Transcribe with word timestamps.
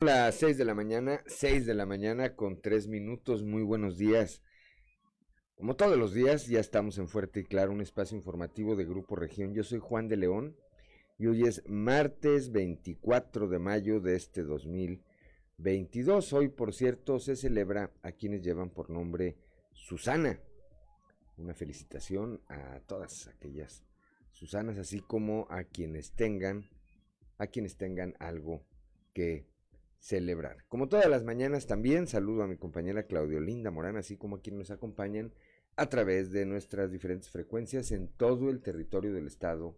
Las 0.00 0.36
6 0.36 0.56
de 0.56 0.64
la 0.64 0.76
mañana, 0.76 1.24
6 1.26 1.66
de 1.66 1.74
la 1.74 1.84
mañana 1.84 2.36
con 2.36 2.60
3 2.62 2.86
minutos. 2.86 3.42
Muy 3.42 3.64
buenos 3.64 3.98
días. 3.98 4.44
Como 5.56 5.74
todos 5.74 5.98
los 5.98 6.14
días, 6.14 6.46
ya 6.46 6.60
estamos 6.60 6.98
en 6.98 7.08
Fuerte 7.08 7.40
y 7.40 7.44
Claro, 7.44 7.72
un 7.72 7.80
espacio 7.80 8.16
informativo 8.16 8.76
de 8.76 8.84
Grupo 8.84 9.16
Región. 9.16 9.54
Yo 9.54 9.64
soy 9.64 9.80
Juan 9.80 10.06
de 10.06 10.16
León 10.16 10.56
y 11.18 11.26
hoy 11.26 11.42
es 11.42 11.64
martes 11.66 12.52
24 12.52 13.48
de 13.48 13.58
mayo 13.58 13.98
de 13.98 14.14
este 14.14 14.44
2022. 14.44 16.32
Hoy, 16.32 16.46
por 16.46 16.72
cierto, 16.74 17.18
se 17.18 17.34
celebra 17.34 17.90
a 18.02 18.12
quienes 18.12 18.44
llevan 18.44 18.70
por 18.70 18.90
nombre 18.90 19.36
Susana. 19.72 20.38
Una 21.38 21.54
felicitación 21.54 22.40
a 22.46 22.78
todas 22.86 23.26
aquellas 23.26 23.82
Susanas, 24.30 24.78
así 24.78 25.00
como 25.00 25.48
a 25.50 25.64
quienes 25.64 26.12
tengan, 26.12 26.70
a 27.36 27.48
quienes 27.48 27.76
tengan 27.76 28.14
algo 28.20 28.62
que 29.12 29.57
celebrar. 29.98 30.64
Como 30.68 30.88
todas 30.88 31.08
las 31.08 31.24
mañanas 31.24 31.66
también 31.66 32.06
saludo 32.06 32.42
a 32.42 32.46
mi 32.46 32.56
compañera 32.56 33.06
Claudio 33.06 33.40
Linda 33.40 33.70
Morán, 33.70 33.96
así 33.96 34.16
como 34.16 34.36
a 34.36 34.40
quienes 34.40 34.58
nos 34.58 34.70
acompañan 34.70 35.32
a 35.76 35.88
través 35.88 36.32
de 36.32 36.46
nuestras 36.46 36.90
diferentes 36.90 37.30
frecuencias 37.30 37.92
en 37.92 38.08
todo 38.08 38.50
el 38.50 38.60
territorio 38.60 39.12
del 39.12 39.26
estado 39.26 39.76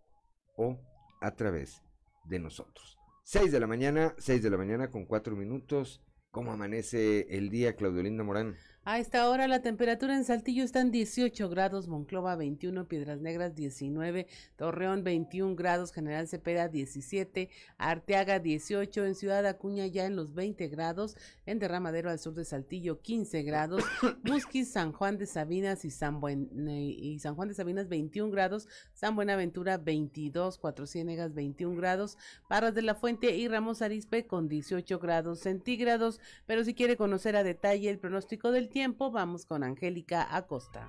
o 0.56 0.80
a 1.20 1.36
través 1.36 1.82
de 2.24 2.38
nosotros. 2.38 2.99
6 3.32 3.52
de 3.52 3.60
la 3.60 3.68
mañana, 3.68 4.12
6 4.18 4.42
de 4.42 4.50
la 4.50 4.56
mañana 4.56 4.90
con 4.90 5.04
4 5.04 5.36
minutos. 5.36 6.02
¿Cómo 6.32 6.50
amanece 6.50 7.28
el 7.30 7.48
día, 7.48 7.76
Claudio 7.76 8.02
Linda 8.02 8.24
Morán? 8.24 8.56
A 8.82 8.98
esta 8.98 9.28
hora 9.28 9.46
la 9.46 9.60
temperatura 9.60 10.16
en 10.16 10.24
Saltillo 10.24 10.64
está 10.64 10.80
en 10.80 10.90
18 10.90 11.50
grados, 11.50 11.86
Monclova 11.86 12.34
21, 12.34 12.88
Piedras 12.88 13.20
Negras 13.20 13.54
19, 13.54 14.26
Torreón 14.56 15.04
21 15.04 15.54
grados, 15.54 15.92
General 15.92 16.26
Cepeda 16.26 16.66
17, 16.68 17.50
Arteaga 17.76 18.38
18, 18.38 19.04
en 19.04 19.14
Ciudad 19.14 19.44
Acuña 19.44 19.86
ya 19.86 20.06
en 20.06 20.16
los 20.16 20.32
20 20.32 20.68
grados, 20.68 21.18
en 21.44 21.58
Derramadero 21.58 22.08
al 22.08 22.18
sur 22.18 22.32
de 22.32 22.46
Saltillo 22.46 23.02
15 23.02 23.42
grados, 23.42 23.84
Musquis, 24.22 24.72
San 24.72 24.92
Juan 24.92 25.18
de 25.18 25.26
Sabinas 25.26 25.84
y 25.84 25.90
San, 25.90 26.18
Buen, 26.18 26.48
y 26.66 27.18
San 27.18 27.34
Juan 27.34 27.48
de 27.48 27.54
Sabinas 27.54 27.86
21 27.86 28.32
grados, 28.32 28.66
San 28.94 29.14
Buenaventura 29.14 29.76
22, 29.76 30.56
Cuatro 30.56 30.86
Ciénegas 30.86 31.34
21 31.34 31.76
grados, 31.76 32.16
Parras 32.48 32.74
de 32.74 32.80
la 32.80 32.94
Fuente 32.94 33.36
y 33.36 33.46
Ramos 33.46 33.82
Arispe 33.82 34.26
con 34.26 34.48
18 34.48 34.98
grados 34.98 35.40
centígrados, 35.40 36.18
pero 36.46 36.64
si 36.64 36.72
quiere 36.72 36.96
conocer 36.96 37.36
a 37.36 37.44
detalle 37.44 37.90
el 37.90 37.98
pronóstico 37.98 38.50
del 38.50 38.69
tiempo, 38.70 39.10
vamos 39.10 39.44
con 39.44 39.62
Angélica 39.62 40.34
Acosta. 40.34 40.88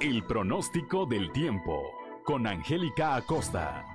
El 0.00 0.24
pronóstico 0.24 1.04
del 1.06 1.30
tiempo 1.32 1.82
con 2.24 2.46
Angélica 2.46 3.16
Acosta. 3.16 3.91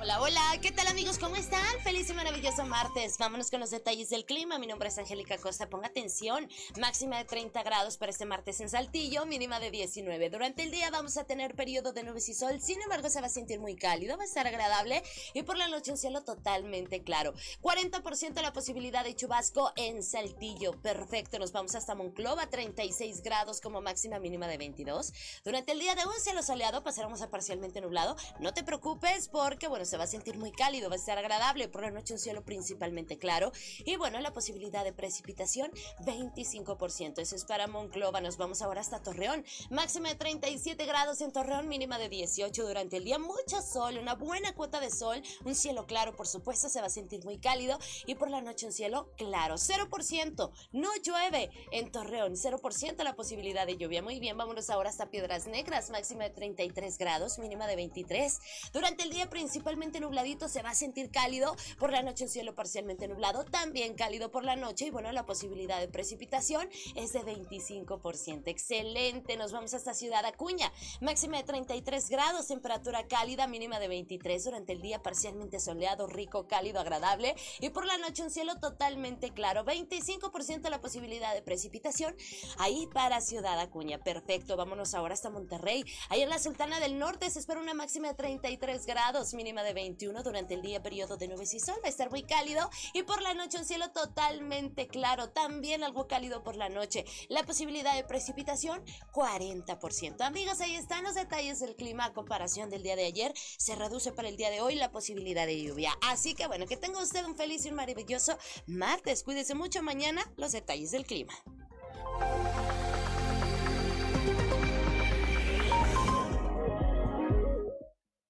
Hola, 0.00 0.22
hola, 0.22 0.40
¿qué 0.62 0.70
tal 0.70 0.86
amigos? 0.86 1.18
¿Cómo 1.18 1.34
están? 1.34 1.80
Feliz 1.82 2.08
y 2.08 2.12
maravilloso 2.12 2.64
martes. 2.64 3.18
Vámonos 3.18 3.50
con 3.50 3.58
los 3.58 3.70
detalles 3.70 4.10
del 4.10 4.24
clima. 4.24 4.56
Mi 4.60 4.68
nombre 4.68 4.90
es 4.90 4.96
Angélica 4.96 5.38
Costa. 5.38 5.68
Ponga 5.68 5.88
atención. 5.88 6.48
Máxima 6.80 7.18
de 7.18 7.24
30 7.24 7.64
grados 7.64 7.96
para 7.96 8.12
este 8.12 8.24
martes 8.24 8.60
en 8.60 8.68
Saltillo, 8.68 9.26
mínima 9.26 9.58
de 9.58 9.72
19. 9.72 10.30
Durante 10.30 10.62
el 10.62 10.70
día 10.70 10.90
vamos 10.90 11.16
a 11.16 11.24
tener 11.24 11.56
periodo 11.56 11.92
de 11.92 12.04
nubes 12.04 12.28
y 12.28 12.34
sol. 12.34 12.60
Sin 12.60 12.80
embargo, 12.80 13.10
se 13.10 13.20
va 13.20 13.26
a 13.26 13.30
sentir 13.30 13.58
muy 13.58 13.74
cálido, 13.74 14.16
va 14.16 14.22
a 14.22 14.26
estar 14.26 14.46
agradable 14.46 15.02
y 15.34 15.42
por 15.42 15.58
la 15.58 15.66
noche 15.66 15.90
un 15.90 15.98
cielo 15.98 16.22
totalmente 16.22 17.02
claro. 17.02 17.34
40% 17.60 18.40
la 18.40 18.52
posibilidad 18.52 19.02
de 19.02 19.16
chubasco 19.16 19.72
en 19.74 20.04
Saltillo. 20.04 20.80
Perfecto. 20.80 21.40
Nos 21.40 21.50
vamos 21.50 21.74
hasta 21.74 21.96
Monclova, 21.96 22.48
36 22.48 23.20
grados 23.24 23.60
como 23.60 23.80
máxima 23.80 24.20
mínima 24.20 24.46
de 24.46 24.58
22. 24.58 25.12
Durante 25.44 25.72
el 25.72 25.80
día 25.80 25.96
de 25.96 26.06
un 26.06 26.20
cielo 26.20 26.44
soleado 26.44 26.84
pasaremos 26.84 27.20
a 27.20 27.30
parcialmente 27.30 27.80
nublado. 27.80 28.14
No 28.38 28.54
te 28.54 28.62
preocupes 28.62 29.28
porque, 29.28 29.66
bueno, 29.66 29.87
se 29.88 29.96
va 29.96 30.04
a 30.04 30.06
sentir 30.06 30.38
muy 30.38 30.52
cálido, 30.52 30.88
va 30.90 30.96
a 30.96 30.98
estar 30.98 31.18
agradable. 31.18 31.68
Por 31.68 31.82
la 31.82 31.90
noche 31.90 32.12
un 32.12 32.20
cielo 32.20 32.44
principalmente 32.44 33.18
claro. 33.18 33.52
Y 33.84 33.96
bueno, 33.96 34.20
la 34.20 34.32
posibilidad 34.32 34.84
de 34.84 34.92
precipitación, 34.92 35.70
25%. 36.00 37.18
Eso 37.18 37.34
es 37.34 37.44
para 37.44 37.66
Monclova. 37.66 38.20
Nos 38.20 38.36
vamos 38.36 38.62
ahora 38.62 38.80
hasta 38.80 39.02
Torreón. 39.02 39.44
Máxima 39.70 40.10
de 40.10 40.14
37 40.14 40.84
grados 40.84 41.20
en 41.22 41.32
Torreón, 41.32 41.68
mínima 41.68 41.98
de 41.98 42.08
18 42.08 42.66
durante 42.66 42.98
el 42.98 43.04
día. 43.04 43.18
Mucho 43.18 43.62
sol, 43.62 43.98
una 43.98 44.14
buena 44.14 44.54
cuota 44.54 44.78
de 44.80 44.90
sol. 44.90 45.22
Un 45.44 45.54
cielo 45.54 45.86
claro, 45.86 46.14
por 46.14 46.28
supuesto, 46.28 46.68
se 46.68 46.80
va 46.80 46.88
a 46.88 46.90
sentir 46.90 47.24
muy 47.24 47.38
cálido. 47.38 47.78
Y 48.06 48.14
por 48.14 48.30
la 48.30 48.42
noche 48.42 48.66
un 48.66 48.72
cielo 48.72 49.10
claro, 49.16 49.54
0%. 49.54 50.50
No 50.72 50.90
llueve 51.02 51.50
en 51.72 51.90
Torreón, 51.90 52.34
0% 52.34 53.02
la 53.02 53.16
posibilidad 53.16 53.66
de 53.66 53.78
lluvia. 53.78 54.02
Muy 54.02 54.20
bien, 54.20 54.36
vámonos 54.36 54.68
ahora 54.68 54.90
hasta 54.90 55.10
Piedras 55.10 55.46
Negras. 55.46 55.90
Máxima 55.90 56.24
de 56.24 56.30
33 56.30 56.98
grados, 56.98 57.38
mínima 57.38 57.66
de 57.66 57.76
23. 57.76 58.38
Durante 58.72 59.04
el 59.04 59.10
día 59.10 59.30
principalmente 59.30 59.77
nubladito, 59.78 60.48
se 60.48 60.62
va 60.62 60.70
a 60.70 60.74
sentir 60.74 61.10
cálido. 61.10 61.56
Por 61.78 61.92
la 61.92 62.02
noche 62.02 62.24
un 62.24 62.30
cielo 62.30 62.54
parcialmente 62.54 63.08
nublado, 63.08 63.44
también 63.44 63.94
cálido 63.94 64.30
por 64.30 64.44
la 64.44 64.56
noche. 64.56 64.86
Y 64.86 64.90
bueno, 64.90 65.10
la 65.12 65.24
posibilidad 65.24 65.80
de 65.80 65.88
precipitación 65.88 66.68
es 66.94 67.12
de 67.12 67.20
25%. 67.20 68.42
Excelente, 68.46 69.36
nos 69.36 69.52
vamos 69.52 69.74
hasta 69.74 69.94
Ciudad 69.94 70.24
Acuña. 70.24 70.72
Máxima 71.00 71.38
de 71.38 71.44
33 71.44 72.08
grados, 72.10 72.48
temperatura 72.48 73.06
cálida, 73.06 73.46
mínima 73.46 73.78
de 73.78 73.88
23. 73.88 74.44
Durante 74.44 74.72
el 74.72 74.82
día 74.82 75.02
parcialmente 75.02 75.60
soleado, 75.60 76.06
rico, 76.06 76.46
cálido, 76.48 76.80
agradable. 76.80 77.34
Y 77.60 77.70
por 77.70 77.86
la 77.86 77.98
noche 77.98 78.22
un 78.22 78.30
cielo 78.30 78.58
totalmente 78.58 79.30
claro. 79.30 79.64
25% 79.64 80.68
la 80.68 80.80
posibilidad 80.80 81.34
de 81.34 81.42
precipitación. 81.42 82.14
Ahí 82.58 82.88
para 82.92 83.20
Ciudad 83.20 83.58
Acuña. 83.60 83.98
Perfecto, 83.98 84.56
vámonos 84.56 84.94
ahora 84.94 85.14
hasta 85.14 85.30
Monterrey. 85.30 85.84
Ahí 86.08 86.22
en 86.22 86.28
la 86.28 86.38
Sultana 86.38 86.80
del 86.80 86.98
Norte 86.98 87.30
se 87.30 87.38
espera 87.38 87.60
una 87.60 87.74
máxima 87.74 88.08
de 88.08 88.14
33 88.14 88.86
grados, 88.86 89.34
mínima 89.34 89.62
de 89.62 89.67
21 89.72 90.22
durante 90.22 90.54
el 90.54 90.62
día 90.62 90.82
periodo 90.82 91.16
de 91.16 91.28
nubes 91.28 91.54
y 91.54 91.60
sol 91.60 91.76
va 91.82 91.86
a 91.86 91.90
estar 91.90 92.10
muy 92.10 92.22
cálido 92.22 92.68
y 92.92 93.02
por 93.02 93.22
la 93.22 93.34
noche 93.34 93.58
un 93.58 93.64
cielo 93.64 93.90
totalmente 93.90 94.88
claro, 94.88 95.30
también 95.30 95.84
algo 95.84 96.06
cálido 96.06 96.42
por 96.42 96.56
la 96.56 96.68
noche. 96.68 97.04
La 97.28 97.44
posibilidad 97.44 97.94
de 97.94 98.04
precipitación 98.04 98.82
40%. 99.12 100.20
Amigos, 100.20 100.60
ahí 100.60 100.74
están 100.74 101.04
los 101.04 101.14
detalles 101.14 101.60
del 101.60 101.76
clima 101.76 102.06
a 102.06 102.12
comparación 102.12 102.70
del 102.70 102.82
día 102.82 102.96
de 102.96 103.06
ayer. 103.06 103.32
Se 103.56 103.74
reduce 103.74 104.12
para 104.12 104.28
el 104.28 104.36
día 104.36 104.50
de 104.50 104.60
hoy 104.60 104.74
la 104.74 104.90
posibilidad 104.90 105.46
de 105.46 105.62
lluvia. 105.62 105.92
Así 106.02 106.34
que 106.34 106.46
bueno, 106.46 106.66
que 106.66 106.76
tenga 106.76 107.02
usted 107.02 107.24
un 107.24 107.36
feliz 107.36 107.64
y 107.64 107.70
un 107.70 107.76
maravilloso 107.76 108.38
martes. 108.66 109.22
Cuídese 109.22 109.54
mucho 109.54 109.82
mañana 109.82 110.22
los 110.36 110.52
detalles 110.52 110.90
del 110.90 111.06
clima. 111.06 111.34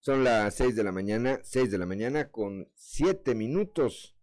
Son 0.00 0.22
las 0.22 0.54
6 0.54 0.76
de 0.76 0.84
la 0.84 0.92
mañana, 0.92 1.40
6 1.42 1.72
de 1.72 1.78
la 1.78 1.84
mañana 1.84 2.30
con 2.30 2.68
7 2.74 3.34
minutos. 3.34 4.16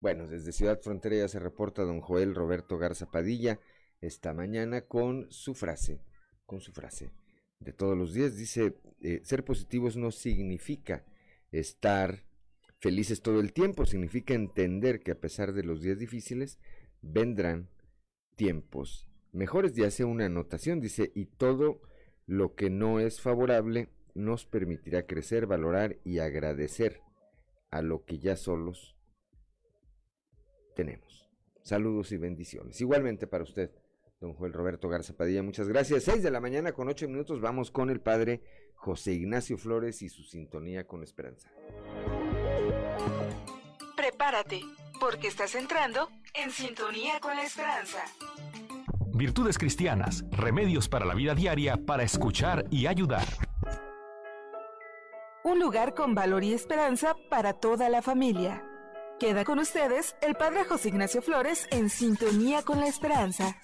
Bueno, 0.00 0.26
desde 0.26 0.50
Ciudad 0.50 0.80
Frontera 0.82 1.16
ya 1.16 1.28
se 1.28 1.38
reporta 1.38 1.82
don 1.82 2.00
Joel 2.00 2.34
Roberto 2.34 2.78
Garza 2.78 3.10
Padilla 3.10 3.60
esta 4.00 4.34
mañana 4.34 4.82
con 4.82 5.30
su 5.30 5.54
frase, 5.54 6.02
con 6.46 6.60
su 6.60 6.72
frase 6.72 7.12
de 7.60 7.72
todos 7.72 7.96
los 7.96 8.12
días. 8.12 8.36
Dice, 8.36 8.74
eh, 9.02 9.20
ser 9.22 9.44
positivos 9.44 9.96
no 9.96 10.10
significa 10.10 11.04
estar 11.52 12.24
felices 12.80 13.22
todo 13.22 13.38
el 13.38 13.52
tiempo. 13.52 13.86
Significa 13.86 14.34
entender 14.34 15.00
que 15.00 15.12
a 15.12 15.20
pesar 15.20 15.52
de 15.52 15.62
los 15.62 15.80
días 15.80 16.00
difíciles, 16.00 16.58
vendrán 17.02 17.70
tiempos 18.34 19.06
mejores. 19.30 19.78
Y 19.78 19.84
hace 19.84 20.04
una 20.04 20.26
anotación, 20.26 20.80
dice, 20.80 21.12
y 21.14 21.26
todo 21.26 21.80
lo 22.26 22.56
que 22.56 22.68
no 22.68 22.98
es 22.98 23.20
favorable 23.20 23.90
nos 24.20 24.46
permitirá 24.46 25.06
crecer, 25.06 25.46
valorar 25.46 25.96
y 26.04 26.18
agradecer 26.18 27.00
a 27.70 27.82
lo 27.82 28.04
que 28.04 28.18
ya 28.18 28.36
solos 28.36 28.96
tenemos. 30.74 31.28
Saludos 31.62 32.12
y 32.12 32.16
bendiciones. 32.16 32.80
Igualmente 32.80 33.26
para 33.26 33.44
usted, 33.44 33.70
don 34.20 34.34
Joel 34.34 34.52
Roberto 34.52 34.88
Garza 34.88 35.16
Padilla, 35.16 35.42
muchas 35.42 35.68
gracias. 35.68 36.04
Seis 36.04 36.22
de 36.22 36.30
la 36.30 36.40
mañana 36.40 36.72
con 36.72 36.88
ocho 36.88 37.06
minutos 37.06 37.40
vamos 37.40 37.70
con 37.70 37.90
el 37.90 38.00
padre 38.00 38.42
José 38.74 39.12
Ignacio 39.12 39.58
Flores 39.58 40.02
y 40.02 40.08
su 40.08 40.22
sintonía 40.22 40.86
con 40.86 41.02
esperanza. 41.02 41.50
Prepárate, 43.96 44.62
porque 44.98 45.28
estás 45.28 45.54
entrando 45.54 46.08
en 46.34 46.50
sintonía 46.50 47.20
con 47.20 47.36
la 47.36 47.44
esperanza. 47.44 48.02
Virtudes 49.12 49.58
cristianas, 49.58 50.24
remedios 50.30 50.88
para 50.88 51.04
la 51.04 51.14
vida 51.14 51.34
diaria 51.34 51.76
para 51.76 52.04
escuchar 52.04 52.64
y 52.70 52.86
ayudar. 52.86 53.26
Un 55.42 55.58
lugar 55.58 55.94
con 55.94 56.14
valor 56.14 56.44
y 56.44 56.52
esperanza 56.52 57.16
para 57.30 57.54
toda 57.54 57.88
la 57.88 58.02
familia. 58.02 58.62
Queda 59.18 59.42
con 59.42 59.58
ustedes 59.58 60.14
el 60.20 60.34
Padre 60.34 60.66
José 60.66 60.90
Ignacio 60.90 61.22
Flores 61.22 61.66
en 61.70 61.88
sintonía 61.88 62.62
con 62.62 62.78
la 62.78 62.86
esperanza. 62.86 63.56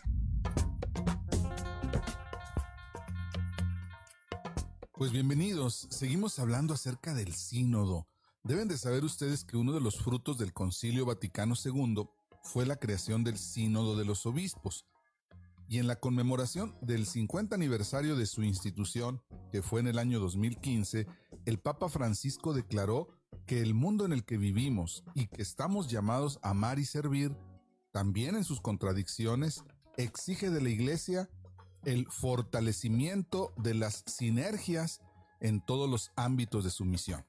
Pues 4.92 5.12
bienvenidos, 5.12 5.86
seguimos 5.90 6.38
hablando 6.38 6.72
acerca 6.72 7.12
del 7.12 7.34
sínodo. 7.34 8.08
Deben 8.42 8.68
de 8.68 8.78
saber 8.78 9.04
ustedes 9.04 9.44
que 9.44 9.58
uno 9.58 9.74
de 9.74 9.80
los 9.82 9.98
frutos 9.98 10.38
del 10.38 10.54
Concilio 10.54 11.04
Vaticano 11.04 11.56
II 11.62 12.08
fue 12.42 12.64
la 12.64 12.76
creación 12.76 13.22
del 13.22 13.36
sínodo 13.36 13.96
de 13.96 14.06
los 14.06 14.24
obispos. 14.24 14.86
Y 15.68 15.78
en 15.78 15.86
la 15.86 15.96
conmemoración 15.96 16.76
del 16.80 17.06
50 17.06 17.54
aniversario 17.54 18.16
de 18.16 18.26
su 18.26 18.42
institución, 18.42 19.22
que 19.50 19.62
fue 19.62 19.80
en 19.80 19.88
el 19.88 19.98
año 19.98 20.20
2015, 20.20 21.06
el 21.44 21.58
Papa 21.58 21.88
Francisco 21.88 22.52
declaró 22.52 23.08
que 23.46 23.60
el 23.60 23.74
mundo 23.74 24.04
en 24.04 24.12
el 24.12 24.24
que 24.24 24.38
vivimos 24.38 25.04
y 25.14 25.26
que 25.26 25.42
estamos 25.42 25.88
llamados 25.88 26.38
a 26.42 26.50
amar 26.50 26.78
y 26.78 26.84
servir, 26.84 27.36
también 27.92 28.36
en 28.36 28.44
sus 28.44 28.60
contradicciones, 28.60 29.64
exige 29.96 30.50
de 30.50 30.60
la 30.60 30.68
Iglesia 30.68 31.28
el 31.84 32.06
fortalecimiento 32.08 33.52
de 33.56 33.74
las 33.74 34.04
sinergias 34.06 35.00
en 35.40 35.64
todos 35.64 35.88
los 35.88 36.12
ámbitos 36.16 36.64
de 36.64 36.70
su 36.70 36.84
misión. 36.84 37.24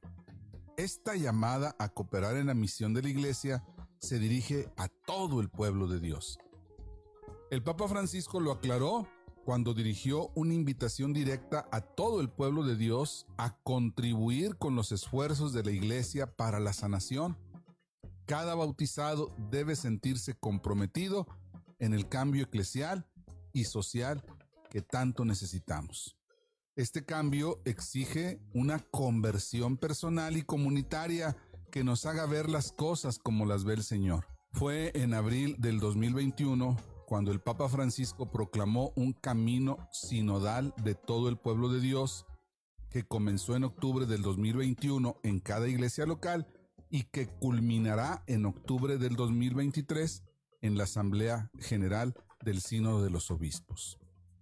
Esta 0.77 1.15
llamada 1.15 1.75
a 1.79 1.89
cooperar 1.89 2.37
en 2.37 2.47
la 2.47 2.53
misión 2.53 2.93
de 2.93 3.01
la 3.01 3.09
Iglesia 3.09 3.63
se 3.99 4.19
dirige 4.19 4.69
a 4.77 4.87
todo 4.87 5.41
el 5.41 5.49
pueblo 5.49 5.87
de 5.87 5.99
Dios. 5.99 6.37
El 7.49 7.63
Papa 7.63 7.87
Francisco 7.87 8.41
lo 8.41 8.51
aclaró 8.51 9.07
cuando 9.45 9.73
dirigió 9.73 10.31
una 10.35 10.53
invitación 10.53 11.13
directa 11.13 11.65
a 11.71 11.79
todo 11.79 12.19
el 12.19 12.29
pueblo 12.29 12.65
de 12.65 12.75
Dios 12.75 13.25
a 13.37 13.57
contribuir 13.63 14.57
con 14.57 14.75
los 14.75 14.91
esfuerzos 14.91 15.53
de 15.53 15.63
la 15.63 15.71
Iglesia 15.71 16.35
para 16.35 16.59
la 16.59 16.73
sanación. 16.73 17.37
Cada 18.25 18.53
bautizado 18.53 19.33
debe 19.49 19.77
sentirse 19.77 20.33
comprometido 20.33 21.25
en 21.79 21.93
el 21.93 22.09
cambio 22.09 22.43
eclesial 22.43 23.07
y 23.53 23.63
social 23.63 24.25
que 24.69 24.81
tanto 24.81 25.23
necesitamos. 25.23 26.17
Este 26.75 27.05
cambio 27.05 27.61
exige 27.63 28.41
una 28.53 28.79
conversión 28.79 29.77
personal 29.77 30.35
y 30.35 30.41
comunitaria 30.41 31.37
que 31.71 31.85
nos 31.85 32.05
haga 32.05 32.25
ver 32.25 32.49
las 32.49 32.73
cosas 32.73 33.19
como 33.19 33.45
las 33.45 33.63
ve 33.63 33.75
el 33.75 33.83
Señor. 33.83 34.27
Fue 34.51 34.91
en 34.95 35.13
abril 35.13 35.55
del 35.59 35.79
2021 35.79 36.96
cuando 37.07 37.31
el 37.31 37.39
Papa 37.39 37.69
Francisco 37.69 38.29
proclamó 38.29 38.91
un 38.97 39.13
camino 39.13 39.77
sinodal 39.93 40.73
de 40.83 40.93
todo 40.93 41.29
el 41.29 41.37
pueblo 41.37 41.69
de 41.69 41.79
Dios 41.79 42.25
que 42.89 43.03
comenzó 43.07 43.55
en 43.55 43.63
octubre 43.63 44.05
del 44.05 44.21
2021 44.21 45.17
en 45.23 45.39
cada 45.39 45.69
iglesia 45.69 46.05
local 46.05 46.47
y 46.89 47.03
que 47.03 47.27
culminará 47.27 48.25
en 48.27 48.45
octubre 48.45 48.97
del 48.97 49.15
2023 49.15 50.23
en 50.61 50.77
la 50.77 50.83
Asamblea 50.83 51.49
General 51.59 52.13
del 52.43 52.59
Sínodo 52.59 53.01
de 53.01 53.09
los 53.09 53.31
Obispos. 53.31 53.97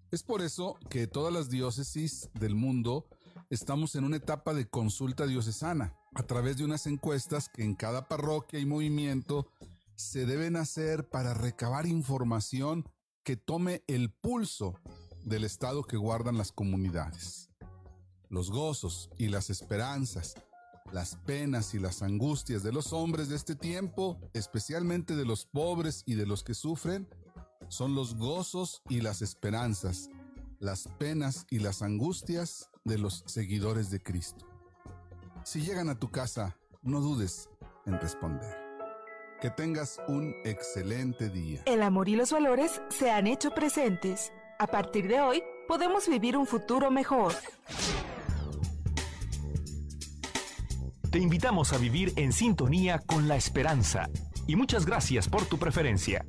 Es 0.09 0.23
por 0.23 0.41
eso 0.41 0.79
que 0.89 1.05
todas 1.05 1.31
las 1.31 1.51
diócesis 1.51 2.31
del 2.33 2.55
mundo 2.55 3.05
estamos 3.51 3.93
en 3.93 4.05
una 4.05 4.17
etapa 4.17 4.55
de 4.55 4.67
consulta 4.67 5.27
diocesana 5.27 5.93
a 6.15 6.23
través 6.23 6.57
de 6.57 6.65
unas 6.65 6.87
encuestas 6.87 7.47
que 7.47 7.63
en 7.63 7.75
cada 7.75 8.07
parroquia 8.07 8.57
y 8.59 8.65
movimiento 8.65 9.51
se 9.95 10.25
deben 10.25 10.55
hacer 10.55 11.07
para 11.09 11.33
recabar 11.33 11.85
información 11.85 12.85
que 13.23 13.37
tome 13.37 13.83
el 13.87 14.11
pulso 14.11 14.75
del 15.23 15.43
estado 15.43 15.83
que 15.83 15.97
guardan 15.97 16.37
las 16.37 16.51
comunidades. 16.51 17.49
Los 18.29 18.51
gozos 18.51 19.09
y 19.17 19.29
las 19.29 19.49
esperanzas, 19.49 20.35
las 20.91 21.15
penas 21.15 21.73
y 21.73 21.79
las 21.79 22.01
angustias 22.01 22.61
de 22.63 22.71
los 22.71 22.93
hombres 22.93 23.29
de 23.29 23.35
este 23.35 23.55
tiempo, 23.55 24.19
especialmente 24.33 25.15
de 25.15 25.25
los 25.25 25.45
pobres 25.45 26.03
y 26.05 26.15
de 26.15 26.25
los 26.25 26.43
que 26.43 26.53
sufren, 26.53 27.07
son 27.67 27.95
los 27.95 28.15
gozos 28.15 28.83
y 28.89 29.01
las 29.01 29.21
esperanzas, 29.21 30.09
las 30.59 30.87
penas 30.99 31.47
y 31.49 31.59
las 31.59 31.81
angustias 31.81 32.69
de 32.83 32.99
los 32.99 33.23
seguidores 33.25 33.89
de 33.89 34.01
Cristo. 34.03 34.45
Si 35.43 35.61
llegan 35.61 35.89
a 35.89 35.99
tu 35.99 36.11
casa, 36.11 36.57
no 36.83 37.01
dudes 37.01 37.49
en 37.85 37.99
responder. 37.99 38.64
Que 39.41 39.49
tengas 39.49 40.01
un 40.07 40.33
excelente 40.45 41.29
día. 41.29 41.61
El 41.65 41.83
amor 41.83 42.07
y 42.07 42.15
los 42.15 42.31
valores 42.31 42.81
se 42.89 43.11
han 43.11 43.27
hecho 43.27 43.51
presentes. 43.51 44.31
A 44.59 44.67
partir 44.67 45.07
de 45.09 45.19
hoy, 45.19 45.43
podemos 45.67 46.07
vivir 46.07 46.37
un 46.37 46.47
futuro 46.47 46.89
mejor. 46.89 47.33
Te 51.11 51.19
invitamos 51.19 51.73
a 51.73 51.77
vivir 51.77 52.13
en 52.15 52.31
sintonía 52.31 52.99
con 52.99 53.27
la 53.27 53.35
esperanza. 53.35 54.09
Y 54.47 54.55
muchas 54.55 54.85
gracias 54.85 55.27
por 55.27 55.45
tu 55.45 55.57
preferencia. 55.57 56.25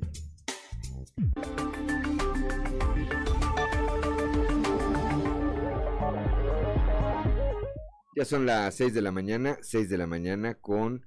Ya 8.17 8.25
son 8.25 8.45
las 8.45 8.75
6 8.75 8.93
de 8.93 9.01
la 9.01 9.11
mañana, 9.11 9.57
6 9.61 9.89
de 9.89 9.97
la 9.97 10.07
mañana 10.07 10.55
con 10.55 11.05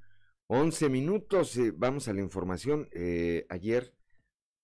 11 0.53 0.89
minutos. 0.89 1.57
Eh, 1.59 1.73
vamos 1.73 2.09
a 2.09 2.13
la 2.13 2.23
información. 2.23 2.89
Eh, 2.91 3.47
ayer 3.51 3.95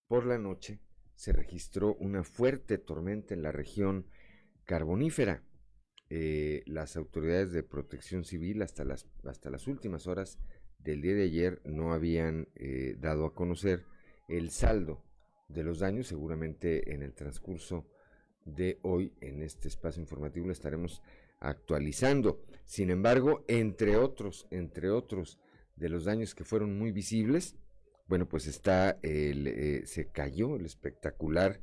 por 0.08 0.26
la 0.26 0.36
noche 0.36 0.80
se 1.14 1.32
registró 1.32 1.94
una 2.00 2.24
fuerte 2.24 2.76
tormenta 2.76 3.34
en 3.34 3.42
la 3.42 3.52
región 3.52 4.08
carbonífera. 4.64 5.44
Eh, 6.10 6.64
las 6.66 6.96
autoridades 6.96 7.52
de 7.52 7.62
protección 7.62 8.24
civil 8.24 8.62
hasta 8.62 8.84
las, 8.84 9.06
hasta 9.22 9.48
las 9.48 9.68
últimas 9.68 10.08
horas 10.08 10.40
del 10.78 11.02
día 11.02 11.14
de 11.14 11.22
ayer 11.22 11.62
no 11.64 11.92
habían 11.92 12.48
dado 12.98 13.24
a 13.24 13.34
conocer 13.34 13.84
el 14.28 14.50
saldo 14.50 15.04
de 15.48 15.62
los 15.62 15.78
daños. 15.78 16.08
Seguramente 16.08 16.94
en 16.94 17.04
el 17.04 17.14
transcurso 17.14 17.86
de 18.44 18.80
hoy, 18.82 19.14
en 19.20 19.40
este 19.40 19.68
espacio 19.68 20.02
informativo, 20.02 20.46
lo 20.46 20.52
estaremos 20.52 21.00
actualizando. 21.38 22.42
Sin 22.64 22.90
embargo, 22.90 23.44
entre 23.46 23.96
otros, 23.96 24.48
entre 24.50 24.90
otros 24.90 25.38
de 25.76 25.88
los 25.88 26.04
daños 26.04 26.34
que 26.34 26.44
fueron 26.44 26.78
muy 26.78 26.90
visibles, 26.90 27.56
bueno, 28.08 28.28
pues 28.28 28.46
está, 28.46 28.98
el, 29.02 29.46
eh, 29.48 29.82
se 29.86 30.08
cayó 30.10 30.56
el 30.56 30.64
espectacular 30.64 31.60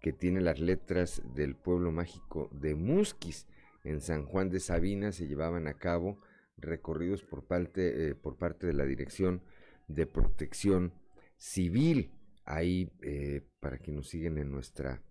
que 0.00 0.12
tiene 0.12 0.40
las 0.40 0.60
letras 0.60 1.22
del 1.34 1.56
pueblo 1.56 1.90
mágico 1.90 2.48
de 2.52 2.74
Musquis. 2.74 3.46
En 3.82 4.00
San 4.00 4.24
Juan 4.24 4.50
de 4.50 4.60
Sabina 4.60 5.10
se 5.12 5.26
llevaban 5.26 5.66
a 5.66 5.74
cabo 5.74 6.20
recorridos 6.56 7.22
por 7.22 7.44
parte, 7.44 8.10
eh, 8.10 8.14
por 8.14 8.36
parte 8.36 8.66
de 8.66 8.72
la 8.72 8.84
Dirección 8.84 9.42
de 9.88 10.06
Protección 10.06 10.94
Civil. 11.36 12.12
Ahí, 12.44 12.92
eh, 13.02 13.42
para 13.58 13.78
quienes 13.78 14.02
nos 14.02 14.08
siguen 14.08 14.38
en 14.38 14.50
nuestra 14.50 15.02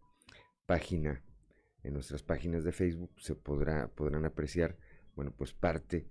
página, 0.65 1.23
en 1.83 1.93
nuestras 1.93 2.23
páginas 2.23 2.63
de 2.63 2.71
Facebook, 2.71 3.11
se 3.19 3.35
podrá, 3.35 3.89
podrán 3.89 4.25
apreciar, 4.25 4.77
bueno, 5.15 5.33
pues 5.35 5.53
parte 5.53 6.07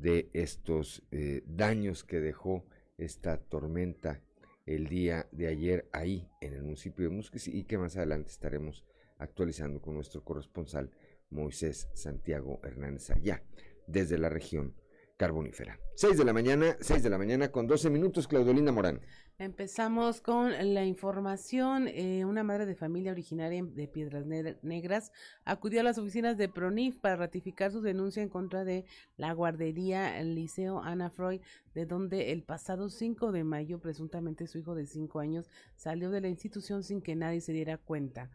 de 0.00 0.30
estos 0.32 1.02
eh, 1.10 1.42
daños 1.46 2.04
que 2.04 2.20
dejó 2.20 2.64
esta 2.96 3.38
tormenta 3.38 4.22
el 4.66 4.86
día 4.88 5.28
de 5.32 5.48
ayer 5.48 5.88
ahí 5.92 6.28
en 6.40 6.54
el 6.54 6.62
municipio 6.62 7.08
de 7.08 7.14
Musquis 7.14 7.48
y 7.48 7.64
que 7.64 7.78
más 7.78 7.96
adelante 7.96 8.30
estaremos 8.30 8.84
actualizando 9.18 9.80
con 9.80 9.94
nuestro 9.94 10.24
corresponsal 10.24 10.90
Moisés 11.30 11.88
Santiago 11.94 12.60
Hernández 12.62 13.10
allá 13.10 13.42
desde 13.86 14.18
la 14.18 14.28
región 14.28 14.74
carbonífera. 15.18 15.78
6 15.96 16.16
de 16.16 16.24
la 16.24 16.32
mañana, 16.32 16.76
6 16.80 17.02
de 17.02 17.10
la 17.10 17.18
mañana 17.18 17.50
con 17.50 17.66
12 17.66 17.90
minutos, 17.90 18.28
Claudelina 18.28 18.72
Morán. 18.72 19.00
Empezamos 19.36 20.20
con 20.20 20.52
la 20.74 20.84
información. 20.84 21.88
Eh, 21.88 22.24
una 22.24 22.44
madre 22.44 22.66
de 22.66 22.74
familia 22.74 23.12
originaria 23.12 23.62
de 23.62 23.88
Piedras 23.88 24.24
Negras 24.62 25.12
acudió 25.44 25.80
a 25.80 25.82
las 25.82 25.98
oficinas 25.98 26.38
de 26.38 26.48
PRONIF 26.48 26.98
para 26.98 27.16
ratificar 27.16 27.72
su 27.72 27.80
denuncia 27.80 28.22
en 28.22 28.28
contra 28.28 28.64
de 28.64 28.84
la 29.16 29.32
guardería 29.32 30.22
Liceo 30.22 30.80
Ana 30.80 31.10
Freud, 31.10 31.40
de 31.74 31.84
donde 31.84 32.32
el 32.32 32.44
pasado 32.44 32.88
5 32.88 33.32
de 33.32 33.44
mayo 33.44 33.80
presuntamente 33.80 34.46
su 34.46 34.58
hijo 34.58 34.74
de 34.74 34.86
5 34.86 35.18
años 35.18 35.50
salió 35.76 36.10
de 36.10 36.20
la 36.20 36.28
institución 36.28 36.82
sin 36.84 37.02
que 37.02 37.16
nadie 37.16 37.40
se 37.40 37.52
diera 37.52 37.76
cuenta. 37.76 38.30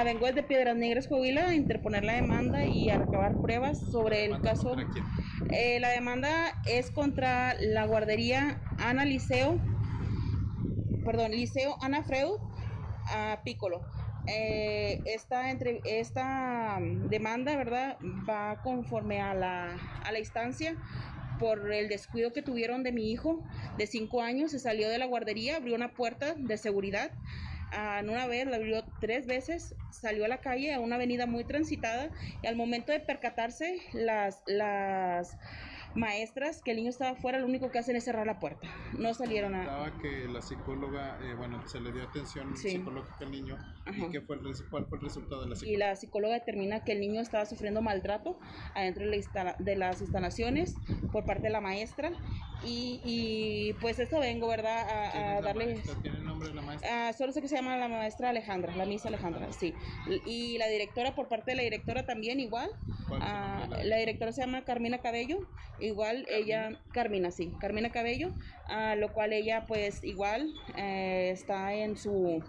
A 0.00 0.04
vengo 0.04 0.30
de 0.30 0.42
Piedras 0.42 0.76
Negras, 0.76 1.06
Coahuila, 1.06 1.48
a 1.48 1.54
interponer 1.54 2.04
la 2.04 2.14
demanda 2.14 2.64
y 2.64 2.90
a 2.90 2.98
recabar 2.98 3.40
pruebas 3.40 3.78
sobre 3.90 4.24
el 4.24 4.40
caso. 4.40 4.76
Eh, 5.50 5.78
la 5.80 5.90
demanda 5.90 6.60
es 6.66 6.90
contra 6.90 7.54
la 7.60 7.86
guardería 7.86 8.60
Ana 8.78 9.04
Liceo, 9.04 9.58
perdón, 11.04 11.32
Liceo 11.32 11.76
Ana 11.80 12.02
Freud 12.02 12.38
a 13.12 13.40
Piccolo. 13.44 13.82
Eh, 14.26 15.00
esta, 15.04 15.50
entre, 15.50 15.80
esta 15.84 16.78
demanda, 16.80 17.56
¿verdad? 17.56 17.98
Va 18.28 18.62
conforme 18.62 19.20
a 19.20 19.34
la, 19.34 19.76
a 20.04 20.12
la 20.12 20.18
instancia 20.18 20.76
por 21.38 21.72
el 21.72 21.88
descuido 21.88 22.32
que 22.32 22.42
tuvieron 22.42 22.82
de 22.82 22.92
mi 22.92 23.12
hijo 23.12 23.42
de 23.76 23.86
cinco 23.86 24.22
años. 24.22 24.52
Se 24.52 24.58
salió 24.58 24.88
de 24.88 24.98
la 24.98 25.06
guardería, 25.06 25.56
abrió 25.56 25.74
una 25.74 25.92
puerta 25.92 26.34
de 26.34 26.56
seguridad 26.56 27.12
en 27.74 28.10
una 28.10 28.26
vez, 28.26 28.46
la 28.46 28.56
abrió 28.56 28.84
tres 29.00 29.26
veces, 29.26 29.74
salió 29.90 30.24
a 30.24 30.28
la 30.28 30.38
calle 30.38 30.72
a 30.72 30.80
una 30.80 30.96
avenida 30.96 31.26
muy 31.26 31.44
transitada 31.44 32.10
y 32.42 32.46
al 32.46 32.56
momento 32.56 32.92
de 32.92 33.00
percatarse 33.00 33.80
las, 33.92 34.42
las 34.46 35.36
maestras 35.94 36.60
que 36.62 36.72
el 36.72 36.78
niño 36.78 36.90
estaba 36.90 37.14
fuera, 37.14 37.38
lo 37.38 37.46
único 37.46 37.70
que 37.70 37.78
hacen 37.78 37.96
es 37.96 38.04
cerrar 38.04 38.26
la 38.26 38.40
puerta. 38.40 38.68
No 38.98 39.14
salieron 39.14 39.54
a... 39.54 39.92
que 40.02 40.26
la 40.28 40.42
psicóloga, 40.42 41.18
eh, 41.22 41.34
bueno, 41.34 41.66
se 41.66 41.80
le 41.80 41.92
dio 41.92 42.02
atención 42.02 42.56
psicológica 42.56 43.24
al 43.24 43.30
niño. 43.30 43.58
¿Y 43.94 44.10
qué 44.10 44.20
fue 44.20 44.36
el, 44.36 44.42
cuál 44.70 44.86
fue 44.86 44.98
el 44.98 45.04
resultado 45.04 45.42
de 45.42 45.50
la 45.50 45.56
psicóloga? 45.56 45.74
Y 45.74 45.76
la 45.76 45.96
psicóloga 45.96 46.34
determina 46.34 46.84
que 46.84 46.92
el 46.92 47.00
niño 47.00 47.20
estaba 47.20 47.46
sufriendo 47.46 47.82
maltrato 47.82 48.38
adentro 48.74 49.04
de, 49.04 49.76
las 49.76 50.00
instalaciones 50.00 50.76
por 51.12 51.24
parte 51.24 51.44
de 51.44 51.50
la 51.50 51.60
maestra. 51.60 52.12
Y, 52.64 53.74
pues 53.80 53.98
eso 53.98 54.18
vengo, 54.18 54.48
¿verdad? 54.48 55.36
A, 55.36 55.40
darle... 55.40 55.82
¿Tiene 56.02 56.18
el 56.18 56.24
nombre 56.24 56.48
de 56.48 56.54
la 56.54 56.62
maestra? 56.62 57.08
Ah, 57.08 57.12
solo 57.12 57.32
sé 57.32 57.40
que 57.40 57.48
se 57.48 57.56
llama 57.56 57.76
la 57.76 57.88
maestra 57.88 58.30
Alejandra, 58.30 58.74
la 58.76 58.86
misa 58.86 59.08
Alejandra, 59.08 59.52
sí. 59.52 59.74
Y 60.26 60.58
la 60.58 60.68
directora, 60.68 61.14
por 61.14 61.28
parte 61.28 61.52
de 61.52 61.56
la 61.56 61.62
directora 61.62 62.04
también 62.04 62.40
igual. 62.40 62.70
Ah, 63.20 63.68
la 63.82 63.96
directora 63.96 64.32
se 64.32 64.40
llama 64.40 64.64
Carmina 64.64 64.98
Cabello 64.98 65.40
igual 65.78 66.26
ella, 66.28 66.80
Carmina, 66.92 67.30
sí, 67.30 67.52
Carmina 67.60 67.90
Cabello, 67.90 68.30
a 68.68 68.96
lo 68.96 69.12
cual 69.12 69.32
ella 69.32 69.66
pues 69.66 70.04
igual 70.04 70.52
eh, 70.76 71.30
está 71.32 71.74
en 71.74 71.96
su, 71.96 72.42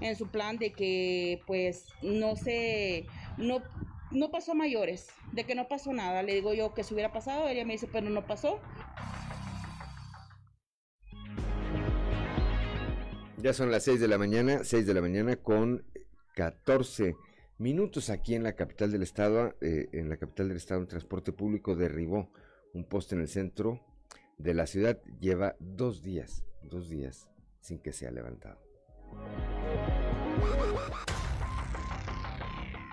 en 0.00 0.16
su 0.16 0.28
plan 0.28 0.58
de 0.58 0.72
que 0.72 1.42
pues 1.46 1.86
no 2.02 2.36
se, 2.36 3.06
no, 3.36 3.62
no 4.10 4.30
pasó 4.30 4.54
mayores, 4.54 5.08
de 5.32 5.44
que 5.44 5.54
no 5.54 5.68
pasó 5.68 5.92
nada. 5.92 6.22
Le 6.22 6.34
digo 6.34 6.54
yo 6.54 6.74
que 6.74 6.84
si 6.84 6.94
hubiera 6.94 7.12
pasado, 7.12 7.48
ella 7.48 7.64
me 7.64 7.74
dice, 7.74 7.88
pero 7.90 8.10
no 8.10 8.26
pasó. 8.26 8.60
Ya 13.44 13.52
son 13.52 13.70
las 13.70 13.82
6 13.82 14.00
de 14.00 14.08
la 14.08 14.16
mañana, 14.16 14.64
6 14.64 14.86
de 14.86 14.94
la 14.94 15.02
mañana 15.02 15.36
con 15.36 15.84
14 16.34 17.14
minutos 17.58 18.08
aquí 18.08 18.34
en 18.34 18.42
la 18.42 18.54
capital 18.54 18.90
del 18.90 19.02
estado, 19.02 19.54
eh, 19.60 19.90
en 19.92 20.08
la 20.08 20.16
capital 20.16 20.48
del 20.48 20.56
estado, 20.56 20.80
el 20.80 20.86
transporte 20.86 21.30
público 21.30 21.76
derribó 21.76 22.30
un 22.72 22.86
poste 22.86 23.16
en 23.16 23.20
el 23.20 23.28
centro 23.28 23.82
de 24.38 24.54
la 24.54 24.66
ciudad 24.66 24.98
lleva 25.20 25.56
dos 25.58 26.02
días, 26.02 26.42
dos 26.62 26.88
días 26.88 27.28
sin 27.60 27.80
que 27.80 27.92
sea 27.92 28.10
levantado. 28.12 28.58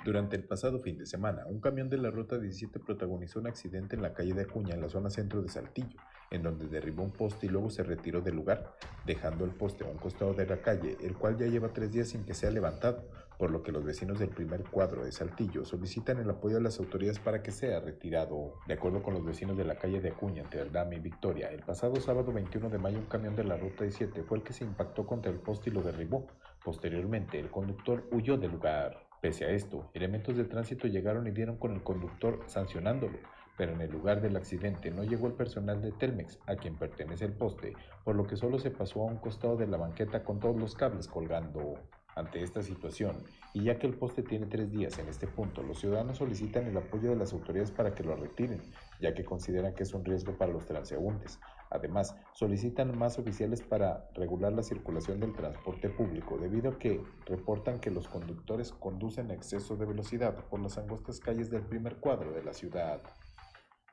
Durante 0.03 0.35
el 0.35 0.43
pasado 0.43 0.79
fin 0.79 0.97
de 0.97 1.05
semana, 1.05 1.45
un 1.45 1.61
camión 1.61 1.87
de 1.87 1.99
la 1.99 2.09
Ruta 2.09 2.39
17 2.39 2.79
protagonizó 2.79 3.39
un 3.39 3.45
accidente 3.45 3.95
en 3.95 4.01
la 4.01 4.15
calle 4.15 4.33
de 4.33 4.41
Acuña, 4.41 4.73
en 4.73 4.81
la 4.81 4.89
zona 4.89 5.11
centro 5.11 5.43
de 5.43 5.49
Saltillo, 5.49 5.99
en 6.31 6.41
donde 6.41 6.67
derribó 6.67 7.03
un 7.03 7.11
poste 7.11 7.45
y 7.45 7.49
luego 7.49 7.69
se 7.69 7.83
retiró 7.83 8.19
del 8.19 8.35
lugar, 8.35 8.75
dejando 9.05 9.45
el 9.45 9.51
poste 9.51 9.83
a 9.83 9.87
un 9.87 9.99
costado 9.99 10.33
de 10.33 10.47
la 10.47 10.59
calle, 10.59 10.97
el 11.01 11.15
cual 11.15 11.37
ya 11.37 11.45
lleva 11.45 11.71
tres 11.71 11.91
días 11.91 12.07
sin 12.07 12.25
que 12.25 12.33
sea 12.33 12.49
levantado, 12.49 13.03
por 13.37 13.51
lo 13.51 13.61
que 13.61 13.71
los 13.71 13.83
vecinos 13.83 14.17
del 14.17 14.29
primer 14.29 14.63
cuadro 14.63 15.05
de 15.05 15.11
Saltillo 15.11 15.65
solicitan 15.65 16.17
el 16.17 16.31
apoyo 16.31 16.55
de 16.55 16.61
las 16.61 16.79
autoridades 16.79 17.19
para 17.19 17.43
que 17.43 17.51
sea 17.51 17.79
retirado. 17.79 18.55
De 18.67 18.73
acuerdo 18.73 19.03
con 19.03 19.13
los 19.13 19.23
vecinos 19.23 19.55
de 19.55 19.65
la 19.65 19.75
calle 19.75 20.01
de 20.01 20.09
Acuña, 20.09 20.41
entre 20.41 20.61
Aldama 20.61 20.95
y 20.95 20.99
Victoria, 20.99 21.51
el 21.51 21.61
pasado 21.61 21.97
sábado 21.97 22.33
21 22.33 22.71
de 22.71 22.79
mayo 22.79 22.97
un 22.97 23.05
camión 23.05 23.35
de 23.35 23.43
la 23.43 23.55
ruta 23.55 23.83
17 23.83 24.23
fue 24.23 24.39
el 24.39 24.43
que 24.43 24.53
se 24.53 24.63
impactó 24.63 25.05
contra 25.05 25.31
el 25.31 25.37
poste 25.37 25.69
y 25.69 25.73
lo 25.73 25.83
derribó. 25.83 26.25
Posteriormente, 26.65 27.39
el 27.39 27.51
conductor 27.51 28.07
huyó 28.11 28.35
del 28.37 28.51
lugar. 28.51 29.10
Pese 29.21 29.45
a 29.45 29.51
esto, 29.51 29.87
elementos 29.93 30.35
de 30.35 30.45
tránsito 30.45 30.87
llegaron 30.87 31.27
y 31.27 31.31
dieron 31.31 31.57
con 31.57 31.73
el 31.75 31.83
conductor 31.83 32.39
sancionándolo, 32.47 33.19
pero 33.55 33.73
en 33.73 33.81
el 33.81 33.91
lugar 33.91 34.19
del 34.19 34.35
accidente 34.35 34.89
no 34.89 35.03
llegó 35.03 35.27
el 35.27 35.33
personal 35.33 35.79
de 35.79 35.91
Telmex, 35.91 36.39
a 36.47 36.55
quien 36.55 36.75
pertenece 36.75 37.25
el 37.25 37.33
poste, 37.33 37.73
por 38.03 38.15
lo 38.15 38.25
que 38.25 38.35
solo 38.35 38.57
se 38.57 38.71
pasó 38.71 39.01
a 39.01 39.11
un 39.11 39.17
costado 39.17 39.57
de 39.57 39.67
la 39.67 39.77
banqueta 39.77 40.23
con 40.23 40.39
todos 40.39 40.57
los 40.57 40.73
cables 40.73 41.07
colgando. 41.07 41.75
Ante 42.15 42.41
esta 42.41 42.63
situación, 42.63 43.23
y 43.53 43.63
ya 43.63 43.77
que 43.77 43.87
el 43.87 43.93
poste 43.93 44.23
tiene 44.23 44.47
tres 44.47 44.69
días 44.69 44.97
en 44.97 45.07
este 45.07 45.27
punto, 45.27 45.61
los 45.63 45.79
ciudadanos 45.79 46.17
solicitan 46.17 46.65
el 46.65 46.75
apoyo 46.75 47.11
de 47.11 47.15
las 47.15 47.31
autoridades 47.31 47.71
para 47.71 47.93
que 47.93 48.03
lo 48.03 48.15
retiren, 48.15 48.59
ya 48.99 49.13
que 49.13 49.23
consideran 49.23 49.75
que 49.75 49.83
es 49.83 49.93
un 49.93 50.03
riesgo 50.03 50.35
para 50.37 50.51
los 50.51 50.65
transeúntes. 50.65 51.39
Además, 51.71 52.15
solicitan 52.33 52.97
más 52.97 53.17
oficiales 53.17 53.61
para 53.61 54.09
regular 54.13 54.51
la 54.51 54.61
circulación 54.61 55.21
del 55.21 55.33
transporte 55.33 55.89
público, 55.89 56.37
debido 56.37 56.71
a 56.71 56.77
que 56.77 57.01
reportan 57.25 57.79
que 57.79 57.89
los 57.89 58.09
conductores 58.09 58.73
conducen 58.73 59.31
a 59.31 59.33
exceso 59.33 59.77
de 59.77 59.85
velocidad 59.85 60.35
por 60.49 60.59
las 60.59 60.77
angostas 60.77 61.21
calles 61.21 61.49
del 61.49 61.61
primer 61.61 61.95
cuadro 61.95 62.33
de 62.33 62.43
la 62.43 62.53
ciudad. 62.53 63.01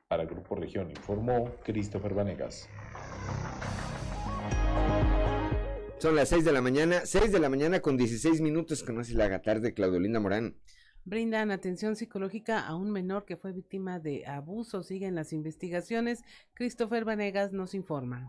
Para 0.09 0.25
Grupo 0.25 0.57
Región 0.57 0.91
informó 0.91 1.53
Christopher 1.63 2.15
Vanegas. 2.15 2.69
Son 5.99 6.17
las 6.17 6.29
6 6.31 6.45
de 6.45 6.53
la 6.53 6.61
mañana, 6.61 7.03
6 7.05 7.31
de 7.31 7.39
la 7.39 7.49
mañana 7.49 7.81
con 7.81 7.97
16 7.97 8.41
minutos, 8.41 8.85
se 9.05 9.15
la 9.15 9.41
tarde, 9.41 9.73
Claudelina 9.73 10.19
Morán. 10.19 10.57
Brindan 11.09 11.51
atención 11.51 11.97
psicológica 11.97 12.61
a 12.61 12.77
un 12.77 12.91
menor 12.91 13.25
que 13.25 13.39
fue 13.39 13.53
víctima 13.53 13.99
de 13.99 14.27
abuso. 14.27 14.83
Siguen 14.83 15.15
las 15.15 15.33
investigaciones. 15.33 16.23
Christopher 16.53 17.07
Vanegas 17.07 17.51
nos 17.51 17.73
informa. 17.73 18.29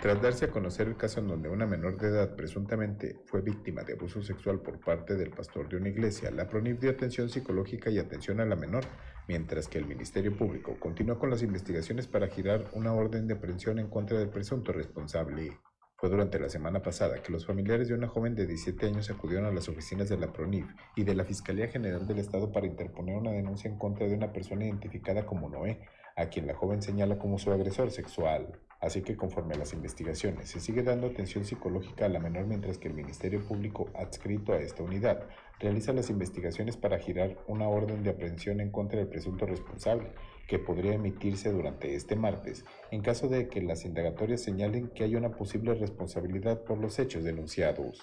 Tras 0.00 0.22
darse 0.22 0.44
a 0.44 0.50
conocer 0.52 0.86
el 0.86 0.96
caso 0.96 1.18
en 1.18 1.26
donde 1.26 1.48
una 1.48 1.66
menor 1.66 1.98
de 1.98 2.06
edad 2.06 2.36
presuntamente 2.36 3.18
fue 3.26 3.40
víctima 3.40 3.82
de 3.82 3.94
abuso 3.94 4.22
sexual 4.22 4.60
por 4.60 4.78
parte 4.78 5.16
del 5.16 5.30
pastor 5.30 5.68
de 5.68 5.78
una 5.78 5.88
iglesia, 5.88 6.30
la 6.30 6.48
PRONIF 6.48 6.78
dio 6.78 6.90
atención 6.90 7.28
psicológica 7.28 7.90
y 7.90 7.98
atención 7.98 8.38
a 8.38 8.44
la 8.44 8.54
menor, 8.54 8.84
mientras 9.26 9.66
que 9.66 9.78
el 9.78 9.86
Ministerio 9.86 10.34
Público 10.36 10.78
continúa 10.78 11.18
con 11.18 11.28
las 11.28 11.42
investigaciones 11.42 12.06
para 12.06 12.28
girar 12.28 12.70
una 12.72 12.92
orden 12.92 13.26
de 13.26 13.34
aprehensión 13.34 13.80
en 13.80 13.90
contra 13.90 14.16
del 14.16 14.30
presunto 14.30 14.72
responsable. 14.72 15.58
Fue 16.00 16.08
durante 16.08 16.38
la 16.38 16.48
semana 16.48 16.80
pasada 16.80 17.22
que 17.22 17.30
los 17.30 17.44
familiares 17.44 17.88
de 17.88 17.94
una 17.94 18.08
joven 18.08 18.34
de 18.34 18.46
17 18.46 18.86
años 18.86 19.10
acudieron 19.10 19.44
a 19.44 19.52
las 19.52 19.68
oficinas 19.68 20.08
de 20.08 20.16
la 20.16 20.32
PRONIF 20.32 20.64
y 20.96 21.04
de 21.04 21.14
la 21.14 21.26
Fiscalía 21.26 21.68
General 21.68 22.06
del 22.06 22.20
Estado 22.20 22.50
para 22.50 22.66
interponer 22.66 23.18
una 23.18 23.32
denuncia 23.32 23.70
en 23.70 23.76
contra 23.76 24.08
de 24.08 24.14
una 24.14 24.32
persona 24.32 24.64
identificada 24.64 25.26
como 25.26 25.50
Noé, 25.50 25.78
a 26.16 26.30
quien 26.30 26.46
la 26.46 26.54
joven 26.54 26.80
señala 26.80 27.18
como 27.18 27.38
su 27.38 27.52
agresor 27.52 27.90
sexual. 27.90 28.58
Así 28.80 29.02
que 29.02 29.14
conforme 29.14 29.52
a 29.52 29.58
las 29.58 29.74
investigaciones, 29.74 30.48
se 30.48 30.60
sigue 30.60 30.82
dando 30.82 31.06
atención 31.06 31.44
psicológica 31.44 32.06
a 32.06 32.08
la 32.08 32.18
menor 32.18 32.46
mientras 32.46 32.78
que 32.78 32.88
el 32.88 32.94
Ministerio 32.94 33.46
Público 33.46 33.90
adscrito 33.94 34.54
a 34.54 34.58
esta 34.58 34.82
unidad 34.82 35.28
realiza 35.58 35.92
las 35.92 36.08
investigaciones 36.08 36.78
para 36.78 36.98
girar 36.98 37.36
una 37.46 37.68
orden 37.68 38.02
de 38.02 38.08
aprehensión 38.08 38.62
en 38.62 38.70
contra 38.70 38.98
del 38.98 39.08
presunto 39.08 39.44
responsable, 39.44 40.12
que 40.50 40.58
podría 40.58 40.94
emitirse 40.94 41.52
durante 41.52 41.94
este 41.94 42.16
martes, 42.16 42.64
en 42.90 43.02
caso 43.02 43.28
de 43.28 43.48
que 43.48 43.62
las 43.62 43.84
indagatorias 43.84 44.42
señalen 44.42 44.88
que 44.88 45.04
hay 45.04 45.14
una 45.14 45.30
posible 45.30 45.74
responsabilidad 45.74 46.64
por 46.64 46.76
los 46.78 46.98
hechos 46.98 47.22
denunciados. 47.22 48.02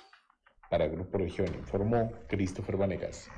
Para 0.69 0.87
Grupo 0.87 1.17
Región 1.17 1.53
informó 1.59 2.09
Christopher 2.29 2.77
Vanegas. 2.77 3.29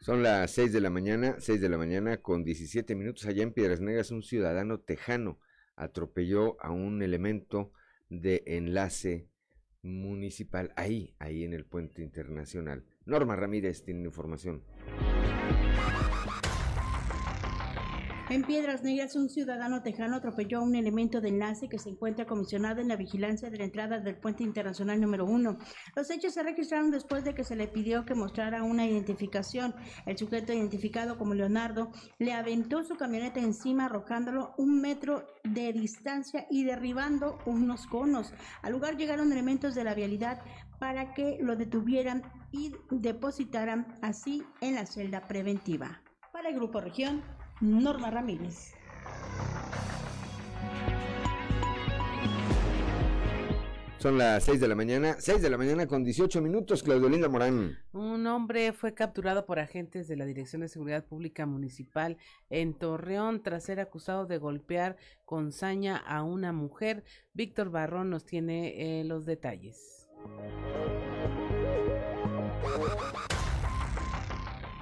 Son 0.00 0.24
las 0.24 0.50
6 0.50 0.72
de 0.72 0.80
la 0.80 0.90
mañana, 0.90 1.36
6 1.38 1.60
de 1.60 1.68
la 1.68 1.78
mañana 1.78 2.16
con 2.16 2.42
17 2.42 2.96
minutos. 2.96 3.26
Allá 3.26 3.44
en 3.44 3.52
Piedras 3.52 3.80
Negras, 3.80 4.10
un 4.10 4.24
ciudadano 4.24 4.80
tejano 4.80 5.38
atropelló 5.76 6.60
a 6.60 6.72
un 6.72 7.02
elemento 7.02 7.72
de 8.08 8.42
enlace 8.46 9.28
municipal 9.80 10.72
ahí, 10.74 11.14
ahí 11.20 11.44
en 11.44 11.52
el 11.52 11.66
puente 11.66 12.02
internacional. 12.02 12.84
Norma 13.06 13.36
Ramírez 13.36 13.84
tiene 13.84 14.04
información. 14.04 14.62
En 18.34 18.42
Piedras 18.42 18.82
Negras, 18.82 19.14
un 19.14 19.28
ciudadano 19.28 19.80
tejano 19.82 20.16
atropelló 20.16 20.58
a 20.58 20.62
un 20.62 20.74
elemento 20.74 21.20
de 21.20 21.28
enlace 21.28 21.68
que 21.68 21.78
se 21.78 21.90
encuentra 21.90 22.26
comisionado 22.26 22.80
en 22.80 22.88
la 22.88 22.96
vigilancia 22.96 23.48
de 23.48 23.58
la 23.58 23.62
entrada 23.62 24.00
del 24.00 24.16
puente 24.16 24.42
internacional 24.42 25.00
número 25.00 25.24
uno. 25.24 25.56
Los 25.94 26.10
hechos 26.10 26.34
se 26.34 26.42
registraron 26.42 26.90
después 26.90 27.22
de 27.22 27.32
que 27.32 27.44
se 27.44 27.54
le 27.54 27.68
pidió 27.68 28.04
que 28.04 28.16
mostrara 28.16 28.64
una 28.64 28.86
identificación. 28.86 29.72
El 30.04 30.18
sujeto 30.18 30.52
identificado 30.52 31.16
como 31.16 31.34
Leonardo 31.34 31.92
le 32.18 32.32
aventó 32.32 32.82
su 32.82 32.96
camioneta 32.96 33.38
encima, 33.38 33.84
arrojándolo 33.84 34.52
un 34.58 34.80
metro 34.80 35.24
de 35.44 35.72
distancia 35.72 36.48
y 36.50 36.64
derribando 36.64 37.38
unos 37.46 37.86
conos. 37.86 38.34
Al 38.62 38.72
lugar 38.72 38.96
llegaron 38.96 39.30
elementos 39.30 39.76
de 39.76 39.84
la 39.84 39.94
vialidad 39.94 40.42
para 40.80 41.14
que 41.14 41.38
lo 41.40 41.54
detuvieran 41.54 42.24
y 42.50 42.72
depositaran 42.90 43.86
así 44.02 44.42
en 44.60 44.74
la 44.74 44.86
celda 44.86 45.20
preventiva. 45.28 46.02
Para 46.32 46.48
el 46.48 46.56
Grupo 46.56 46.80
Región, 46.80 47.22
Norma 47.60 48.10
Ramírez. 48.10 48.74
Son 54.04 54.18
las 54.18 54.44
6 54.44 54.60
de 54.60 54.68
la 54.68 54.74
mañana, 54.74 55.16
6 55.18 55.40
de 55.40 55.48
la 55.48 55.56
mañana 55.56 55.86
con 55.86 56.04
18 56.04 56.42
minutos, 56.42 56.82
Claudio 56.82 57.08
Linda 57.08 57.26
Morán. 57.30 57.78
Un 57.94 58.26
hombre 58.26 58.74
fue 58.74 58.92
capturado 58.92 59.46
por 59.46 59.58
agentes 59.58 60.08
de 60.08 60.16
la 60.16 60.26
Dirección 60.26 60.60
de 60.60 60.68
Seguridad 60.68 61.06
Pública 61.06 61.46
Municipal 61.46 62.18
en 62.50 62.74
Torreón 62.74 63.42
tras 63.42 63.64
ser 63.64 63.80
acusado 63.80 64.26
de 64.26 64.36
golpear 64.36 64.98
con 65.24 65.52
saña 65.52 65.96
a 65.96 66.22
una 66.22 66.52
mujer. 66.52 67.02
Víctor 67.32 67.70
Barrón 67.70 68.10
nos 68.10 68.26
tiene 68.26 69.00
eh, 69.00 69.04
los 69.04 69.24
detalles. 69.24 70.06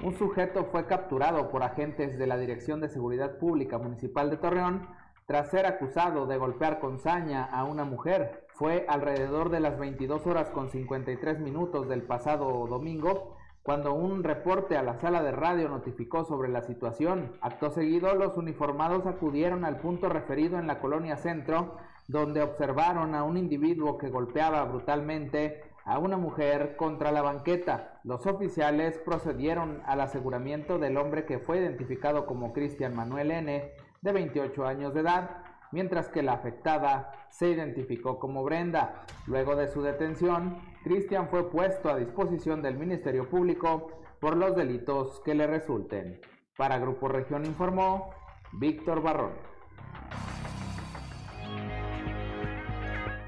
Un 0.03 0.17
sujeto 0.17 0.65
fue 0.65 0.85
capturado 0.85 1.49
por 1.49 1.63
agentes 1.63 2.19
de 2.19 2.27
la 2.27 2.35
Dirección 2.35 2.81
de 2.81 2.89
Seguridad 2.89 3.37
Pública 3.37 3.77
Municipal 3.77 4.29
de 4.29 4.35
Torreón 4.35 4.85
tras 5.27 5.49
ser 5.49 5.65
acusado 5.65 6.27
de 6.27 6.35
golpear 6.35 6.81
con 6.81 6.99
saña 6.99 7.45
a 7.45 7.63
una 7.63 7.85
mujer. 7.85 8.45
Fue 8.49 8.85
alrededor 8.89 9.49
de 9.49 9.61
las 9.61 9.79
22 9.79 10.27
horas 10.27 10.49
con 10.49 10.69
53 10.69 11.39
minutos 11.39 11.87
del 11.87 12.01
pasado 12.01 12.67
domingo 12.67 13.37
cuando 13.61 13.93
un 13.93 14.25
reporte 14.25 14.75
a 14.75 14.83
la 14.83 14.99
sala 14.99 15.23
de 15.23 15.31
radio 15.31 15.69
notificó 15.69 16.25
sobre 16.25 16.49
la 16.49 16.63
situación. 16.63 17.37
Acto 17.39 17.69
seguido, 17.69 18.13
los 18.13 18.35
uniformados 18.35 19.05
acudieron 19.05 19.63
al 19.63 19.77
punto 19.77 20.09
referido 20.09 20.59
en 20.59 20.67
la 20.67 20.81
colonia 20.81 21.15
centro, 21.15 21.77
donde 22.09 22.41
observaron 22.41 23.15
a 23.15 23.23
un 23.23 23.37
individuo 23.37 23.97
que 23.97 24.09
golpeaba 24.09 24.65
brutalmente 24.65 25.61
a 25.85 25.99
una 25.99 26.17
mujer 26.17 26.75
contra 26.77 27.11
la 27.11 27.21
banqueta. 27.21 27.99
Los 28.03 28.25
oficiales 28.25 28.97
procedieron 28.99 29.81
al 29.85 30.01
aseguramiento 30.01 30.79
del 30.79 30.97
hombre 30.97 31.25
que 31.25 31.39
fue 31.39 31.57
identificado 31.57 32.25
como 32.25 32.53
Cristian 32.53 32.95
Manuel 32.95 33.31
N., 33.31 33.71
de 34.01 34.11
28 34.11 34.65
años 34.65 34.93
de 34.93 35.01
edad, 35.01 35.43
mientras 35.71 36.09
que 36.09 36.23
la 36.23 36.33
afectada 36.33 37.11
se 37.29 37.49
identificó 37.49 38.19
como 38.19 38.43
Brenda. 38.43 39.05
Luego 39.27 39.55
de 39.55 39.67
su 39.67 39.81
detención, 39.81 40.57
Cristian 40.83 41.29
fue 41.29 41.49
puesto 41.49 41.89
a 41.89 41.97
disposición 41.97 42.61
del 42.61 42.77
Ministerio 42.77 43.29
Público 43.29 43.87
por 44.19 44.37
los 44.37 44.55
delitos 44.55 45.21
que 45.21 45.33
le 45.33 45.47
resulten. 45.47 46.19
Para 46.57 46.77
Grupo 46.77 47.07
Región 47.07 47.45
informó 47.45 48.11
Víctor 48.53 49.01
Barrón. 49.01 49.31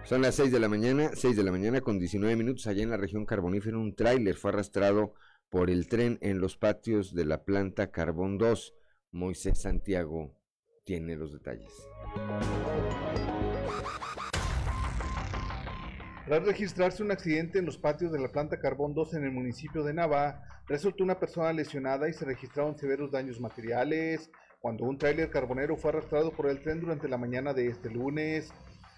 Son 0.05 0.21
las 0.21 0.35
6 0.35 0.51
de 0.51 0.59
la 0.59 0.69
mañana, 0.69 1.09
6 1.15 1.35
de 1.35 1.41
la 1.41 1.51
mañana 1.51 1.81
con 1.81 1.97
19 1.97 2.35
minutos 2.35 2.67
allá 2.67 2.83
en 2.83 2.91
la 2.91 2.97
región 2.97 3.25
carbonífera. 3.25 3.79
Un 3.79 3.95
tráiler 3.95 4.35
fue 4.35 4.51
arrastrado 4.51 5.15
por 5.49 5.71
el 5.71 5.87
tren 5.87 6.19
en 6.21 6.39
los 6.39 6.57
patios 6.57 7.15
de 7.15 7.25
la 7.25 7.43
planta 7.43 7.89
Carbón 7.89 8.37
2. 8.37 8.75
Moisés 9.13 9.59
Santiago 9.59 10.31
tiene 10.83 11.15
los 11.15 11.33
detalles. 11.33 11.71
Tras 16.27 16.45
registrarse 16.45 17.01
un 17.01 17.09
accidente 17.09 17.57
en 17.57 17.65
los 17.65 17.79
patios 17.79 18.11
de 18.11 18.19
la 18.19 18.27
planta 18.27 18.59
Carbón 18.59 18.93
2 18.93 19.15
en 19.15 19.23
el 19.23 19.31
municipio 19.31 19.83
de 19.83 19.95
Nava, 19.95 20.43
resultó 20.67 21.03
una 21.03 21.19
persona 21.19 21.51
lesionada 21.51 22.07
y 22.07 22.13
se 22.13 22.25
registraron 22.25 22.77
severos 22.77 23.09
daños 23.09 23.39
materiales 23.39 24.29
cuando 24.59 24.85
un 24.85 24.99
tráiler 24.99 25.31
carbonero 25.31 25.77
fue 25.77 25.89
arrastrado 25.89 26.31
por 26.31 26.47
el 26.47 26.61
tren 26.61 26.79
durante 26.79 27.07
la 27.07 27.17
mañana 27.17 27.55
de 27.55 27.69
este 27.69 27.89
lunes. 27.89 28.51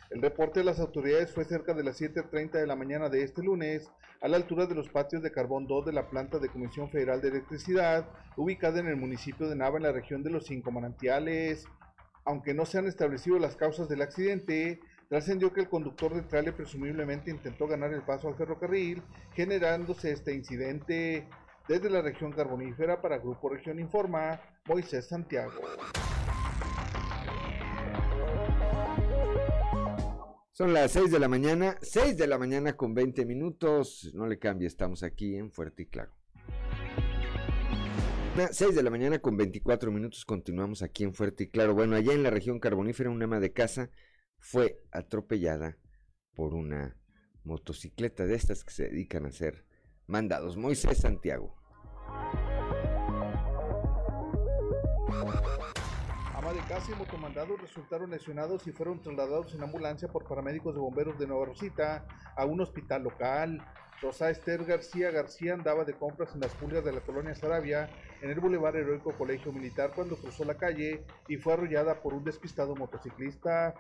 El 0.10 0.22
reporte 0.22 0.62
de 0.62 0.66
las 0.66 0.80
autoridades 0.80 1.34
fue 1.34 1.44
cerca 1.44 1.74
de 1.74 1.84
las 1.84 2.00
7.30 2.00 2.52
de 2.52 2.68
la 2.68 2.78
mañana 2.78 3.10
de 3.10 3.24
este 3.24 3.44
lunes, 3.44 3.92
a 4.22 4.30
la 4.30 4.38
altura 4.38 4.66
de 4.66 4.74
los 4.74 4.90
patios 4.90 5.22
de 5.22 5.32
carbón 5.32 5.68
2 5.68 5.86
de 5.86 5.92
la 5.92 6.10
planta 6.10 6.40
de 6.40 6.48
Comisión 6.48 6.90
Federal 6.90 7.22
de 7.22 7.28
Electricidad, 7.28 8.10
ubicada 8.38 8.80
en 8.80 8.88
el 8.88 8.96
municipio 8.96 9.50
de 9.50 9.56
Nava, 9.58 9.78
en 9.78 9.84
la 9.84 9.92
región 9.92 10.24
de 10.24 10.30
los 10.30 10.46
Cinco 10.46 10.72
Manantiales. 10.72 11.66
Aunque 12.24 12.54
no 12.54 12.66
se 12.66 12.78
han 12.78 12.88
establecido 12.88 13.38
las 13.38 13.58
causas 13.58 13.90
del 13.90 14.02
accidente, 14.02 14.80
trascendió 15.10 15.52
que 15.52 15.62
el 15.62 15.70
conductor 15.70 16.14
del 16.14 16.28
trailer 16.28 16.56
presumiblemente 16.56 17.30
intentó 17.30 17.68
ganar 17.68 17.94
el 17.94 18.02
paso 18.02 18.30
al 18.30 18.36
ferrocarril, 18.36 19.04
generándose 19.34 20.12
este 20.12 20.34
incidente. 20.34 21.28
Desde 21.68 21.90
la 21.90 22.02
región 22.02 22.32
carbonífera 22.32 23.02
para 23.02 23.18
Grupo 23.18 23.50
Región 23.50 23.78
Informa, 23.78 24.40
Moisés 24.66 25.06
Santiago. 25.08 25.62
Son 30.58 30.74
las 30.74 30.94
6 30.94 31.12
de 31.12 31.20
la 31.20 31.28
mañana, 31.28 31.78
6 31.84 32.18
de 32.18 32.26
la 32.26 32.40
mañana 32.40 32.76
con 32.76 32.96
20 32.96 33.28
minutos. 33.28 34.10
No 34.16 34.26
le 34.26 34.40
cambie, 34.40 34.68
estamos 34.68 35.04
aquí 35.04 35.36
en 35.36 35.52
Fuerte 35.52 35.84
y 35.84 35.86
Claro. 35.86 36.12
6 38.50 38.74
de 38.74 38.82
la 38.82 38.90
mañana 38.90 39.20
con 39.20 39.38
24 39.38 39.92
minutos, 39.92 40.26
continuamos 40.26 40.82
aquí 40.82 41.04
en 41.04 41.14
Fuerte 41.14 41.44
y 41.44 41.50
Claro. 41.50 41.76
Bueno, 41.76 41.96
allá 41.96 42.12
en 42.12 42.24
la 42.24 42.32
región 42.32 42.60
carbonífera, 42.60 43.12
un 43.12 43.22
ama 43.22 43.40
de 43.40 43.54
casa 43.54 43.92
fue 44.40 44.82
atropellada 44.92 45.78
por 46.34 46.56
una 46.56 46.98
motocicleta 47.44 48.26
de 48.26 48.34
estas 48.34 48.64
que 48.64 48.74
se 48.74 48.90
dedican 48.90 49.26
a 49.26 49.30
hacer 49.30 49.64
mandados. 50.08 50.58
Moisés 50.58 50.98
Santiago. 50.98 51.56
Casa 56.68 56.92
y 56.92 56.96
motomandados 56.96 57.62
resultaron 57.62 58.10
lesionados 58.10 58.68
y 58.68 58.74
fueron 58.74 59.02
trasladados 59.02 59.54
en 59.56 59.64
ambulancia 59.64 60.10
por 60.10 60.26
paramédicos 60.26 60.76
de 60.76 60.82
bomberos 60.82 61.18
de 61.18 61.26
Nueva 61.26 61.46
Rosita 61.46 62.06
a 62.36 62.46
un 62.46 62.60
hospital 62.60 63.04
local. 63.04 63.66
Rosa 64.02 64.30
Esther 64.30 64.66
García 64.66 65.10
García 65.12 65.54
andaba 65.54 65.86
de 65.86 65.94
compras 65.94 66.34
en 66.36 66.42
las 66.42 66.54
pulgas 66.56 66.84
de 66.84 66.92
la 66.92 67.00
colonia 67.00 67.34
Sarabia, 67.36 67.90
en 68.22 68.32
el 68.32 68.40
Boulevard 68.42 68.76
Heroico 68.76 69.14
Colegio 69.14 69.54
Militar, 69.54 69.92
cuando 69.96 70.18
cruzó 70.18 70.44
la 70.44 70.56
calle 70.56 71.06
y 71.30 71.38
fue 71.38 71.54
arrollada 71.54 72.02
por 72.02 72.14
un 72.14 72.26
despistado 72.26 72.76
motociclista. 72.76 73.74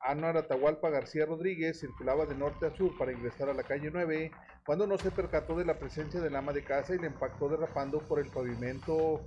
Ana 0.00 0.30
Atahualpa 0.30 0.90
García 0.90 1.26
Rodríguez 1.26 1.78
circulaba 1.78 2.26
de 2.26 2.34
norte 2.34 2.66
a 2.66 2.74
sur 2.74 2.98
para 2.98 3.12
ingresar 3.12 3.50
a 3.50 3.54
la 3.54 3.62
calle 3.62 3.90
9, 3.92 4.32
cuando 4.66 4.88
no 4.88 4.98
se 4.98 5.12
percató 5.12 5.54
de 5.54 5.64
la 5.64 5.78
presencia 5.78 6.20
del 6.20 6.34
ama 6.34 6.52
de 6.52 6.64
casa 6.64 6.92
y 6.92 6.98
le 6.98 7.06
impactó 7.06 7.48
derrapando 7.48 8.00
por 8.00 8.18
el 8.18 8.28
pavimento. 8.30 9.20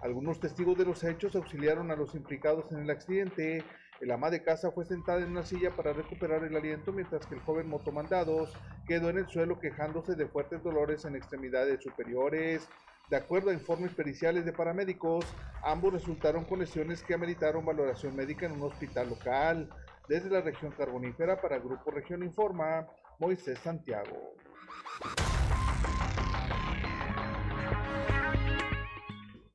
Algunos 0.00 0.38
testigos 0.38 0.78
de 0.78 0.84
los 0.84 1.02
hechos 1.02 1.34
auxiliaron 1.34 1.90
a 1.90 1.96
los 1.96 2.14
implicados 2.14 2.70
en 2.70 2.78
el 2.78 2.90
accidente. 2.90 3.64
El 4.00 4.12
ama 4.12 4.30
de 4.30 4.42
casa 4.42 4.70
fue 4.70 4.84
sentada 4.84 5.18
en 5.18 5.32
una 5.32 5.42
silla 5.42 5.74
para 5.74 5.92
recuperar 5.92 6.44
el 6.44 6.56
aliento 6.56 6.92
mientras 6.92 7.26
que 7.26 7.34
el 7.34 7.40
joven 7.40 7.68
motomandados 7.68 8.56
quedó 8.86 9.10
en 9.10 9.18
el 9.18 9.26
suelo 9.26 9.58
quejándose 9.58 10.14
de 10.14 10.28
fuertes 10.28 10.62
dolores 10.62 11.04
en 11.04 11.16
extremidades 11.16 11.82
superiores. 11.82 12.68
De 13.10 13.16
acuerdo 13.16 13.50
a 13.50 13.54
informes 13.54 13.92
periciales 13.92 14.44
de 14.44 14.52
paramédicos, 14.52 15.24
ambos 15.64 15.94
resultaron 15.94 16.44
con 16.44 16.60
lesiones 16.60 17.02
que 17.02 17.14
ameritaron 17.14 17.64
valoración 17.64 18.14
médica 18.14 18.46
en 18.46 18.52
un 18.52 18.62
hospital 18.62 19.08
local. 19.08 19.68
Desde 20.08 20.30
la 20.30 20.42
región 20.42 20.72
carbonífera 20.72 21.40
para 21.40 21.58
Grupo 21.58 21.90
Región 21.90 22.22
Informa, 22.22 22.86
Moisés 23.18 23.58
Santiago. 23.58 24.34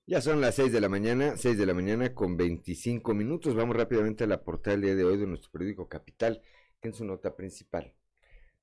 Ya 0.06 0.20
son 0.20 0.42
las 0.42 0.56
6 0.56 0.74
de 0.74 0.82
la 0.82 0.90
mañana, 0.90 1.38
6 1.38 1.58
de 1.58 1.66
la 1.66 1.74
mañana 1.74 2.14
con 2.14 2.36
25 2.36 3.14
minutos. 3.14 3.56
Vamos 3.56 3.78
rápidamente 3.78 4.26
a 4.26 4.28
la 4.28 4.44
portada 4.44 4.76
del 4.76 4.82
día 4.82 4.96
de 4.96 5.06
hoy 5.06 5.16
de 5.18 5.26
nuestro 5.26 5.50
periódico 5.50 5.88
Capital, 5.88 6.42
que 6.82 6.90
en 6.90 6.94
su 6.94 7.06
nota 7.06 7.38
principal 7.38 7.94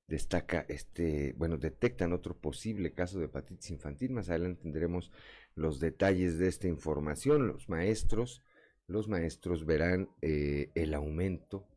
destaca 0.05 0.63
este, 0.69 1.33
bueno, 1.37 1.57
detectan 1.57 2.13
otro 2.13 2.37
posible 2.37 2.93
caso 2.93 3.17
de 3.17 3.25
hepatitis 3.25 3.71
infantil. 3.71 4.11
Más 4.11 4.29
adelante 4.29 4.61
tendremos 4.61 5.11
los 5.55 5.79
detalles 5.79 6.37
de 6.37 6.47
esta 6.47 6.67
información. 6.67 7.47
Los 7.47 7.69
maestros, 7.69 8.43
los 8.85 9.07
maestros 9.07 9.65
verán 9.65 10.09
eh, 10.21 10.69
el 10.75 10.93
aumento 10.93 11.67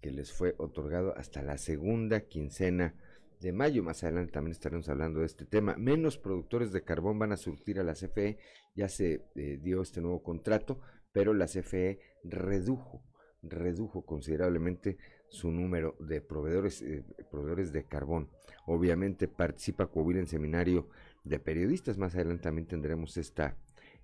que 0.00 0.12
les 0.12 0.32
fue 0.32 0.54
otorgado 0.58 1.16
hasta 1.16 1.42
la 1.42 1.58
segunda 1.58 2.20
quincena 2.20 2.94
de 3.40 3.52
mayo. 3.52 3.82
Más 3.82 4.02
adelante 4.04 4.32
también 4.32 4.52
estaremos 4.52 4.88
hablando 4.88 5.20
de 5.20 5.26
este 5.26 5.44
tema. 5.44 5.76
Menos 5.76 6.18
productores 6.18 6.72
de 6.72 6.82
carbón 6.82 7.18
van 7.18 7.32
a 7.32 7.36
surtir 7.36 7.78
a 7.80 7.84
la 7.84 7.94
CFE. 7.94 8.38
Ya 8.74 8.88
se 8.88 9.24
eh, 9.34 9.58
dio 9.62 9.82
este 9.82 10.00
nuevo 10.00 10.22
contrato, 10.22 10.80
pero 11.12 11.34
la 11.34 11.46
CFE 11.46 12.00
redujo, 12.24 13.02
redujo 13.42 14.04
considerablemente 14.04 14.98
su 15.28 15.50
número 15.50 15.96
de 16.00 16.20
proveedores, 16.20 16.82
eh, 16.82 17.04
proveedores 17.30 17.72
de 17.72 17.84
carbón. 17.84 18.30
Obviamente 18.66 19.28
participa 19.28 19.86
Coahuila 19.86 20.20
en 20.20 20.26
seminario 20.26 20.88
de 21.24 21.38
periodistas. 21.38 21.98
Más 21.98 22.14
adelante 22.14 22.44
también 22.44 22.66
tendremos 22.66 23.16
esta, 23.16 23.56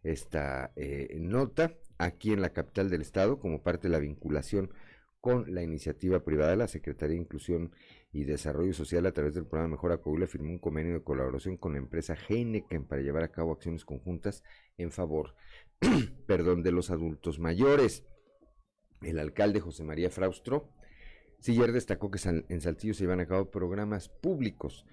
esta 0.03 0.73
eh, 0.77 1.17
nota 1.21 1.75
aquí 1.99 2.33
en 2.33 2.43
la 2.43 2.51
capital 2.51 2.91
del 2.91 3.03
estado 3.03 3.39
como 3.39 3.63
parte 3.63 3.89
de 3.89 3.93
la 3.93 3.99
vinculación 3.99 4.71
con 5.25 5.55
la 5.55 5.63
iniciativa 5.63 6.23
privada. 6.23 6.55
La 6.55 6.69
Secretaría 6.69 7.17
de 7.17 7.23
Inclusión 7.23 7.73
y 8.13 8.25
Desarrollo 8.25 8.75
Social 8.75 9.07
a 9.07 9.13
través 9.13 9.33
del 9.33 9.47
programa 9.47 9.77
Mejora 9.77 9.97
Coahuila 9.97 10.27
firmó 10.27 10.51
un 10.51 10.59
convenio 10.59 10.93
de 10.93 11.03
colaboración 11.03 11.57
con 11.57 11.73
la 11.73 11.79
empresa 11.79 12.15
Heineken 12.15 12.85
para 12.85 13.01
llevar 13.01 13.23
a 13.23 13.33
cabo 13.33 13.53
acciones 13.53 13.87
conjuntas 13.87 14.43
en 14.77 14.91
favor 14.91 15.35
perdón, 16.27 16.63
de 16.63 16.73
los 16.73 16.91
adultos 16.91 17.39
mayores. 17.39 18.05
El 19.01 19.19
alcalde 19.19 19.61
José 19.61 19.83
María 19.83 20.11
Fraustro 20.11 20.69
Siller 21.39 21.73
destacó 21.73 22.11
que 22.11 22.19
en 22.51 22.61
Saltillo 22.61 22.93
se 22.93 23.05
llevan 23.05 23.21
a 23.21 23.27
cabo 23.27 23.51
programas 23.51 24.11
públicos 24.11 24.85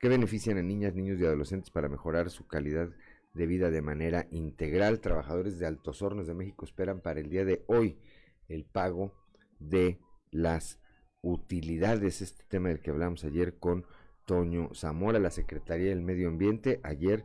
que 0.00 0.08
benefician 0.08 0.58
a 0.58 0.64
niñas, 0.64 0.96
niños 0.96 1.20
y 1.20 1.24
adolescentes 1.24 1.70
para 1.70 1.88
mejorar 1.88 2.30
su 2.30 2.48
calidad 2.48 2.88
de 3.34 3.46
vida 3.46 3.70
de 3.70 3.82
manera 3.82 4.26
integral. 4.32 4.98
Trabajadores 4.98 5.60
de 5.60 5.66
Altos 5.66 6.02
Hornos 6.02 6.26
de 6.26 6.34
México 6.34 6.64
esperan 6.64 7.00
para 7.02 7.20
el 7.20 7.30
día 7.30 7.44
de 7.44 7.62
hoy 7.68 8.00
el 8.48 8.64
pago 8.64 9.14
de 9.58 9.98
las 10.30 10.80
utilidades, 11.22 12.22
este 12.22 12.44
tema 12.48 12.68
del 12.68 12.80
que 12.80 12.90
hablamos 12.90 13.24
ayer 13.24 13.58
con 13.58 13.86
Toño 14.26 14.70
Zamora, 14.74 15.18
la 15.18 15.30
Secretaría 15.30 15.88
del 15.88 16.02
Medio 16.02 16.28
Ambiente. 16.28 16.80
Ayer 16.82 17.24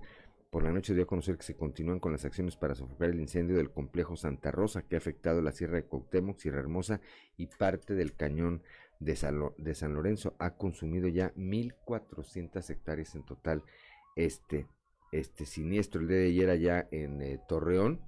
por 0.51 0.63
la 0.63 0.71
noche 0.71 0.93
dio 0.93 1.03
a 1.03 1.07
conocer 1.07 1.37
que 1.37 1.43
se 1.43 1.55
continúan 1.55 1.99
con 1.99 2.11
las 2.11 2.25
acciones 2.25 2.57
para 2.57 2.75
sofocar 2.75 3.09
el 3.09 3.21
incendio 3.21 3.57
del 3.57 3.71
complejo 3.71 4.17
Santa 4.17 4.51
Rosa 4.51 4.81
que 4.81 4.95
ha 4.95 4.99
afectado 4.99 5.41
la 5.41 5.53
Sierra 5.53 5.77
de 5.77 5.85
Cuauhtémoc, 5.85 6.37
Sierra 6.37 6.59
Hermosa 6.59 6.99
y 7.37 7.47
parte 7.47 7.95
del 7.95 8.13
cañón 8.15 8.61
de, 8.99 9.15
San 9.15 9.93
Lorenzo. 9.93 10.35
Ha 10.39 10.57
consumido 10.57 11.07
ya 11.07 11.33
1.400 11.35 12.69
hectáreas 12.69 13.15
en 13.15 13.23
total 13.23 13.63
este, 14.15 14.67
este 15.11 15.45
siniestro. 15.45 16.01
El 16.01 16.07
día 16.09 16.17
de 16.17 16.27
ayer 16.27 16.49
allá 16.49 16.87
en 16.91 17.21
eh, 17.21 17.39
Torreón, 17.47 18.01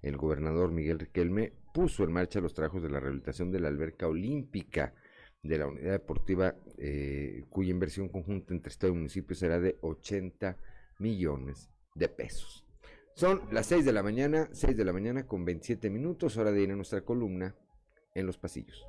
el 0.00 0.16
gobernador 0.16 0.72
Miguel 0.72 0.98
Riquelme 0.98 1.52
puso 1.72 2.04
en 2.04 2.12
marcha 2.12 2.40
los 2.40 2.54
trabajos 2.54 2.82
de 2.82 2.90
la 2.90 3.00
rehabilitación 3.00 3.50
de 3.50 3.60
la 3.60 3.68
alberca 3.68 4.06
olímpica 4.06 4.94
de 5.42 5.58
la 5.58 5.66
unidad 5.66 5.92
deportiva, 5.92 6.54
eh, 6.78 7.44
cuya 7.50 7.70
inversión 7.70 8.08
conjunta 8.08 8.54
entre 8.54 8.70
Estado 8.70 8.92
y 8.92 8.96
municipio 8.96 9.34
será 9.34 9.58
de 9.58 9.76
80 9.80 10.56
millones 10.98 11.68
de 11.94 12.08
pesos. 12.08 12.64
Son 13.14 13.42
las 13.50 13.66
6 13.66 13.84
de 13.84 13.92
la 13.92 14.02
mañana, 14.02 14.48
6 14.52 14.76
de 14.76 14.84
la 14.84 14.92
mañana 14.92 15.26
con 15.26 15.44
27 15.44 15.90
minutos, 15.90 16.36
hora 16.36 16.52
de 16.52 16.62
ir 16.62 16.70
a 16.70 16.76
nuestra 16.76 17.02
columna 17.02 17.54
en 18.14 18.26
los 18.26 18.38
pasillos. 18.38 18.86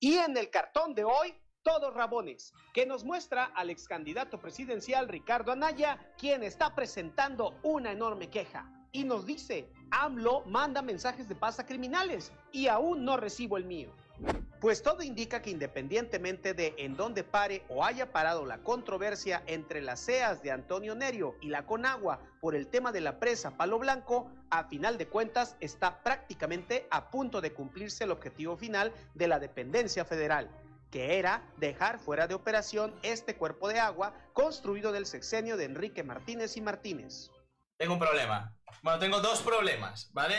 Y 0.00 0.14
en 0.16 0.36
el 0.36 0.50
cartón 0.50 0.94
de 0.94 1.04
hoy, 1.04 1.34
todos 1.64 1.94
rabones, 1.94 2.52
que 2.72 2.86
nos 2.86 3.02
muestra 3.04 3.46
al 3.46 3.70
ex 3.70 3.88
candidato 3.88 4.38
presidencial 4.38 5.08
Ricardo 5.08 5.50
Anaya, 5.50 5.98
quien 6.18 6.44
está 6.44 6.74
presentando 6.74 7.58
una 7.62 7.90
enorme 7.90 8.28
queja. 8.28 8.70
Y 8.92 9.02
nos 9.02 9.26
dice, 9.26 9.68
AMLO 9.90 10.42
manda 10.42 10.82
mensajes 10.82 11.28
de 11.28 11.34
paz 11.34 11.58
a 11.58 11.66
criminales 11.66 12.30
y 12.52 12.68
aún 12.68 13.04
no 13.04 13.16
recibo 13.16 13.56
el 13.56 13.64
mío. 13.64 13.90
Pues 14.60 14.82
todo 14.82 15.02
indica 15.02 15.42
que 15.42 15.50
independientemente 15.50 16.54
de 16.54 16.74
en 16.78 16.96
dónde 16.96 17.24
pare 17.24 17.64
o 17.68 17.84
haya 17.84 18.12
parado 18.12 18.46
la 18.46 18.58
controversia 18.58 19.42
entre 19.46 19.82
las 19.82 20.04
CEAS 20.04 20.42
de 20.42 20.52
Antonio 20.52 20.94
Nerio 20.94 21.34
y 21.40 21.48
la 21.48 21.66
Conagua 21.66 22.20
por 22.40 22.54
el 22.54 22.68
tema 22.68 22.92
de 22.92 23.00
la 23.00 23.18
presa 23.18 23.56
Palo 23.56 23.78
Blanco, 23.78 24.30
a 24.50 24.64
final 24.64 24.96
de 24.96 25.08
cuentas 25.08 25.56
está 25.60 26.02
prácticamente 26.02 26.86
a 26.90 27.10
punto 27.10 27.40
de 27.40 27.52
cumplirse 27.52 28.04
el 28.04 28.12
objetivo 28.12 28.56
final 28.56 28.92
de 29.14 29.28
la 29.28 29.38
dependencia 29.38 30.04
federal, 30.04 30.48
que 30.94 31.18
era 31.18 31.42
dejar 31.56 31.98
fuera 31.98 32.28
de 32.28 32.34
operación 32.34 32.94
este 33.02 33.34
cuerpo 33.34 33.66
de 33.66 33.80
agua 33.80 34.14
construido 34.32 34.92
del 34.92 35.06
sexenio 35.06 35.56
de 35.56 35.64
Enrique 35.64 36.04
Martínez 36.04 36.56
y 36.56 36.60
Martínez. 36.60 37.32
Tengo 37.76 37.94
un 37.94 37.98
problema. 37.98 38.56
Bueno, 38.82 38.98
tengo 39.00 39.20
dos 39.20 39.42
problemas, 39.42 40.08
¿vale? 40.12 40.36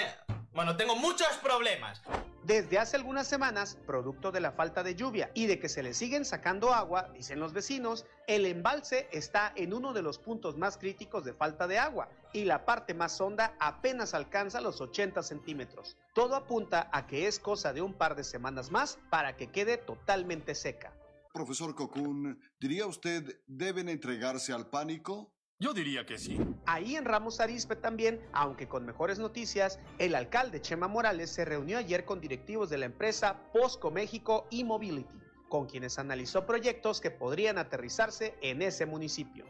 Bueno, 0.53 0.77
tengo 0.77 0.95
muchos 0.95 1.27
problemas. 1.43 2.01
Desde 2.43 2.79
hace 2.79 2.95
algunas 2.95 3.27
semanas, 3.27 3.77
producto 3.85 4.31
de 4.31 4.39
la 4.39 4.53
falta 4.53 4.83
de 4.83 4.95
lluvia 4.95 5.31
y 5.33 5.45
de 5.47 5.59
que 5.59 5.67
se 5.67 5.83
le 5.83 5.93
siguen 5.93 6.23
sacando 6.23 6.73
agua, 6.73 7.09
dicen 7.13 7.41
los 7.41 7.51
vecinos, 7.51 8.05
el 8.27 8.45
embalse 8.45 9.09
está 9.11 9.51
en 9.57 9.73
uno 9.73 9.91
de 9.91 10.01
los 10.01 10.17
puntos 10.17 10.55
más 10.55 10.77
críticos 10.77 11.25
de 11.25 11.33
falta 11.33 11.67
de 11.67 11.77
agua 11.77 12.07
y 12.31 12.45
la 12.45 12.63
parte 12.63 12.93
más 12.93 13.19
honda 13.19 13.53
apenas 13.59 14.13
alcanza 14.13 14.61
los 14.61 14.79
80 14.79 15.21
centímetros. 15.21 15.97
Todo 16.13 16.35
apunta 16.35 16.89
a 16.93 17.05
que 17.05 17.27
es 17.27 17.37
cosa 17.37 17.73
de 17.73 17.81
un 17.81 17.93
par 17.93 18.15
de 18.15 18.23
semanas 18.23 18.71
más 18.71 18.97
para 19.09 19.35
que 19.35 19.51
quede 19.51 19.75
totalmente 19.77 20.55
seca. 20.55 20.93
Profesor 21.33 21.75
Cocún, 21.75 22.39
¿diría 22.61 22.85
usted 22.85 23.41
deben 23.45 23.89
entregarse 23.89 24.53
al 24.53 24.69
pánico? 24.69 25.34
Yo 25.57 25.73
diría 25.73 26.05
que 26.05 26.17
sí. 26.17 26.37
Ahí 26.65 26.97
en 26.97 27.05
Ramos 27.05 27.39
Arizpe 27.39 27.77
también, 27.77 28.19
aunque 28.33 28.67
con 28.67 28.85
mejores 28.85 29.19
noticias, 29.19 29.79
el 29.99 30.13
alcalde 30.13 30.59
Chema 30.59 30.89
Morales 30.89 31.29
se 31.29 31.45
reunió 31.45 31.77
ayer 31.77 32.03
con 32.03 32.19
directivos 32.19 32.69
de 32.69 32.77
la 32.77 32.87
empresa 32.87 33.39
Posco 33.53 33.89
México 33.89 34.47
y 34.49 34.65
Mobility, 34.65 35.17
con 35.47 35.65
quienes 35.65 35.97
analizó 35.97 36.45
proyectos 36.45 36.99
que 36.99 37.09
podrían 37.09 37.57
aterrizarse 37.57 38.35
en 38.41 38.61
ese 38.61 38.85
municipio. 38.85 39.45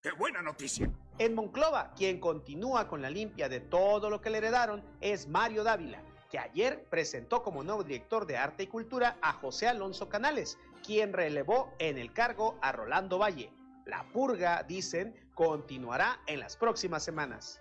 ¡Qué 0.00 0.12
buena 0.12 0.40
noticia! 0.40 0.88
En 1.18 1.34
Monclova, 1.34 1.94
quien 1.96 2.20
continúa 2.20 2.86
con 2.86 3.02
la 3.02 3.10
limpia 3.10 3.48
de 3.48 3.58
todo 3.58 4.08
lo 4.08 4.20
que 4.20 4.30
le 4.30 4.38
heredaron 4.38 4.84
es 5.00 5.26
Mario 5.26 5.64
Dávila, 5.64 6.00
que 6.30 6.38
ayer 6.38 6.84
presentó 6.88 7.42
como 7.42 7.64
nuevo 7.64 7.82
director 7.82 8.24
de 8.24 8.36
Arte 8.36 8.62
y 8.62 8.66
Cultura 8.68 9.18
a 9.20 9.32
José 9.32 9.66
Alonso 9.66 10.08
Canales, 10.08 10.58
quien 10.86 11.12
relevó 11.12 11.74
en 11.80 11.98
el 11.98 12.12
cargo 12.12 12.56
a 12.62 12.70
Rolando 12.70 13.18
Valle. 13.18 13.52
La 13.86 14.04
purga, 14.12 14.62
dicen, 14.62 15.14
continuará 15.34 16.20
en 16.26 16.40
las 16.40 16.56
próximas 16.56 17.02
semanas. 17.02 17.60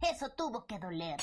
eso 0.00 0.28
tuvo 0.30 0.66
que 0.66 0.78
doler. 0.78 1.18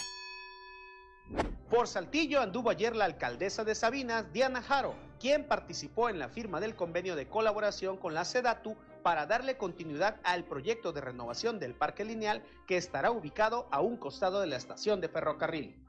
Por 1.69 1.87
Saltillo 1.87 2.41
anduvo 2.41 2.69
ayer 2.69 2.95
la 2.95 3.05
alcaldesa 3.05 3.63
de 3.63 3.75
Sabinas, 3.75 4.33
Diana 4.33 4.61
Jaro, 4.61 4.95
quien 5.19 5.47
participó 5.47 6.09
en 6.09 6.19
la 6.19 6.27
firma 6.27 6.59
del 6.59 6.75
convenio 6.75 7.15
de 7.15 7.29
colaboración 7.29 7.95
con 7.95 8.13
la 8.13 8.25
SEDATU 8.25 8.75
para 9.03 9.25
darle 9.25 9.57
continuidad 9.57 10.19
al 10.23 10.43
proyecto 10.43 10.91
de 10.91 11.01
renovación 11.01 11.59
del 11.59 11.73
parque 11.73 12.03
lineal 12.03 12.43
que 12.67 12.77
estará 12.77 13.11
ubicado 13.11 13.67
a 13.71 13.79
un 13.79 13.97
costado 13.97 14.41
de 14.41 14.47
la 14.47 14.57
estación 14.57 14.99
de 14.99 15.09
ferrocarril. 15.09 15.81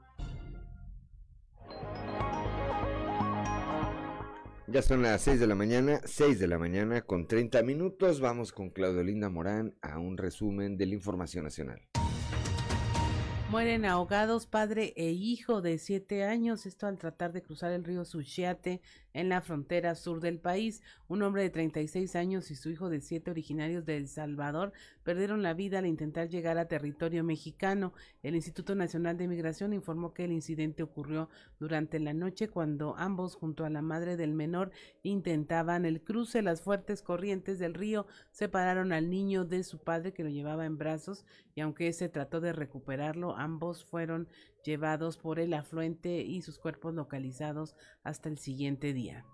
Ya 4.73 4.81
son 4.81 5.03
las 5.03 5.21
6 5.21 5.39
de 5.39 5.45
la 5.45 5.53
mañana, 5.53 6.01
6 6.03 6.39
de 6.39 6.47
la 6.47 6.57
mañana 6.57 7.03
con 7.03 7.27
30 7.27 7.61
minutos. 7.61 8.19
Vamos 8.19 8.51
con 8.51 8.71
Claudio 8.71 9.03
Linda 9.03 9.29
Morán 9.29 9.75
a 9.83 9.99
un 9.99 10.17
resumen 10.17 10.77
de 10.77 10.87
la 10.87 10.95
información 10.95 11.43
nacional. 11.43 11.79
Mueren 13.53 13.85
ahogados 13.85 14.47
padre 14.47 14.93
e 14.97 15.11
hijo 15.11 15.61
de 15.61 15.77
siete 15.77 16.23
años, 16.23 16.65
esto 16.65 16.87
al 16.87 16.97
tratar 16.97 17.33
de 17.33 17.43
cruzar 17.43 17.71
el 17.71 17.83
río 17.83 18.03
Suchiate 18.03 18.81
en 19.13 19.29
la 19.29 19.41
frontera 19.41 19.93
sur 19.93 20.19
del 20.21 20.39
país. 20.39 20.81
Un 21.07 21.21
hombre 21.21 21.43
de 21.43 21.51
36 21.51 22.15
años 22.15 22.49
y 22.49 22.55
su 22.55 22.71
hijo 22.71 22.89
de 22.89 22.99
siete 22.99 23.29
originarios 23.29 23.85
de 23.85 23.97
El 23.97 24.07
Salvador 24.07 24.73
perdieron 25.03 25.43
la 25.43 25.53
vida 25.53 25.77
al 25.77 25.85
intentar 25.85 26.29
llegar 26.29 26.57
a 26.57 26.67
territorio 26.67 27.23
mexicano. 27.23 27.93
El 28.23 28.35
Instituto 28.35 28.73
Nacional 28.73 29.17
de 29.17 29.27
Migración 29.27 29.71
informó 29.73 30.15
que 30.15 30.25
el 30.25 30.31
incidente 30.31 30.81
ocurrió 30.81 31.29
durante 31.59 31.99
la 31.99 32.13
noche 32.13 32.47
cuando 32.47 32.95
ambos 32.97 33.35
junto 33.35 33.65
a 33.65 33.69
la 33.69 33.83
madre 33.83 34.17
del 34.17 34.33
menor 34.33 34.71
intentaban 35.03 35.85
el 35.85 36.01
cruce. 36.01 36.41
Las 36.41 36.61
fuertes 36.61 37.03
corrientes 37.03 37.59
del 37.59 37.75
río 37.75 38.07
separaron 38.31 38.93
al 38.93 39.11
niño 39.11 39.45
de 39.45 39.63
su 39.63 39.77
padre 39.77 40.11
que 40.11 40.23
lo 40.23 40.29
llevaba 40.29 40.65
en 40.65 40.79
brazos 40.79 41.25
y 41.53 41.61
aunque 41.61 41.93
se 41.93 42.09
trató 42.09 42.41
de 42.41 42.51
recuperarlo, 42.53 43.35
Ambos 43.43 43.83
fueron 43.83 44.29
llevados 44.63 45.17
por 45.17 45.37
el 45.37 45.53
afluente 45.53 46.21
y 46.21 46.41
sus 46.43 46.59
cuerpos 46.59 46.93
localizados 46.93 47.75
hasta 48.01 48.29
el 48.29 48.37
siguiente 48.37 48.93
día. 48.93 49.25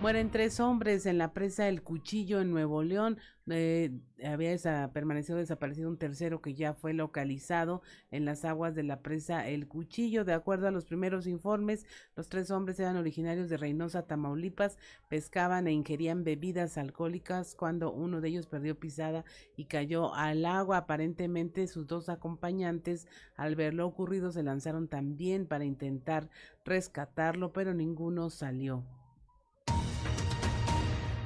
Mueren 0.00 0.30
tres 0.30 0.60
hombres 0.60 1.06
en 1.06 1.16
la 1.16 1.32
presa 1.32 1.66
El 1.66 1.82
Cuchillo 1.82 2.42
en 2.42 2.50
Nuevo 2.50 2.82
León. 2.82 3.16
Eh, 3.48 3.90
había 4.22 4.54
permanecido 4.92 5.38
desaparecido 5.38 5.88
un 5.88 5.96
tercero 5.96 6.42
que 6.42 6.52
ya 6.52 6.74
fue 6.74 6.92
localizado 6.92 7.80
en 8.10 8.26
las 8.26 8.44
aguas 8.44 8.74
de 8.74 8.82
la 8.82 9.00
presa 9.00 9.48
El 9.48 9.66
Cuchillo. 9.66 10.26
De 10.26 10.34
acuerdo 10.34 10.68
a 10.68 10.70
los 10.70 10.84
primeros 10.84 11.26
informes, 11.26 11.86
los 12.16 12.28
tres 12.28 12.50
hombres 12.50 12.78
eran 12.80 12.96
originarios 12.96 13.48
de 13.48 13.56
Reynosa, 13.56 14.06
Tamaulipas, 14.06 14.76
pescaban 15.08 15.66
e 15.68 15.72
ingerían 15.72 16.22
bebidas 16.22 16.76
alcohólicas 16.76 17.54
cuando 17.54 17.90
uno 17.90 18.20
de 18.20 18.28
ellos 18.28 18.46
perdió 18.46 18.78
pisada 18.78 19.24
y 19.56 19.64
cayó 19.64 20.14
al 20.14 20.44
agua. 20.44 20.76
Aparentemente 20.76 21.66
sus 21.66 21.86
dos 21.86 22.10
acompañantes, 22.10 23.06
al 23.36 23.56
ver 23.56 23.72
lo 23.72 23.86
ocurrido, 23.86 24.32
se 24.32 24.42
lanzaron 24.42 24.86
también 24.86 25.46
para 25.46 25.64
intentar 25.64 26.28
rescatarlo, 26.64 27.54
pero 27.54 27.72
ninguno 27.72 28.28
salió 28.28 28.84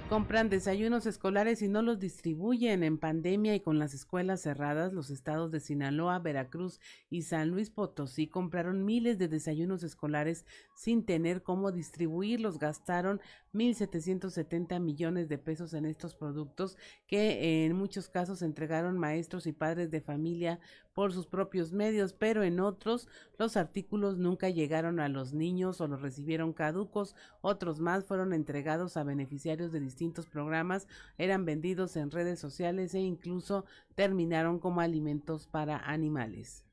Compran 0.08 0.48
desayunos 0.48 1.04
escolares 1.04 1.60
y 1.60 1.68
no 1.68 1.82
los 1.82 1.98
distribuyen 1.98 2.82
en 2.82 2.96
pandemia 2.96 3.54
y 3.54 3.60
con 3.60 3.78
las 3.78 3.92
escuelas 3.92 4.40
cerradas. 4.40 4.94
Los 4.94 5.10
estados 5.10 5.50
de 5.50 5.60
Sinaloa, 5.60 6.18
Veracruz 6.18 6.80
y 7.10 7.22
San 7.22 7.50
Luis 7.50 7.68
Potosí 7.68 8.26
compraron 8.26 8.86
miles 8.86 9.18
de 9.18 9.28
desayunos 9.28 9.82
escolares 9.82 10.46
sin 10.74 11.04
tener 11.04 11.42
cómo 11.42 11.72
distribuirlos. 11.72 12.58
Gastaron 12.58 13.20
1.770 13.54 14.80
millones 14.80 15.28
de 15.28 15.38
pesos 15.38 15.74
en 15.74 15.86
estos 15.86 16.14
productos 16.14 16.76
que 17.06 17.64
en 17.64 17.74
muchos 17.74 18.08
casos 18.08 18.42
entregaron 18.42 18.98
maestros 18.98 19.46
y 19.46 19.52
padres 19.52 19.90
de 19.90 20.00
familia 20.00 20.60
por 20.92 21.12
sus 21.12 21.26
propios 21.26 21.72
medios, 21.72 22.12
pero 22.12 22.42
en 22.42 22.60
otros 22.60 23.08
los 23.38 23.56
artículos 23.56 24.18
nunca 24.18 24.50
llegaron 24.50 25.00
a 25.00 25.08
los 25.08 25.32
niños 25.32 25.80
o 25.80 25.88
los 25.88 26.02
recibieron 26.02 26.52
caducos, 26.52 27.14
otros 27.40 27.80
más 27.80 28.04
fueron 28.04 28.32
entregados 28.32 28.96
a 28.96 29.04
beneficiarios 29.04 29.72
de 29.72 29.80
distintos 29.80 30.26
programas, 30.26 30.88
eran 31.16 31.44
vendidos 31.44 31.96
en 31.96 32.10
redes 32.10 32.38
sociales 32.38 32.94
e 32.94 33.00
incluso 33.00 33.64
terminaron 33.94 34.58
como 34.58 34.80
alimentos 34.80 35.46
para 35.46 35.78
animales. 35.78 36.67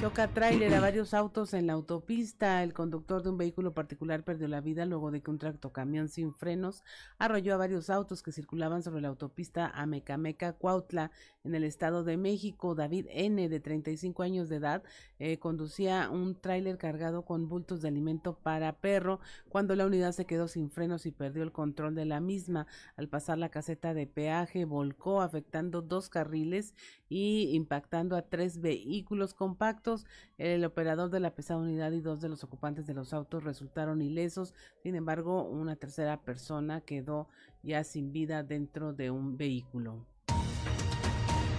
Choca 0.00 0.28
tráiler 0.28 0.74
a 0.74 0.80
varios 0.80 1.14
autos 1.14 1.54
en 1.54 1.66
la 1.66 1.72
autopista. 1.72 2.62
El 2.62 2.74
conductor 2.74 3.22
de 3.22 3.30
un 3.30 3.38
vehículo 3.38 3.72
particular 3.72 4.24
perdió 4.24 4.46
la 4.46 4.60
vida 4.60 4.84
luego 4.84 5.10
de 5.10 5.22
que 5.22 5.30
un 5.30 5.38
tractocamión 5.38 6.08
sin 6.08 6.34
frenos 6.34 6.84
arrolló 7.18 7.54
a 7.54 7.56
varios 7.56 7.88
autos 7.88 8.22
que 8.22 8.30
circulaban 8.30 8.82
sobre 8.82 9.00
la 9.00 9.08
autopista 9.08 9.66
Amecameca 9.68 10.52
Cuautla 10.52 11.10
en 11.44 11.54
el 11.54 11.64
Estado 11.64 12.04
de 12.04 12.18
México. 12.18 12.74
David 12.74 13.06
N, 13.10 13.48
de 13.48 13.58
35 13.58 14.22
años 14.22 14.50
de 14.50 14.56
edad, 14.56 14.82
eh, 15.18 15.38
conducía 15.38 16.10
un 16.10 16.38
tráiler 16.38 16.76
cargado 16.76 17.24
con 17.24 17.48
bultos 17.48 17.80
de 17.80 17.88
alimento 17.88 18.38
para 18.38 18.74
perro 18.74 19.20
cuando 19.48 19.74
la 19.76 19.86
unidad 19.86 20.12
se 20.12 20.26
quedó 20.26 20.46
sin 20.46 20.70
frenos 20.70 21.06
y 21.06 21.10
perdió 21.10 21.42
el 21.42 21.52
control 21.52 21.94
de 21.94 22.04
la 22.04 22.20
misma. 22.20 22.66
Al 22.96 23.08
pasar 23.08 23.38
la 23.38 23.48
caseta 23.48 23.94
de 23.94 24.06
peaje, 24.06 24.66
volcó 24.66 25.22
afectando 25.22 25.80
dos 25.80 26.10
carriles 26.10 26.74
y 27.08 27.50
impactando 27.54 28.14
a 28.14 28.22
tres 28.22 28.60
vehículos 28.60 29.32
compactos. 29.32 29.85
El 30.38 30.64
operador 30.64 31.10
de 31.10 31.20
la 31.20 31.34
pesada 31.34 31.60
unidad 31.60 31.92
y 31.92 32.00
dos 32.00 32.20
de 32.20 32.28
los 32.28 32.42
ocupantes 32.42 32.86
de 32.86 32.94
los 32.94 33.12
autos 33.12 33.44
resultaron 33.44 34.02
ilesos. 34.02 34.54
Sin 34.82 34.94
embargo, 34.94 35.44
una 35.44 35.76
tercera 35.76 36.22
persona 36.22 36.80
quedó 36.80 37.28
ya 37.62 37.84
sin 37.84 38.12
vida 38.12 38.42
dentro 38.42 38.92
de 38.92 39.10
un 39.10 39.36
vehículo. 39.36 40.04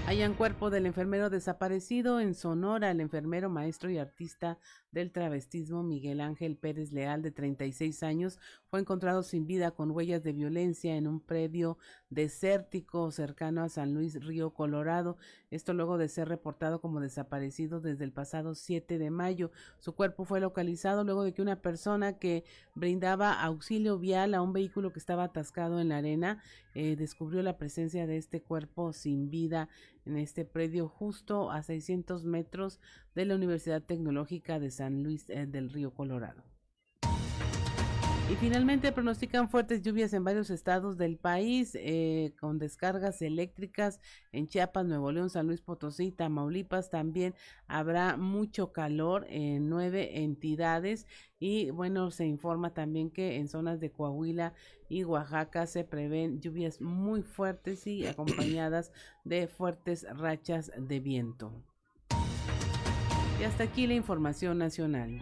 Hayan 0.08 0.36
cuerpo 0.36 0.70
del 0.70 0.86
enfermero 0.86 1.30
desaparecido 1.30 2.22
en 2.22 2.34
Sonora. 2.34 2.92
El 2.92 3.02
enfermero, 3.02 3.50
maestro 3.50 3.90
y 3.90 3.98
artista 3.98 4.58
del 4.90 5.12
travestismo 5.12 5.84
Miguel 5.84 6.22
Ángel 6.22 6.56
Pérez 6.56 6.94
Leal, 6.94 7.22
de 7.22 7.32
36 7.32 8.04
años, 8.04 8.40
fue 8.70 8.80
encontrado 8.82 9.24
sin 9.24 9.48
vida 9.48 9.72
con 9.72 9.92
huellas 9.92 10.24
de 10.24 10.34
violencia 10.34 10.96
en 10.98 11.08
un 11.08 11.20
predio 11.20 11.78
desértico 12.10 13.12
cercano 13.12 13.64
a 13.64 13.70
San 13.70 13.94
Luis 13.94 14.24
Río 14.24 14.52
Colorado. 14.52 15.18
Esto 15.52 15.74
luego 15.74 15.98
de 15.98 16.10
ser 16.10 16.28
reportado 16.28 16.82
como 16.82 17.00
desaparecido 17.00 17.80
desde 17.80 18.04
el 18.04 18.12
pasado 18.12 18.56
7 18.56 18.98
de 18.98 19.10
mayo. 19.10 19.52
Su 19.80 19.96
cuerpo 19.96 20.26
fue 20.26 20.42
localizado 20.42 21.04
luego 21.04 21.24
de 21.24 21.34
que 21.34 21.42
una 21.42 21.62
persona 21.62 22.18
que 22.20 22.44
brindaba 22.76 23.42
auxilio 23.42 23.98
vial 24.00 24.34
a 24.34 24.42
un 24.42 24.54
vehículo 24.54 24.92
que 24.92 25.00
estaba 25.00 25.24
atascado 25.24 25.80
en 25.80 25.90
la 25.90 25.98
arena 25.98 26.44
eh, 26.74 26.96
descubrió 26.96 27.42
la 27.42 27.58
presencia 27.58 28.06
de 28.06 28.18
este 28.18 28.42
cuerpo 28.42 28.94
sin 28.94 29.30
vida 29.30 29.70
en 30.06 30.18
este 30.18 30.46
predio 30.46 30.88
justo 30.88 31.52
a 31.52 31.64
600 31.64 32.24
metros 32.26 32.80
de 33.16 33.26
la 33.26 33.36
Universidad 33.36 33.82
Tecnológica 33.82 34.60
de 34.60 34.72
San 34.72 35.04
Luis 35.04 35.30
eh, 35.30 35.46
del 35.48 35.70
Río 35.70 35.94
Colorado. 35.94 36.57
Y 38.30 38.36
finalmente 38.36 38.92
pronostican 38.92 39.48
fuertes 39.48 39.82
lluvias 39.82 40.12
en 40.12 40.26
varios 40.26 40.50
estados 40.50 40.98
del 40.98 41.16
país, 41.16 41.72
eh, 41.76 42.34
con 42.38 42.60
descargas 42.60 43.22
eléctricas 43.22 44.02
en 44.34 44.50
Chiapas, 44.50 44.86
Nuevo 44.86 45.14
León, 45.14 45.30
San 45.30 45.48
Luis 45.48 45.62
Potosí, 45.62 46.12
Tamaulipas. 46.12 46.90
También 46.90 47.36
habrá 47.68 48.18
mucho 48.18 48.74
calor 48.74 49.26
en 49.30 49.70
nueve 49.70 50.24
entidades. 50.24 51.08
Y 51.40 51.70
bueno, 51.70 52.12
se 52.12 52.26
informa 52.26 52.74
también 52.74 53.12
que 53.12 53.38
en 53.38 53.48
zonas 53.48 53.80
de 53.80 53.92
Coahuila 53.92 54.54
y 54.90 55.06
Oaxaca 55.06 55.66
se 55.66 55.86
prevén 55.86 56.42
lluvias 56.42 56.82
muy 56.82 57.22
fuertes 57.22 57.88
y 57.88 58.06
acompañadas 58.08 58.92
de 59.24 59.48
fuertes 59.48 60.06
rachas 60.18 60.70
de 60.78 61.00
viento. 61.00 61.54
Y 63.40 63.44
hasta 63.46 63.64
aquí 63.64 63.88
la 63.88 63.94
información 63.94 64.58
nacional. 64.58 65.22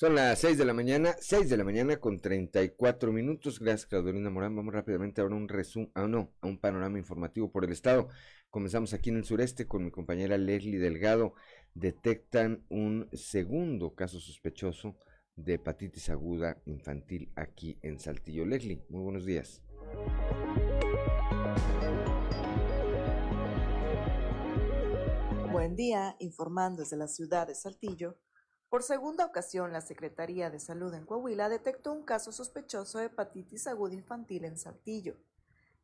Son 0.00 0.14
las 0.14 0.38
6 0.38 0.56
de 0.58 0.64
la 0.64 0.74
mañana, 0.74 1.16
6 1.18 1.50
de 1.50 1.56
la 1.56 1.64
mañana 1.64 1.96
con 1.96 2.20
34 2.20 3.10
minutos. 3.10 3.58
Gracias, 3.58 3.86
Claudelina 3.86 4.30
Morán. 4.30 4.54
Vamos 4.54 4.72
rápidamente 4.72 5.20
ahora 5.20 5.34
a 5.34 5.38
un 5.38 5.48
resumen, 5.48 5.90
ah, 5.94 6.06
no, 6.06 6.32
a 6.40 6.46
un 6.46 6.60
panorama 6.60 6.98
informativo 6.98 7.50
por 7.50 7.64
el 7.64 7.72
estado. 7.72 8.06
Comenzamos 8.48 8.94
aquí 8.94 9.10
en 9.10 9.16
el 9.16 9.24
sureste 9.24 9.66
con 9.66 9.84
mi 9.84 9.90
compañera 9.90 10.38
Leslie 10.38 10.78
Delgado. 10.78 11.34
Detectan 11.74 12.64
un 12.68 13.08
segundo 13.12 13.96
caso 13.96 14.20
sospechoso 14.20 14.96
de 15.34 15.54
hepatitis 15.54 16.10
aguda 16.10 16.62
infantil 16.66 17.32
aquí 17.34 17.80
en 17.82 17.98
Saltillo. 17.98 18.46
Leslie, 18.46 18.84
muy 18.90 19.02
buenos 19.02 19.26
días. 19.26 19.64
Buen 25.50 25.74
día, 25.74 26.14
informando 26.20 26.82
desde 26.82 26.96
la 26.96 27.08
ciudad 27.08 27.48
de 27.48 27.56
Saltillo. 27.56 28.16
Por 28.68 28.82
segunda 28.82 29.24
ocasión, 29.24 29.72
la 29.72 29.80
Secretaría 29.80 30.50
de 30.50 30.60
Salud 30.60 30.92
en 30.92 31.06
Coahuila 31.06 31.48
detectó 31.48 31.90
un 31.90 32.02
caso 32.02 32.32
sospechoso 32.32 32.98
de 32.98 33.06
hepatitis 33.06 33.66
aguda 33.66 33.94
infantil 33.94 34.44
en 34.44 34.58
Saltillo. 34.58 35.16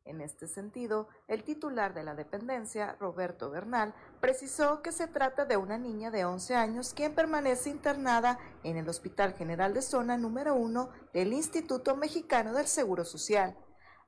En 0.05 0.21
este 0.21 0.47
sentido, 0.47 1.09
el 1.27 1.45
titular 1.45 1.95
de 1.95 2.05
la 2.05 2.15
dependencia, 2.15 2.95
Roberto 3.01 3.49
Bernal, 3.49 3.95
precisó 4.21 4.83
que 4.83 4.93
se 4.93 5.09
trata 5.09 5.47
de 5.47 5.57
una 5.57 5.79
niña 5.79 6.11
de 6.11 6.27
11 6.27 6.57
años 6.57 6.93
quien 6.93 7.15
permanece 7.15 7.71
internada 7.71 8.39
en 8.65 8.77
el 8.77 8.87
Hospital 8.87 9.33
General 9.33 9.73
de 9.73 9.81
Zona 9.81 10.19
número 10.19 10.55
1 10.55 10.91
del 11.15 11.33
Instituto 11.33 11.97
Mexicano 11.97 12.53
del 12.53 12.67
Seguro 12.67 13.07
Social. 13.07 13.57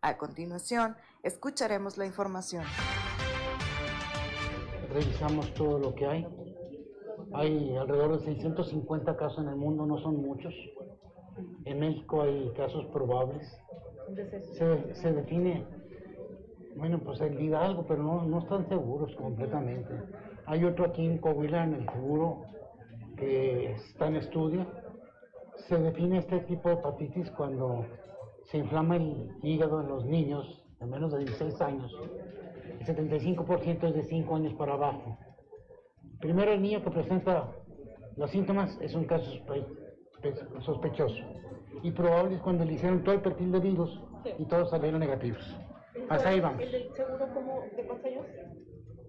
A 0.03 0.19
continuación, 0.19 0.99
escucharemos 1.23 1.97
la 1.97 2.05
información. 2.05 2.65
Revisamos 4.93 5.55
todo 5.55 5.79
lo 5.79 5.95
que 5.95 6.07
hay 6.07 6.46
hay 7.33 7.77
alrededor 7.77 8.19
de 8.19 8.25
650 8.25 9.17
casos 9.17 9.39
en 9.45 9.49
el 9.49 9.57
mundo, 9.57 9.87
no 9.87 9.99
son 9.99 10.23
muchos. 10.23 10.55
En 11.65 11.81
México 11.81 12.23
hay 12.23 12.51
casos 12.57 12.87
probables. 12.87 13.47
Se, 14.55 14.95
se 14.95 15.12
define, 15.12 15.65
bueno, 16.77 16.99
pues 17.01 17.21
el 17.21 17.41
Hidalgo, 17.41 17.85
pero 17.87 18.03
no, 18.03 18.23
no 18.23 18.39
están 18.39 18.69
seguros 18.69 19.15
completamente. 19.17 19.91
Hay 20.47 20.65
otro 20.65 20.87
aquí 20.87 21.05
en 21.05 21.19
Coahuila, 21.19 21.65
en 21.65 21.75
el 21.75 21.91
seguro, 21.91 22.43
que 23.17 23.73
está 23.73 24.07
en 24.07 24.17
estudio. 24.17 24.67
Se 25.69 25.77
define 25.77 26.19
este 26.19 26.41
tipo 26.41 26.69
de 26.69 26.77
hepatitis 26.77 27.31
cuando 27.33 27.85
se 28.45 28.59
inflama 28.59 28.97
el 28.97 29.31
hígado 29.43 29.81
en 29.81 29.89
los 29.89 30.05
niños 30.05 30.65
de 30.79 30.87
menos 30.87 31.12
de 31.12 31.21
16 31.21 31.61
años. 31.61 31.93
El 32.79 32.87
75% 32.87 33.89
es 33.89 33.95
de 33.95 34.03
5 34.05 34.37
años 34.37 34.55
para 34.55 34.75
abajo. 34.75 35.19
Primero 36.20 36.52
el 36.52 36.62
niño 36.62 36.83
que 36.83 36.90
presenta 36.90 37.52
los 38.16 38.31
síntomas 38.31 38.79
es 38.81 38.94
un 38.94 39.05
caso 39.05 39.31
sospechoso 40.61 41.22
y 41.83 41.90
probable 41.90 42.37
es 42.37 42.42
cuando 42.42 42.64
le 42.64 42.72
hicieron 42.72 43.05
todo 43.05 43.14
el 43.14 43.20
perfil 43.20 43.52
de 43.52 43.61
virus 43.61 44.00
y 44.38 44.44
todos 44.46 44.70
salieron 44.70 45.00
negativos. 45.00 45.57
Hasta 46.09 46.29
ahí 46.31 46.40
vamos. 46.40 46.62
¿El 46.62 46.92
seguro 46.94 47.29
cómo, 47.35 47.62
de 47.76 47.85
cuántos 47.85 48.07
años? 48.07 48.26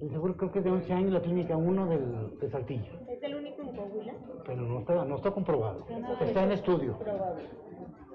El 0.01 0.11
seguro 0.11 0.37
creo 0.37 0.51
que 0.51 0.59
es 0.59 0.65
de 0.65 0.71
11 0.71 0.93
años, 0.93 1.11
la 1.11 1.21
clínica 1.21 1.57
1 1.57 1.87
del, 1.87 2.39
de 2.39 2.49
Saltillo. 2.49 2.91
¿Es 3.09 3.23
el 3.23 3.35
único 3.35 3.61
en 3.63 3.75
Coahuila? 3.75 4.13
Pero 4.45 4.61
no 4.61 4.79
está, 4.79 5.05
no 5.05 5.15
está 5.15 5.31
comprobado. 5.31 5.85
está 6.21 6.43
en 6.43 6.51
estudio. 6.51 6.99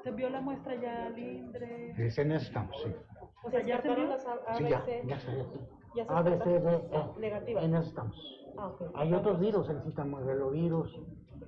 ¿Se 0.05 0.11
vio 0.11 0.31
la 0.31 0.41
muestra 0.41 0.75
ya, 0.81 1.09
Lindre? 1.11 1.95
Es 1.99 2.19
en 2.19 2.33
eso 2.33 2.47
estamos, 2.47 2.77
sí. 2.83 2.93
O 3.45 3.51
sea, 3.51 3.63
ya 3.63 3.81
se 3.81 3.95
vio 3.95 4.05
las 4.05 4.27
ABC. 4.27 4.59
Sí, 4.59 4.65
ya, 4.65 4.85
ya 5.05 5.19
se 5.19 5.45
Ya 5.95 6.07
se 6.07 6.13
ABC, 6.13 7.19
negativa. 7.19 7.63
En 7.63 7.75
eso 7.75 7.89
estamos. 7.89 8.42
Ah, 8.59 8.69
okay. 8.69 8.87
Hay 8.95 9.15
otros 9.15 9.41
virus, 9.41 9.69
el 9.69 9.83
citamogelovirus, 9.83 11.01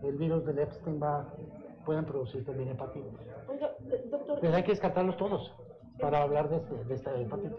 el 0.03 0.17
virus 0.17 0.45
del 0.45 0.59
Epstein-Barr, 0.59 1.37
pueden 1.85 2.05
producir 2.05 2.45
también 2.45 2.71
hepatitis. 2.71 3.12
Oiga, 3.49 3.71
doctor. 4.11 4.38
Pero 4.40 4.55
hay 4.55 4.62
que 4.62 4.73
descartarlos 4.73 5.17
todos 5.17 5.55
para 6.01 6.23
hablar 6.23 6.49
de, 6.49 6.57
este, 6.57 6.85
de 6.85 6.95
esta 6.95 7.21
hepatitis. 7.21 7.59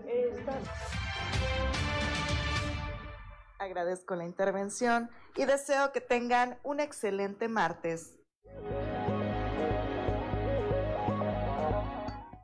Agradezco 3.59 4.15
la 4.15 4.25
intervención 4.25 5.09
y 5.35 5.45
deseo 5.45 5.91
que 5.91 6.01
tengan 6.01 6.57
un 6.63 6.79
excelente 6.79 7.47
martes. 7.47 8.19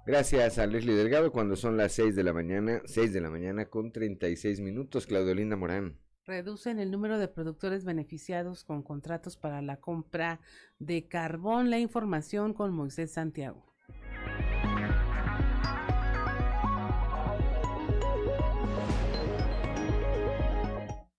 Gracias 0.05 0.57
a 0.57 0.65
Leslie 0.65 0.95
Delgado 0.95 1.31
cuando 1.31 1.55
son 1.55 1.77
las 1.77 1.91
6 1.93 2.15
de 2.15 2.23
la 2.23 2.33
mañana, 2.33 2.81
6 2.85 3.13
de 3.13 3.21
la 3.21 3.29
mañana 3.29 3.69
con 3.69 3.91
36 3.91 4.59
minutos, 4.59 5.05
Claudelina 5.05 5.55
Morán. 5.55 5.99
Reducen 6.31 6.79
el 6.79 6.91
número 6.91 7.19
de 7.19 7.27
productores 7.27 7.83
beneficiados 7.83 8.63
con 8.63 8.83
contratos 8.83 9.35
para 9.35 9.61
la 9.61 9.81
compra 9.81 10.39
de 10.79 11.05
carbón. 11.09 11.69
La 11.69 11.77
información 11.77 12.53
con 12.53 12.71
Moisés 12.71 13.11
Santiago. 13.11 13.65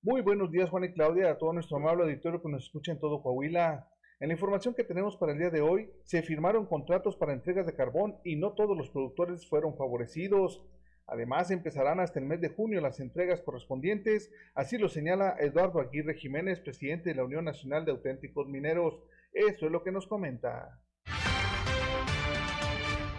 Muy 0.00 0.22
buenos 0.22 0.50
días 0.50 0.70
Juan 0.70 0.84
y 0.84 0.94
Claudia, 0.94 1.30
a 1.30 1.36
todo 1.36 1.52
nuestro 1.52 1.76
amable 1.76 2.04
auditorio 2.04 2.40
que 2.40 2.48
nos 2.48 2.64
escucha 2.64 2.92
en 2.92 2.98
todo 2.98 3.22
Coahuila. 3.22 3.86
En 4.18 4.28
la 4.28 4.34
información 4.34 4.72
que 4.72 4.82
tenemos 4.82 5.18
para 5.18 5.32
el 5.32 5.38
día 5.38 5.50
de 5.50 5.60
hoy, 5.60 5.90
se 6.04 6.22
firmaron 6.22 6.64
contratos 6.64 7.16
para 7.16 7.34
entregas 7.34 7.66
de 7.66 7.74
carbón 7.74 8.16
y 8.24 8.36
no 8.36 8.54
todos 8.54 8.74
los 8.74 8.88
productores 8.88 9.46
fueron 9.46 9.76
favorecidos. 9.76 10.64
Además, 11.06 11.50
empezarán 11.50 12.00
hasta 12.00 12.18
el 12.18 12.26
mes 12.26 12.40
de 12.40 12.48
junio 12.48 12.80
las 12.80 13.00
entregas 13.00 13.42
correspondientes, 13.42 14.30
así 14.54 14.78
lo 14.78 14.88
señala 14.88 15.36
Eduardo 15.38 15.80
Aguirre 15.80 16.14
Jiménez, 16.14 16.60
presidente 16.60 17.10
de 17.10 17.16
la 17.16 17.24
Unión 17.24 17.44
Nacional 17.44 17.84
de 17.84 17.92
Auténticos 17.92 18.48
Mineros. 18.48 19.02
Eso 19.32 19.66
es 19.66 19.72
lo 19.72 19.82
que 19.82 19.92
nos 19.92 20.06
comenta. 20.06 20.78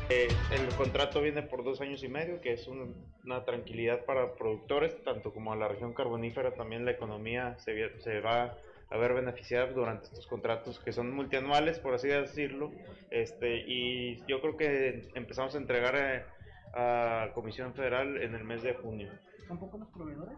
Eh, 0.09 0.27
el 0.51 0.67
contrato 0.75 1.21
viene 1.21 1.43
por 1.43 1.63
dos 1.63 1.81
años 1.81 2.03
y 2.03 2.07
medio, 2.07 2.41
que 2.41 2.53
es 2.53 2.67
una 2.67 3.45
tranquilidad 3.45 4.05
para 4.05 4.35
productores, 4.35 5.01
tanto 5.03 5.33
como 5.33 5.53
a 5.53 5.55
la 5.55 5.67
región 5.67 5.93
carbonífera, 5.93 6.53
también 6.53 6.85
la 6.85 6.91
economía 6.91 7.57
se, 7.59 8.19
va 8.19 8.57
a 8.89 8.97
ver 8.97 9.13
beneficiada 9.13 9.71
durante 9.71 10.05
estos 10.05 10.27
contratos 10.27 10.79
que 10.79 10.91
son 10.91 11.11
multianuales, 11.11 11.79
por 11.79 11.93
así 11.93 12.09
decirlo, 12.09 12.71
este, 13.09 13.63
y 13.65 14.23
yo 14.27 14.41
creo 14.41 14.57
que 14.57 15.09
empezamos 15.15 15.55
a 15.55 15.57
entregar... 15.57 15.95
Eh, 15.95 16.23
a 16.73 17.31
Comisión 17.33 17.73
Federal 17.73 18.21
en 18.21 18.35
el 18.35 18.43
mes 18.43 18.63
de 18.63 18.73
junio. 18.73 19.09
¿Son 19.47 19.59
pocos 19.59 19.79
los 19.79 19.89
proveedores? 19.89 20.37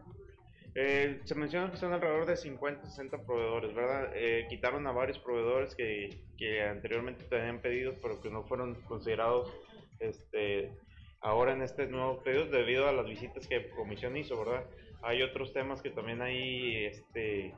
Eh, 0.78 1.22
se 1.24 1.36
menciona 1.36 1.72
que 1.72 1.78
son 1.78 1.94
alrededor 1.94 2.26
de 2.26 2.36
50, 2.36 2.86
60 2.86 3.26
proveedores, 3.26 3.74
¿verdad? 3.74 4.12
Eh, 4.14 4.46
quitaron 4.50 4.86
a 4.88 4.92
varios 4.92 5.18
proveedores 5.20 5.74
que, 5.74 6.22
que 6.38 6.64
anteriormente 6.64 7.24
tenían 7.26 7.62
pedidos, 7.62 7.98
pero 8.02 8.20
que 8.22 8.30
no 8.30 8.44
fueron 8.44 8.76
considerados 8.82 9.54
este, 10.00 10.74
ahora 11.22 11.54
en 11.54 11.62
este 11.62 11.88
nuevo 11.88 12.22
pedido 12.24 12.46
debido 12.48 12.90
a 12.90 12.92
las 12.92 13.06
visitas 13.06 13.48
que 13.48 13.70
Comisión 13.70 14.18
hizo, 14.18 14.38
¿verdad? 14.38 14.66
Hay 15.02 15.22
otros 15.22 15.54
temas 15.54 15.82
que 15.82 15.92
también 15.92 16.22
hay 16.22 16.86
este, 16.86 17.54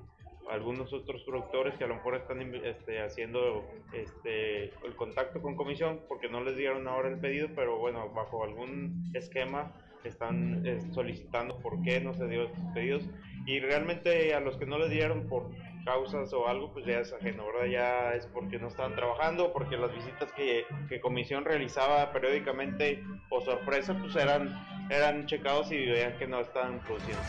algunos 0.49 0.93
otros 0.93 1.23
productores 1.23 1.75
que 1.75 1.83
a 1.83 1.87
lo 1.87 1.95
mejor 1.95 2.15
están 2.15 2.41
este, 2.63 3.01
haciendo 3.01 3.65
este, 3.93 4.65
el 4.65 4.95
contacto 4.95 5.41
con 5.41 5.55
comisión 5.55 6.01
porque 6.07 6.29
no 6.29 6.43
les 6.43 6.55
dieron 6.55 6.87
ahora 6.87 7.09
el 7.09 7.19
pedido, 7.19 7.49
pero 7.55 7.77
bueno, 7.77 8.09
bajo 8.13 8.43
algún 8.43 9.11
esquema 9.13 9.73
están 10.03 10.65
eh, 10.65 10.79
solicitando 10.91 11.59
por 11.59 11.81
qué 11.81 11.99
no 11.99 12.13
se 12.13 12.27
dio 12.27 12.43
estos 12.43 12.63
pedidos. 12.73 13.03
Y 13.45 13.59
realmente 13.59 14.33
a 14.33 14.39
los 14.39 14.57
que 14.57 14.65
no 14.65 14.77
les 14.77 14.89
dieron 14.89 15.27
por 15.27 15.49
causas 15.85 16.33
o 16.33 16.47
algo, 16.47 16.73
pues 16.73 16.85
ya 16.85 16.99
es 16.99 17.13
ajeno, 17.13 17.45
¿verdad? 17.45 17.65
Ya 17.67 18.13
es 18.13 18.27
porque 18.27 18.59
no 18.59 18.67
estaban 18.67 18.95
trabajando, 18.95 19.53
porque 19.53 19.77
las 19.77 19.93
visitas 19.93 20.31
que, 20.33 20.65
que 20.89 20.99
comisión 20.99 21.45
realizaba 21.45 22.11
periódicamente 22.11 23.03
o 23.29 23.39
sorpresa, 23.41 23.97
pues 23.97 24.15
eran, 24.17 24.53
eran 24.89 25.25
checados 25.27 25.71
y 25.71 25.77
veían 25.77 26.17
que 26.17 26.27
no 26.27 26.41
estaban 26.41 26.79
produciendo 26.81 27.23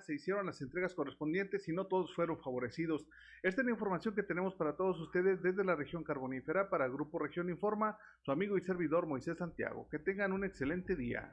se 0.00 0.14
hicieron 0.14 0.46
las 0.46 0.60
entregas 0.60 0.94
correspondientes 0.94 1.66
y 1.68 1.72
no 1.72 1.86
todos 1.86 2.14
fueron 2.14 2.38
favorecidos. 2.38 3.06
Esta 3.42 3.62
es 3.62 3.64
la 3.64 3.72
información 3.72 4.14
que 4.14 4.22
tenemos 4.22 4.54
para 4.54 4.76
todos 4.76 5.00
ustedes 5.00 5.42
desde 5.42 5.64
la 5.64 5.74
región 5.74 6.04
carbonífera 6.04 6.68
para 6.68 6.88
Grupo 6.88 7.18
Región 7.18 7.48
Informa, 7.48 7.98
su 8.22 8.30
amigo 8.30 8.58
y 8.58 8.62
servidor 8.62 9.06
Moisés 9.06 9.38
Santiago. 9.38 9.88
Que 9.90 9.98
tengan 9.98 10.32
un 10.32 10.44
excelente 10.44 10.94
día. 10.94 11.32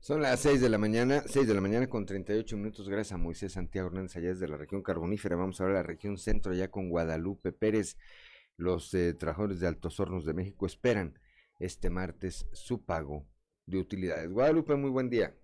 Son 0.00 0.22
las 0.22 0.40
6 0.40 0.60
de 0.60 0.68
la 0.68 0.78
mañana, 0.78 1.22
6 1.26 1.46
de 1.48 1.54
la 1.54 1.60
mañana 1.60 1.86
con 1.88 2.06
38 2.06 2.56
minutos, 2.56 2.88
gracias 2.88 3.12
a 3.12 3.18
Moisés 3.18 3.52
Santiago 3.52 3.88
Hernández 3.88 4.16
allá 4.16 4.28
desde 4.28 4.48
la 4.48 4.56
región 4.56 4.82
carbonífera. 4.82 5.36
Vamos 5.36 5.60
a 5.60 5.64
ver 5.64 5.74
la 5.74 5.82
región 5.82 6.16
centro 6.18 6.54
ya 6.54 6.70
con 6.70 6.88
Guadalupe 6.88 7.52
Pérez. 7.52 7.96
Los 8.56 8.92
eh, 8.94 9.14
trabajadores 9.14 9.60
de 9.60 9.68
Altos 9.68 9.98
Hornos 10.00 10.24
de 10.24 10.34
México 10.34 10.66
esperan 10.66 11.18
este 11.58 11.90
martes 11.90 12.46
su 12.52 12.84
pago 12.84 13.26
de 13.68 13.78
utilidades. 13.78 14.30
Guadalupe, 14.30 14.74
muy 14.76 14.90
buen 14.90 15.10
día. 15.10 15.34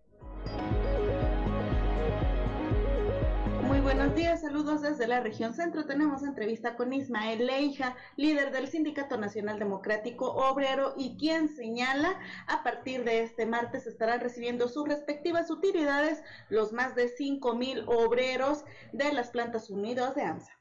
Muy 3.62 3.80
buenos 3.80 4.14
días, 4.14 4.40
saludos 4.42 4.82
desde 4.82 5.06
la 5.06 5.20
región 5.20 5.52
centro. 5.54 5.84
Tenemos 5.84 6.22
entrevista 6.22 6.76
con 6.76 6.92
Ismael 6.92 7.46
Leija, 7.46 7.96
líder 8.16 8.52
del 8.52 8.68
Sindicato 8.68 9.16
Nacional 9.16 9.58
Democrático 9.58 10.26
Obrero 10.32 10.94
y 10.96 11.16
quien 11.16 11.48
señala 11.48 12.18
a 12.46 12.62
partir 12.62 13.04
de 13.04 13.22
este 13.22 13.46
martes 13.46 13.86
estarán 13.86 14.20
recibiendo 14.20 14.68
sus 14.68 14.86
respectivas 14.86 15.50
utilidades 15.50 16.22
los 16.50 16.72
más 16.72 16.94
de 16.94 17.08
5 17.08 17.56
mil 17.56 17.84
obreros 17.86 18.64
de 18.92 19.12
las 19.12 19.30
plantas 19.30 19.70
unidas 19.70 20.14
de 20.14 20.22
AMSA. 20.22 20.52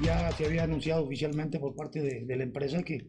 Ya 0.00 0.32
se 0.32 0.46
había 0.46 0.64
anunciado 0.64 1.04
oficialmente 1.04 1.58
por 1.58 1.74
parte 1.76 2.00
de 2.00 2.36
la 2.36 2.42
empresa 2.42 2.82
que 2.82 3.06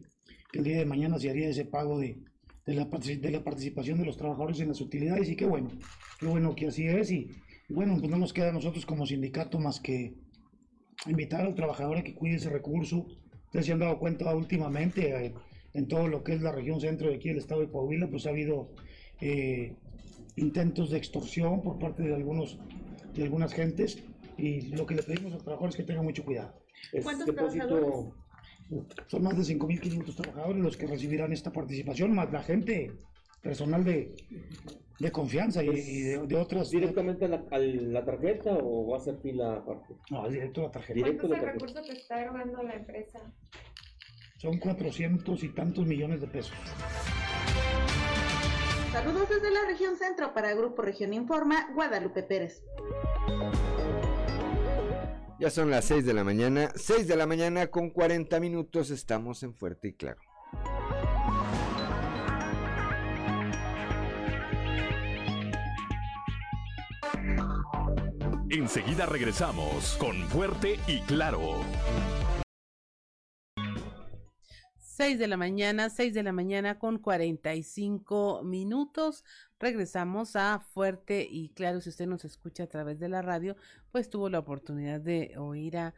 el 0.56 0.64
día 0.64 0.78
de 0.78 0.86
mañana 0.86 1.18
se 1.18 1.30
haría 1.30 1.48
ese 1.48 1.64
pago 1.64 1.98
de, 1.98 2.18
de, 2.66 2.74
la, 2.74 2.84
de 2.84 3.30
la 3.30 3.44
participación 3.44 3.98
de 3.98 4.06
los 4.06 4.16
trabajadores 4.16 4.60
en 4.60 4.68
las 4.68 4.80
utilidades 4.80 5.28
y 5.28 5.36
qué 5.36 5.46
bueno, 5.46 5.70
qué 6.18 6.26
bueno 6.26 6.54
que 6.54 6.68
así 6.68 6.86
es 6.86 7.10
y 7.10 7.30
bueno, 7.68 7.96
pues 7.98 8.10
no 8.10 8.18
nos 8.18 8.32
queda 8.32 8.50
a 8.50 8.52
nosotros 8.52 8.86
como 8.86 9.06
sindicato 9.06 9.58
más 9.58 9.80
que 9.80 10.14
invitar 11.06 11.44
al 11.44 11.54
trabajador 11.54 11.98
a 11.98 12.04
que 12.04 12.14
cuide 12.14 12.36
ese 12.36 12.48
recurso. 12.48 13.06
Ustedes 13.46 13.66
se 13.66 13.72
han 13.72 13.80
dado 13.80 13.98
cuenta 13.98 14.34
últimamente 14.34 15.26
eh, 15.26 15.34
en 15.74 15.88
todo 15.88 16.08
lo 16.08 16.22
que 16.22 16.34
es 16.34 16.42
la 16.42 16.52
región 16.52 16.80
centro 16.80 17.08
de 17.08 17.16
aquí 17.16 17.28
del 17.28 17.38
estado 17.38 17.60
de 17.60 17.68
Coahuila, 17.68 18.08
pues 18.08 18.26
ha 18.26 18.30
habido 18.30 18.70
eh, 19.20 19.74
intentos 20.36 20.90
de 20.90 20.98
extorsión 20.98 21.62
por 21.62 21.78
parte 21.78 22.02
de 22.02 22.14
algunos 22.14 22.58
de 23.14 23.22
algunas 23.22 23.52
gentes 23.54 24.02
y 24.36 24.60
lo 24.76 24.86
que 24.86 24.94
le 24.94 25.02
pedimos 25.02 25.32
a 25.32 25.36
los 25.36 25.42
trabajadores 25.42 25.74
es 25.74 25.80
que 25.80 25.86
tengan 25.86 26.04
mucho 26.04 26.24
cuidado. 26.24 26.54
¿Cuántos 27.02 27.34
trabajadores? 27.34 28.12
Son 29.06 29.22
más 29.22 29.36
de 29.36 29.54
5.500 29.54 30.14
trabajadores 30.16 30.62
los 30.62 30.76
que 30.76 30.86
recibirán 30.86 31.32
esta 31.32 31.52
participación, 31.52 32.14
más 32.14 32.32
la 32.32 32.42
gente, 32.42 32.92
personal 33.40 33.84
de, 33.84 34.14
de 34.98 35.12
confianza 35.12 35.62
y, 35.62 36.00
de, 36.02 36.36
otras. 36.36 36.70
¿Directamente 36.70 37.26
a 37.26 37.28
la, 37.28 38.04
tarjeta 38.04 38.58
o 38.60 38.88
va 38.88 38.96
a 38.96 39.00
ser 39.00 39.18
fila 39.18 39.56
aparte? 39.56 39.94
No, 40.10 40.28
directo 40.28 40.62
a 40.62 40.64
la 40.64 40.70
tarjeta. 40.70 41.00
¿Cuánto 41.00 41.26
es 41.26 41.40
el 41.40 41.46
recurso 41.46 41.82
que 41.82 41.92
está 41.92 42.20
erogando 42.22 42.62
la 42.62 42.74
empresa? 42.74 43.20
Son 44.38 44.58
400 44.58 45.42
y 45.44 45.48
tantos 45.50 45.86
millones 45.86 46.20
de 46.20 46.26
pesos. 46.26 46.56
Saludos 48.92 49.28
desde 49.28 49.50
la 49.50 49.66
región 49.66 49.96
centro 49.96 50.32
para 50.32 50.50
el 50.50 50.58
Grupo 50.58 50.82
Región 50.82 51.12
Informa, 51.12 51.68
Guadalupe 51.74 52.22
Pérez. 52.22 52.62
Ya 55.38 55.50
son 55.50 55.70
las 55.70 55.84
6 55.84 56.06
de 56.06 56.14
la 56.14 56.24
mañana, 56.24 56.70
6 56.74 57.06
de 57.06 57.16
la 57.16 57.26
mañana 57.26 57.66
con 57.66 57.90
40 57.90 58.40
minutos, 58.40 58.90
estamos 58.90 59.42
en 59.42 59.54
Fuerte 59.54 59.88
y 59.88 59.92
Claro. 59.92 60.20
Enseguida 68.48 69.04
regresamos 69.04 69.96
con 69.98 70.16
Fuerte 70.28 70.78
y 70.86 71.00
Claro. 71.00 71.60
6 74.96 75.18
de 75.18 75.28
la 75.28 75.36
mañana, 75.36 75.90
6 75.90 76.14
de 76.14 76.22
la 76.22 76.32
mañana 76.32 76.78
con 76.78 76.96
45 76.96 78.42
minutos. 78.44 79.26
Regresamos 79.60 80.36
a 80.36 80.58
Fuerte 80.58 81.28
y 81.30 81.50
claro, 81.50 81.82
si 81.82 81.90
usted 81.90 82.06
nos 82.06 82.24
escucha 82.24 82.62
a 82.62 82.66
través 82.66 82.98
de 82.98 83.10
la 83.10 83.20
radio, 83.20 83.56
pues 83.92 84.08
tuvo 84.08 84.30
la 84.30 84.38
oportunidad 84.38 84.98
de 85.02 85.34
oír 85.36 85.76
a 85.76 85.94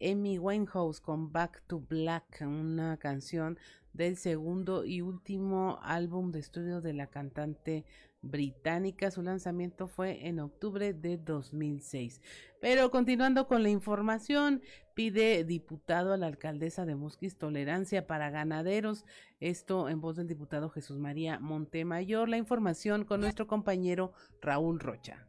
Amy 0.00 0.40
Winehouse 0.40 1.00
con 1.00 1.30
Back 1.30 1.62
to 1.68 1.78
Black, 1.78 2.40
una 2.40 2.96
canción 2.96 3.56
del 3.92 4.16
segundo 4.16 4.84
y 4.84 5.00
último 5.00 5.78
álbum 5.84 6.32
de 6.32 6.40
estudio 6.40 6.80
de 6.80 6.92
la 6.92 7.06
cantante 7.06 7.84
británica. 8.22 9.10
Su 9.10 9.22
lanzamiento 9.22 9.88
fue 9.88 10.26
en 10.26 10.40
octubre 10.40 10.92
de 10.92 11.16
2006. 11.16 12.20
Pero 12.60 12.90
continuando 12.90 13.46
con 13.46 13.62
la 13.62 13.70
información, 13.70 14.62
pide 14.94 15.44
diputado 15.44 16.12
a 16.12 16.16
la 16.16 16.26
alcaldesa 16.26 16.84
de 16.84 16.96
Mosquis 16.96 17.38
tolerancia 17.38 18.06
para 18.06 18.30
ganaderos. 18.30 19.04
Esto 19.40 19.88
en 19.88 20.00
voz 20.00 20.16
del 20.16 20.28
diputado 20.28 20.68
Jesús 20.70 20.98
María 20.98 21.38
Montemayor. 21.40 22.28
La 22.28 22.36
información 22.36 23.04
con 23.04 23.20
nuestro 23.20 23.46
compañero 23.46 24.12
Raúl 24.40 24.78
Rocha. 24.80 25.26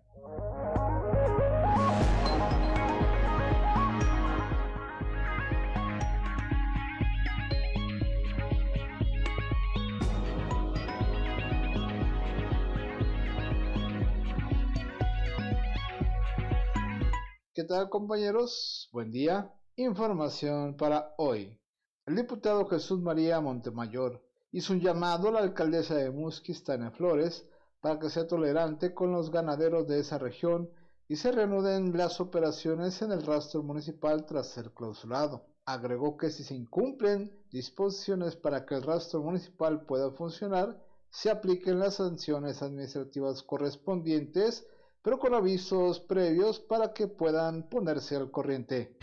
¿Qué 17.62 17.68
tal 17.68 17.90
compañeros? 17.90 18.90
Buen 18.92 19.12
día. 19.12 19.54
Información 19.76 20.76
para 20.76 21.14
hoy. 21.20 21.62
El 22.08 22.16
diputado 22.16 22.66
Jesús 22.66 23.00
María 23.00 23.40
Montemayor 23.40 24.20
hizo 24.52 24.74
un 24.74 24.80
llamado 24.80 25.28
a 25.28 25.32
la 25.32 25.40
alcaldesa 25.42 25.94
de 25.94 26.10
Musquis, 26.10 26.64
Tania 26.64 26.90
Flores, 26.90 27.48
para 27.80 28.00
que 28.00 28.10
sea 28.10 28.26
tolerante 28.26 28.96
con 28.96 29.12
los 29.12 29.30
ganaderos 29.30 29.88
de 29.88 30.00
esa 30.00 30.18
región 30.18 30.72
y 31.08 31.18
se 31.18 31.32
reanuden 31.32 31.96
las 31.96 32.20
operaciones 32.20 33.00
en 33.04 33.12
el 33.12 33.22
rastro 33.22 33.62
municipal 33.62 34.26
tras 34.26 34.48
ser 34.48 34.72
clausurado. 34.72 35.46
Agregó 35.64 36.18
que 36.18 36.32
si 36.32 36.44
se 36.44 36.56
incumplen 36.56 37.32
disposiciones 37.52 38.36
para 38.36 38.66
que 38.66 38.74
el 38.74 38.82
rastro 38.82 39.22
municipal 39.22 39.86
pueda 39.86 40.10
funcionar, 40.10 40.84
se 41.12 41.30
apliquen 41.30 41.78
las 41.78 41.98
sanciones 41.98 42.64
administrativas 42.64 43.44
correspondientes, 43.44 44.66
pero 45.02 45.20
con 45.20 45.34
avisos 45.34 46.00
previos 46.00 46.60
para 46.60 46.94
que 46.94 47.08
puedan 47.08 47.64
ponerse 47.70 48.16
al 48.16 48.32
corriente. 48.32 48.96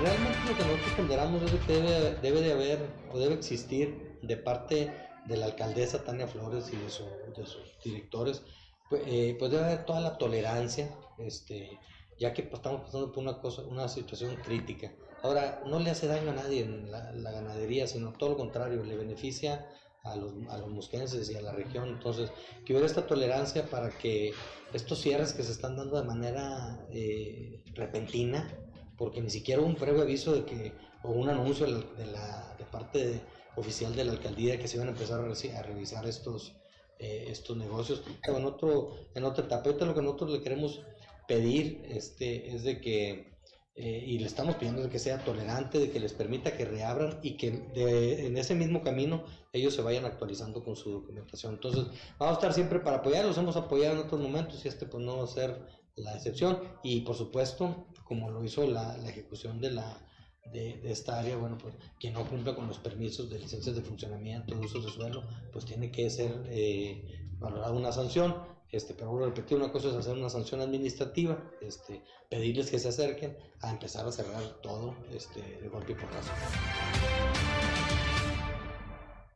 Realmente 0.00 0.38
lo 0.48 0.56
que 0.56 0.64
nosotros 0.64 0.92
ponderamos 0.96 1.42
es 1.42 1.52
que 1.52 1.72
debe, 1.72 2.14
debe 2.20 2.40
de 2.40 2.52
haber 2.52 2.78
o 3.12 3.18
debe 3.18 3.34
existir 3.34 4.18
de 4.22 4.36
parte 4.36 4.92
de 5.26 5.36
la 5.36 5.46
alcaldesa 5.46 6.04
Tania 6.04 6.26
Flores 6.26 6.70
y 6.72 6.76
de, 6.76 6.90
sus 6.90 7.78
directores, 7.82 8.42
pues, 8.90 9.02
eh, 9.06 9.36
pues, 9.38 9.50
debe 9.50 9.64
haber 9.64 9.84
toda 9.84 10.00
la 10.00 10.18
tolerancia, 10.18 10.90
este, 11.18 11.78
ya 12.18 12.32
que 12.32 12.42
pues, 12.42 12.56
estamos 12.56 12.82
pasando 12.82 13.12
por 13.12 13.22
una, 13.22 13.40
cosa, 13.40 13.62
una 13.62 13.88
situación 13.88 14.36
crítica. 14.36 14.92
Ahora, 15.22 15.62
no 15.66 15.78
le 15.78 15.90
hace 15.90 16.06
daño 16.06 16.30
a 16.30 16.34
nadie 16.34 16.64
en 16.64 16.90
la, 16.90 17.12
la 17.12 17.30
ganadería, 17.30 17.86
sino 17.86 18.12
todo 18.12 18.30
lo 18.30 18.36
contrario, 18.36 18.84
le 18.84 18.96
beneficia 18.96 19.66
a 20.04 20.16
los, 20.16 20.32
a 20.50 20.58
los 20.58 20.68
musquenses 20.68 21.30
y 21.30 21.36
a 21.36 21.40
la 21.40 21.52
región. 21.52 21.88
Entonces, 21.88 22.30
que 22.64 22.72
hubiera 22.72 22.86
esta 22.86 23.06
tolerancia 23.06 23.64
para 23.70 23.90
que 23.90 24.32
estos 24.74 25.00
cierres 25.00 25.32
que 25.32 25.42
se 25.42 25.52
están 25.52 25.76
dando 25.76 25.96
de 26.00 26.06
manera 26.06 26.86
eh, 26.90 27.62
repentina, 27.74 28.58
porque 28.98 29.20
ni 29.20 29.30
siquiera 29.30 29.62
un 29.62 29.76
previo 29.76 30.02
aviso 30.02 30.34
de 30.34 30.44
que, 30.44 30.72
o 31.02 31.12
un 31.12 31.28
anuncio 31.28 31.66
de, 31.66 32.06
la, 32.06 32.54
de 32.58 32.64
parte 32.64 33.20
oficial 33.56 33.94
de 33.94 34.04
la 34.04 34.12
alcaldía 34.12 34.58
que 34.58 34.68
se 34.68 34.76
iban 34.76 34.88
a 34.88 34.92
empezar 34.92 35.20
a, 35.20 35.62
revisar 35.62 36.06
estos, 36.06 36.56
eh, 36.98 37.26
estos 37.28 37.56
negocios. 37.56 38.02
En, 38.24 38.44
otro, 38.44 38.96
en 39.14 39.24
otra 39.24 39.44
etapa, 39.44 39.70
lo 39.70 39.94
que 39.94 40.02
nosotros 40.02 40.30
le 40.30 40.42
queremos 40.42 40.82
pedir 41.28 41.82
este, 41.88 42.54
es 42.54 42.64
de 42.64 42.80
que 42.80 43.33
eh, 43.76 44.04
y 44.06 44.18
le 44.20 44.26
estamos 44.26 44.54
pidiendo 44.54 44.88
que 44.88 45.00
sea 45.00 45.24
tolerante, 45.24 45.80
de 45.80 45.90
que 45.90 45.98
les 45.98 46.12
permita 46.12 46.56
que 46.56 46.64
reabran 46.64 47.18
y 47.22 47.36
que 47.36 47.48
en 47.76 48.36
ese 48.38 48.54
mismo 48.54 48.82
camino 48.82 49.24
ellos 49.52 49.74
se 49.74 49.82
vayan 49.82 50.04
actualizando 50.04 50.62
con 50.62 50.76
su 50.76 50.92
documentación. 50.92 51.54
Entonces, 51.54 51.86
vamos 52.18 52.36
a 52.36 52.38
estar 52.38 52.52
siempre 52.52 52.78
para 52.78 52.98
apoyarlos, 52.98 53.36
hemos 53.36 53.56
apoyado 53.56 53.94
en 53.94 54.06
otros 54.06 54.20
momentos 54.20 54.64
y 54.64 54.68
este 54.68 54.86
pues 54.86 55.02
no 55.04 55.18
va 55.18 55.24
a 55.24 55.26
ser 55.26 55.60
la 55.96 56.14
excepción. 56.14 56.60
Y 56.84 57.00
por 57.00 57.16
supuesto, 57.16 57.88
como 58.04 58.30
lo 58.30 58.44
hizo 58.44 58.64
la, 58.66 58.96
la 58.98 59.08
ejecución 59.08 59.60
de, 59.60 59.72
la, 59.72 60.06
de, 60.52 60.80
esta 60.84 61.18
área, 61.18 61.36
bueno, 61.36 61.58
pues 61.58 61.74
quien 61.98 62.14
no 62.14 62.28
cumpla 62.28 62.54
con 62.54 62.68
los 62.68 62.78
permisos 62.78 63.28
de 63.28 63.40
licencias 63.40 63.74
de 63.74 63.82
funcionamiento, 63.82 64.54
de 64.54 64.64
uso 64.64 64.80
de 64.80 64.88
suelo, 64.88 65.24
pues 65.52 65.64
tiene 65.64 65.90
que 65.90 66.08
ser 66.10 66.44
eh, 66.46 67.28
valorada 67.38 67.72
una 67.72 67.90
sanción 67.90 68.53
este, 68.74 68.94
pero 68.94 69.10
vuelvo 69.10 69.26
a 69.26 69.28
repetir, 69.28 69.56
una 69.56 69.70
cosa 69.70 69.88
es 69.88 69.94
hacer 69.94 70.16
una 70.16 70.28
sanción 70.28 70.60
administrativa, 70.60 71.38
este, 71.60 72.02
pedirles 72.28 72.70
que 72.70 72.78
se 72.78 72.88
acerquen 72.88 73.36
a 73.60 73.70
empezar 73.70 74.06
a 74.06 74.12
cerrar 74.12 74.42
todo 74.62 74.96
este, 75.12 75.40
de 75.40 75.68
golpe 75.68 75.92
y 75.92 75.94
porrazo. 75.94 76.32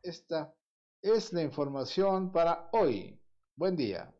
Esta 0.03 0.53
es 1.01 1.31
la 1.31 1.41
información 1.41 2.31
para 2.31 2.69
hoy. 2.73 3.21
Buen 3.55 3.75
día. 3.75 4.13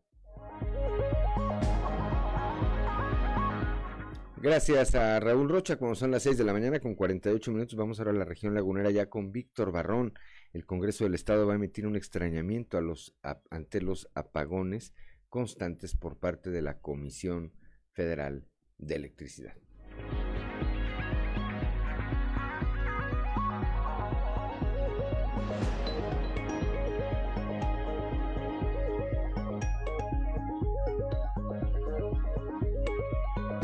Gracias 4.42 4.94
a 4.94 5.20
Raúl 5.20 5.50
Rocha, 5.50 5.76
como 5.76 5.94
son 5.94 6.12
las 6.12 6.22
6 6.22 6.38
de 6.38 6.44
la 6.44 6.54
mañana 6.54 6.80
con 6.80 6.94
48 6.94 7.52
minutos, 7.52 7.76
vamos 7.76 7.98
ahora 7.98 8.12
a 8.12 8.14
la 8.14 8.24
región 8.24 8.54
lagunera 8.54 8.90
ya 8.90 9.10
con 9.10 9.32
Víctor 9.32 9.70
Barrón. 9.70 10.14
El 10.54 10.64
Congreso 10.64 11.04
del 11.04 11.12
Estado 11.12 11.46
va 11.46 11.52
a 11.52 11.56
emitir 11.56 11.86
un 11.86 11.94
extrañamiento 11.94 12.78
a 12.78 12.80
los, 12.80 13.14
ante 13.50 13.82
los 13.82 14.08
apagones 14.14 14.94
constantes 15.30 15.96
por 15.96 16.18
parte 16.18 16.50
de 16.50 16.60
la 16.60 16.80
Comisión 16.80 17.52
Federal 17.92 18.48
de 18.78 18.96
Electricidad. 18.96 19.54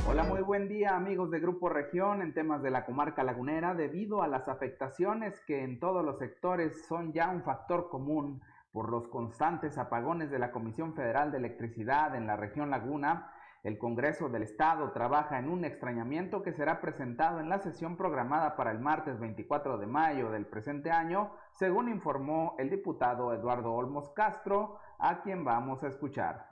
Hola, 0.09 0.23
muy 0.23 0.41
buen 0.43 0.69
día 0.69 0.95
amigos 0.95 1.33
de 1.33 1.41
Grupo 1.41 1.69
Región 1.69 2.23
en 2.23 2.33
temas 2.33 2.63
de 2.63 2.71
la 2.71 2.87
comarca 2.87 3.25
lagunera. 3.25 3.75
Debido 3.75 4.23
a 4.23 4.29
las 4.29 4.49
afectaciones 4.49 5.41
que 5.41 5.65
en 5.65 5.81
todos 5.81 6.05
los 6.05 6.19
sectores 6.19 6.87
son 6.87 7.13
ya 7.13 7.29
un 7.29 7.43
factor 7.43 7.89
común, 7.91 8.41
por 8.77 8.91
los 8.91 9.09
constantes 9.09 9.79
apagones 9.79 10.31
de 10.31 10.39
la 10.39 10.53
Comisión 10.53 10.93
Federal 10.93 11.33
de 11.33 11.39
Electricidad 11.39 12.15
en 12.15 12.27
la 12.27 12.37
región 12.37 12.69
Laguna, 12.69 13.33
el 13.63 13.79
Congreso 13.79 14.29
del 14.29 14.43
Estado 14.43 14.93
trabaja 14.93 15.39
en 15.39 15.49
un 15.49 15.65
extrañamiento 15.65 16.43
que 16.43 16.53
será 16.53 16.79
presentado 16.83 17.41
en 17.41 17.49
la 17.49 17.59
sesión 17.59 17.97
programada 17.97 18.55
para 18.55 18.73
el 18.73 18.79
martes 18.79 19.19
24 19.19 19.79
de 19.79 19.87
mayo 19.87 20.31
del 20.31 20.45
presente 20.45 20.91
año, 20.91 21.31
según 21.53 21.89
informó 21.89 22.55
el 22.59 22.69
diputado 22.69 23.33
Eduardo 23.33 23.73
Olmos 23.73 24.11
Castro, 24.11 24.77
a 24.99 25.23
quien 25.23 25.43
vamos 25.43 25.83
a 25.83 25.89
escuchar. 25.89 26.45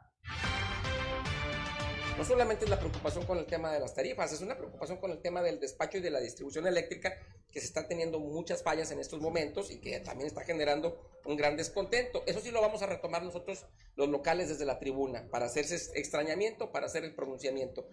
No 2.17 2.25
solamente 2.25 2.65
es 2.65 2.71
la 2.71 2.79
preocupación 2.79 3.27
con 3.27 3.39
el 3.39 3.47
tema 3.47 3.73
de 3.73 3.81
las 3.81 3.93
tarifas, 3.93 4.33
es 4.33 4.41
una 4.41 4.57
preocupación 4.57 4.99
con 4.99 5.11
el 5.11 5.19
tema 5.19 5.43
del 5.43 5.59
despacho 5.59 5.99
y 5.99 6.01
de 6.01 6.11
la 6.11 6.21
distribución 6.21 6.65
eléctrica, 6.65 7.19
que 7.51 7.59
se 7.59 7.67
están 7.67 7.89
teniendo 7.89 8.21
muchas 8.21 8.63
fallas 8.63 8.93
en 8.93 9.01
estos 9.01 9.21
momentos 9.21 9.73
y 9.73 9.81
que 9.81 9.99
también 9.99 10.29
está 10.29 10.43
generando 10.43 10.97
un 11.25 11.37
gran 11.37 11.57
descontento. 11.57 12.23
Eso 12.27 12.41
sí 12.41 12.53
lo 12.53 12.61
vamos 12.61 12.83
a 12.83 12.87
retomar 12.87 13.25
nosotros 13.25 13.67
los 13.97 14.09
locales 14.09 14.49
desde 14.49 14.65
la 14.65 14.79
tribuna, 14.79 15.27
para 15.29 15.47
hacerse 15.47 15.75
extrañamiento, 15.99 16.71
para 16.71 16.87
hacer 16.87 17.03
el 17.03 17.17
pronunciamiento. 17.17 17.89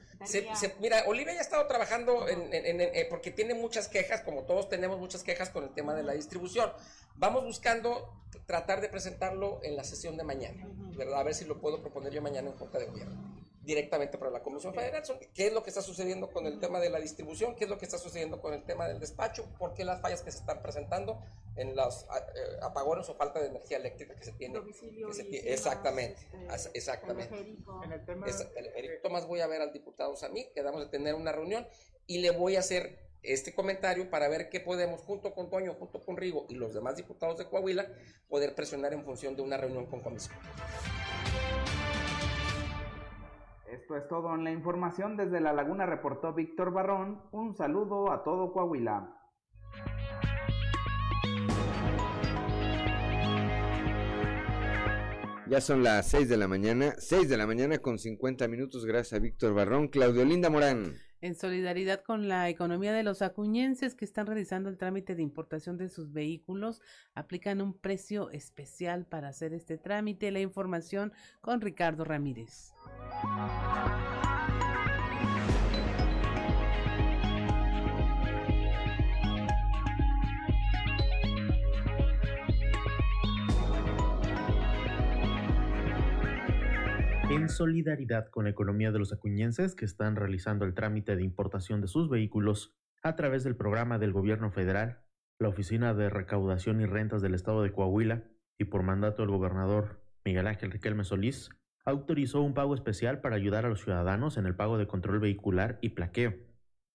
mira, 0.79 1.03
Olivia 1.07 1.33
ya 1.33 1.39
ha 1.39 1.43
estado 1.43 1.65
trabajando 1.65 2.27
eh, 2.27 3.07
porque 3.09 3.31
tiene 3.31 3.55
muchas 3.55 3.87
quejas, 3.87 4.21
como 4.21 4.43
todos 4.43 4.69
tenemos 4.69 4.99
muchas 4.99 5.23
quejas 5.23 5.49
con 5.49 5.63
el 5.63 5.73
tema 5.73 5.95
de 5.95 6.03
la 6.03 6.13
distribución. 6.13 6.71
Vamos 7.15 7.43
buscando 7.43 8.13
tratar 8.45 8.81
de 8.81 8.89
presentarlo 8.89 9.61
en 9.63 9.75
la 9.75 9.83
sesión 9.83 10.15
de 10.15 10.23
mañana, 10.23 10.67
¿verdad? 10.95 11.21
A 11.21 11.23
ver 11.23 11.33
si 11.33 11.45
lo 11.45 11.59
puedo 11.59 11.81
proponer 11.81 12.13
yo 12.13 12.21
mañana 12.21 12.51
en 12.51 12.57
Junta 12.57 12.77
de 12.77 12.85
Gobierno 12.85 13.41
directamente 13.61 14.17
para 14.17 14.31
la 14.31 14.41
Comisión 14.41 14.73
Federal. 14.73 15.03
¿Qué 15.33 15.47
es 15.47 15.53
lo 15.53 15.63
que 15.63 15.69
está 15.69 15.81
sucediendo 15.81 16.31
con 16.31 16.45
el 16.45 16.59
tema 16.59 16.79
de 16.79 16.89
la 16.89 16.99
distribución? 16.99 17.55
¿Qué 17.55 17.65
es 17.65 17.69
lo 17.69 17.77
que 17.77 17.85
está 17.85 17.97
sucediendo 17.97 18.41
con 18.41 18.53
el 18.53 18.63
tema 18.63 18.87
del 18.87 18.99
despacho? 18.99 19.45
¿Por 19.57 19.73
qué 19.73 19.85
las 19.85 20.01
fallas 20.01 20.21
que 20.21 20.31
se 20.31 20.39
están 20.39 20.61
presentando 20.61 21.21
en 21.55 21.75
los 21.75 22.03
eh, 22.03 22.57
apagones 22.61 23.07
o 23.09 23.15
falta 23.15 23.39
de 23.39 23.47
energía 23.47 23.77
eléctrica 23.77 24.15
que 24.15 24.25
se 24.25 24.31
tiene? 24.33 24.59
exactamente, 25.45 26.27
este, 26.53 26.77
exactamente. 26.77 27.35
En 27.83 27.91
el 27.91 28.05
tema... 28.05 28.25
Tomás 29.03 29.27
voy 29.27 29.41
a 29.41 29.47
ver 29.47 29.61
al 29.61 29.71
diputado 29.73 30.15
Samí, 30.15 30.47
quedamos 30.53 30.81
de 30.81 30.89
tener 30.89 31.13
una 31.15 31.31
reunión 31.31 31.67
y 32.07 32.19
le 32.19 32.31
voy 32.31 32.55
a 32.55 32.59
hacer 32.59 33.11
este 33.23 33.53
comentario 33.53 34.09
para 34.09 34.27
ver 34.27 34.49
qué 34.49 34.59
podemos, 34.59 35.01
junto 35.01 35.33
con 35.33 35.49
Toño, 35.49 35.75
junto 35.75 36.03
con 36.03 36.17
Rigo 36.17 36.47
y 36.49 36.55
los 36.55 36.73
demás 36.73 36.95
diputados 36.95 37.37
de 37.37 37.45
Coahuila, 37.45 37.87
poder 38.27 38.55
presionar 38.55 38.93
en 38.93 39.03
función 39.03 39.35
de 39.35 39.43
una 39.43 39.57
reunión 39.57 39.85
con 39.85 39.99
comisión. 39.99 40.35
Esto 43.71 43.95
es 43.95 44.05
todo 44.09 44.35
en 44.35 44.43
la 44.43 44.51
información. 44.51 45.15
Desde 45.15 45.39
La 45.39 45.53
Laguna 45.53 45.85
reportó 45.85 46.33
Víctor 46.33 46.73
Barrón. 46.73 47.21
Un 47.31 47.55
saludo 47.55 48.11
a 48.11 48.21
todo 48.21 48.51
Coahuila. 48.51 49.17
Ya 55.47 55.61
son 55.61 55.83
las 55.83 56.09
6 56.09 56.27
de 56.27 56.35
la 56.35 56.49
mañana, 56.49 56.95
6 56.97 57.29
de 57.29 57.37
la 57.37 57.47
mañana 57.47 57.79
con 57.79 57.97
50 57.97 58.47
minutos, 58.49 58.85
gracias 58.85 59.19
a 59.19 59.23
Víctor 59.23 59.53
Barrón. 59.53 59.87
Claudio 59.87 60.25
Linda 60.25 60.49
Morán. 60.49 60.93
En 61.21 61.35
solidaridad 61.35 62.01
con 62.03 62.27
la 62.27 62.49
economía 62.49 62.93
de 62.93 63.03
los 63.03 63.21
acuñenses 63.21 63.93
que 63.93 64.05
están 64.05 64.25
realizando 64.25 64.69
el 64.69 64.77
trámite 64.77 65.13
de 65.13 65.21
importación 65.21 65.77
de 65.77 65.87
sus 65.87 66.11
vehículos, 66.11 66.81
aplican 67.13 67.61
un 67.61 67.77
precio 67.77 68.31
especial 68.31 69.05
para 69.05 69.27
hacer 69.27 69.53
este 69.53 69.77
trámite. 69.77 70.31
La 70.31 70.39
información 70.39 71.13
con 71.39 71.61
Ricardo 71.61 72.05
Ramírez. 72.05 72.73
En 87.31 87.47
solidaridad 87.47 88.27
con 88.27 88.43
la 88.43 88.49
economía 88.49 88.91
de 88.91 88.99
los 88.99 89.13
acuñenses 89.13 89.73
que 89.73 89.85
están 89.85 90.17
realizando 90.17 90.65
el 90.65 90.73
trámite 90.73 91.15
de 91.15 91.23
importación 91.23 91.79
de 91.79 91.87
sus 91.87 92.09
vehículos 92.09 92.75
a 93.03 93.15
través 93.15 93.45
del 93.45 93.55
programa 93.55 93.97
del 93.97 94.11
gobierno 94.11 94.51
federal, 94.51 94.99
la 95.39 95.47
Oficina 95.47 95.93
de 95.93 96.09
Recaudación 96.09 96.81
y 96.81 96.85
Rentas 96.85 97.21
del 97.21 97.33
Estado 97.33 97.63
de 97.63 97.71
Coahuila 97.71 98.25
y 98.59 98.65
por 98.65 98.83
mandato 98.83 99.21
del 99.21 99.31
gobernador 99.31 100.03
Miguel 100.25 100.45
Ángel 100.45 100.71
Riquelme 100.71 101.05
Solís, 101.05 101.49
autorizó 101.85 102.41
un 102.41 102.53
pago 102.53 102.75
especial 102.75 103.21
para 103.21 103.37
ayudar 103.37 103.65
a 103.65 103.69
los 103.69 103.81
ciudadanos 103.81 104.35
en 104.35 104.45
el 104.45 104.57
pago 104.57 104.77
de 104.77 104.87
control 104.87 105.21
vehicular 105.21 105.79
y 105.81 105.91
plaqueo. 105.91 106.33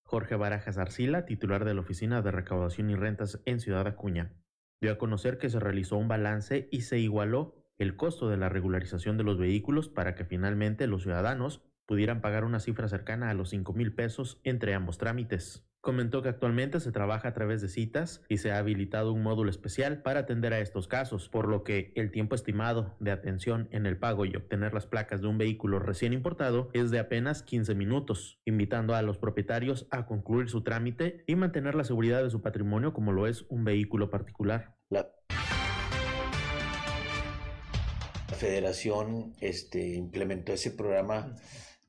Jorge 0.02 0.36
Barajas 0.36 0.76
Arcila, 0.76 1.24
titular 1.24 1.64
de 1.64 1.72
la 1.72 1.80
Oficina 1.80 2.20
de 2.20 2.30
Recaudación 2.30 2.90
y 2.90 2.94
Rentas 2.94 3.40
en 3.46 3.58
Ciudad 3.58 3.86
Acuña, 3.86 4.34
dio 4.82 4.92
a 4.92 4.98
conocer 4.98 5.38
que 5.38 5.48
se 5.48 5.60
realizó 5.60 5.96
un 5.96 6.08
balance 6.08 6.68
y 6.70 6.82
se 6.82 6.98
igualó 6.98 7.65
el 7.78 7.96
costo 7.96 8.28
de 8.28 8.36
la 8.36 8.48
regularización 8.48 9.16
de 9.16 9.24
los 9.24 9.38
vehículos 9.38 9.88
para 9.88 10.14
que 10.14 10.24
finalmente 10.24 10.86
los 10.86 11.02
ciudadanos 11.02 11.62
pudieran 11.86 12.20
pagar 12.20 12.44
una 12.44 12.60
cifra 12.60 12.88
cercana 12.88 13.30
a 13.30 13.34
los 13.34 13.50
5 13.50 13.72
mil 13.72 13.94
pesos 13.94 14.40
entre 14.44 14.74
ambos 14.74 14.98
trámites. 14.98 15.66
Comentó 15.80 16.20
que 16.20 16.28
actualmente 16.28 16.80
se 16.80 16.90
trabaja 16.90 17.28
a 17.28 17.32
través 17.32 17.62
de 17.62 17.68
citas 17.68 18.24
y 18.28 18.38
se 18.38 18.50
ha 18.50 18.58
habilitado 18.58 19.12
un 19.12 19.22
módulo 19.22 19.50
especial 19.50 20.02
para 20.02 20.20
atender 20.20 20.52
a 20.52 20.58
estos 20.58 20.88
casos, 20.88 21.28
por 21.28 21.46
lo 21.46 21.62
que 21.62 21.92
el 21.94 22.10
tiempo 22.10 22.34
estimado 22.34 22.96
de 22.98 23.12
atención 23.12 23.68
en 23.70 23.86
el 23.86 23.96
pago 23.96 24.24
y 24.24 24.34
obtener 24.34 24.74
las 24.74 24.86
placas 24.86 25.20
de 25.20 25.28
un 25.28 25.38
vehículo 25.38 25.78
recién 25.78 26.12
importado 26.12 26.70
es 26.72 26.90
de 26.90 26.98
apenas 26.98 27.44
15 27.44 27.76
minutos, 27.76 28.40
invitando 28.44 28.96
a 28.96 29.02
los 29.02 29.18
propietarios 29.18 29.86
a 29.92 30.06
concluir 30.06 30.48
su 30.48 30.64
trámite 30.64 31.22
y 31.28 31.36
mantener 31.36 31.76
la 31.76 31.84
seguridad 31.84 32.24
de 32.24 32.30
su 32.30 32.42
patrimonio 32.42 32.92
como 32.92 33.12
lo 33.12 33.28
es 33.28 33.46
un 33.48 33.64
vehículo 33.64 34.10
particular. 34.10 34.74
La 34.90 35.15
federación 38.36 39.34
este, 39.40 39.94
implementó 39.94 40.52
ese 40.52 40.70
programa 40.70 41.34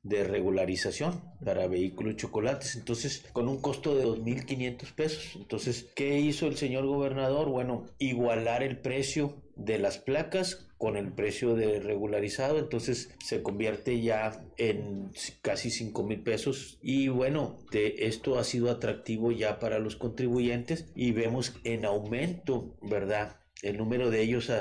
de 0.02 0.24
regularización 0.24 1.22
para 1.44 1.66
vehículos 1.66 2.16
chocolates, 2.16 2.76
entonces 2.76 3.24
con 3.32 3.48
un 3.48 3.60
costo 3.60 3.94
de 3.94 4.04
2.500 4.04 4.94
pesos. 4.94 5.36
Entonces, 5.36 5.86
¿qué 5.94 6.18
hizo 6.18 6.46
el 6.46 6.56
señor 6.56 6.86
gobernador? 6.86 7.48
Bueno, 7.48 7.86
igualar 7.98 8.62
el 8.62 8.78
precio 8.78 9.42
de 9.56 9.78
las 9.78 9.98
placas 9.98 10.68
con 10.78 10.96
el 10.96 11.12
precio 11.12 11.56
de 11.56 11.80
regularizado, 11.80 12.58
entonces 12.58 13.10
se 13.24 13.42
convierte 13.42 14.00
ya 14.00 14.44
en 14.56 15.10
casi 15.42 15.70
5 15.70 16.04
mil 16.04 16.22
pesos 16.22 16.78
y 16.80 17.08
bueno, 17.08 17.58
de 17.72 17.96
esto 18.06 18.38
ha 18.38 18.44
sido 18.44 18.70
atractivo 18.70 19.32
ya 19.32 19.58
para 19.58 19.80
los 19.80 19.96
contribuyentes 19.96 20.86
y 20.94 21.10
vemos 21.10 21.54
en 21.64 21.84
aumento, 21.84 22.76
¿verdad? 22.80 23.36
El 23.62 23.76
número 23.76 24.10
de 24.10 24.22
ellos 24.22 24.52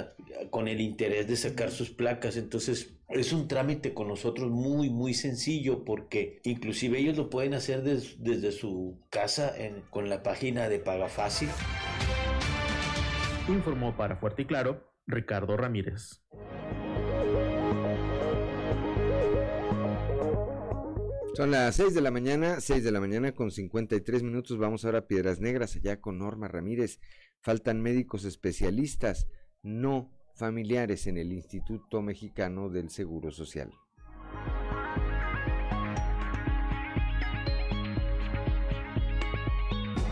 con 0.49 0.67
el 0.67 0.81
interés 0.81 1.27
de 1.27 1.35
sacar 1.35 1.71
sus 1.71 1.89
placas. 1.89 2.37
Entonces 2.37 2.97
es 3.09 3.31
un 3.33 3.47
trámite 3.47 3.93
con 3.93 4.07
nosotros 4.07 4.49
muy, 4.51 4.89
muy 4.89 5.13
sencillo 5.13 5.85
porque 5.85 6.39
inclusive 6.43 6.99
ellos 6.99 7.17
lo 7.17 7.29
pueden 7.29 7.53
hacer 7.53 7.83
desde 7.83 8.51
su 8.51 8.99
casa 9.09 9.53
con 9.89 10.09
la 10.09 10.23
página 10.23 10.69
de 10.69 10.79
Paga 10.79 11.09
Fácil. 11.09 11.49
Informó 13.47 13.95
para 13.95 14.17
Fuerte 14.17 14.41
y 14.41 14.45
Claro 14.45 14.93
Ricardo 15.05 15.55
Ramírez. 15.55 16.21
Son 21.37 21.51
las 21.51 21.75
6 21.75 21.93
de 21.93 22.01
la 22.01 22.09
mañana, 22.09 22.59
6 22.59 22.83
de 22.83 22.91
la 22.91 22.99
mañana 22.99 23.31
con 23.31 23.51
53 23.51 24.23
minutos. 24.23 24.57
Vamos 24.57 24.83
ahora 24.85 24.97
a 24.97 25.07
Piedras 25.07 25.39
Negras, 25.39 25.75
allá 25.75 26.01
con 26.01 26.17
Norma 26.17 26.47
Ramírez. 26.47 26.99
Faltan 27.41 27.79
médicos 27.79 28.25
especialistas, 28.25 29.27
no 29.61 30.09
familiares 30.33 31.05
en 31.05 31.19
el 31.19 31.31
Instituto 31.31 32.01
Mexicano 32.01 32.69
del 32.69 32.89
Seguro 32.89 33.29
Social. 33.29 33.69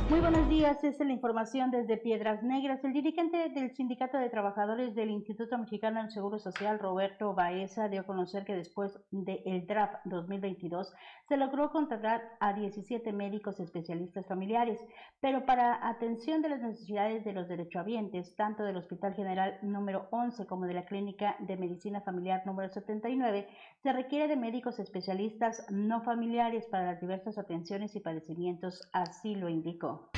Muy 0.07 0.19
buenos 0.19 0.47
días, 0.49 0.83
esta 0.83 1.03
es 1.03 1.07
la 1.07 1.13
información 1.13 1.71
desde 1.71 1.97
Piedras 1.97 2.43
Negras. 2.43 2.83
El 2.83 2.93
dirigente 2.93 3.49
del 3.49 3.71
Sindicato 3.71 4.19
de 4.19 4.29
Trabajadores 4.29 4.93
del 4.93 5.09
Instituto 5.09 5.57
Mexicano 5.57 5.99
del 5.99 6.11
Seguro 6.11 6.37
Social, 6.37 6.77
Roberto 6.77 7.33
Baeza, 7.33 7.89
dio 7.89 8.01
a 8.01 8.05
conocer 8.05 8.45
que 8.45 8.55
después 8.55 8.99
del 9.09 9.65
draft 9.65 9.95
2022 10.05 10.93
se 11.27 11.37
logró 11.37 11.71
contratar 11.71 12.21
a 12.39 12.53
17 12.53 13.11
médicos 13.13 13.59
especialistas 13.59 14.27
familiares, 14.27 14.79
pero 15.21 15.43
para 15.47 15.87
atención 15.89 16.43
de 16.43 16.49
las 16.49 16.61
necesidades 16.61 17.25
de 17.25 17.33
los 17.33 17.47
derechohabientes, 17.47 18.35
tanto 18.35 18.63
del 18.63 18.77
Hospital 18.77 19.15
General 19.15 19.57
número 19.63 20.07
11 20.11 20.45
como 20.45 20.67
de 20.67 20.75
la 20.75 20.85
Clínica 20.85 21.35
de 21.39 21.57
Medicina 21.57 22.01
Familiar 22.01 22.43
número 22.45 22.69
79, 22.69 23.47
se 23.85 23.93
requiere 23.93 24.27
de 24.27 24.35
médicos 24.35 24.79
especialistas 24.79 25.63
no 25.69 26.01
familiares 26.01 26.65
para 26.71 26.87
las 26.87 26.99
diversas 26.99 27.37
atenciones 27.37 27.95
y 27.95 27.99
padecimientos, 27.99 28.81
así 28.93 29.35
lo 29.35 29.47
indicó. 29.47 30.09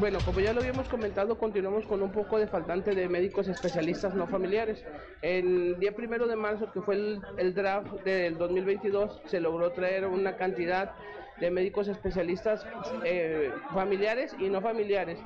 Bueno, 0.00 0.18
como 0.24 0.40
ya 0.40 0.52
lo 0.52 0.58
habíamos 0.58 0.88
comentado, 0.88 1.38
continuamos 1.38 1.86
con 1.86 2.02
un 2.02 2.10
poco 2.10 2.40
de 2.40 2.48
faltante 2.48 2.96
de 2.96 3.08
médicos 3.08 3.46
especialistas 3.46 4.12
no 4.16 4.26
familiares. 4.26 4.84
El 5.22 5.78
día 5.78 5.94
primero 5.94 6.26
de 6.26 6.34
marzo, 6.34 6.72
que 6.72 6.80
fue 6.80 6.96
el, 6.96 7.54
draft 7.54 7.92
del 8.02 8.36
2022, 8.38 9.22
se 9.26 9.38
logró 9.38 9.70
traer 9.70 10.04
una 10.04 10.34
cantidad 10.34 10.96
de 11.38 11.52
médicos 11.52 11.86
especialistas 11.86 12.66
eh, 13.04 13.52
familiares 13.72 14.34
y 14.40 14.48
no 14.48 14.60
familiares. 14.60 15.20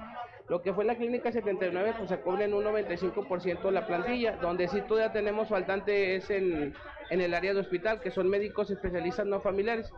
Lo 0.51 0.63
que 0.63 0.75
fue 0.75 0.85
la 0.85 0.97
clínica 0.97 1.31
79, 1.31 1.95
pues 1.97 2.09
se 2.11 2.19
cubre 2.19 2.47
en 2.47 2.55
un 2.55 2.65
95% 2.65 3.71
la 3.71 3.87
plantilla. 3.87 4.33
Donde 4.33 4.67
sí 4.67 4.81
todavía 4.81 5.13
tenemos 5.13 5.49
faltante 5.49 6.17
es 6.17 6.29
en, 6.29 6.75
en 7.09 7.21
el 7.21 7.35
área 7.35 7.55
de 7.55 7.61
hospital, 7.61 8.01
que 8.01 8.11
son 8.11 8.29
médicos 8.29 8.69
especialistas 8.69 9.27
no 9.27 9.41
familiares 9.41 9.93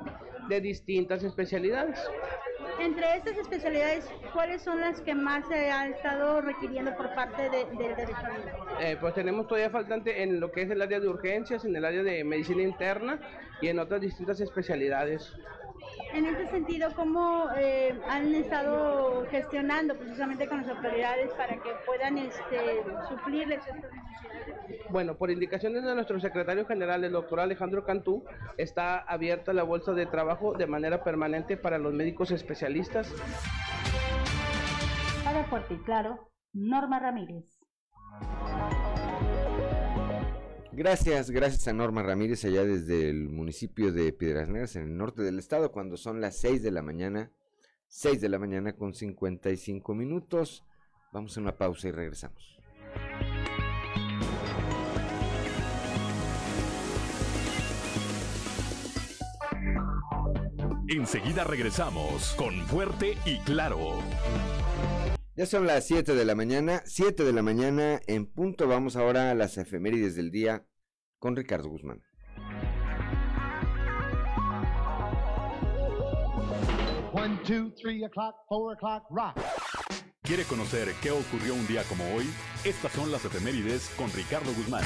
de 0.50 0.60
distintas 0.60 1.24
especialidades. 1.24 1.98
Entre 2.78 3.16
estas 3.16 3.38
especialidades, 3.38 4.06
¿cuáles 4.34 4.60
son 4.60 4.78
las 4.78 5.00
que 5.00 5.14
más 5.14 5.48
se 5.48 5.70
ha 5.70 5.88
estado 5.88 6.42
requiriendo 6.42 6.94
por 6.96 7.14
parte 7.14 7.48
del 7.48 7.78
de, 7.78 7.88
derecho 7.94 8.12
eh, 8.78 8.98
Pues 9.00 9.14
tenemos 9.14 9.46
todavía 9.46 9.70
faltante 9.70 10.22
en 10.22 10.38
lo 10.38 10.52
que 10.52 10.62
es 10.62 10.70
el 10.70 10.82
área 10.82 11.00
de 11.00 11.08
urgencias, 11.08 11.64
en 11.64 11.74
el 11.76 11.84
área 11.86 12.02
de 12.02 12.24
medicina 12.24 12.60
interna 12.60 13.18
y 13.62 13.68
en 13.68 13.78
otras 13.78 14.02
distintas 14.02 14.38
especialidades. 14.38 15.34
En 16.12 16.26
este 16.26 16.48
sentido, 16.48 16.90
¿cómo 16.94 17.46
eh, 17.56 17.98
han 18.08 18.34
estado 18.34 19.26
gestionando 19.30 19.96
precisamente 19.96 20.46
con 20.46 20.58
las 20.58 20.68
autoridades 20.68 21.32
para 21.34 21.56
que 21.56 21.70
puedan 21.86 22.18
este, 22.18 22.84
suplirles 23.08 23.60
estas 23.66 23.92
necesidades? 23.92 24.90
Bueno, 24.90 25.16
por 25.16 25.30
indicaciones 25.30 25.84
de 25.84 25.94
nuestro 25.94 26.20
secretario 26.20 26.66
general, 26.66 27.04
el 27.04 27.12
doctor 27.12 27.40
Alejandro 27.40 27.84
Cantú, 27.84 28.24
está 28.58 28.98
abierta 28.98 29.52
la 29.52 29.62
bolsa 29.62 29.92
de 29.92 30.06
trabajo 30.06 30.52
de 30.54 30.66
manera 30.66 31.02
permanente 31.02 31.56
para 31.56 31.78
los 31.78 31.94
médicos 31.94 32.30
especialistas. 32.30 33.12
Para 35.24 35.44
Fuerte 35.44 35.74
y 35.74 35.78
Claro, 35.78 36.30
Norma 36.52 36.98
Ramírez. 36.98 37.46
Gracias, 40.74 41.30
gracias 41.30 41.68
a 41.68 41.74
Norma 41.74 42.02
Ramírez 42.02 42.46
allá 42.46 42.64
desde 42.64 43.10
el 43.10 43.28
municipio 43.28 43.92
de 43.92 44.10
Piedras 44.10 44.48
Negras 44.48 44.74
en 44.76 44.84
el 44.84 44.96
norte 44.96 45.20
del 45.20 45.38
estado 45.38 45.70
cuando 45.70 45.98
son 45.98 46.22
las 46.22 46.36
6 46.36 46.62
de 46.62 46.70
la 46.70 46.80
mañana, 46.80 47.30
6 47.88 48.22
de 48.22 48.28
la 48.30 48.38
mañana 48.38 48.72
con 48.72 48.94
55 48.94 49.94
minutos. 49.94 50.64
Vamos 51.12 51.36
a 51.36 51.40
una 51.42 51.58
pausa 51.58 51.88
y 51.88 51.90
regresamos. 51.90 52.56
Enseguida 60.88 61.44
regresamos 61.44 62.34
con 62.38 62.66
Fuerte 62.66 63.18
y 63.26 63.38
Claro. 63.40 63.98
Ya 65.34 65.46
son 65.46 65.66
las 65.66 65.86
7 65.86 66.14
de 66.14 66.26
la 66.26 66.34
mañana, 66.34 66.82
7 66.84 67.24
de 67.24 67.32
la 67.32 67.40
mañana 67.40 68.00
en 68.06 68.26
punto. 68.26 68.68
Vamos 68.68 68.96
ahora 68.96 69.30
a 69.30 69.34
las 69.34 69.56
efemérides 69.56 70.14
del 70.14 70.30
día 70.30 70.66
con 71.18 71.34
Ricardo 71.36 71.70
Guzmán. 71.70 72.02
¿Quiere 80.22 80.44
conocer 80.44 80.88
qué 81.02 81.10
ocurrió 81.10 81.54
un 81.54 81.66
día 81.66 81.82
como 81.84 82.04
hoy? 82.14 82.26
Estas 82.64 82.92
son 82.92 83.10
las 83.10 83.24
efemérides 83.24 83.90
con 83.96 84.12
Ricardo 84.12 84.52
Guzmán. 84.52 84.84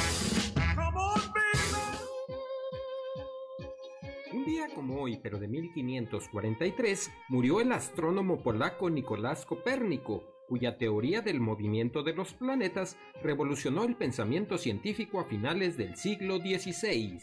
Como 4.75 5.01
hoy, 5.01 5.19
pero 5.23 5.39
de 5.39 5.49
1543, 5.49 7.13
murió 7.29 7.61
el 7.61 7.73
astrónomo 7.73 8.43
polaco 8.43 8.91
Nicolás 8.91 9.47
Copérnico, 9.47 10.25
cuya 10.49 10.79
teoría 10.79 11.21
del 11.21 11.41
movimiento 11.41 12.03
de 12.03 12.15
los 12.15 12.35
planetas 12.35 12.97
revolucionó 13.23 13.85
el 13.85 13.97
pensamiento 13.97 14.59
científico 14.59 15.21
a 15.21 15.25
finales 15.25 15.77
del 15.77 15.97
siglo 15.97 16.39
XVI. 16.39 17.19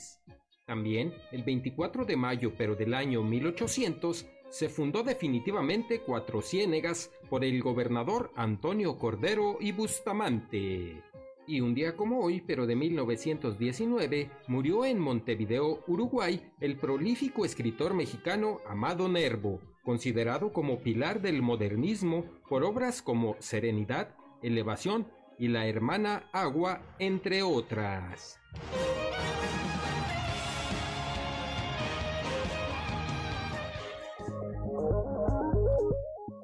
También, 0.65 1.13
el 1.31 1.43
24 1.43 2.05
de 2.05 2.15
mayo 2.15 2.53
pero 2.57 2.75
del 2.75 2.93
año 2.93 3.23
1800, 3.23 4.25
se 4.49 4.69
fundó 4.69 5.03
definitivamente 5.03 6.01
Cuatro 6.01 6.41
Ciénegas 6.41 7.11
por 7.29 7.43
el 7.43 7.61
gobernador 7.61 8.31
Antonio 8.35 8.97
Cordero 8.97 9.57
y 9.59 9.71
Bustamante. 9.71 11.01
Y 11.45 11.59
un 11.59 11.75
día 11.75 11.97
como 11.97 12.21
hoy, 12.21 12.41
pero 12.45 12.65
de 12.65 12.75
1919, 12.75 14.31
murió 14.47 14.85
en 14.85 14.97
Montevideo, 14.99 15.83
Uruguay, 15.87 16.41
el 16.61 16.77
prolífico 16.77 17.43
escritor 17.43 17.93
mexicano 17.93 18.59
Amado 18.65 19.09
Nervo, 19.09 19.59
considerado 19.83 20.53
como 20.53 20.79
pilar 20.79 21.21
del 21.21 21.41
modernismo 21.41 22.25
por 22.47 22.63
obras 22.63 23.01
como 23.01 23.35
Serenidad, 23.39 24.15
Elevación 24.41 25.07
y 25.37 25.49
La 25.49 25.67
Hermana 25.67 26.29
Agua, 26.31 26.81
entre 26.99 27.43
otras. 27.43 28.39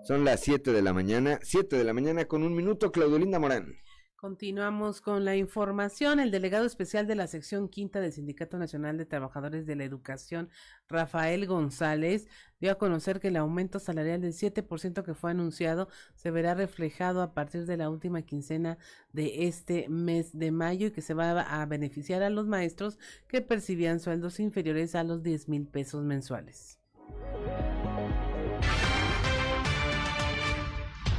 Son 0.04 0.26
las 0.26 0.42
7 0.42 0.74
de 0.74 0.82
la 0.82 0.92
mañana, 0.92 1.40
7 1.42 1.78
de 1.78 1.84
la 1.86 1.94
mañana 1.94 2.26
con 2.26 2.44
un 2.44 2.54
minuto, 2.54 2.92
Claudelinda 2.92 3.40
Morán. 3.40 3.78
Continuamos 4.20 5.00
con 5.00 5.24
la 5.24 5.38
información. 5.38 6.20
El 6.20 6.30
delegado 6.30 6.66
especial 6.66 7.08
de 7.08 7.16
la 7.16 7.28
sección 7.28 7.70
quinta 7.70 8.02
del 8.02 8.12
Sindicato 8.12 8.58
Nacional 8.58 8.98
de 8.98 9.06
Trabajadores 9.06 9.66
de 9.66 9.78
la 9.78 9.86
Educación, 9.86 10.50
Rafael 10.90 11.48
González, 11.48 12.28
dio 12.60 12.74
a 12.74 12.76
conocer 12.76 13.22
que 13.22 13.30
el 13.30 13.38
aumento 13.38 13.80
salarial 13.80 14.20
del 14.20 14.34
7% 14.34 15.06
que 15.06 15.14
fue 15.14 15.32
anunciado 15.32 15.88
se 16.16 16.32
verá 16.32 16.54
reflejado 16.54 17.22
a 17.22 17.34
partir 17.34 17.66
de 17.66 17.78
la 17.78 17.90
última 17.90 18.22
quincena 18.24 18.78
de 19.14 19.48
este 19.48 19.88
mes 19.88 20.38
de 20.38 20.52
mayo 20.52 20.88
y 20.88 20.92
que 20.92 21.02
se 21.02 21.14
va 21.14 21.40
a 21.40 21.66
beneficiar 21.66 22.22
a 22.22 22.30
los 22.30 22.46
maestros 22.46 23.00
que 23.30 23.40
percibían 23.40 24.02
sueldos 24.02 24.42
inferiores 24.42 24.96
a 24.96 25.06
los 25.06 25.24
10 25.24 25.48
mil 25.48 25.66
pesos 25.66 26.04
mensuales. 26.04 26.78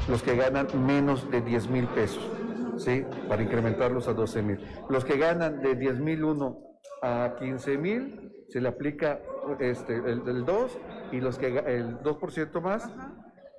Los 0.07 0.23
que 0.23 0.37
ganan 0.37 0.69
menos 0.85 1.31
de 1.31 1.41
10 1.41 1.69
mil 1.69 1.87
pesos 1.87 2.40
¿sí? 2.81 3.05
Para 3.29 3.43
incrementarlos 3.43 4.09
a 4.09 4.15
12 4.15 4.43
mil. 4.43 4.61
Los 4.89 5.05
que 5.05 5.17
ganan 5.17 5.61
de 5.61 5.75
10 5.75 6.01
mil 6.01 6.25
uno 6.25 6.59
a 7.03 7.37
15 7.39 7.79
mil, 7.79 8.33
se 8.49 8.61
le 8.61 8.69
aplica 8.69 9.21
este, 9.59 9.95
el, 9.97 10.45
2 10.45 10.79
y 11.13 11.21
los 11.21 11.39
que 11.39 11.47
el 11.47 11.99
2% 11.99 12.61
más, 12.61 12.91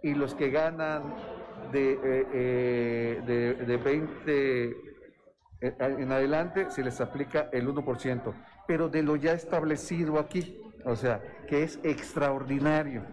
y 0.03 0.13
los 0.13 0.35
que 0.35 0.49
ganan 0.49 1.15
de, 1.71 1.93
eh, 1.93 2.27
eh, 2.33 3.21
de, 3.25 3.53
de 3.65 3.77
20 3.77 4.91
eh, 5.61 5.75
en 5.79 6.11
adelante 6.11 6.71
se 6.71 6.83
les 6.83 6.99
aplica 7.01 7.49
el 7.51 7.67
1%, 7.67 8.33
pero 8.67 8.89
de 8.89 9.03
lo 9.03 9.15
ya 9.15 9.33
establecido 9.33 10.19
aquí, 10.19 10.59
o 10.85 10.95
sea, 10.95 11.21
que 11.47 11.63
es 11.63 11.79
extraordinario. 11.83 13.03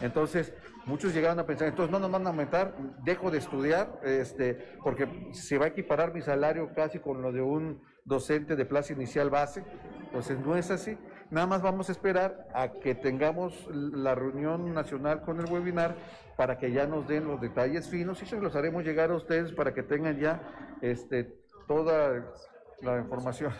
Entonces, 0.00 0.54
Muchos 0.88 1.12
llegaron 1.12 1.38
a 1.38 1.44
pensar, 1.44 1.68
entonces 1.68 1.92
no 1.92 1.98
nos 1.98 2.10
van 2.10 2.26
a 2.26 2.30
aumentar, 2.30 2.74
dejo 3.04 3.30
de 3.30 3.36
estudiar, 3.36 4.00
este, 4.02 4.54
porque 4.82 5.30
se 5.32 5.58
va 5.58 5.66
a 5.66 5.68
equiparar 5.68 6.14
mi 6.14 6.22
salario 6.22 6.72
casi 6.74 6.98
con 6.98 7.20
lo 7.20 7.30
de 7.30 7.42
un 7.42 7.82
docente 8.06 8.56
de 8.56 8.64
plaza 8.64 8.94
inicial 8.94 9.28
base. 9.28 9.62
Entonces 10.04 10.40
no 10.40 10.56
es 10.56 10.70
así. 10.70 10.96
Nada 11.30 11.46
más 11.46 11.60
vamos 11.60 11.90
a 11.90 11.92
esperar 11.92 12.48
a 12.54 12.72
que 12.72 12.94
tengamos 12.94 13.68
la 13.70 14.14
reunión 14.14 14.72
nacional 14.72 15.20
con 15.20 15.38
el 15.40 15.52
webinar 15.52 15.94
para 16.38 16.56
que 16.56 16.72
ya 16.72 16.86
nos 16.86 17.06
den 17.06 17.26
los 17.26 17.38
detalles 17.38 17.86
finos 17.90 18.22
y 18.22 18.26
se 18.26 18.40
los 18.40 18.56
haremos 18.56 18.82
llegar 18.82 19.10
a 19.10 19.16
ustedes 19.16 19.52
para 19.52 19.74
que 19.74 19.82
tengan 19.82 20.18
ya 20.18 20.40
este, 20.80 21.36
toda 21.66 22.32
la 22.80 22.98
información. 22.98 23.52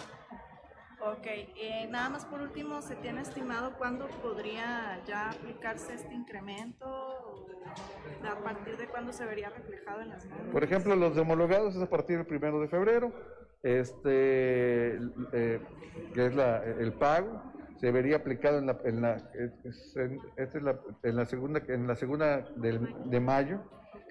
Ok, 1.01 1.27
eh, 1.27 1.87
nada 1.91 2.09
más 2.09 2.25
por 2.25 2.41
último, 2.41 2.83
¿se 2.83 2.97
tiene 2.97 3.21
estimado 3.21 3.75
cuándo 3.79 4.09
podría 4.21 5.01
ya 5.07 5.31
aplicarse 5.31 5.95
este 5.95 6.13
incremento? 6.13 7.47
¿A 8.29 8.43
partir 8.43 8.77
de 8.77 8.89
cuándo 8.89 9.13
se 9.13 9.25
vería 9.25 9.49
reflejado 9.51 10.01
en 10.01 10.09
las 10.09 10.27
normas? 10.27 10.49
Por 10.51 10.65
ejemplo, 10.65 10.97
los 10.97 11.17
homologados 11.17 11.77
es 11.77 11.83
a 11.83 11.89
partir 11.89 12.17
del 12.17 12.27
primero 12.27 12.61
de 12.61 12.69
febrero, 12.69 13.13
este, 13.63 14.97
eh, 15.33 15.61
que 16.15 16.27
es 16.27 16.35
la, 16.35 16.65
el 16.65 16.93
pago, 16.93 17.43
se 17.77 17.93
vería 17.93 18.17
aplicado 18.17 18.59
en 18.59 18.67
la, 18.67 18.79
en 18.85 19.01
la, 19.01 19.17
esta 20.37 20.59
es 20.59 20.63
la, 20.63 20.81
en 21.05 21.17
la 21.17 21.27
segunda, 21.27 21.63
en 21.69 21.87
la 21.87 21.95
segunda 21.95 22.39
de 22.57 23.21
mayo, 23.21 23.61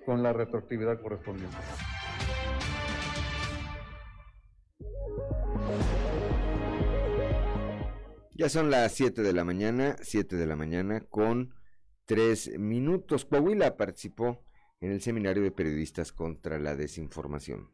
con 0.05 0.23
la 0.23 0.31
retroactividad 0.31 1.01
correspondiente. 1.01 1.57
Ya 8.37 8.49
son 8.49 8.69
las 8.69 8.91
7 8.91 9.23
de 9.23 9.33
la 9.33 9.43
mañana, 9.43 9.95
7 9.99 10.35
de 10.35 10.45
la 10.45 10.55
mañana 10.55 11.01
con 11.09 11.55
3 12.05 12.59
minutos. 12.59 13.25
Coahuila 13.25 13.77
participó 13.77 14.43
en 14.79 14.91
el 14.91 15.01
seminario 15.01 15.41
de 15.41 15.49
periodistas 15.49 16.11
contra 16.11 16.59
la 16.59 16.75
desinformación. 16.75 17.71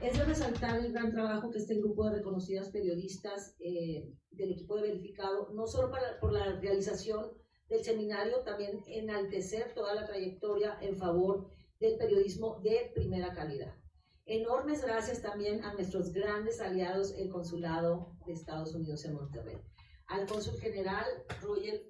Es 0.00 0.18
de 0.18 0.24
resaltar 0.24 0.80
el 0.80 0.92
gran 0.92 1.12
trabajo 1.12 1.52
que 1.52 1.58
este 1.58 1.76
grupo 1.76 2.10
de 2.10 2.16
reconocidas 2.16 2.70
periodistas 2.70 3.54
eh, 3.60 4.12
del 4.32 4.50
equipo 4.50 4.74
de 4.74 4.82
verificado, 4.82 5.50
no 5.54 5.68
solo 5.68 5.92
por 6.20 6.32
la 6.32 6.58
realización 6.58 7.30
del 7.68 7.84
seminario, 7.84 8.40
también 8.40 8.80
enaltecer 8.88 9.74
toda 9.74 9.94
la 9.94 10.06
trayectoria 10.06 10.76
en 10.80 10.96
favor 10.96 11.46
del 11.78 11.96
periodismo 11.98 12.58
de 12.64 12.90
primera 12.96 13.32
calidad. 13.32 13.81
Enormes 14.26 14.82
gracias 14.82 15.20
también 15.20 15.64
a 15.64 15.74
nuestros 15.74 16.12
grandes 16.12 16.60
aliados, 16.60 17.12
el 17.18 17.28
Consulado 17.28 18.16
de 18.24 18.32
Estados 18.32 18.72
Unidos 18.74 19.04
en 19.04 19.14
Monterrey. 19.14 19.58
Al 20.06 20.26
Cónsul 20.26 20.60
General 20.60 21.04
Roger 21.42 21.82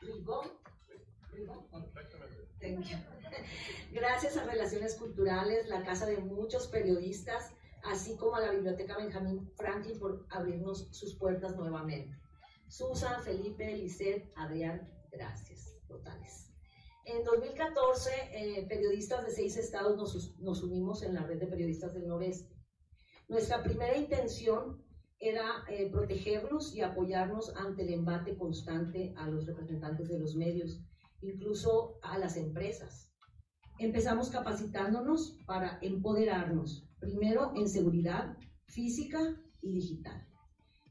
Ribón. 0.00 0.48
Gracias 3.92 4.36
a 4.36 4.44
Relaciones 4.44 4.94
Culturales, 4.94 5.68
la 5.68 5.82
casa 5.82 6.06
de 6.06 6.18
muchos 6.18 6.68
periodistas, 6.68 7.52
así 7.82 8.16
como 8.16 8.36
a 8.36 8.40
la 8.40 8.52
Biblioteca 8.52 8.96
Benjamín 8.96 9.50
Franklin 9.56 9.98
por 9.98 10.24
abrirnos 10.30 10.88
sus 10.92 11.16
puertas 11.16 11.56
nuevamente. 11.56 12.16
Susan, 12.68 13.22
Felipe, 13.22 13.76
Lisette, 13.76 14.32
Adrián, 14.36 14.88
gracias 15.10 15.76
totales. 15.86 16.43
En 17.06 17.22
2014, 17.22 18.10
eh, 18.32 18.66
periodistas 18.66 19.26
de 19.26 19.30
seis 19.30 19.58
estados 19.58 20.34
nos, 20.38 20.62
unimos 20.62 21.02
en 21.02 21.14
la 21.14 21.22
red 21.22 21.38
de 21.38 21.46
periodistas 21.46 21.92
del 21.92 22.08
noreste. 22.08 22.56
Nuestra 23.28 23.62
primera 23.62 23.94
intención 23.96 24.82
era 25.18 25.64
eh, 25.68 25.92
y 26.72 26.80
apoyarnos 26.80 27.54
ante 27.56 27.82
el 27.82 27.92
embate 27.92 28.38
constante 28.38 29.12
a 29.18 29.28
los 29.28 29.46
representantes 29.46 30.08
de 30.08 30.18
los 30.18 30.34
medios, 30.34 30.80
incluso 31.20 31.98
a 32.02 32.16
las 32.18 32.38
empresas. 32.38 33.12
Empezamos 33.78 34.30
capacitándonos 34.30 35.36
para 35.46 35.78
empoderarnos, 35.82 36.88
primero 37.00 37.52
en 37.54 37.68
seguridad 37.68 38.38
física 38.66 39.20
y 39.60 39.72
digital. 39.72 40.26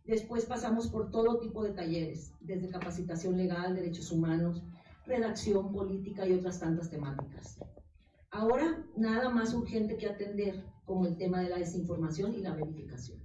Después 0.06 0.46
pasamos 0.46 0.90
por 0.90 1.10
todo 1.10 1.40
tipo 1.40 1.64
de 1.64 1.72
talleres, 1.72 2.34
desde 2.40 2.70
capacitación 2.70 3.38
legal, 3.38 3.74
derechos 3.74 4.12
humanos, 4.12 4.62
redacción, 5.06 5.72
política 5.72 6.26
y 6.28 6.34
otras 6.34 6.60
tantas 6.60 6.90
temáticas. 6.90 7.60
Ahora, 8.32 8.86
nada 8.96 9.30
más 9.30 9.54
urgente 9.54 9.98
que 9.98 10.08
atender 10.08 10.64
como 10.86 11.06
el 11.06 11.18
tema 11.18 11.42
de 11.42 11.50
la 11.50 11.58
desinformación 11.58 12.34
y 12.34 12.42
la 12.42 12.56
verificación. 12.56 13.22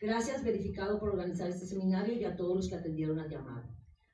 Gracias, 0.00 0.44
verificado, 0.44 0.98
por 0.98 1.10
organizar 1.10 1.48
este 1.48 1.66
seminario 1.66 2.14
y 2.14 2.24
a 2.24 2.36
todos 2.36 2.56
los 2.56 2.68
que 2.68 2.76
atendieron 2.76 3.18
al 3.18 3.28
llamado. 3.28 3.68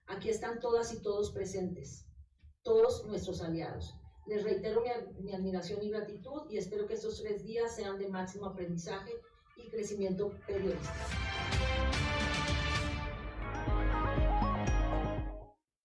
Aquí 0.06 0.28
están 0.28 0.60
todas 0.60 0.92
y 0.92 1.02
todos 1.02 1.30
presentes, 1.32 2.06
todos 2.62 3.06
nuestros 3.06 3.42
aliados. 3.42 3.94
Les 4.26 4.42
reitero 4.42 4.82
mi, 4.82 5.22
mi 5.22 5.34
admiración 5.34 5.82
y 5.82 5.90
gratitud 5.90 6.42
y 6.50 6.56
espero 6.56 6.86
que 6.86 6.94
estos 6.94 7.22
tres 7.22 7.44
días 7.44 7.74
sean 7.74 7.98
de 7.98 8.08
máximo 8.08 8.46
aprendizaje 8.46 9.12
y 9.56 9.68
crecimiento 9.68 10.30
periodístico. 10.46 11.33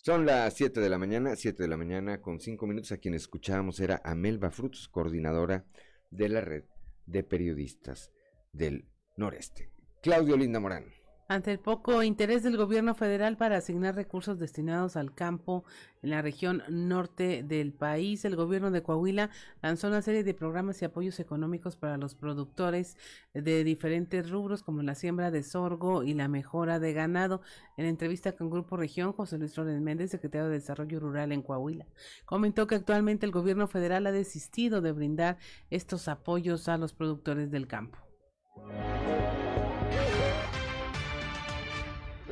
Son 0.10 0.26
las 0.26 0.55
7 0.55 0.80
de 0.80 0.89
la 0.89 0.97
mañana, 0.97 1.36
7 1.36 1.62
de 1.62 1.70
la 1.70 1.78
mañana 1.78 2.20
con 2.20 2.39
5 2.39 2.66
minutos. 2.66 2.91
A 2.91 2.97
quien 2.97 3.14
escuchábamos 3.14 3.80
era 3.80 4.01
Amelba 4.03 4.49
Frutos, 4.49 4.89
coordinadora 4.89 5.68
de 6.10 6.30
la 6.30 6.41
red 6.41 6.64
de 7.05 7.24
periodistas 7.24 8.12
del 8.51 8.88
noreste. 9.18 9.70
Claudio 10.01 10.36
Linda 10.36 10.60
Morán. 10.60 10.98
Ante 11.32 11.51
el 11.51 11.59
poco 11.59 12.01
interés 12.01 12.41
del 12.41 12.57
gobierno 12.57 12.95
federal 12.95 13.38
para 13.38 13.57
asignar 13.57 13.93
recursos 13.93 14.39
destinados 14.39 14.95
al 14.95 15.13
campo 15.13 15.63
en 16.01 16.09
la 16.09 16.23
región 16.23 16.63
norte 16.69 17.43
del 17.43 17.71
país, 17.71 18.25
el 18.25 18.36
gobierno 18.36 18.71
de 18.71 18.82
Coahuila 18.82 19.30
lanzó 19.61 19.89
una 19.89 20.01
serie 20.01 20.23
de 20.23 20.34
programas 20.34 20.82
y 20.82 20.86
apoyos 20.86 21.19
económicos 21.19 21.75
para 21.75 21.97
los 21.97 22.15
productores 22.15 22.97
de 23.36 23.63
diferentes 23.63 24.32
rubros 24.32 24.63
como 24.63 24.82
la 24.82 24.95
siembra 24.95 25.30
de 25.30 25.43
sorgo 25.43 26.01
y 26.01 26.15
la 26.15 26.27
mejora 26.27 26.80
de 26.80 26.93
ganado. 26.93 27.41
En 27.77 27.86
entrevista 27.86 28.32
con 28.32 28.49
Grupo 28.49 28.75
Región, 28.75 29.13
José 29.13 29.38
Luis 29.38 29.53
Flores 29.53 29.80
Méndez, 29.80 30.09
secretario 30.09 30.47
de 30.47 30.53
Desarrollo 30.53 30.99
Rural 30.99 31.32
en 31.32 31.43
Coahuila, 31.43 31.86
comentó 32.25 32.65
que 32.65 32.73
actualmente 32.73 33.27
el 33.27 33.32
gobierno 33.32 33.67
federal 33.67 34.07
ha 34.07 34.11
desistido 34.11 34.82
de 34.82 34.93
brindar 34.93 35.38
estos 35.69 36.07
apoyos 36.07 36.67
a 36.67 36.80
los 36.80 36.93
productores 36.93 37.51
del 37.51 37.67
campo 37.67 37.99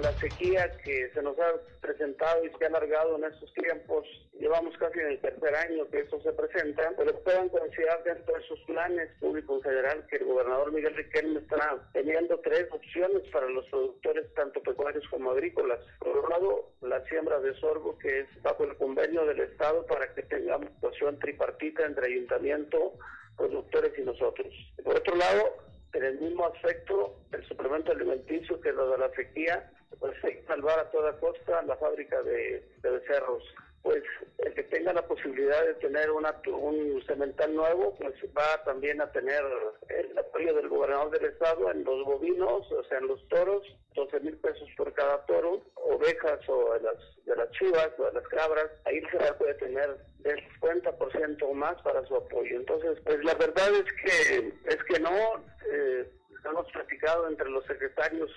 la 0.01 0.11
sequía 0.13 0.71
que 0.83 1.09
se 1.13 1.21
nos 1.21 1.37
ha 1.39 1.53
presentado 1.81 2.45
y 2.45 2.49
se 2.49 2.65
ha 2.65 2.67
alargado 2.67 3.17
en 3.17 3.25
estos 3.25 3.51
tiempos, 3.53 4.05
llevamos 4.39 4.77
casi 4.77 4.99
en 4.99 5.07
el 5.07 5.19
tercer 5.19 5.55
año 5.55 5.87
que 5.89 5.99
esto 6.01 6.21
se 6.21 6.31
presenta, 6.33 6.91
pero 6.97 7.19
puedan 7.23 7.49
considerar 7.49 8.03
dentro 8.03 8.35
de 8.35 8.43
sus 8.43 8.59
planes 8.61 9.09
públicos 9.19 9.63
federal 9.63 10.05
que 10.07 10.17
el 10.17 10.25
gobernador 10.25 10.71
Miguel 10.71 10.95
Riquelme 10.95 11.39
está 11.39 11.89
teniendo 11.93 12.39
tres 12.39 12.67
opciones 12.71 13.23
para 13.31 13.47
los 13.49 13.65
productores, 13.67 14.33
tanto 14.35 14.61
pecuarios 14.61 15.03
como 15.09 15.31
agrícolas. 15.31 15.79
Por 15.99 16.17
un 16.17 16.29
lado, 16.29 16.71
la 16.81 17.03
siembra 17.05 17.39
de 17.39 17.53
sorgo, 17.55 17.97
que 17.97 18.21
es 18.21 18.41
bajo 18.43 18.65
el 18.65 18.77
convenio 18.77 19.25
del 19.25 19.39
Estado 19.39 19.85
para 19.85 20.13
que 20.13 20.23
tengamos 20.23 20.69
situación 20.75 21.19
tripartita 21.19 21.85
entre 21.85 22.07
ayuntamiento, 22.07 22.93
productores 23.35 23.97
y 23.97 24.01
nosotros. 24.01 24.53
Por 24.83 24.97
otro 24.97 25.15
lado, 25.15 25.57
en 25.93 26.03
el 26.03 26.19
mismo 26.19 26.45
aspecto, 26.45 27.15
el 27.31 27.43
suplemento 27.47 27.91
alimenticio, 27.91 28.61
que 28.61 28.69
es 28.69 28.75
lo 28.75 28.91
de 28.91 28.97
la 28.99 29.09
sequía, 29.15 29.71
pues 29.99 30.13
salvar 30.47 30.79
a 30.79 30.91
toda 30.91 31.19
costa 31.19 31.61
la 31.63 31.75
fábrica 31.77 32.21
de, 32.23 32.63
de 32.81 32.89
becerros 32.89 33.43
pues 33.87 34.03
el 34.39 34.53
que 34.53 34.63
tenga 34.63 34.91
la 34.91 35.07
posibilidad 35.07 35.65
de 35.65 35.75
tener 35.75 36.11
una, 36.11 36.35
un 36.47 37.01
cemental 37.07 37.55
nuevo, 37.55 37.95
pues 37.95 38.13
va 38.37 38.61
también 38.65 38.99
a 38.99 39.09
tener 39.13 39.41
el 39.87 40.17
apoyo 40.17 40.53
del 40.55 40.67
gobernador 40.67 41.11
del 41.11 41.31
estado 41.31 41.71
en 41.71 41.85
los 41.85 42.03
bovinos, 42.03 42.69
o 42.69 42.83
sea, 42.83 42.97
en 42.97 43.07
los 43.07 43.25
toros, 43.29 43.63
12 43.95 44.19
mil 44.19 44.37
pesos 44.39 44.67
por 44.75 44.93
cada 44.93 45.25
toro, 45.25 45.63
ovejas 45.75 46.39
o 46.49 46.73
de 46.73 46.81
las, 46.81 46.97
de 47.23 47.35
las 47.37 47.49
chivas 47.51 47.89
o 47.97 48.05
de 48.07 48.11
las 48.11 48.27
cabras, 48.27 48.67
ahí 48.83 49.01
se 49.09 49.33
puede 49.35 49.53
tener 49.53 49.97
del 50.19 50.43
50% 50.59 51.43
o 51.43 51.53
más 51.53 51.81
para 51.81 52.05
su 52.07 52.15
apoyo. 52.17 52.57
Entonces, 52.57 52.99
pues 53.05 53.23
la 53.23 53.35
verdad 53.35 53.69
es 53.69 53.93
que, 54.03 54.53
es 54.65 54.83
que 54.83 54.99
no, 54.99 55.45
eh, 55.71 56.11
hemos 56.43 56.69
platicado 56.73 57.27
entre 57.29 57.49
los 57.49 57.65
secretarios 57.65 58.29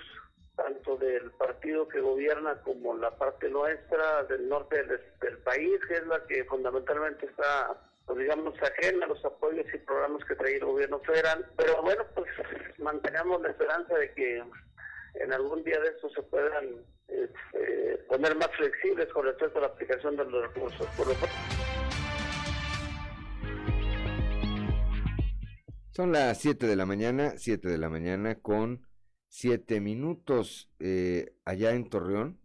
tanto 0.56 0.96
del 0.96 1.30
partido 1.32 1.88
que 1.88 2.00
gobierna 2.00 2.60
como 2.62 2.96
la 2.96 3.16
parte 3.16 3.48
nuestra 3.48 4.24
del 4.24 4.48
norte 4.48 4.82
del, 4.84 5.38
país, 5.44 5.80
que 5.88 5.94
es 5.94 6.06
la 6.06 6.24
que 6.26 6.44
fundamentalmente 6.44 7.26
está, 7.26 7.80
pues, 8.06 8.18
digamos, 8.18 8.54
ajena 8.62 9.06
a 9.06 9.08
los 9.08 9.24
apoyos 9.24 9.66
y 9.72 9.78
programas 9.78 10.24
que 10.24 10.34
trae 10.36 10.56
el 10.56 10.64
gobierno 10.64 11.00
federal. 11.00 11.46
Pero 11.56 11.82
bueno, 11.82 12.04
pues 12.14 12.28
mantengamos 12.78 13.40
la 13.40 13.50
esperanza 13.50 13.96
de 13.96 14.12
que 14.14 14.44
en 15.14 15.32
algún 15.32 15.64
día 15.64 15.80
de 15.80 15.88
estos 15.88 16.12
se 16.12 16.22
puedan 16.22 16.84
este, 17.08 18.04
poner 18.08 18.36
más 18.36 18.50
flexibles 18.56 19.06
con 19.12 19.24
respecto 19.24 19.58
a 19.58 19.62
la 19.62 19.68
aplicación 19.68 20.16
de 20.16 20.24
los 20.24 20.42
recursos. 20.42 20.86
Por 20.96 21.06
lo 21.08 21.14
Son 25.92 26.12
las 26.12 26.38
7 26.38 26.66
de 26.66 26.76
la 26.76 26.86
mañana, 26.86 27.34
7 27.36 27.68
de 27.68 27.78
la 27.78 27.88
mañana 27.88 28.36
con 28.36 28.86
siete 29.30 29.80
minutos 29.80 30.68
eh, 30.80 31.36
allá 31.44 31.72
en 31.72 31.88
Torreón 31.88 32.40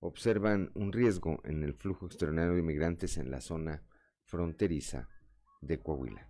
observan 0.00 0.72
un 0.74 0.90
riesgo 0.90 1.40
en 1.44 1.62
el 1.62 1.74
flujo 1.74 2.06
extraordinario 2.06 2.54
de 2.54 2.60
inmigrantes 2.60 3.18
en 3.18 3.30
la 3.30 3.40
zona 3.40 3.84
fronteriza 4.24 5.08
de 5.60 5.78
Coahuila. 5.78 6.26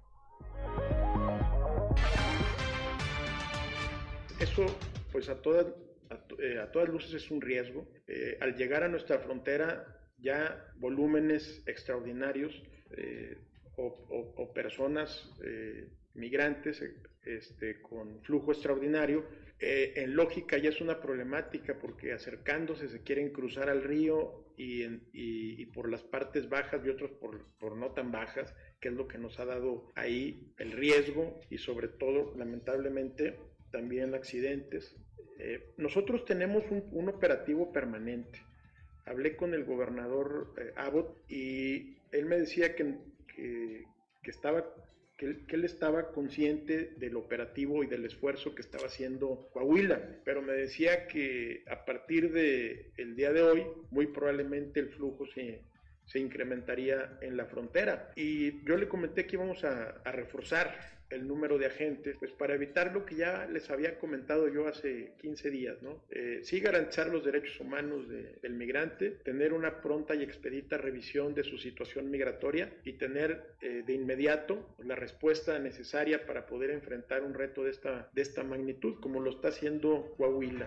Eso, 4.40 4.66
pues 5.12 5.28
a 5.28 5.40
todas, 5.40 5.66
a, 6.11 6.16
eh, 6.40 6.66
todas 6.72 6.88
luces 6.88 7.14
es 7.14 7.30
un 7.30 7.40
riesgo. 7.40 7.88
Eh, 8.09 8.36
al 8.40 8.57
llegar 8.57 8.82
a 8.82 8.88
nuestra 8.88 9.20
frontera, 9.20 9.86
ya 10.18 10.66
volúmenes 10.78 11.62
extraordinarios 11.66 12.61
o, 13.76 14.34
o, 14.36 14.53
personas 14.53 15.32
migrantes 16.15 16.83
este, 17.25 17.81
con 17.81 18.23
flujo 18.23 18.53
extraordinario 18.53 19.25
eh, 19.65 20.03
en 20.03 20.17
lógica 20.17 20.59
ya 20.59 20.71
es 20.71 20.81
una 20.81 21.01
problemática 21.01 21.79
porque 21.79 22.13
acercándose 22.13 22.89
se 22.89 23.05
quieren 23.05 23.31
cruzar 23.31 23.71
al 23.71 23.85
río 23.85 24.45
y, 24.57 24.83
y, 25.13 25.67
por 25.67 25.89
las 25.89 26.03
partes 26.03 26.49
bajas 26.49 26.85
y 26.85 26.89
otros 26.89 27.13
por, 27.13 27.47
por, 27.61 27.77
no 27.77 27.93
tan 27.93 28.11
bajas, 28.11 28.53
que 28.81 28.89
es 28.89 28.95
lo 28.95 29.07
que 29.07 29.19
nos 29.19 29.39
ha 29.39 29.45
dado 29.45 29.89
ahí 29.95 30.53
el 30.59 30.73
riesgo 30.73 31.39
y 31.49 31.59
sobre 31.59 31.87
todo, 31.87 32.35
lamentablemente, 32.37 33.39
también 33.71 34.17
accidentes. 34.17 34.97
Eh, 35.39 35.73
nosotros 35.77 36.25
tenemos 36.25 36.65
un, 36.73 36.85
un, 36.91 37.09
operativo 37.09 37.73
permanente. 37.73 38.41
Hablé 39.07 39.37
con 39.37 39.55
el 39.55 39.65
gobernador 39.65 40.55
eh, 40.59 40.73
Abbott 40.75 41.31
y 41.31 41.99
él 42.11 42.27
me 42.27 42.39
decía 42.39 42.75
que, 42.75 42.99
que 43.37 44.31
estaba 44.31 44.75
que 45.47 45.57
él, 45.57 45.64
estaba 45.64 46.11
consciente 46.11 46.95
del 46.97 47.16
operativo 47.16 47.85
y 47.85 47.87
del 47.87 48.05
esfuerzo 48.05 48.55
que 48.55 48.62
estaba 48.62 48.87
haciendo 48.87 49.49
Coahuila, 49.53 50.20
pero 50.25 50.43
me 50.43 50.53
decía 50.53 51.07
que 51.07 51.62
a 51.70 51.85
partir 51.85 52.33
del 52.33 52.93
el 52.97 53.14
día 53.14 53.33
de 53.33 53.43
hoy, 53.43 53.66
muy 53.91 54.09
probablemente 54.09 54.81
el 54.81 54.89
flujo 54.89 55.27
se, 55.27 55.62
se 56.07 56.18
incrementaría 56.18 57.18
en 57.20 57.37
la 57.37 57.47
frontera. 57.47 58.12
Y 58.16 58.64
yo 58.64 58.77
le 58.77 58.89
comenté 58.89 59.27
que 59.27 59.37
íbamos 59.37 59.62
a, 59.64 60.01
a 60.05 60.12
reforzar 60.12 60.75
el 61.13 61.29
número 61.29 61.59
de 61.59 61.67
agentes, 61.67 62.17
pues 62.19 62.33
para 62.33 62.55
evitar 62.55 62.93
lo 62.93 63.05
que 63.05 63.17
ya 63.17 63.47
les 63.47 63.71
había 63.71 63.99
comentado 63.99 64.49
yo 64.49 64.67
hace 64.67 65.13
15 65.21 65.51
días, 65.51 65.83
¿no? 65.83 66.03
Eh, 66.11 66.41
sí 66.43 66.61
garantizar 66.61 67.09
los 67.09 67.25
derechos 67.25 67.61
humanos 67.61 68.09
del 68.09 68.55
migrante, 68.55 69.11
tener 69.11 69.53
una 69.53 69.81
pronta 69.81 70.15
y 70.15 70.23
expedita 70.23 70.79
revisión 70.79 71.35
de 71.35 71.45
su 71.45 71.59
situación 71.59 72.11
migratoria 72.11 72.73
y 72.85 72.95
tener 72.95 73.55
eh, 73.61 73.83
de 73.87 73.93
inmediato 73.93 74.75
la 74.79 74.97
respuesta 74.97 75.59
necesaria 75.59 76.27
para 76.27 76.47
poder 76.47 76.71
enfrentar 76.71 77.23
un 77.23 77.35
reto 77.35 77.65
de 77.65 77.71
esta, 77.71 78.11
de 78.13 78.23
esta 78.23 78.43
magnitud, 78.43 78.99
como 79.01 79.21
lo 79.21 79.31
está 79.31 79.49
haciendo 79.49 80.15
Coahuila. 80.17 80.67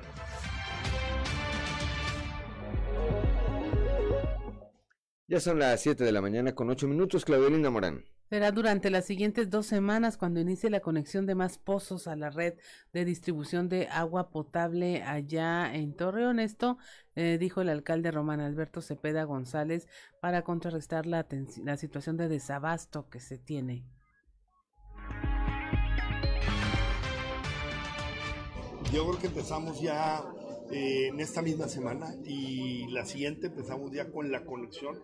Ya 5.27 5.39
son 5.39 5.57
las 5.57 5.81
7 5.81 6.03
de 6.03 6.11
la 6.11 6.21
mañana 6.21 6.53
con 6.53 6.69
8 6.69 6.87
minutos, 6.87 7.25
Claudelina 7.25 7.71
Morán. 7.71 8.05
Será 8.29 8.51
durante 8.51 8.89
las 8.89 9.05
siguientes 9.05 9.51
dos 9.51 9.67
semanas 9.67 10.17
cuando 10.17 10.39
inicie 10.39 10.71
la 10.71 10.79
conexión 10.79 11.27
de 11.27 11.35
más 11.35 11.59
pozos 11.59 12.07
a 12.07 12.15
la 12.15 12.31
red 12.31 12.55
de 12.91 13.05
distribución 13.05 13.69
de 13.69 13.87
agua 13.87 14.31
potable 14.31 15.03
allá 15.03 15.71
en 15.75 15.95
Torreón. 15.95 16.39
Esto 16.39 16.79
eh, 17.15 17.37
dijo 17.39 17.61
el 17.61 17.69
alcalde 17.69 18.09
Román 18.09 18.39
Alberto 18.39 18.81
Cepeda 18.81 19.25
González 19.25 19.87
para 20.21 20.43
contrarrestar 20.43 21.05
la, 21.05 21.27
situación 21.77 22.17
de 22.17 22.27
desabasto 22.27 23.09
que 23.09 23.19
se 23.19 23.37
tiene. 23.37 23.85
Yo 28.91 29.07
creo 29.07 29.19
que 29.19 29.27
empezamos 29.27 29.79
ya 29.79 30.23
eh, 30.71 31.09
en 31.09 31.19
esta 31.19 31.43
misma 31.43 31.67
semana 31.67 32.15
y 32.23 32.87
la 32.87 33.05
siguiente 33.05 33.47
empezamos 33.47 33.91
ya 33.91 34.09
con 34.09 34.31
la 34.31 34.45
conexión 34.45 34.99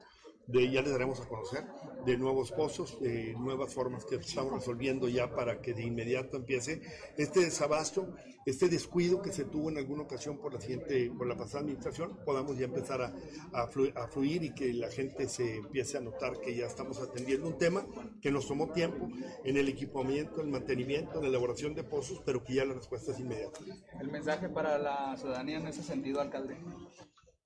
ya 0.52 0.82
les 0.82 0.91
daremos 0.91 1.20
a 1.20 1.28
conocer 1.28 1.66
de 2.06 2.18
nuevos 2.18 2.52
pozos, 2.52 2.99
de 2.99 3.34
nuevas 3.36 3.74
formas 3.74 4.06
que 4.06 4.16
estamos 4.16 4.54
resolviendo 4.54 5.08
ya 5.08 5.34
para 5.34 5.62
que 5.62 5.74
de 5.74 5.84
inmediato 5.84 6.38
empiece 6.38 6.82
este 7.18 7.41
desabasto, 7.41 8.14
este 8.45 8.70
descuido 8.70 9.22
que 9.22 9.32
se 9.32 9.45
tuvo 9.45 9.70
en 9.70 9.78
alguna 9.78 10.04
ocasión 10.04 10.38
por 10.39 10.54
la 10.54 10.60
siguiente, 10.60 11.12
por 11.16 11.28
la 11.28 11.38
pasada 11.38 11.60
administración, 11.60 12.18
podamos 12.26 12.58
ya 12.58 12.66
empezar 12.66 13.02
a, 13.02 13.14
a, 13.54 13.68
fluir, 13.68 14.43
y 14.43 14.54
que 14.54 14.74
la 14.74 14.89
gente 14.89 15.28
se 15.30 15.58
empiece 15.58 15.97
a 15.97 16.02
notar 16.02 16.39
que 16.39 16.56
ya 16.56 16.66
estamos 16.66 16.99
atendiendo 16.99 17.47
un 17.47 17.58
tema 17.58 17.86
que 18.22 18.32
nos 18.32 18.47
tomó 18.47 18.72
tiempo 18.72 19.10
en 19.43 19.58
el 19.58 19.70
equipamiento, 19.70 20.41
el 20.41 20.47
mantenimiento, 20.47 21.18
en 21.18 21.24
la 21.24 21.30
elaboración 21.30 21.76
de 21.76 21.84
pozos, 21.84 22.22
pero 22.26 22.43
que 22.43 22.56
ya 22.56 22.66
la 22.66 22.74
respuesta 22.74 23.12
es 23.12 23.20
inmediata. 23.20 23.60
¿El 23.99 24.10
mensaje 24.10 24.49
para 24.49 24.78
la 24.80 25.16
ciudadanía 25.18 25.58
en 25.58 25.68
ese 25.68 25.84
sentido, 25.84 26.20
alcalde? 26.20 26.58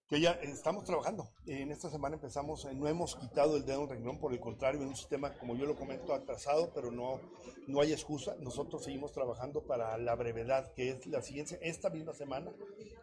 Que 0.08 0.20
ya 0.20 0.32
estamos 0.34 0.84
trabajando. 0.84 1.30
En 1.48 1.72
esta 1.72 1.90
semana 1.90 2.16
empezamos, 2.16 2.66
eh, 2.66 2.74
no 2.74 2.88
hemos 2.88 3.16
quitado 3.16 3.58
el 3.58 3.66
dedo 3.66 3.84
en 3.84 3.90
renglón, 3.90 4.20
por 4.20 4.34
el 4.34 4.40
contrario, 4.40 4.82
en 4.82 4.90
un 4.90 4.96
sistema, 4.96 5.34
como 5.34 5.56
yo 5.56 5.66
lo 5.66 5.76
comento, 5.76 6.14
atrasado, 6.14 6.72
pero 6.76 6.92
no, 6.92 7.20
no 7.68 7.82
hay 7.82 7.92
excusa. 7.92 8.36
Nosotros 8.40 8.84
seguimos 8.84 9.14
trabajando 9.14 9.64
para 9.64 9.98
la 9.98 10.16
brevedad, 10.16 10.72
que 10.74 10.90
es 10.90 11.08
la 11.08 11.22
siguiente. 11.22 11.58
Esta 11.62 11.90
misma 11.90 12.14
semana, 12.14 12.52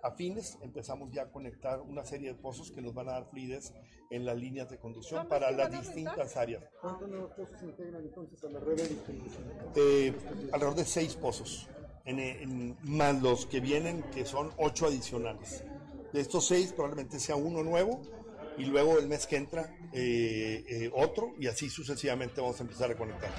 a 0.03 0.13
fines, 0.13 0.59
empezamos 0.63 1.11
ya 1.11 1.23
a 1.23 1.33
conectar 1.33 1.81
una 1.81 2.05
serie 2.05 2.29
de 2.29 2.35
pozos 2.35 2.71
que 2.71 2.81
nos 2.81 2.95
van 2.95 3.09
a 3.09 3.13
dar 3.13 3.27
fluidez 3.31 3.73
en 4.11 4.25
las 4.25 4.37
líneas 4.37 4.71
de 4.71 4.79
conducción 4.79 5.27
para 5.27 5.51
las 5.51 5.73
distintas 5.73 6.37
áreas. 6.37 6.63
¿Cuántos 6.81 7.09
nuevos 7.09 7.33
pozos 7.33 7.59
se 7.59 7.65
integran 7.65 8.03
entonces 8.03 8.45
a 8.45 8.49
la 8.49 8.61
red 8.61 8.77
de 8.77 8.89
distribución? 8.89 9.45
Eh, 9.75 10.15
alrededor 10.53 10.77
de 10.77 10.85
seis 10.85 11.17
pozos, 11.17 11.69
en, 12.05 12.77
más 12.83 13.21
los 13.21 13.47
que 13.47 13.59
vienen, 13.61 14.03
que 14.13 14.25
son 14.25 14.53
ocho 14.57 14.87
adicionales. 14.87 15.65
De 16.13 16.21
estos 16.21 16.47
seis 16.47 16.73
probablemente 16.73 17.19
sea 17.19 17.37
uno 17.37 17.63
nuevo 17.63 18.03
y 18.59 18.67
luego 18.67 18.99
el 18.99 19.09
mes 19.09 19.27
que 19.27 19.37
entra 19.37 19.75
eh, 19.93 20.65
eh, 20.69 20.91
otro 20.95 21.35
y 21.39 21.47
así 21.47 21.71
sucesivamente 21.71 22.41
vamos 22.41 22.61
a 22.61 22.65
empezar 22.65 22.91
a 22.91 22.97
conectar. 22.97 23.31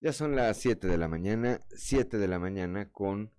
Ya 0.00 0.12
son 0.12 0.36
las 0.36 0.58
7 0.58 0.86
de 0.86 0.98
la 0.98 1.08
mañana, 1.08 1.60
7 1.76 2.18
de 2.18 2.28
la 2.28 2.38
mañana 2.38 2.90
con 2.92 3.32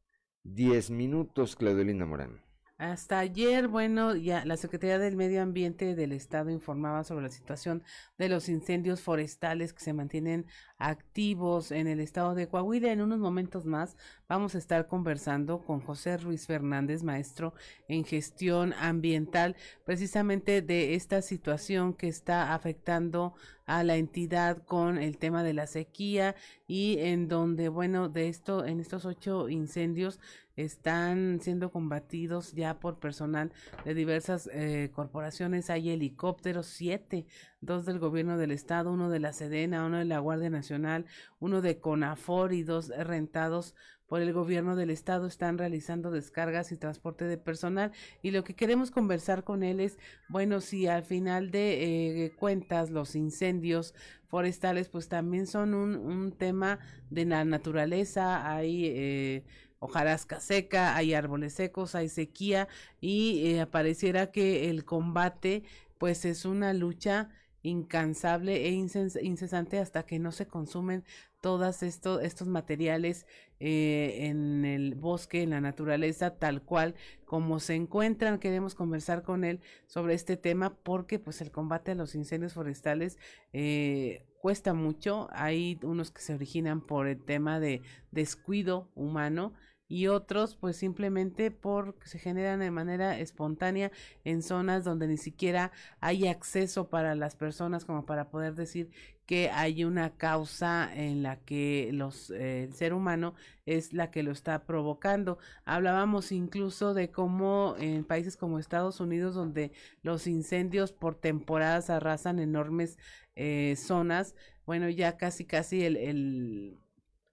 10 0.44 0.90
minutos, 0.92 1.56
Claudelina 1.56 2.08
Morán. 2.08 2.45
Hasta 2.78 3.20
ayer, 3.20 3.70
bueno, 3.70 4.18
ya 4.18 4.44
la 4.44 4.58
Secretaría 4.58 5.00
del 5.00 5.16
Medio 5.16 5.42
Ambiente 5.42 5.96
del 5.96 6.12
Estado 6.12 6.50
informaba 6.50 7.06
sobre 7.06 7.24
la 7.24 7.30
situación 7.30 7.84
de 8.18 8.28
los 8.28 8.50
incendios 8.50 9.00
forestales 9.00 9.72
que 9.72 9.80
se 9.80 9.94
mantienen 9.94 10.46
activos 10.78 11.72
en 11.72 11.88
el 11.88 12.02
estado 12.02 12.36
de 12.36 12.50
Coahuila. 12.50 12.92
En 12.92 13.00
unos 13.00 13.20
momentos 13.20 13.66
más 13.66 13.96
vamos 14.28 14.56
a 14.56 14.58
estar 14.58 14.88
conversando 14.88 15.64
con 15.64 15.80
José 15.80 16.18
Ruiz 16.18 16.48
Fernández, 16.48 17.02
maestro 17.02 17.54
en 17.88 18.04
gestión 18.04 18.74
ambiental, 18.74 19.56
precisamente 19.86 20.62
de 20.62 20.96
esta 20.96 21.22
situación 21.22 21.94
que 21.94 22.10
está 22.10 22.54
afectando 22.54 23.36
a 23.66 23.84
la 23.84 23.96
entidad 23.96 24.64
con 24.66 24.98
el 24.98 25.18
tema 25.18 25.44
de 25.44 25.54
la 25.54 25.66
sequía 25.66 26.36
y 26.68 26.98
en 27.00 27.28
donde, 27.28 27.70
bueno, 27.70 28.10
de 28.10 28.28
esto, 28.28 28.66
en 28.66 28.80
estos 28.80 29.06
ocho 29.06 29.50
incendios, 29.50 30.20
están 30.56 31.40
siendo 31.42 31.72
combatidos 31.72 32.54
ya 32.54 32.80
por 32.80 33.00
personal 33.00 33.52
de 33.84 33.94
diversas 33.94 34.50
eh, 34.54 34.92
corporaciones. 34.94 35.70
Hay 35.70 35.90
helicópteros, 35.90 36.68
siete, 36.68 37.26
dos 37.62 37.86
del 37.86 38.00
gobierno 38.00 38.38
del 38.38 38.52
estado, 38.52 38.92
uno 38.92 39.10
de 39.10 39.20
la 39.20 39.34
Sedena, 39.34 39.86
uno 39.86 39.98
de 39.98 40.06
la 40.06 40.20
Guardia 40.20 40.50
Nacional, 40.50 41.06
uno 41.40 41.62
de 41.62 41.80
CONAFOR 41.80 42.54
y 42.54 42.64
dos 42.64 42.90
rentados 42.90 43.76
por 44.08 44.22
el 44.22 44.34
gobierno 44.34 44.76
del 44.76 44.92
estado. 44.92 45.28
Están 45.28 45.58
realizando 45.58 46.12
descargas 46.12 46.72
y 46.72 46.78
transporte 46.78 47.26
de 47.26 47.38
personal. 47.38 47.92
Y 48.22 48.32
lo 48.32 48.44
que 48.44 48.56
queremos 48.56 48.92
conversar 48.92 49.44
con 49.44 49.64
él 49.64 49.80
es, 49.80 49.98
bueno, 50.30 50.62
si 50.62 50.88
al 50.88 51.04
final 51.04 51.52
de 51.52 52.26
eh, 52.26 52.32
cuentas 52.38 52.92
los 52.92 53.16
incendios 53.16 53.94
forestales 54.28 54.90
pues 54.90 55.08
también 55.08 55.48
son 55.48 55.74
un, 55.74 55.96
un 55.96 56.32
tema 56.32 56.80
de 57.10 57.26
la 57.26 57.46
naturaleza, 57.46 58.52
hay 58.52 58.86
eh, 58.88 59.44
hojarasca 59.80 60.40
seca, 60.40 60.96
hay 60.96 61.14
árboles 61.14 61.54
secos, 61.54 61.96
hay 61.96 62.10
sequía 62.10 62.68
y 63.02 63.56
eh, 63.58 63.66
pareciera 63.68 64.32
que 64.32 64.70
el 64.70 64.86
combate 64.86 65.64
pues 65.98 66.26
es 66.26 66.46
una 66.46 66.74
lucha 66.74 67.30
incansable 67.66 68.68
e 68.68 68.72
incesante 68.72 69.80
hasta 69.80 70.06
que 70.06 70.20
no 70.20 70.32
se 70.32 70.48
consumen 70.48 71.04
todos 71.42 71.84
estos, 71.84 72.24
estos 72.24 72.48
materiales 72.48 73.26
eh, 73.60 74.28
en 74.28 74.66
el 74.66 74.96
bosque, 74.96 75.44
en 75.44 75.52
la 75.52 75.62
naturaleza, 75.62 76.38
tal 76.38 76.62
cual 76.62 76.96
como 77.26 77.60
se 77.60 77.76
encuentran. 77.76 78.40
Queremos 78.40 78.76
conversar 78.76 79.24
con 79.24 79.44
él 79.44 79.62
sobre 79.88 80.14
este 80.14 80.38
tema 80.38 80.76
porque 80.76 81.20
pues 81.20 81.42
el 81.42 81.52
combate 81.52 81.92
a 81.92 81.96
los 81.96 82.16
incendios 82.16 82.54
forestales 82.54 83.18
eh, 83.54 84.26
cuesta 84.42 84.74
mucho. 84.74 85.28
Hay 85.32 85.80
unos 85.84 86.12
que 86.12 86.22
se 86.22 86.34
originan 86.34 86.82
por 86.82 87.08
el 87.08 87.24
tema 87.24 87.60
de 87.60 87.82
descuido 88.12 88.90
humano 88.96 89.54
y 89.88 90.08
otros 90.08 90.56
pues 90.56 90.78
simplemente 90.78 91.52
porque 91.52 92.08
se 92.08 92.20
generan 92.20 92.60
de 92.60 92.72
manera 92.72 93.20
espontánea 93.20 93.92
en 94.24 94.42
zonas 94.42 94.84
donde 94.84 95.08
ni 95.08 95.18
siquiera 95.18 95.72
hay 96.00 96.28
acceso 96.28 96.90
para 96.90 97.16
las 97.16 97.36
personas 97.36 97.86
como 97.86 98.06
para 98.06 98.30
poder 98.30 98.56
decir 98.56 98.90
que 99.26 99.50
hay 99.50 99.84
una 99.84 100.16
causa 100.18 100.90
en 100.94 101.24
la 101.24 101.38
que 101.38 101.90
los 101.94 102.30
eh, 102.30 102.64
el 102.66 102.74
ser 102.74 102.94
humano 102.94 103.34
es 103.66 103.94
la 103.94 104.12
que 104.12 104.24
lo 104.24 104.32
está 104.32 104.66
provocando. 104.66 105.40
Hablábamos 105.66 106.32
incluso 106.32 106.94
de 106.94 107.10
cómo 107.12 107.76
en 107.80 108.04
países 108.06 108.38
como 108.38 108.60
Estados 108.60 109.00
Unidos 109.00 109.34
donde 109.36 109.72
los 110.04 110.28
incendios 110.28 110.92
por 110.92 111.16
temporadas 111.16 111.90
arrasan 111.90 112.40
enormes 112.40 112.98
eh, 113.36 113.76
zonas, 113.78 114.36
bueno, 114.66 114.90
ya 114.90 115.18
casi 115.18 115.46
casi 115.46 115.84
el, 115.84 115.98
el 115.98 116.78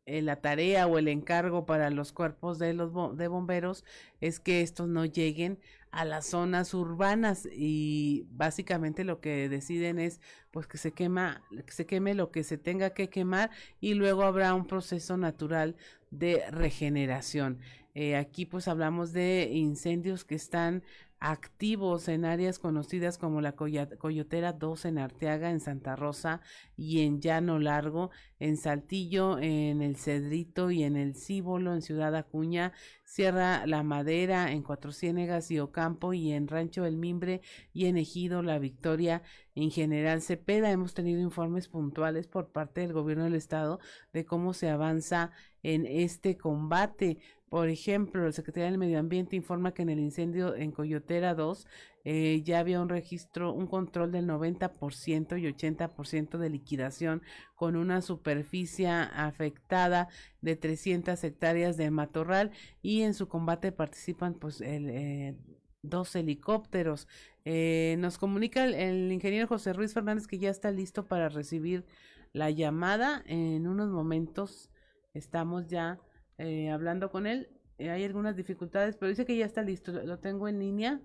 eh, 0.04 0.20
la 0.20 0.36
tarea 0.36 0.86
o 0.86 0.98
el 0.98 1.08
encargo 1.08 1.64
para 1.64 1.90
los 1.90 2.12
cuerpos 2.12 2.58
de 2.58 2.74
los 2.74 3.16
de 3.16 3.28
bomberos 3.28 3.84
es 4.20 4.40
que 4.40 4.60
estos 4.60 4.88
no 4.88 5.04
lleguen 5.04 5.58
a 5.92 6.04
las 6.04 6.26
zonas 6.26 6.74
urbanas 6.74 7.46
y 7.52 8.26
básicamente 8.30 9.04
lo 9.04 9.20
que 9.20 9.48
deciden 9.48 9.98
es 9.98 10.20
pues 10.50 10.66
que 10.66 10.78
se 10.78 10.92
quema 10.92 11.42
que 11.64 11.72
se 11.72 11.86
queme 11.86 12.14
lo 12.14 12.32
que 12.32 12.42
se 12.42 12.58
tenga 12.58 12.90
que 12.90 13.10
quemar 13.10 13.50
y 13.80 13.94
luego 13.94 14.24
habrá 14.24 14.54
un 14.54 14.66
proceso 14.66 15.16
natural 15.16 15.76
de 16.10 16.44
regeneración. 16.50 17.60
Eh, 17.94 18.16
aquí 18.16 18.46
pues 18.46 18.68
hablamos 18.68 19.12
de 19.12 19.50
incendios 19.52 20.24
que 20.24 20.34
están 20.34 20.82
activos 21.24 22.08
en 22.08 22.24
áreas 22.24 22.58
conocidas 22.58 23.16
como 23.16 23.40
la 23.40 23.52
Coyotera 23.52 24.52
2 24.52 24.84
en 24.86 24.98
Arteaga, 24.98 25.50
en 25.52 25.60
Santa 25.60 25.94
Rosa 25.94 26.40
y 26.76 27.02
en 27.02 27.20
Llano 27.20 27.60
Largo, 27.60 28.10
en 28.40 28.56
Saltillo, 28.56 29.38
en 29.38 29.82
el 29.82 29.96
Cedrito 29.96 30.72
y 30.72 30.82
en 30.82 30.96
el 30.96 31.14
Cíbolo, 31.14 31.74
en 31.74 31.82
Ciudad 31.82 32.16
Acuña, 32.16 32.72
Sierra 33.12 33.66
La 33.66 33.82
Madera, 33.82 34.52
en 34.52 34.62
Cuatro 34.62 34.90
Ciénegas 34.90 35.50
y 35.50 35.60
Ocampo 35.60 36.14
y 36.14 36.32
en 36.32 36.48
Rancho 36.48 36.86
El 36.86 36.96
Mimbre 36.96 37.42
y 37.74 37.84
en 37.84 37.98
Ejido 37.98 38.40
La 38.42 38.58
Victoria. 38.58 39.22
En 39.54 39.70
general 39.70 40.22
Cepeda 40.22 40.70
hemos 40.70 40.94
tenido 40.94 41.20
informes 41.20 41.68
puntuales 41.68 42.26
por 42.26 42.52
parte 42.52 42.80
del 42.80 42.94
gobierno 42.94 43.24
del 43.24 43.34
estado 43.34 43.80
de 44.14 44.24
cómo 44.24 44.54
se 44.54 44.70
avanza 44.70 45.30
en 45.62 45.84
este 45.84 46.38
combate. 46.38 47.18
Por 47.50 47.68
ejemplo, 47.68 48.26
el 48.26 48.32
secretario 48.32 48.70
del 48.70 48.78
Medio 48.78 48.98
Ambiente 48.98 49.36
informa 49.36 49.74
que 49.74 49.82
en 49.82 49.90
el 49.90 50.00
incendio 50.00 50.54
en 50.54 50.72
Coyotera 50.72 51.34
2 51.34 51.66
eh, 52.04 52.42
ya 52.44 52.58
había 52.58 52.80
un 52.80 52.88
registro, 52.88 53.52
un 53.52 53.66
control 53.66 54.12
del 54.12 54.26
90% 54.26 55.40
y 55.40 55.46
80% 55.46 56.38
de 56.38 56.50
liquidación 56.50 57.22
con 57.54 57.76
una 57.76 58.02
superficie 58.02 58.88
afectada 58.88 60.08
de 60.40 60.56
300 60.56 61.22
hectáreas 61.24 61.76
de 61.76 61.90
matorral 61.90 62.50
y 62.82 63.02
en 63.02 63.14
su 63.14 63.28
combate 63.28 63.72
participan 63.72 64.34
pues 64.34 64.60
el, 64.60 64.90
eh, 64.90 65.36
dos 65.82 66.14
helicópteros. 66.16 67.08
Eh, 67.44 67.96
nos 67.98 68.18
comunica 68.18 68.64
el, 68.64 68.74
el 68.74 69.12
ingeniero 69.12 69.48
José 69.48 69.72
Ruiz 69.72 69.92
Fernández 69.92 70.26
que 70.26 70.38
ya 70.38 70.50
está 70.50 70.70
listo 70.70 71.06
para 71.06 71.28
recibir 71.28 71.84
la 72.32 72.50
llamada 72.50 73.22
en 73.26 73.66
unos 73.66 73.90
momentos. 73.90 74.70
Estamos 75.14 75.66
ya 75.68 76.00
eh, 76.38 76.70
hablando 76.70 77.10
con 77.10 77.26
él. 77.26 77.48
Eh, 77.78 77.90
hay 77.90 78.04
algunas 78.04 78.36
dificultades, 78.36 78.96
pero 78.96 79.10
dice 79.10 79.24
que 79.24 79.36
ya 79.36 79.46
está 79.46 79.62
listo. 79.62 79.92
Lo, 79.92 80.18
tengo 80.18 80.48
en 80.48 80.58
línea 80.58 81.00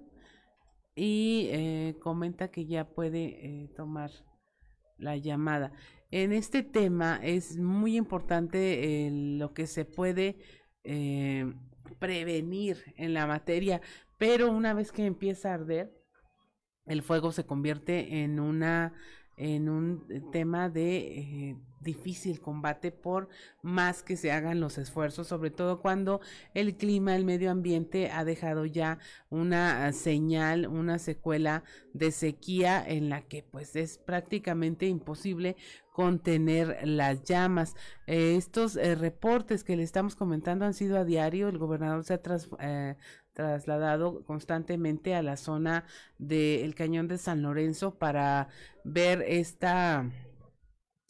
y 0.98 1.48
eh, 1.52 1.96
comenta 2.02 2.50
que 2.50 2.66
ya 2.66 2.90
puede 2.90 3.70
tomar 3.78 4.12
la 4.98 5.16
llamada. 5.16 5.72
En 6.12 6.34
este 6.34 6.64
tema 6.64 7.20
es 7.24 7.58
muy 7.58 7.96
importante 7.96 9.10
lo 9.12 9.54
que 9.54 9.68
se 9.68 9.86
puede 9.86 10.38
prevenir 12.00 12.94
en 12.98 13.14
la 13.14 13.28
materia, 13.28 13.82
pero 14.18 14.52
una 14.52 14.74
vez 14.74 14.92
que 14.92 15.06
empieza 15.06 15.52
a 15.52 15.56
arder, 15.56 15.98
el 16.86 17.04
fuego 17.04 17.32
se 17.32 17.46
convierte 17.46 18.24
en 18.24 18.40
una 18.40 18.94
en 19.38 19.70
un 19.70 20.30
tema 20.32 20.70
de 20.70 21.56
difícil 21.80 22.42
combate 22.42 22.92
por 22.92 23.30
más 23.62 24.04
que 24.04 24.18
se 24.18 24.32
hagan 24.32 24.60
los 24.60 24.78
esfuerzos, 24.78 25.28
sobre 25.28 25.52
todo 25.52 25.80
cuando 25.80 26.22
el 26.54 26.76
clima, 26.76 27.16
el 27.16 27.26
medio 27.26 27.52
ambiente 27.52 28.12
ha 28.12 28.26
dejado 28.26 28.66
ya 28.66 29.00
una 29.30 29.92
señal, 29.94 30.68
una 30.68 31.00
secuela 31.00 31.64
de 31.94 32.12
sequía 32.12 32.84
en 32.86 33.10
la 33.10 33.22
que 33.22 33.44
pues 33.44 33.76
es 33.76 33.98
prácticamente 33.98 34.88
imposible 34.88 35.56
contener 35.92 36.78
las 36.84 37.24
llamas. 37.24 37.76
Eh, 38.06 38.36
estos 38.36 38.76
eh, 38.76 38.94
reportes 38.94 39.64
que 39.64 39.76
le 39.76 39.84
estamos 39.84 40.16
comentando 40.16 40.66
han 40.66 40.76
sido 40.76 41.00
a 41.00 41.06
diario, 41.06 41.48
el 41.48 41.58
gobernador 41.58 42.04
se 42.04 42.14
ha 42.14 42.22
eh, 42.60 42.96
trasladado 43.38 44.24
constantemente 44.24 45.14
a 45.14 45.22
la 45.22 45.38
zona 45.38 45.86
del 46.18 46.74
cañón 46.74 47.08
de 47.08 47.20
San 47.20 47.44
Lorenzo 47.44 47.94
para 47.94 48.48
ver 48.84 49.24
esta 49.28 50.10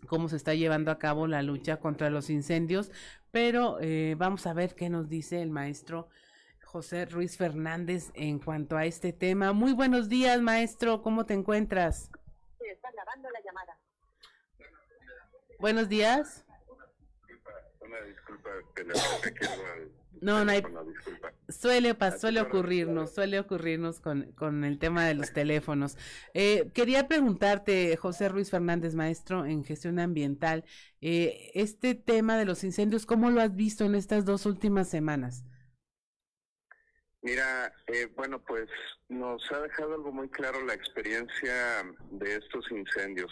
cómo 0.08 0.28
se 0.28 0.36
está 0.36 0.54
llevando 0.54 0.92
a 0.92 1.00
cabo 1.00 1.26
la 1.26 1.42
lucha 1.42 1.78
contra 1.78 2.10
los 2.10 2.30
incendios, 2.30 2.92
pero 3.32 3.78
eh, 3.80 4.16
vamos 4.18 4.46
a 4.46 4.54
ver 4.54 4.76
qué 4.76 4.90
nos 4.90 5.08
dice 5.08 5.42
el 5.42 5.52
maestro 5.52 6.10
José 6.66 7.06
Ruiz 7.06 7.38
Fernández 7.38 8.12
en 8.14 8.40
cuanto 8.40 8.76
a 8.76 8.84
este 8.84 9.14
tema. 9.14 9.54
Muy 9.54 9.72
buenos 9.72 10.10
días, 10.10 10.42
maestro, 10.42 11.02
¿cómo 11.02 11.26
te 11.26 11.34
encuentras? 11.34 12.12
está 12.60 12.92
grabando 12.92 13.30
la 13.30 13.40
llamada. 13.42 13.78
Buenos 15.60 15.88
días. 15.88 16.44
Una 17.80 18.02
disculpa, 18.02 18.50
no, 20.22 20.44
no 20.44 20.52
hay. 20.52 20.64
Suele, 21.50 21.96
suele 22.20 22.42
ocurrirnos, 22.42 23.14
suele 23.14 23.40
ocurrirnos 23.40 24.00
con, 24.00 24.32
con 24.34 24.64
el 24.64 24.80
tema 24.80 25.06
de 25.06 25.14
los 25.14 25.34
teléfonos. 25.34 25.98
Eh, 26.34 26.72
quería 26.74 27.08
preguntarte, 27.08 27.96
José 27.98 28.30
Ruiz 28.30 28.50
Fernández, 28.50 28.96
maestro 28.96 29.46
en 29.46 29.64
gestión 29.64 30.00
ambiental, 30.00 30.66
eh, 31.02 31.52
este 31.54 31.96
tema 31.96 32.38
de 32.38 32.46
los 32.46 32.64
incendios, 32.64 33.06
¿cómo 33.06 33.30
lo 33.30 33.42
has 33.42 33.56
visto 33.56 33.86
en 33.86 33.96
estas 33.96 34.26
dos 34.26 34.46
últimas 34.46 34.90
semanas? 34.90 35.46
Mira, 37.22 37.74
eh, 37.88 38.08
bueno, 38.16 38.44
pues 38.44 38.70
nos 39.10 39.42
ha 39.52 39.62
dejado 39.62 39.96
algo 39.96 40.12
muy 40.12 40.30
claro 40.30 40.64
la 40.66 40.74
experiencia 40.74 41.84
de 42.12 42.36
estos 42.36 42.70
incendios. 42.72 43.32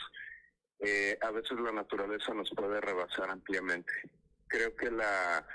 a 1.22 1.32
veces 1.32 1.60
la 1.60 1.72
naturaleza 1.72 2.34
nos 2.34 2.50
puede 2.56 2.80
rebasar 2.82 3.30
ampliamente. 3.30 3.92
Creo 4.48 4.76
que 4.76 4.92
la 4.92 5.46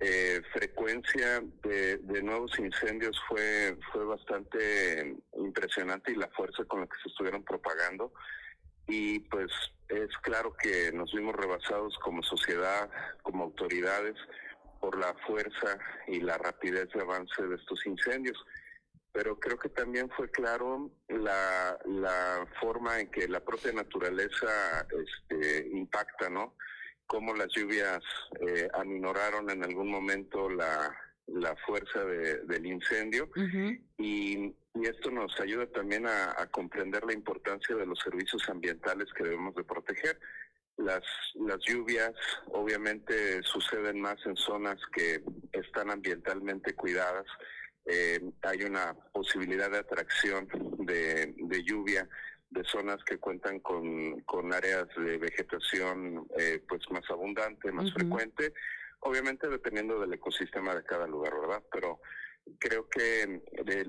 eh, 0.00 0.40
frecuencia 0.52 1.42
de, 1.62 2.22
nuevos 2.22 2.56
incendios 2.58 3.20
fue, 3.28 3.76
fue 3.92 4.04
bastante 4.04 5.16
impresionante 5.36 6.12
y 6.12 6.16
la 6.16 6.28
fuerza 6.28 6.64
con 6.64 6.80
la 6.80 6.86
que 6.86 7.00
se 7.02 7.08
estuvieron 7.08 7.42
propagando. 7.44 8.12
Y 8.86 9.20
pues 9.20 9.50
es 9.88 10.16
claro 10.22 10.54
que 10.56 10.92
nos 10.92 11.12
vimos 11.12 11.34
rebasados 11.34 11.98
como 11.98 12.22
sociedad, 12.22 12.88
como 13.22 13.44
autoridades, 13.44 14.14
por 14.80 14.96
la 14.96 15.14
fuerza 15.26 15.78
y 16.06 16.20
la 16.20 16.38
rapidez 16.38 16.88
de 16.94 17.00
avance 17.00 17.42
de 17.42 17.56
estos 17.56 17.84
incendios. 17.86 18.38
Pero 19.12 19.38
creo 19.40 19.58
que 19.58 19.68
también 19.68 20.08
fue 20.10 20.30
claro 20.30 20.90
la, 21.08 21.76
la 21.86 22.46
forma 22.60 23.00
en 23.00 23.10
que 23.10 23.26
la 23.26 23.40
propia 23.40 23.72
naturaleza 23.72 24.86
este, 24.90 25.68
impacta, 25.72 26.28
¿no? 26.28 26.54
Cómo 27.08 27.34
las 27.34 27.48
lluvias 27.48 28.00
eh, 28.40 28.68
aminoraron 28.74 29.50
en 29.50 29.64
algún 29.64 29.90
momento 29.90 30.48
la, 30.48 30.96
la 31.26 31.56
fuerza 31.66 32.04
del 32.04 32.66
incendio 32.66 33.28
y, 33.96 34.54
esto 34.80 35.10
nos 35.10 35.38
ayuda 35.40 35.66
también 35.66 36.06
a, 36.06 36.46
comprender 36.52 37.04
la 37.04 37.12
importancia 37.12 37.74
de 37.74 37.84
los 37.84 37.98
servicios 37.98 38.48
ambientales 38.48 39.08
que 39.12 39.24
debemos 39.24 39.52
de 39.56 39.64
proteger. 39.64 40.20
Las, 40.76 41.02
las 41.34 41.58
lluvias 41.66 42.12
obviamente 42.46 43.42
suceden 43.42 44.00
más 44.00 44.24
en 44.24 44.36
zonas 44.36 44.78
que 44.92 45.20
están 45.52 45.90
ambientalmente 45.90 46.74
cuidadas. 46.74 47.26
Eh, 47.86 48.20
hay 48.42 48.62
una 48.62 48.94
posibilidad 49.12 49.68
de 49.68 49.78
atracción 49.78 50.46
de, 50.78 51.34
de 51.36 51.64
lluvia 51.64 52.08
de 52.50 52.64
zonas 52.64 53.02
que 53.04 53.18
cuentan 53.18 53.60
con, 53.60 54.20
con 54.22 54.52
áreas 54.52 54.86
de 54.96 55.18
vegetación 55.18 56.26
eh, 56.38 56.62
pues 56.68 56.82
más 56.90 57.08
abundante, 57.10 57.70
más 57.72 57.92
frecuente, 57.92 58.54
obviamente 59.00 59.48
dependiendo 59.48 60.00
del 60.00 60.14
ecosistema 60.14 60.74
de 60.74 60.84
cada 60.84 61.06
lugar, 61.06 61.34
¿verdad? 61.40 61.62
Pero 61.70 62.00
creo 62.58 62.88
que 62.88 63.42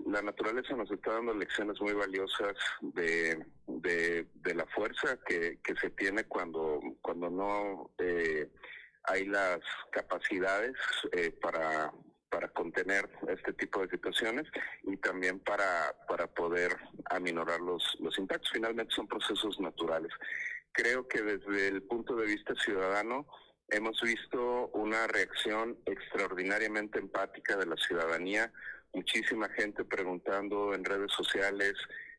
la 0.06 0.22
naturaleza 0.22 0.76
nos 0.76 0.92
está 0.92 1.14
dando 1.14 1.34
lecciones 1.34 1.80
muy 1.80 1.94
valiosas 1.94 2.56
de, 2.82 3.46
de, 3.68 4.54
la 4.54 4.66
fuerza 4.68 5.18
que, 5.26 5.60
que, 5.64 5.76
se 5.76 5.92
tiene 5.92 6.26
cuando, 6.26 6.82
cuando 7.02 7.30
no 7.30 7.92
eh, 8.00 8.50
hay 9.04 9.26
las 9.26 9.60
capacidades 9.92 10.76
eh, 11.14 11.32
para 11.42 11.94
para 12.30 12.48
contener 12.50 13.10
este 13.28 13.54
tipo 13.54 13.82
de 13.82 13.90
situaciones 13.90 14.46
y 14.84 14.98
también 14.98 15.40
para, 15.40 15.96
para 16.08 16.28
poder 16.28 16.76
aminorar 17.10 17.60
los, 17.60 17.84
los 18.00 18.18
impactos. 18.18 18.52
Finalmente 18.52 18.94
son 18.96 19.08
procesos 19.08 19.60
naturales. 19.60 20.12
Creo 20.72 21.08
que 21.08 21.22
desde 21.22 21.68
el 21.68 21.84
punto 21.84 22.16
de 22.16 22.26
vista 22.26 22.54
ciudadano 22.56 23.28
hemos 23.70 24.02
visto 24.02 24.68
una 24.70 25.08
reacción 25.08 25.78
extraordinariamente 25.86 27.00
empática 27.00 27.56
de 27.58 27.66
la 27.66 27.76
ciudadanía, 27.78 28.52
muchísima 28.94 29.50
gente 29.50 29.84
preguntando 29.84 30.74
en 30.74 30.84
redes 30.84 31.12
sociales, 31.12 31.74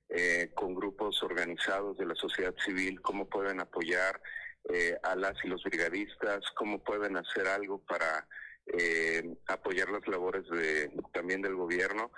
eh, 0.09 0.51
con 0.55 0.75
grupos 0.75 1.23
organizados 1.23 1.97
de 1.97 2.07
la 2.07 2.17
sociedad 2.17 2.55
civil, 2.65 3.01
cómo 3.01 3.29
pueden 3.29 3.61
apoyar 3.61 4.21
eh, 4.69 4.99
a 5.05 5.15
las 5.15 5.35
y 5.45 5.49
los 5.49 5.63
brigadistas, 5.63 6.41
cómo 6.57 6.83
pueden 6.83 7.17
hacer 7.17 7.47
algo 7.47 7.79
para 7.85 8.27
eh, 8.67 9.37
apoyar 9.47 9.91
las 9.91 10.07
labores 10.07 10.49
de, 10.49 10.91
también 11.13 11.43
del 11.43 11.55
gobierno. 11.55 12.11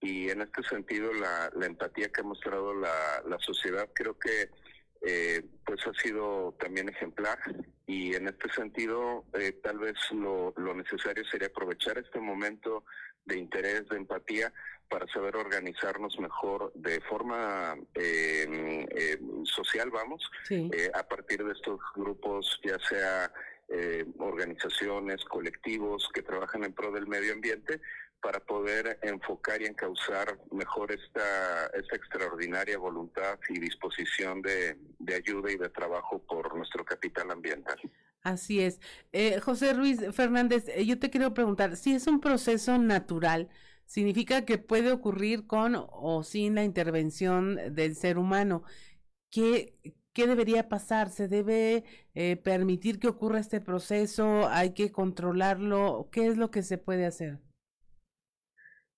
Y 0.00 0.30
en 0.30 0.42
este 0.42 0.62
sentido 0.62 1.12
la, 1.12 1.50
empatía 1.66 2.08
que 2.08 2.20
ha 2.20 2.24
mostrado 2.24 2.74
la, 2.74 3.38
sociedad 3.40 3.88
creo 3.94 4.18
que 4.18 4.50
eh, 5.00 5.42
pues 5.64 5.80
ha 5.86 5.92
sido 6.00 6.54
también 6.58 6.88
ejemplar. 6.88 7.38
Y 7.86 8.14
en 8.14 8.28
este 8.28 8.52
sentido 8.52 9.24
eh, 9.34 9.52
tal 9.62 9.78
vez 9.78 9.96
lo, 10.12 10.52
lo 10.56 10.74
necesario 10.74 11.24
sería 11.24 11.48
aprovechar 11.48 11.98
este 11.98 12.20
momento 12.20 12.84
de 13.24 13.38
interés, 13.38 13.88
de 13.88 13.96
empatía, 13.96 14.52
para 14.88 15.06
saber 15.08 15.36
organizarnos 15.36 16.18
mejor 16.18 16.72
de 16.74 17.00
forma 17.02 17.76
em, 17.94 18.86
em, 18.90 19.44
social, 19.44 19.90
vamos, 19.90 20.22
a 20.94 21.02
partir 21.02 21.44
de 21.44 21.52
estos 21.52 21.78
grupos, 21.94 22.58
ya 22.64 22.78
sea 22.88 23.30
eh, 23.68 24.06
organizaciones, 24.18 25.24
colectivos 25.24 26.08
que 26.14 26.22
trabajan 26.22 26.64
en 26.64 26.72
pro 26.72 26.90
del 26.90 27.06
medio 27.06 27.34
ambiente 27.34 27.80
para 28.20 28.40
poder 28.40 28.98
enfocar 29.02 29.62
y 29.62 29.66
encauzar 29.66 30.38
mejor 30.50 30.90
esta, 30.92 31.66
esta 31.66 31.96
extraordinaria 31.96 32.78
voluntad 32.78 33.38
y 33.48 33.58
disposición 33.60 34.42
de, 34.42 34.76
ayuda 35.14 35.52
y 35.52 35.56
de 35.56 35.68
trabajo 35.68 36.18
por 36.26 36.56
nuestro 36.56 36.84
capital 36.84 37.30
ambiental. 37.30 37.78
Así 38.22 38.60
es. 38.60 38.80
Eh, 39.12 39.38
José 39.40 39.72
Ruiz 39.72 40.00
Fernández, 40.12 40.68
eh, 40.68 40.84
yo 40.84 40.98
te 40.98 41.10
quiero 41.10 41.34
preguntar, 41.34 41.76
si 41.76 41.94
es 41.94 42.06
un 42.06 42.20
proceso 42.20 42.78
natural, 42.78 43.48
¿significa 43.84 44.44
que 44.44 44.58
puede 44.58 44.90
ocurrir 44.92 45.46
con 45.46 45.76
o 45.76 46.22
sin 46.24 46.56
la 46.56 46.64
intervención 46.64 47.74
del 47.74 47.94
ser 47.94 48.18
humano? 48.18 48.64
¿Qué, 49.30 49.78
¿Qué 50.18 50.26
debería 50.26 50.68
pasar? 50.68 51.10
¿Se 51.10 51.28
debe 51.28 51.84
eh, 52.16 52.34
permitir 52.34 52.98
que 52.98 53.06
ocurra 53.06 53.38
este 53.38 53.60
proceso? 53.60 54.48
¿Hay 54.48 54.74
que 54.74 54.90
controlarlo? 54.90 56.08
¿Qué 56.10 56.26
es 56.26 56.36
lo 56.36 56.50
que 56.50 56.64
se 56.64 56.76
puede 56.76 57.06
hacer? 57.06 57.38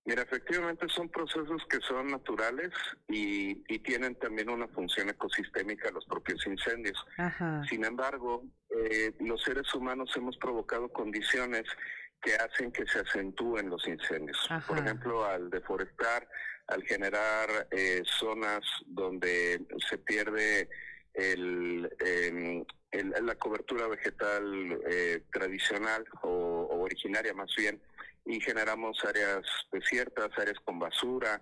Mira, 0.03 0.23
efectivamente 0.23 0.87
son 0.89 1.09
procesos 1.09 1.61
que 1.69 1.77
son 1.87 2.07
naturales 2.07 2.71
y, 3.07 3.53
tienen 3.83 4.15
también 4.15 4.49
una 4.49 4.67
función 4.69 5.09
ecosistémica 5.09 5.91
los 5.91 6.05
propios 6.07 6.43
incendios. 6.47 6.97
Sin 7.69 7.85
embargo, 7.85 8.43
eh, 8.75 9.13
los 9.19 9.43
seres 9.43 9.71
humanos 9.75 10.11
hemos 10.15 10.35
provocado 10.37 10.89
condiciones 10.89 11.65
que 12.19 12.33
hacen 12.33 12.71
que 12.71 12.87
se 12.87 12.97
acentúen 12.97 13.69
los 13.69 13.87
incendios. 13.87 14.39
Por 14.67 14.79
ejemplo, 14.79 15.23
al 15.23 15.51
deforestar, 15.51 16.27
al 16.65 16.81
generar 16.81 17.67
eh, 17.69 18.01
zonas 18.05 18.61
donde 18.87 19.63
se 19.87 19.99
pierde 19.99 20.67
el, 21.13 21.89
em, 21.99 22.65
la 22.91 23.35
cobertura 23.35 23.87
vegetal 23.87 24.81
eh, 24.89 25.23
tradicional 25.31 26.05
o, 26.23 26.67
originaria 26.81 27.33
más 27.33 27.53
bien 27.55 27.81
y 28.25 28.39
generamos 28.39 29.03
áreas 29.05 29.41
desiertas, 29.71 30.29
áreas 30.37 30.59
con 30.63 30.79
basura, 30.79 31.41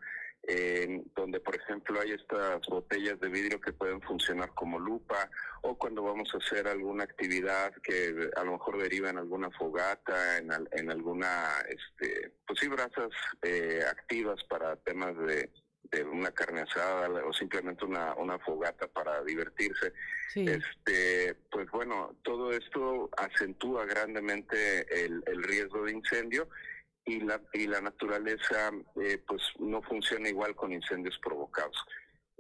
donde 1.16 1.40
por 1.42 1.56
ejemplo 1.56 2.00
hay 2.00 2.12
estas 2.12 2.66
botellas 2.68 3.20
de 3.20 3.28
vidrio 3.28 3.60
que 3.60 3.74
pueden 3.74 4.02
funcionar 4.02 4.52
como 4.56 4.80
lupa 4.80 5.30
o 5.62 5.78
cuando 5.78 6.02
vamos 6.02 6.30
a 6.34 6.38
hacer 6.38 6.68
alguna 6.68 7.04
actividad 7.04 7.74
que 7.84 8.30
a 8.36 8.44
lo 8.44 8.54
mejor 8.54 8.82
deriva 8.82 9.10
en 9.10 9.18
alguna 9.18 9.52
fogata, 9.52 10.38
en, 10.38 10.50
en 10.72 10.92
alguna, 10.92 11.60
este, 11.68 12.32
pues 12.48 12.60
sí, 12.60 12.68
brasas 12.68 13.10
eh, 13.42 13.82
activas 13.90 14.44
para 14.46 14.76
temas 14.78 15.18
de 15.18 15.50
de 15.92 16.04
una 16.04 16.32
carne 16.32 16.62
asada 16.62 17.10
o 17.26 17.34
simplemente 17.34 17.86
una, 17.86 18.14
una 18.16 18.38
fogata 18.40 18.88
para 18.88 19.24
divertirse. 19.24 19.94
Este, 20.36 21.36
pues 21.50 21.70
bueno, 21.72 22.16
todo 22.24 22.52
esto 22.52 23.10
acentúa 23.18 23.86
grandemente 23.86 25.06
el, 25.06 25.24
el 25.26 25.44
riesgo 25.44 25.86
de 25.86 25.94
incendio 25.94 26.48
y 27.06 27.22
la, 27.22 27.42
y 27.54 27.66
la 27.66 27.82
naturaleza 27.82 28.72
eh, 29.02 29.18
pues 29.28 29.42
no 29.60 29.82
funciona 29.82 30.30
igual 30.30 30.56
con 30.56 30.72
incendios 30.72 31.18
provocados. 31.20 31.78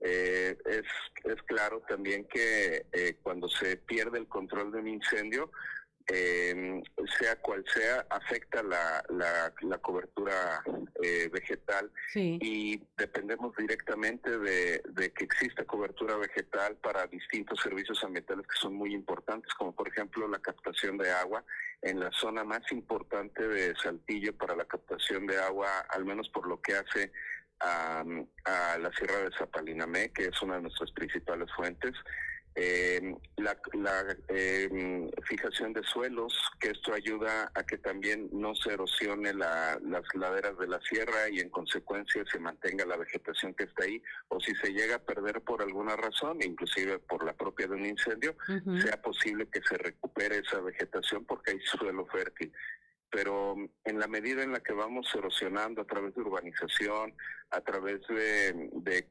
Eh, 0.01 0.55
es, 0.65 0.85
es 1.25 1.41
claro 1.43 1.81
también 1.87 2.25
que 2.25 2.85
eh, 2.91 3.17
cuando 3.21 3.49
se 3.49 3.77
pierde 3.77 4.19
el 4.19 4.27
control 4.27 4.71
de 4.71 4.79
un 4.79 4.87
incendio, 4.87 5.51
eh, 6.11 6.81
sea 7.19 7.35
cual 7.37 7.63
sea, 7.73 8.05
afecta 8.09 8.63
la, 8.63 9.03
la, 9.09 9.77
cobertura 9.77 10.63
eh, 11.01 11.29
vegetal 11.31 11.91
y 12.15 12.81
dependemos 12.97 13.55
directamente 13.55 14.37
de, 14.37 14.81
que 15.15 15.23
exista 15.23 15.65
cobertura 15.65 16.15
vegetal 16.17 16.75
para 16.77 17.05
distintos 17.07 17.59
servicios 17.61 18.03
ambientales 18.03 18.45
que 18.47 18.57
son 18.59 18.73
muy 18.73 18.93
importantes, 18.93 19.53
como 19.53 19.73
por 19.73 19.87
ejemplo 19.87 20.27
la 20.27 20.39
captación 20.39 20.97
de 20.97 21.11
agua 21.11 21.43
en 21.81 21.99
la 21.99 22.11
zona 22.11 22.43
más 22.43 22.61
importante 22.71 23.47
de 23.47 23.75
Saltillo 23.75 24.35
para 24.35 24.55
la 24.55 24.65
captación 24.65 25.27
de 25.27 25.37
agua, 25.37 25.69
al 25.89 26.05
menos 26.05 26.29
por 26.29 26.47
lo 26.47 26.59
que 26.61 26.73
hace 26.73 27.11
a, 27.59 28.03
a 28.45 28.77
la 28.77 28.91
Sierra 28.93 29.17
de 29.17 29.37
Zapalinamé, 29.37 30.11
que 30.11 30.25
es 30.25 30.41
una 30.41 30.55
de 30.55 30.63
nuestras 30.63 30.91
principales 30.91 31.49
fuentes. 31.55 31.93
Eh, 32.55 33.15
la, 33.37 33.55
em, 34.27 35.09
fijación 35.23 35.71
de 35.71 35.83
suelos, 35.83 36.33
que 36.59 36.71
esto 36.71 36.93
ayuda 36.93 37.51
a 37.53 37.63
que 37.63 37.77
también 37.77 38.29
no 38.33 38.53
se 38.55 38.73
erosione 38.73 39.33
las 39.33 39.79
laderas 40.13 40.57
de 40.57 40.67
la 40.67 40.81
sierra 40.81 41.29
y 41.31 41.39
en 41.39 41.49
consecuencia 41.49 42.23
se 42.29 42.39
mantenga 42.39 42.85
la 42.85 42.97
vegetación 42.97 43.53
que 43.53 43.65
está 43.65 43.85
ahí, 43.85 44.01
o 44.27 44.39
si 44.39 44.53
se 44.55 44.73
llega 44.73 44.95
a 44.95 45.05
perder 45.05 45.41
por 45.41 45.61
alguna 45.61 45.95
razón, 45.95 46.39
inclusive 46.41 46.99
por 46.99 47.23
la 47.23 47.33
propia 47.33 47.67
de 47.67 47.75
un 47.75 47.85
incendio, 47.85 48.35
sea 48.81 49.01
posible 49.01 49.47
que 49.47 49.61
se 49.61 49.77
recupere 49.77 50.39
esa 50.39 50.59
vegetación 50.59 51.25
porque 51.25 51.51
hay 51.51 51.59
suelo 51.61 52.05
fértil. 52.07 52.51
Pero 53.11 53.55
en 53.85 53.99
la 53.99 54.07
medida 54.07 54.43
en 54.43 54.51
la 54.51 54.59
que 54.59 54.73
vamos 54.73 55.07
erosionando 55.15 55.81
a 55.81 55.85
través 55.85 56.13
de 56.13 56.21
urbanización, 56.21 57.15
a 57.51 57.61
través 57.61 58.01
de, 58.07 58.69
de 58.73 59.07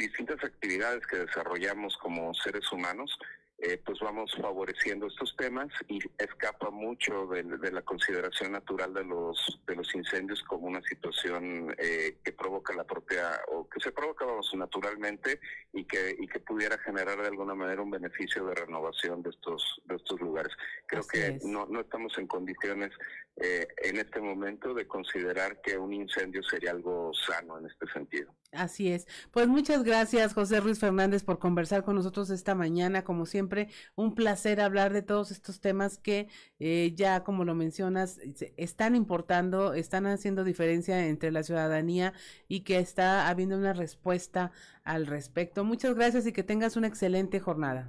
distintas 0.00 0.42
actividades 0.42 1.06
que 1.06 1.18
desarrollamos 1.18 1.96
como 1.98 2.32
seres 2.34 2.70
humanos, 2.72 3.16
eh, 3.62 3.78
pues 3.84 3.98
vamos 4.00 4.32
favoreciendo 4.40 5.06
estos 5.06 5.36
temas 5.36 5.68
y 5.86 5.98
escapa 6.16 6.70
mucho 6.70 7.26
de, 7.26 7.42
la 7.70 7.82
consideración 7.82 8.52
natural 8.52 8.94
de 8.94 9.04
los 9.04 9.60
de 9.66 9.76
los 9.76 9.94
incendios 9.94 10.42
como 10.44 10.66
una 10.66 10.80
situación 10.80 11.74
eh, 11.76 12.16
que 12.24 12.32
provoca 12.32 12.72
la 12.72 12.84
propia 12.84 13.38
o 13.48 13.68
que 13.68 13.78
se 13.80 13.92
provoca 13.92 14.24
vamos 14.24 14.50
naturalmente 14.54 15.40
y 15.74 15.84
que 15.84 16.16
y 16.18 16.26
que 16.26 16.40
pudiera 16.40 16.78
generar 16.78 17.20
de 17.20 17.28
alguna 17.28 17.54
manera 17.54 17.82
un 17.82 17.90
beneficio 17.90 18.46
de 18.46 18.54
renovación 18.54 19.22
de 19.22 19.28
estos 19.28 19.82
de 19.84 19.96
estos 19.96 20.18
lugares. 20.22 20.54
Creo 20.86 21.06
que 21.06 21.38
no 21.44 21.66
no 21.66 21.80
estamos 21.80 22.16
en 22.16 22.26
condiciones 22.26 22.92
eh, 23.36 23.68
en 23.82 23.98
este 23.98 24.22
momento 24.22 24.72
de 24.72 24.88
considerar 24.88 25.60
que 25.60 25.76
un 25.76 25.92
incendio 25.92 26.42
sería 26.42 26.70
algo 26.70 27.12
sano 27.12 27.58
en 27.58 27.66
este 27.66 27.86
sentido 27.92 28.34
Así 28.52 28.90
es. 28.90 29.06
Pues 29.30 29.46
muchas 29.46 29.84
gracias, 29.84 30.34
José 30.34 30.58
Ruiz 30.58 30.80
Fernández, 30.80 31.22
por 31.22 31.38
conversar 31.38 31.84
con 31.84 31.94
nosotros 31.94 32.30
esta 32.30 32.56
mañana. 32.56 33.04
Como 33.04 33.24
siempre, 33.24 33.68
un 33.94 34.16
placer 34.16 34.60
hablar 34.60 34.92
de 34.92 35.02
todos 35.02 35.30
estos 35.30 35.60
temas 35.60 35.98
que 35.98 36.28
eh, 36.58 36.92
ya, 36.96 37.22
como 37.22 37.44
lo 37.44 37.54
mencionas, 37.54 38.18
están 38.56 38.96
importando, 38.96 39.72
están 39.74 40.06
haciendo 40.06 40.42
diferencia 40.42 41.06
entre 41.06 41.30
la 41.30 41.44
ciudadanía 41.44 42.12
y 42.48 42.62
que 42.62 42.78
está 42.80 43.28
habiendo 43.28 43.56
una 43.56 43.72
respuesta 43.72 44.50
al 44.82 45.06
respecto. 45.06 45.62
Muchas 45.62 45.94
gracias 45.94 46.26
y 46.26 46.32
que 46.32 46.42
tengas 46.42 46.76
una 46.76 46.88
excelente 46.88 47.38
jornada. 47.38 47.88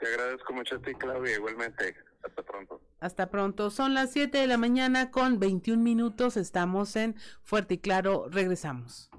Te 0.00 0.08
agradezco 0.08 0.52
mucho 0.52 0.74
a 0.74 0.82
ti, 0.82 0.94
Claudia, 0.94 1.36
igualmente. 1.36 1.94
Hasta 2.24 2.42
pronto. 2.42 2.80
Hasta 2.98 3.30
pronto. 3.30 3.70
Son 3.70 3.94
las 3.94 4.10
7 4.10 4.36
de 4.36 4.48
la 4.48 4.58
mañana 4.58 5.12
con 5.12 5.38
21 5.38 5.80
minutos. 5.80 6.36
Estamos 6.36 6.96
en 6.96 7.14
Fuerte 7.44 7.74
y 7.74 7.78
Claro. 7.78 8.26
Regresamos. 8.28 9.11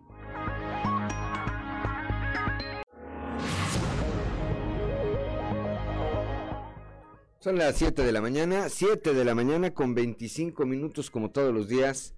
Son 7.44 7.58
las 7.58 7.76
7 7.76 8.04
de 8.04 8.14
la 8.14 8.22
mañana, 8.22 8.70
7 8.70 9.14
de 9.14 9.26
la 9.26 9.36
mañana 9.36 9.74
con 9.74 9.94
25 9.94 10.66
minutos 10.66 11.12
como 11.12 11.30
todos 11.30 11.54
los 11.54 11.68
días, 11.68 12.16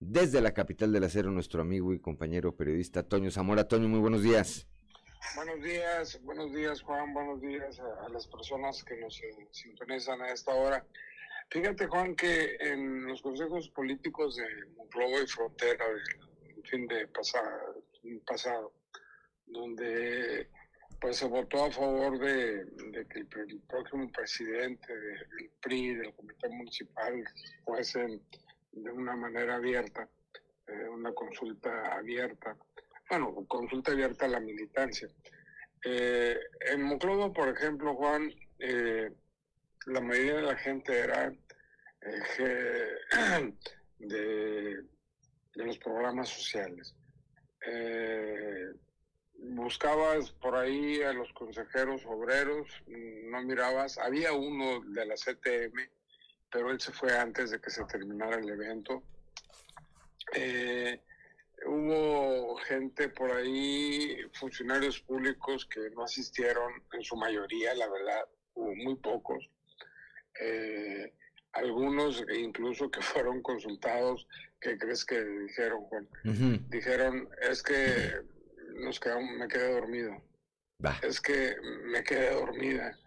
desde 0.00 0.40
la 0.40 0.52
capital 0.52 0.92
del 0.92 1.04
acero, 1.04 1.30
nuestro 1.30 1.62
amigo 1.62 1.94
y 1.94 2.00
compañero 2.00 2.56
periodista 2.56 3.04
Toño 3.04 3.30
Zamora. 3.30 3.68
Toño, 3.68 3.86
muy 3.86 4.00
buenos 4.00 4.24
días. 4.24 4.66
Buenos 5.36 5.62
días, 5.62 6.20
buenos 6.24 6.52
días 6.52 6.82
Juan, 6.82 7.14
buenos 7.14 7.40
días 7.40 7.78
a, 7.78 8.08
las 8.08 8.26
personas 8.26 8.82
que 8.82 8.96
nos 8.96 9.16
eh, 9.22 9.46
sintonizan 9.52 10.20
a 10.22 10.30
esta 10.30 10.52
hora. 10.52 10.84
Fíjate 11.50 11.86
Juan 11.86 12.16
que 12.16 12.56
en 12.58 13.06
los 13.06 13.22
consejos 13.22 13.68
políticos 13.68 14.34
de 14.34 14.44
Monclova 14.76 15.20
y 15.22 15.26
Frontera 15.28 15.84
el 15.86 16.33
fin 16.64 16.86
de 16.86 17.06
pasado, 17.08 17.82
pasado 18.26 18.72
donde 19.46 20.48
pues 21.00 21.18
se 21.18 21.26
votó 21.26 21.64
a 21.64 21.70
favor 21.70 22.18
de, 22.18 22.64
que 23.10 23.18
el, 23.20 23.60
próximo 23.68 24.10
presidente 24.10 24.96
del 24.96 25.50
PRI, 25.60 25.96
del 25.96 26.14
Comité 26.14 26.48
Municipal, 26.48 27.24
fuese 27.64 28.20
de 28.72 28.90
una 28.90 29.14
manera 29.14 29.56
abierta, 29.56 30.08
eh, 30.66 30.88
una 30.88 31.12
consulta 31.12 31.94
abierta, 31.94 32.56
bueno, 33.10 33.44
consulta 33.46 33.92
abierta 33.92 34.24
a 34.24 34.28
la 34.28 34.40
militancia. 34.40 35.10
Eh, 35.84 36.38
en 36.72 36.82
Monclova, 36.82 37.32
por 37.32 37.48
ejemplo, 37.48 37.94
Juan, 37.94 38.32
eh, 38.58 39.10
la 39.86 40.00
mayoría 40.00 40.36
de 40.36 40.42
la 40.42 40.56
gente 40.56 40.98
era 40.98 41.30
de, 43.98 44.84
de, 45.54 45.64
los 45.64 45.78
programas 45.78 46.28
sociales 46.28 46.94
buscabas 49.36 50.30
por 50.32 50.56
ahí 50.56 51.02
a 51.02 51.12
los 51.12 51.32
consejeros 51.32 52.04
obreros, 52.06 52.68
no 52.86 53.42
mirabas, 53.42 53.98
había 53.98 54.32
uno 54.32 54.80
de 54.80 55.06
la 55.06 55.14
CTM, 55.14 55.90
pero 56.50 56.70
él 56.70 56.80
se 56.80 56.92
fue 56.92 57.16
antes 57.16 57.50
de 57.50 57.60
que 57.60 57.70
se 57.70 57.84
terminara 57.84 58.36
el 58.36 58.48
evento. 58.48 59.02
Eh, 60.34 61.00
hubo 61.66 62.56
gente 62.56 63.08
por 63.08 63.30
ahí, 63.32 64.16
funcionarios 64.32 65.00
públicos 65.00 65.66
que 65.66 65.90
no 65.90 66.04
asistieron, 66.04 66.82
en 66.92 67.02
su 67.02 67.16
mayoría, 67.16 67.74
la 67.74 67.88
verdad, 67.88 68.26
hubo 68.54 68.74
muy 68.74 68.96
pocos. 68.96 69.50
Eh, 70.40 71.12
algunos 71.52 72.24
incluso 72.36 72.90
que 72.90 73.00
fueron 73.02 73.42
consultados, 73.42 74.26
¿qué 74.64 74.78
crees 74.78 75.04
que 75.04 75.22
dijeron, 75.22 75.82
Juan? 75.84 76.08
Dijeron, 76.70 77.28
es 77.42 77.62
que 77.62 78.14
nos 78.80 78.98
quedamos, 78.98 79.30
me 79.36 79.46
quedé 79.46 79.72
dormido. 79.72 80.16
Es 81.02 81.20
que 81.20 81.54
me 81.84 82.02
quedé 82.02 82.30
dormida 82.32 82.98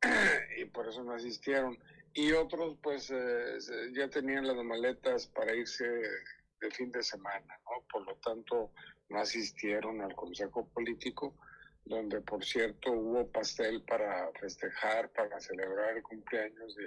y 0.58 0.64
por 0.64 0.88
eso 0.88 1.04
no 1.04 1.12
asistieron. 1.12 1.78
Y 2.14 2.32
otros 2.32 2.78
pues 2.82 3.10
eh, 3.10 3.58
ya 3.94 4.08
tenían 4.08 4.46
las 4.46 4.56
maletas 4.56 5.26
para 5.28 5.54
irse 5.54 5.84
de 5.86 6.70
fin 6.70 6.90
de 6.90 7.02
semana, 7.02 7.60
¿no? 7.64 7.86
Por 7.90 8.06
lo 8.06 8.16
tanto 8.16 8.72
no 9.08 9.18
asistieron 9.18 10.00
al 10.00 10.14
Consejo 10.14 10.68
Político, 10.70 11.36
donde 11.84 12.20
por 12.20 12.44
cierto 12.44 12.92
hubo 12.92 13.30
pastel 13.30 13.82
para 13.82 14.30
festejar, 14.40 15.10
para 15.12 15.40
celebrar 15.40 15.96
el 15.96 16.02
cumpleaños 16.02 16.74
de, 16.76 16.86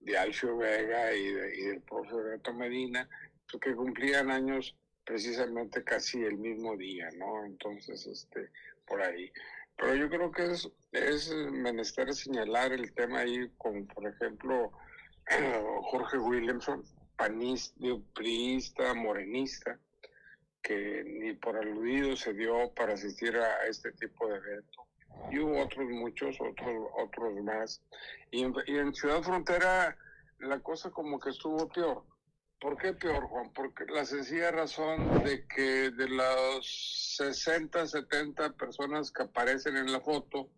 de 0.00 0.18
Alfio 0.18 0.56
Vega 0.56 1.14
y, 1.14 1.26
y 1.26 1.62
del 1.66 1.82
profe 1.82 2.14
Beto 2.16 2.52
Medina, 2.54 3.08
que 3.60 3.74
cumplían 3.74 4.30
años 4.30 4.76
precisamente 5.04 5.82
casi 5.84 6.22
el 6.22 6.38
mismo 6.38 6.76
día, 6.76 7.08
¿no? 7.16 7.44
Entonces, 7.44 8.06
este, 8.06 8.50
por 8.86 9.02
ahí. 9.02 9.30
Pero 9.76 9.94
yo 9.94 10.08
creo 10.08 10.30
que 10.30 10.52
es, 10.52 10.68
es 10.92 11.34
menester 11.34 12.12
señalar 12.14 12.72
el 12.72 12.92
tema 12.92 13.20
ahí, 13.20 13.50
como 13.58 13.86
por 13.86 14.06
ejemplo 14.06 14.70
Jorge 15.82 16.18
Williamson, 16.18 16.84
panista, 17.16 17.74
priista, 18.14 18.94
morenista, 18.94 19.78
que 20.62 21.02
ni 21.04 21.32
por 21.34 21.56
aludido 21.56 22.16
se 22.16 22.32
dio 22.34 22.72
para 22.74 22.94
asistir 22.94 23.36
a 23.36 23.66
este 23.66 23.92
tipo 23.92 24.28
de 24.28 24.36
evento. 24.36 24.86
Y 25.30 25.38
hubo 25.40 25.62
otros 25.62 25.88
muchos, 25.90 26.40
otros, 26.40 26.88
otros 26.96 27.34
más. 27.42 27.82
Y 28.30 28.44
y 28.66 28.78
en 28.78 28.94
Ciudad 28.94 29.22
Frontera 29.22 29.96
la 30.38 30.60
cosa 30.60 30.90
como 30.90 31.18
que 31.18 31.30
estuvo 31.30 31.68
peor 31.68 32.04
¿Por 32.62 32.78
qué 32.78 32.92
peor, 32.92 33.24
Juan? 33.24 33.52
Porque 33.52 33.84
la 33.86 34.04
sencilla 34.04 34.52
razón 34.52 35.24
de 35.24 35.48
que 35.48 35.90
de 35.90 36.08
las 36.08 36.64
60, 37.16 37.88
70 37.88 38.52
personas 38.52 39.10
que 39.10 39.24
aparecen 39.24 39.76
en 39.76 39.90
la 39.90 40.00
foto, 40.00 40.48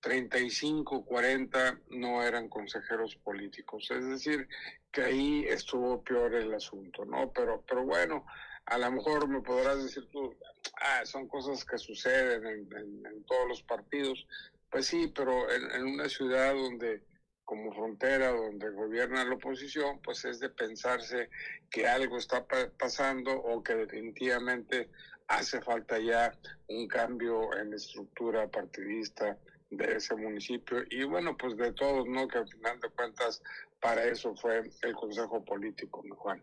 35, 0.00 1.06
40 1.06 1.80
no 1.92 2.22
eran 2.22 2.50
consejeros 2.50 3.16
políticos. 3.16 3.90
Es 3.90 4.06
decir, 4.06 4.46
que 4.92 5.00
ahí 5.00 5.46
estuvo 5.48 6.04
peor 6.04 6.34
el 6.34 6.52
asunto, 6.52 7.06
¿no? 7.06 7.32
Pero, 7.32 7.64
pero 7.66 7.86
bueno, 7.86 8.26
a 8.66 8.76
lo 8.76 8.92
mejor 8.92 9.26
me 9.26 9.40
podrás 9.40 9.82
decir 9.82 10.06
tú, 10.12 10.36
ah, 10.82 11.06
son 11.06 11.26
cosas 11.26 11.64
que 11.64 11.78
suceden 11.78 12.68
en, 12.70 13.24
todos 13.24 13.48
los 13.48 13.62
partidos. 13.62 14.26
Pues 14.68 14.88
sí, 14.88 15.10
pero 15.16 15.50
en 15.50 15.86
una 15.86 16.10
ciudad 16.10 16.52
donde 16.52 17.02
como 17.46 17.72
frontera 17.72 18.32
donde 18.32 18.70
gobierna 18.70 19.24
la 19.24 19.36
oposición, 19.36 20.00
pues 20.02 20.24
es 20.24 20.40
de 20.40 20.50
pensarse 20.50 21.30
que 21.70 21.86
algo 21.86 22.18
está 22.18 22.44
pasando 22.76 23.32
o 23.32 23.62
que 23.62 23.74
definitivamente 23.74 24.90
hace 25.28 25.62
falta 25.62 25.98
ya 25.98 26.36
un 26.68 26.86
cambio 26.88 27.56
en 27.56 27.70
la 27.70 27.76
estructura 27.76 28.48
partidista 28.48 29.38
de 29.70 29.96
ese 29.96 30.14
municipio 30.16 30.78
y 30.90 31.04
bueno, 31.04 31.36
pues 31.36 31.56
de 31.56 31.72
todos, 31.72 32.06
¿no? 32.06 32.28
Que 32.28 32.38
al 32.38 32.48
final 32.48 32.80
de 32.80 32.90
cuentas 32.90 33.42
para 33.80 34.04
eso 34.04 34.34
fue 34.34 34.70
el 34.82 34.94
Consejo 34.94 35.44
Político, 35.44 36.02
¿no, 36.04 36.16
Juan? 36.16 36.42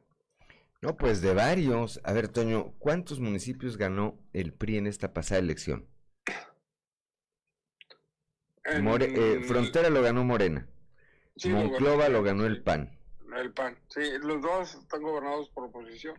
No, 0.81 0.97
pues 0.97 1.21
de 1.21 1.33
varios. 1.33 1.99
A 2.03 2.13
ver, 2.13 2.29
Toño, 2.29 2.73
¿cuántos 2.79 3.19
municipios 3.19 3.77
ganó 3.77 4.19
el 4.33 4.53
PRI 4.53 4.77
en 4.77 4.87
esta 4.87 5.13
pasada 5.13 5.39
elección? 5.39 5.87
Eh, 8.65 9.41
Frontera 9.45 9.89
lo 9.89 10.01
ganó 10.01 10.23
Morena. 10.23 10.67
Monclova 11.45 12.09
lo 12.09 12.23
ganó 12.23 12.45
el 12.45 12.63
PAN. 12.63 12.97
El 13.35 13.53
PAN, 13.53 13.77
sí, 13.89 14.01
los 14.21 14.41
dos 14.41 14.75
están 14.75 15.01
gobernados 15.01 15.49
por 15.49 15.65
oposición. 15.65 16.17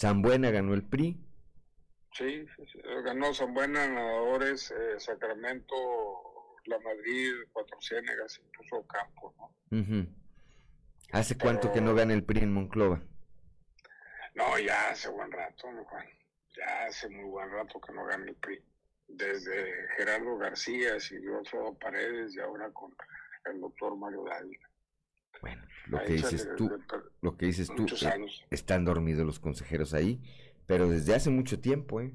Zambuena 0.00 0.50
ganó 0.50 0.74
el 0.74 0.82
PRI. 0.84 1.20
Sí, 2.12 2.46
ganó 3.04 3.34
Zambuena, 3.34 3.86
Nadadores, 3.88 4.70
eh, 4.70 4.98
Sacramento, 4.98 5.74
La 6.64 6.78
Madrid, 6.78 7.32
Cuatro 7.52 7.80
Ciénegas, 7.80 8.40
incluso 8.44 8.86
Campo, 8.86 9.34
¿no? 9.36 10.06
¿Hace 11.12 11.36
cuánto 11.36 11.72
que 11.72 11.80
no 11.80 11.94
gana 11.94 12.14
el 12.14 12.24
PRI 12.24 12.40
en 12.40 12.52
Monclova? 12.52 13.02
No, 14.34 14.58
ya 14.58 14.90
hace 14.90 15.08
buen 15.10 15.30
rato, 15.30 15.68
Juan. 15.84 16.06
Ya 16.56 16.86
hace 16.86 17.08
muy 17.08 17.24
buen 17.24 17.50
rato 17.50 17.80
que 17.80 17.92
no 17.92 18.04
gana 18.04 18.24
el 18.26 18.36
PRI. 18.36 18.64
Desde 19.08 19.88
Gerardo 19.96 20.38
García, 20.38 21.00
siguió 21.00 21.38
Alfredo 21.38 21.74
Paredes 21.78 22.34
y 22.36 22.40
ahora 22.40 22.70
con 22.70 22.94
el 23.44 23.60
doctor 23.60 23.96
Mario 23.96 24.24
Dávila. 24.24 24.70
Bueno, 25.40 25.62
lo 25.86 26.02
que 26.04 26.12
dices 26.12 26.48
tú, 26.56 26.70
lo 27.22 27.36
que 27.36 27.46
dices 27.46 27.68
tú, 27.74 27.86
están 28.50 28.84
dormidos 28.84 29.24
los 29.24 29.40
consejeros 29.40 29.94
ahí, 29.94 30.20
pero 30.66 30.88
desde 30.88 31.14
hace 31.14 31.30
mucho 31.30 31.60
tiempo, 31.60 32.00
¿eh? 32.00 32.12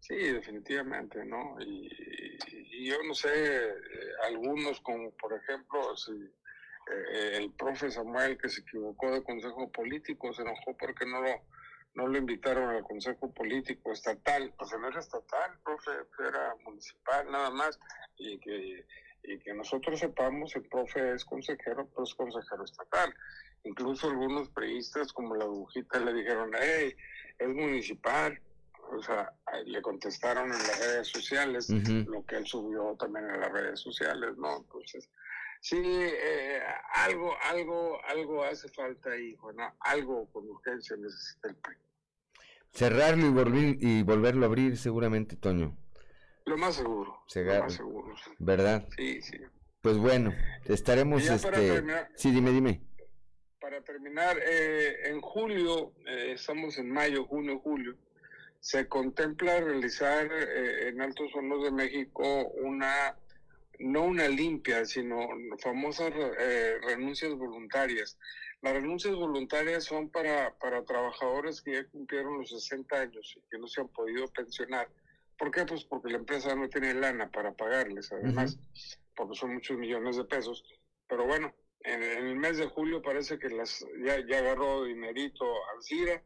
Sí, 0.00 0.16
definitivamente, 0.16 1.24
¿no? 1.24 1.56
Y, 1.60 1.88
yo 2.84 2.96
no 3.06 3.14
sé, 3.14 3.28
eh, 3.32 3.72
algunos 4.28 4.80
como 4.80 5.10
por 5.12 5.32
ejemplo, 5.32 5.96
si, 5.96 6.12
eh, 6.12 7.36
el 7.36 7.50
profe 7.52 7.90
Samuel 7.90 8.38
que 8.38 8.48
se 8.48 8.60
equivocó 8.60 9.10
de 9.10 9.24
consejo 9.24 9.70
político, 9.72 10.32
se 10.32 10.42
enojó 10.42 10.76
porque 10.76 11.06
no 11.06 11.22
lo, 11.22 11.30
no 11.94 12.06
lo 12.06 12.18
invitaron 12.18 12.68
al 12.68 12.84
consejo 12.84 13.32
político 13.32 13.92
estatal, 13.92 14.52
pues 14.56 14.70
no 14.78 14.88
era 14.88 15.00
estatal, 15.00 15.58
profe, 15.64 15.90
era 16.20 16.54
municipal 16.64 17.30
nada 17.30 17.50
más, 17.50 17.80
y 18.18 18.38
que 18.38 18.86
y 19.26 19.38
que 19.38 19.54
nosotros 19.54 19.98
sepamos, 19.98 20.54
el 20.56 20.62
profe 20.68 21.14
es 21.14 21.24
consejero, 21.24 21.86
pues 21.94 22.14
consejero 22.14 22.64
estatal. 22.64 23.12
Incluso 23.64 24.08
algunos 24.08 24.48
periodistas 24.50 25.12
como 25.12 25.34
la 25.34 25.44
agujita 25.44 25.98
le 26.00 26.12
dijeron, 26.12 26.50
hey, 26.58 26.94
es 27.38 27.48
municipal. 27.48 28.40
O 28.92 29.02
sea, 29.02 29.32
le 29.64 29.82
contestaron 29.82 30.44
en 30.44 30.58
las 30.58 30.78
redes 30.78 31.08
sociales 31.08 31.68
lo 31.70 32.24
que 32.24 32.36
él 32.36 32.46
subió 32.46 32.94
también 32.96 33.28
en 33.28 33.40
las 33.40 33.50
redes 33.50 33.80
sociales, 33.80 34.36
¿no? 34.36 34.58
Entonces, 34.58 35.10
sí, 35.60 35.82
eh, 35.82 36.60
algo, 36.94 37.34
algo, 37.50 37.98
algo 38.04 38.44
hace 38.44 38.68
falta 38.68 39.10
ahí, 39.10 39.34
Juana, 39.34 39.74
algo 39.80 40.30
con 40.30 40.48
urgencia 40.48 40.96
necesita 40.96 41.48
el 41.48 41.56
país. 41.56 41.78
Cerrarlo 42.70 43.26
y, 43.26 43.30
volver, 43.30 43.76
y 43.80 44.02
volverlo 44.04 44.44
a 44.44 44.48
abrir 44.48 44.76
seguramente, 44.76 45.34
Toño. 45.34 45.76
Lo 46.46 46.56
más 46.56 46.76
seguro. 46.76 47.22
lo 47.34 47.60
más 47.60 47.74
seguro. 47.74 48.14
¿Verdad? 48.38 48.88
Sí, 48.96 49.20
sí. 49.20 49.36
Pues 49.82 49.98
bueno, 49.98 50.32
estaremos, 50.64 51.28
este... 51.28 51.84
Sí, 52.14 52.30
dime, 52.30 52.52
dime. 52.52 52.80
Para 53.60 53.82
terminar, 53.82 54.38
eh, 54.38 55.08
en 55.10 55.20
julio, 55.20 55.92
eh, 56.06 56.32
estamos 56.34 56.78
en 56.78 56.88
mayo, 56.90 57.24
junio, 57.24 57.58
julio, 57.58 57.96
se 58.60 58.86
contempla 58.86 59.60
realizar 59.60 60.30
eh, 60.32 60.88
en 60.88 61.00
Altos 61.00 61.34
Hornos 61.34 61.64
de 61.64 61.72
México 61.72 62.48
una, 62.62 63.16
no 63.80 64.04
una 64.04 64.28
limpia, 64.28 64.84
sino 64.84 65.28
famosas 65.58 66.12
renuncias 66.82 67.34
voluntarias. 67.34 68.18
Las 68.62 68.72
renuncias 68.72 69.16
voluntarias 69.16 69.84
son 69.84 70.10
para, 70.10 70.56
para 70.58 70.84
trabajadores 70.84 71.60
que 71.60 71.72
ya 71.72 71.84
cumplieron 71.88 72.38
los 72.38 72.50
60 72.50 73.00
años 73.00 73.36
y 73.36 73.40
que 73.50 73.58
no 73.58 73.66
se 73.66 73.80
han 73.80 73.88
podido 73.88 74.28
pensionar. 74.28 74.88
¿Por 75.38 75.50
qué? 75.50 75.64
Pues 75.64 75.84
porque 75.84 76.10
la 76.10 76.18
empresa 76.18 76.54
no 76.54 76.68
tiene 76.68 76.94
lana 76.94 77.30
para 77.30 77.52
pagarles, 77.52 78.10
además, 78.12 78.58
porque 79.14 79.36
son 79.36 79.54
muchos 79.54 79.76
millones 79.76 80.16
de 80.16 80.24
pesos. 80.24 80.64
Pero 81.08 81.26
bueno, 81.26 81.54
en, 81.80 82.02
el 82.02 82.36
mes 82.36 82.58
de 82.58 82.66
julio 82.66 83.02
parece 83.02 83.38
que 83.38 83.50
las 83.50 83.84
ya, 84.04 84.18
ya 84.26 84.38
agarró 84.38 84.84
dinerito 84.84 85.44
Alcira 85.74 86.22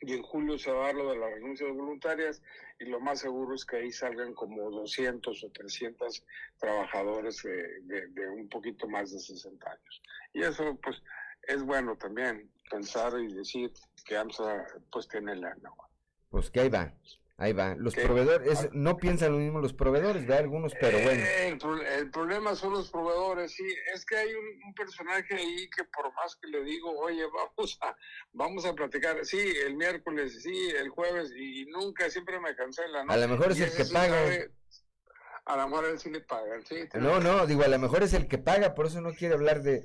y 0.00 0.12
en 0.12 0.22
julio 0.22 0.58
se 0.58 0.70
va 0.70 0.84
a 0.84 0.86
dar 0.88 0.94
lo 0.96 1.10
de 1.10 1.18
las 1.18 1.30
renuncias 1.30 1.70
voluntarias 1.72 2.42
y 2.78 2.84
lo 2.86 3.00
más 3.00 3.20
seguro 3.20 3.54
es 3.54 3.64
que 3.64 3.76
ahí 3.76 3.92
salgan 3.92 4.34
como 4.34 4.70
200 4.70 5.44
o 5.44 5.50
300 5.50 6.24
trabajadores 6.58 7.42
de, 7.42 8.06
de 8.08 8.28
un 8.28 8.48
poquito 8.48 8.86
más 8.88 9.12
de 9.12 9.20
60 9.20 9.70
años. 9.70 10.02
Y 10.34 10.42
eso 10.42 10.78
pues 10.82 11.00
es 11.42 11.62
bueno 11.62 11.96
también 11.96 12.50
pensar 12.70 13.18
y 13.18 13.32
decir 13.32 13.72
que 14.04 14.16
AMSA 14.16 14.66
pues 14.90 15.08
tiene 15.08 15.36
lana. 15.36 15.70
Pues 16.30 16.50
que 16.50 16.60
ahí 16.60 16.68
va. 16.68 16.92
Ahí 17.38 17.52
va. 17.52 17.74
Los 17.74 17.94
proveedores, 17.94 18.70
no 18.72 18.96
piensan 18.96 19.32
lo 19.32 19.38
mismo 19.38 19.60
los 19.60 19.74
proveedores, 19.74 20.26
de 20.26 20.34
algunos, 20.34 20.72
pero 20.80 20.98
bueno. 21.00 21.22
Eh, 21.22 21.58
el, 21.98 22.10
problema 22.10 22.54
son 22.54 22.72
los 22.72 22.90
proveedores, 22.90 23.52
sí. 23.52 23.66
Es 23.92 24.06
que 24.06 24.16
hay 24.16 24.32
un, 24.32 24.72
personaje 24.74 25.34
ahí 25.34 25.68
que 25.68 25.84
por 25.84 26.12
más 26.14 26.36
que 26.36 26.48
le 26.48 26.64
digo, 26.64 26.90
oye, 26.98 27.24
vamos 27.26 27.78
a, 27.82 27.94
vamos 28.32 28.64
a 28.64 28.72
platicar, 28.74 29.22
sí, 29.24 29.38
el 29.66 29.76
miércoles, 29.76 30.42
sí, 30.42 30.70
el 30.78 30.88
jueves, 30.88 31.30
y, 31.36 31.66
nunca, 31.66 32.08
siempre 32.08 32.40
me 32.40 32.56
cancela, 32.56 33.04
¿no? 33.04 33.12
A 33.12 33.16
lo 33.18 33.28
mejor 33.28 33.52
es 33.52 33.60
el 33.60 33.72
que 33.72 33.84
paga. 33.92 34.18
a 35.44 35.56
lo 35.56 35.68
mejor 35.68 35.84
él 35.84 35.98
sí 35.98 36.10
le 36.10 36.20
pagan, 36.20 36.64
sí. 36.64 36.88
No, 36.94 37.20
no, 37.20 37.46
digo, 37.46 37.64
a 37.64 37.68
lo 37.68 37.78
mejor 37.78 38.02
es 38.02 38.14
el 38.14 38.28
que 38.28 38.38
paga, 38.38 38.74
por 38.74 38.86
eso 38.86 39.02
no 39.02 39.12
quiere 39.12 39.34
hablar 39.34 39.62
de 39.62 39.84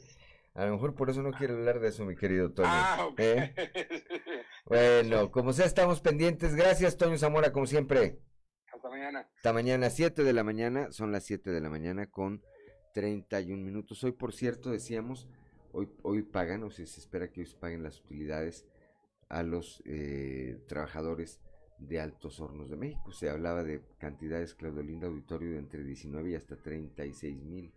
a 0.53 0.65
lo 0.65 0.73
mejor 0.73 0.95
por 0.95 1.09
eso 1.09 1.21
no 1.21 1.31
quiero 1.31 1.53
hablar 1.53 1.79
de 1.79 1.89
eso, 1.89 2.03
mi 2.03 2.15
querido 2.15 2.51
Toño. 2.51 2.67
Ah, 2.69 3.09
¿eh? 3.17 3.53
Bueno, 4.71 5.31
como 5.31 5.51
sea, 5.51 5.65
estamos 5.65 5.99
pendientes. 5.99 6.55
Gracias, 6.55 6.95
Toño 6.95 7.17
Zamora, 7.17 7.51
como 7.51 7.67
siempre. 7.67 8.21
Hasta 8.73 8.89
mañana. 8.89 9.27
Hasta 9.35 9.51
mañana, 9.51 9.89
7 9.89 10.23
de 10.23 10.31
la 10.31 10.45
mañana. 10.45 10.93
Son 10.93 11.11
las 11.11 11.25
7 11.25 11.51
de 11.51 11.59
la 11.59 11.69
mañana 11.69 12.09
con 12.09 12.41
31 12.93 13.61
minutos. 13.61 14.01
Hoy, 14.05 14.13
por 14.13 14.31
cierto, 14.31 14.71
decíamos, 14.71 15.27
hoy, 15.73 15.89
hoy 16.03 16.21
pagan, 16.21 16.63
o 16.63 16.71
sea, 16.71 16.85
se 16.85 17.01
espera 17.01 17.29
que 17.29 17.41
hoy 17.41 17.47
se 17.47 17.57
paguen 17.57 17.83
las 17.83 17.99
utilidades 17.99 18.65
a 19.27 19.43
los 19.43 19.83
eh, 19.83 20.57
trabajadores 20.69 21.41
de 21.77 21.99
Altos 21.99 22.39
Hornos 22.39 22.69
de 22.69 22.77
México. 22.77 23.11
Se 23.11 23.29
hablaba 23.29 23.65
de 23.65 23.81
cantidades, 23.97 24.55
Claudio 24.55 24.83
Linda 24.83 25.07
Auditorio, 25.07 25.51
de 25.51 25.59
entre 25.59 25.83
19 25.83 26.29
y 26.29 26.35
hasta 26.35 26.55
36 26.55 27.43
mil 27.43 27.73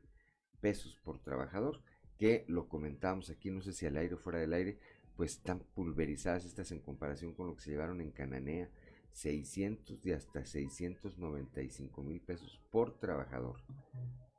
pesos 0.60 0.96
por 1.02 1.18
trabajador 1.18 1.80
que 2.18 2.44
lo 2.48 2.68
comentábamos 2.68 3.30
aquí, 3.30 3.50
no 3.50 3.60
sé 3.60 3.72
si 3.72 3.86
al 3.86 3.96
aire 3.96 4.14
o 4.14 4.18
fuera 4.18 4.38
del 4.38 4.52
aire, 4.52 4.78
pues 5.16 5.32
están 5.32 5.60
pulverizadas 5.74 6.44
estas 6.44 6.70
en 6.72 6.80
comparación 6.80 7.34
con 7.34 7.46
lo 7.46 7.56
que 7.56 7.62
se 7.62 7.70
llevaron 7.70 8.00
en 8.00 8.10
Cananea, 8.10 8.68
600 9.12 10.02
de 10.02 10.14
hasta 10.14 10.44
695 10.44 12.02
mil 12.02 12.20
pesos 12.20 12.60
por 12.70 12.98
trabajador 12.98 13.60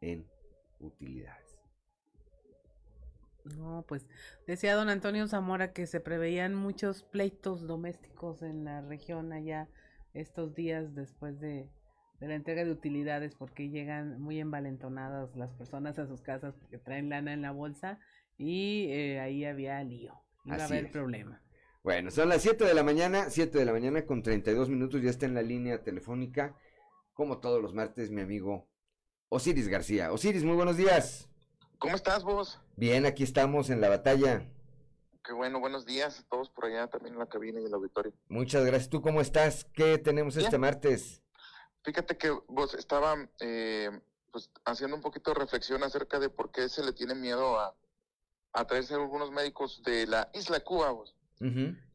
en 0.01 0.25
utilidades. 0.79 1.57
No, 3.57 3.85
pues 3.87 4.07
decía 4.47 4.75
don 4.75 4.89
Antonio 4.89 5.27
Zamora 5.27 5.71
que 5.71 5.85
se 5.85 5.99
preveían 5.99 6.55
muchos 6.55 7.03
pleitos 7.03 7.67
domésticos 7.67 8.41
en 8.41 8.65
la 8.65 8.81
región 8.81 9.31
allá 9.31 9.69
estos 10.13 10.55
días 10.55 10.95
después 10.95 11.39
de 11.39 11.69
de 12.19 12.27
la 12.27 12.35
entrega 12.35 12.63
de 12.63 12.71
utilidades 12.71 13.35
porque 13.35 13.69
llegan 13.69 14.21
muy 14.21 14.39
envalentonadas 14.39 15.35
las 15.35 15.53
personas 15.53 15.99
a 15.99 16.07
sus 16.07 16.21
casas 16.21 16.55
porque 16.55 16.77
traen 16.77 17.09
lana 17.09 17.33
en 17.33 17.41
la 17.41 17.51
bolsa 17.51 17.99
y 18.37 18.87
eh, 18.89 19.19
ahí 19.19 19.45
había 19.45 19.83
lío, 19.83 20.13
iba 20.45 20.57
a 20.57 20.65
haber 20.65 20.91
problema. 20.91 21.41
Bueno, 21.83 22.09
son 22.09 22.29
las 22.29 22.41
7 22.41 22.65
de 22.65 22.73
la 22.73 22.83
mañana, 22.83 23.29
7 23.29 23.59
de 23.59 23.65
la 23.65 23.71
mañana 23.71 24.05
con 24.05 24.23
32 24.23 24.69
minutos, 24.69 25.01
ya 25.01 25.09
está 25.09 25.25
en 25.25 25.35
la 25.35 25.43
línea 25.43 25.83
telefónica, 25.83 26.55
como 27.13 27.39
todos 27.39 27.61
los 27.61 27.73
martes, 27.73 28.09
mi 28.09 28.21
amigo 28.21 28.67
Osiris 29.29 29.67
García. 29.67 30.11
Osiris, 30.11 30.43
muy 30.43 30.55
buenos 30.55 30.77
días. 30.77 31.29
¿Cómo 31.77 31.95
estás 31.95 32.23
vos? 32.23 32.59
Bien, 32.75 33.05
aquí 33.05 33.23
estamos 33.23 33.69
en 33.69 33.81
la 33.81 33.89
batalla. 33.89 34.49
Qué 35.23 35.33
bueno, 35.33 35.59
buenos 35.59 35.85
días 35.85 36.19
a 36.19 36.23
todos 36.23 36.49
por 36.49 36.65
allá 36.65 36.87
también 36.87 37.13
en 37.13 37.19
la 37.19 37.27
cabina 37.27 37.59
y 37.59 37.65
el 37.65 37.73
auditorio. 37.73 38.13
Muchas 38.29 38.65
gracias. 38.65 38.89
¿Tú 38.89 39.01
cómo 39.01 39.21
estás? 39.21 39.65
¿Qué 39.65 39.97
tenemos 39.97 40.37
este 40.37 40.57
martes? 40.57 41.23
Fíjate 41.83 42.17
que 42.17 42.31
vos 42.47 42.73
estaba 42.73 43.15
eh, 43.39 43.89
pues, 44.31 44.49
haciendo 44.65 44.95
un 44.95 45.01
poquito 45.01 45.31
de 45.31 45.39
reflexión 45.39 45.83
acerca 45.83 46.19
de 46.19 46.29
por 46.29 46.51
qué 46.51 46.67
se 46.67 46.83
le 46.83 46.93
tiene 46.93 47.15
miedo 47.15 47.59
a, 47.59 47.75
a 48.55 48.65
traerse 48.65 48.93
algunos 48.93 49.31
médicos 49.31 49.83
de 49.83 50.07
la 50.07 50.29
isla 50.33 50.59
Cuba. 50.61 50.91
Vos. 50.91 51.15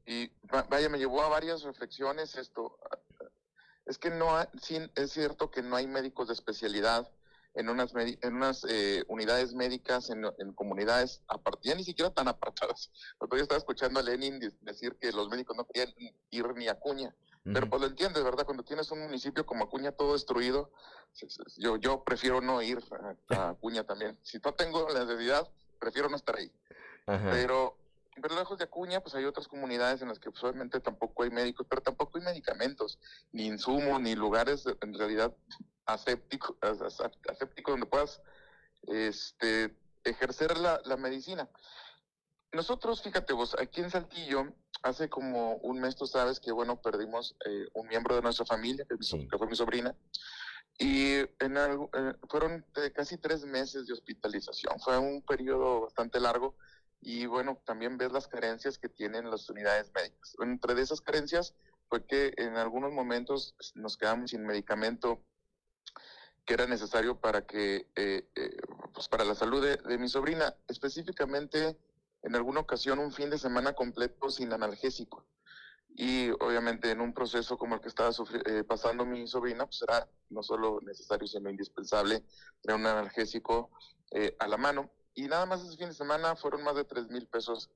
Y 0.07 0.31
vaya, 0.69 0.89
me 0.89 0.99
llevó 0.99 1.23
a 1.23 1.28
varias 1.28 1.62
reflexiones 1.62 2.37
esto. 2.37 2.78
Es 3.87 3.99
que 3.99 4.11
no, 4.11 4.28
sí, 4.61 4.78
es 4.95 5.11
cierto 5.12 5.51
que 5.51 5.62
no 5.62 5.77
hay 5.77 5.87
médicos 5.87 6.28
de 6.28 6.35
especialidad 6.35 7.11
en 7.55 7.69
unas, 7.69 7.93
en 7.97 8.35
unas 8.35 8.65
eh, 8.69 9.05
unidades 9.09 9.55
médicas, 9.55 10.11
en, 10.11 10.24
en 10.39 10.53
comunidades 10.53 11.23
ya 11.62 11.74
ni 11.74 11.82
siquiera 11.82 12.11
tan 12.12 12.28
apartadas. 12.28 12.91
Yo 13.20 13.37
estaba 13.39 13.59
escuchando 13.59 13.99
a 13.99 14.03
Lenin 14.03 14.39
decir 14.61 14.97
que 15.01 15.11
los 15.12 15.28
médicos 15.28 15.57
no 15.57 15.65
querían 15.65 15.93
ir 16.31 16.55
ni 16.55 16.69
a 16.69 16.78
Cuña. 16.78 17.15
Pero 17.43 17.70
pues 17.70 17.81
lo 17.81 17.89
entiendes, 17.89 18.23
¿verdad? 18.23 18.45
Cuando 18.45 18.62
tienes 18.65 18.91
un 18.91 19.01
municipio 19.01 19.47
como 19.47 19.65
Acuña 19.65 19.93
todo 19.93 20.12
destruido, 20.12 20.70
yo, 21.57 21.78
yo 21.78 22.05
prefiero 22.05 22.43
no 22.43 22.61
ir 22.61 22.78
a, 23.31 23.49
Acuña 23.49 23.82
también. 23.85 24.19
Si 24.23 24.39
no 24.45 24.53
tengo 24.53 24.87
la 24.91 25.05
necesidad, 25.05 25.49
prefiero 25.81 26.09
no 26.09 26.16
estar 26.16 26.36
ahí. 26.36 26.52
Pero, 27.07 27.77
pero 28.23 28.36
lejos 28.36 28.57
de 28.59 28.65
Acuña, 28.65 29.01
pues 29.01 29.16
hay 29.16 29.24
otras 29.24 29.48
comunidades 29.48 30.01
en 30.01 30.09
las 30.09 30.20
que 30.20 30.31
pues, 30.31 30.44
obviamente 30.44 30.78
tampoco 30.78 31.24
hay 31.24 31.31
médicos, 31.31 31.66
pero 31.69 31.82
tampoco 31.82 32.19
hay 32.19 32.24
medicamentos, 32.24 33.01
ni 33.32 33.47
insumos, 33.47 34.01
ni 34.01 34.15
lugares 34.15 34.65
en 34.81 34.94
realidad 34.94 35.35
asépticos, 35.86 36.57
donde 37.66 37.86
puedas 37.86 38.23
este, 38.82 39.77
ejercer 40.05 40.57
la, 40.59 40.81
la 40.85 40.97
medicina. 40.97 41.48
Nosotros, 42.52 43.02
fíjate 43.02 43.32
vos, 43.32 43.57
aquí 43.59 43.81
en 43.81 43.90
Saltillo, 43.90 44.52
hace 44.82 45.09
como 45.09 45.57
un 45.57 45.81
mes 45.81 45.97
tú 45.97 46.07
sabes 46.07 46.40
que, 46.40 46.52
bueno, 46.52 46.81
perdimos 46.81 47.36
eh, 47.44 47.66
un 47.74 47.86
miembro 47.89 48.16
de 48.16 48.23
nuestra 48.23 48.44
familia, 48.44 48.85
que, 48.89 48.97
fue 49.39 49.47
mi 49.47 49.57
sobrina, 49.57 49.94
y 50.81 51.19
en 51.19 51.57
eh, 51.59 52.15
fueron 52.27 52.65
casi 52.94 53.19
tres 53.19 53.44
meses 53.44 53.86
de 53.86 53.93
hospitalización. 53.93 54.81
Fue 54.81 54.97
un 54.97 55.20
periodo 55.20 55.82
bastante 55.82 56.19
largo 56.19 56.57
y, 57.02 57.27
bueno, 57.27 57.61
también 57.66 57.98
ves 57.98 58.11
las 58.12 58.27
carencias 58.27 58.78
que 58.78 58.89
tienen 58.89 59.31
las 59.31 59.48
unidades 59.51 59.93
médicas. 59.94 60.35
Entre 60.40 60.81
esas 60.81 61.02
carencias 61.02 61.55
fue 61.90 62.07
que 62.07 62.32
en 62.39 62.57
algunos 62.57 62.93
momentos 62.93 63.55
nos 63.74 63.98
quedamos 63.98 64.31
sin 64.31 64.47
medicamento 64.47 65.23
que 66.47 66.55
era 66.55 66.66
necesario 66.66 67.20
para 67.20 67.47
que, 67.47 67.86
eh, 67.94 68.27
pues 68.94 69.07
para 69.09 69.24
la 69.27 69.35
salud 69.35 69.62
de, 69.62 69.77
de 69.77 69.98
mi 69.98 70.09
sobrina, 70.09 70.57
específicamente 70.66 71.77
en 72.23 72.35
alguna 72.35 72.61
ocasión 72.61 73.01
un 73.01 73.12
fin 73.12 73.28
de 73.28 73.39
semana 73.39 73.74
completo 73.74 74.31
sin 74.31 74.51
analgésico. 74.55 75.27
Y 75.97 76.31
obviamente 76.31 76.91
en 76.91 77.01
un 77.01 77.12
proceso 77.12 77.59
como 77.59 77.75
el 77.75 77.81
que 77.81 77.89
estaba 77.89 78.11
eh, 78.47 78.65
pasando 78.65 79.05
mi 79.05 79.27
sobrina, 79.27 79.67
pues 79.67 79.83
era 79.83 80.09
no 80.31 80.43
solo 80.43 80.81
necesario, 80.83 81.27
sino 81.27 81.51
indispensable 81.51 82.25
tener 82.62 82.81
un 82.81 82.87
analgésico 82.87 83.71
eh, 84.12 84.37
a 84.39 84.49
la 84.49 84.57
mano. 84.57 84.91
Y 85.15 85.29
nada 85.29 85.47
más 85.47 85.62
ese 85.62 85.77
fin 85.77 85.89
de 85.89 85.95
semana 85.95 86.37
fueron 86.37 86.62
más 86.62 86.77
de 86.77 86.85
3 86.85 87.09
mil 87.09 87.27
pesos 87.27 87.71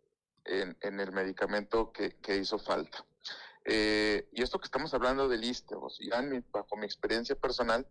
en, 0.45 0.77
en, 0.81 1.01
el 1.01 1.13
medicamento 1.13 1.93
que, 1.93 2.17
que 2.21 2.37
hizo 2.37 2.59
falta. 2.59 3.05
Eh, 3.65 4.29
y 4.33 4.43
esto 4.43 4.59
que 4.59 4.67
estamos 4.67 4.95
hablando 4.95 5.29
del 5.29 5.45
ISTE, 5.45 5.75
o 5.75 5.89
sea, 5.91 6.23
bajo 6.53 6.77
mi 6.77 6.85
experiencia 6.85 7.35
personal, 7.35 7.87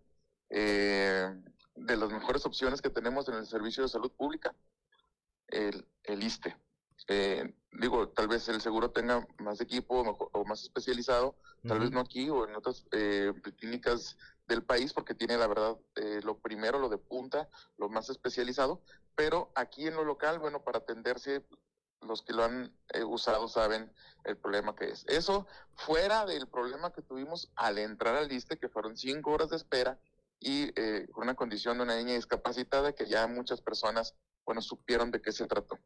de 0.49 1.97
las 1.97 2.11
mejores 2.11 2.45
opciones 2.45 2.79
que 2.79 2.91
tenemos 2.91 3.27
en 3.27 3.33
el 3.33 3.47
servicio 3.47 3.81
de 3.81 3.89
salud 3.89 4.11
pública 4.11 4.53
el, 5.47 5.87
el 6.03 6.23
ISTE. 6.23 6.55
Eh, 7.07 7.55
digo, 7.71 8.09
tal 8.09 8.27
vez 8.27 8.47
el 8.49 8.61
seguro 8.61 8.91
tenga 8.91 9.27
más 9.39 9.59
equipo 9.61 10.01
o, 10.33 10.45
más 10.45 10.63
especializado, 10.63 11.35
tal 11.67 11.79
vez 11.79 11.91
no 11.91 11.99
aquí 11.99 12.29
o 12.29 12.47
en 12.47 12.55
otras 12.55 12.85
eh, 12.91 13.33
clínicas 13.57 14.17
del 14.47 14.63
país, 14.63 14.93
porque 14.93 15.15
tiene 15.15 15.37
la 15.37 15.47
verdad 15.47 15.77
eh, 15.95 16.19
lo 16.23 16.37
primero, 16.39 16.79
lo 16.79 16.89
de 16.89 16.97
punta, 16.97 17.49
lo 17.77 17.89
más 17.89 18.09
especializado, 18.09 18.81
pero 19.15 19.51
aquí 19.55 19.87
en 19.87 19.95
lo 19.95 20.03
local, 20.03 20.39
bueno, 20.39 20.63
para 20.63 20.79
atenderse, 20.79 21.45
los 22.01 22.21
que 22.21 22.33
lo 22.33 22.43
han 22.43 22.75
eh, 22.93 23.03
usado 23.03 23.47
saben 23.47 23.91
el 24.25 24.37
problema 24.37 24.75
que 24.75 24.89
es. 24.89 25.05
Eso 25.07 25.47
fuera 25.75 26.25
del 26.25 26.47
problema 26.47 26.91
que 26.91 27.01
tuvimos 27.01 27.51
al 27.55 27.77
entrar 27.77 28.15
al 28.15 28.27
liste, 28.27 28.57
que 28.57 28.69
fueron 28.69 28.97
cinco 28.97 29.31
horas 29.31 29.49
de 29.49 29.57
espera 29.57 29.99
y 30.39 30.71
eh, 30.79 31.07
con 31.11 31.23
una 31.23 31.35
condición 31.35 31.77
de 31.77 31.83
una 31.83 31.95
niña 31.95 32.15
discapacitada 32.15 32.93
que 32.93 33.05
ya 33.05 33.27
muchas 33.27 33.61
personas, 33.61 34.15
bueno, 34.45 34.61
supieron 34.61 35.11
de 35.11 35.21
qué 35.21 35.31
se 35.31 35.47
trató. 35.47 35.79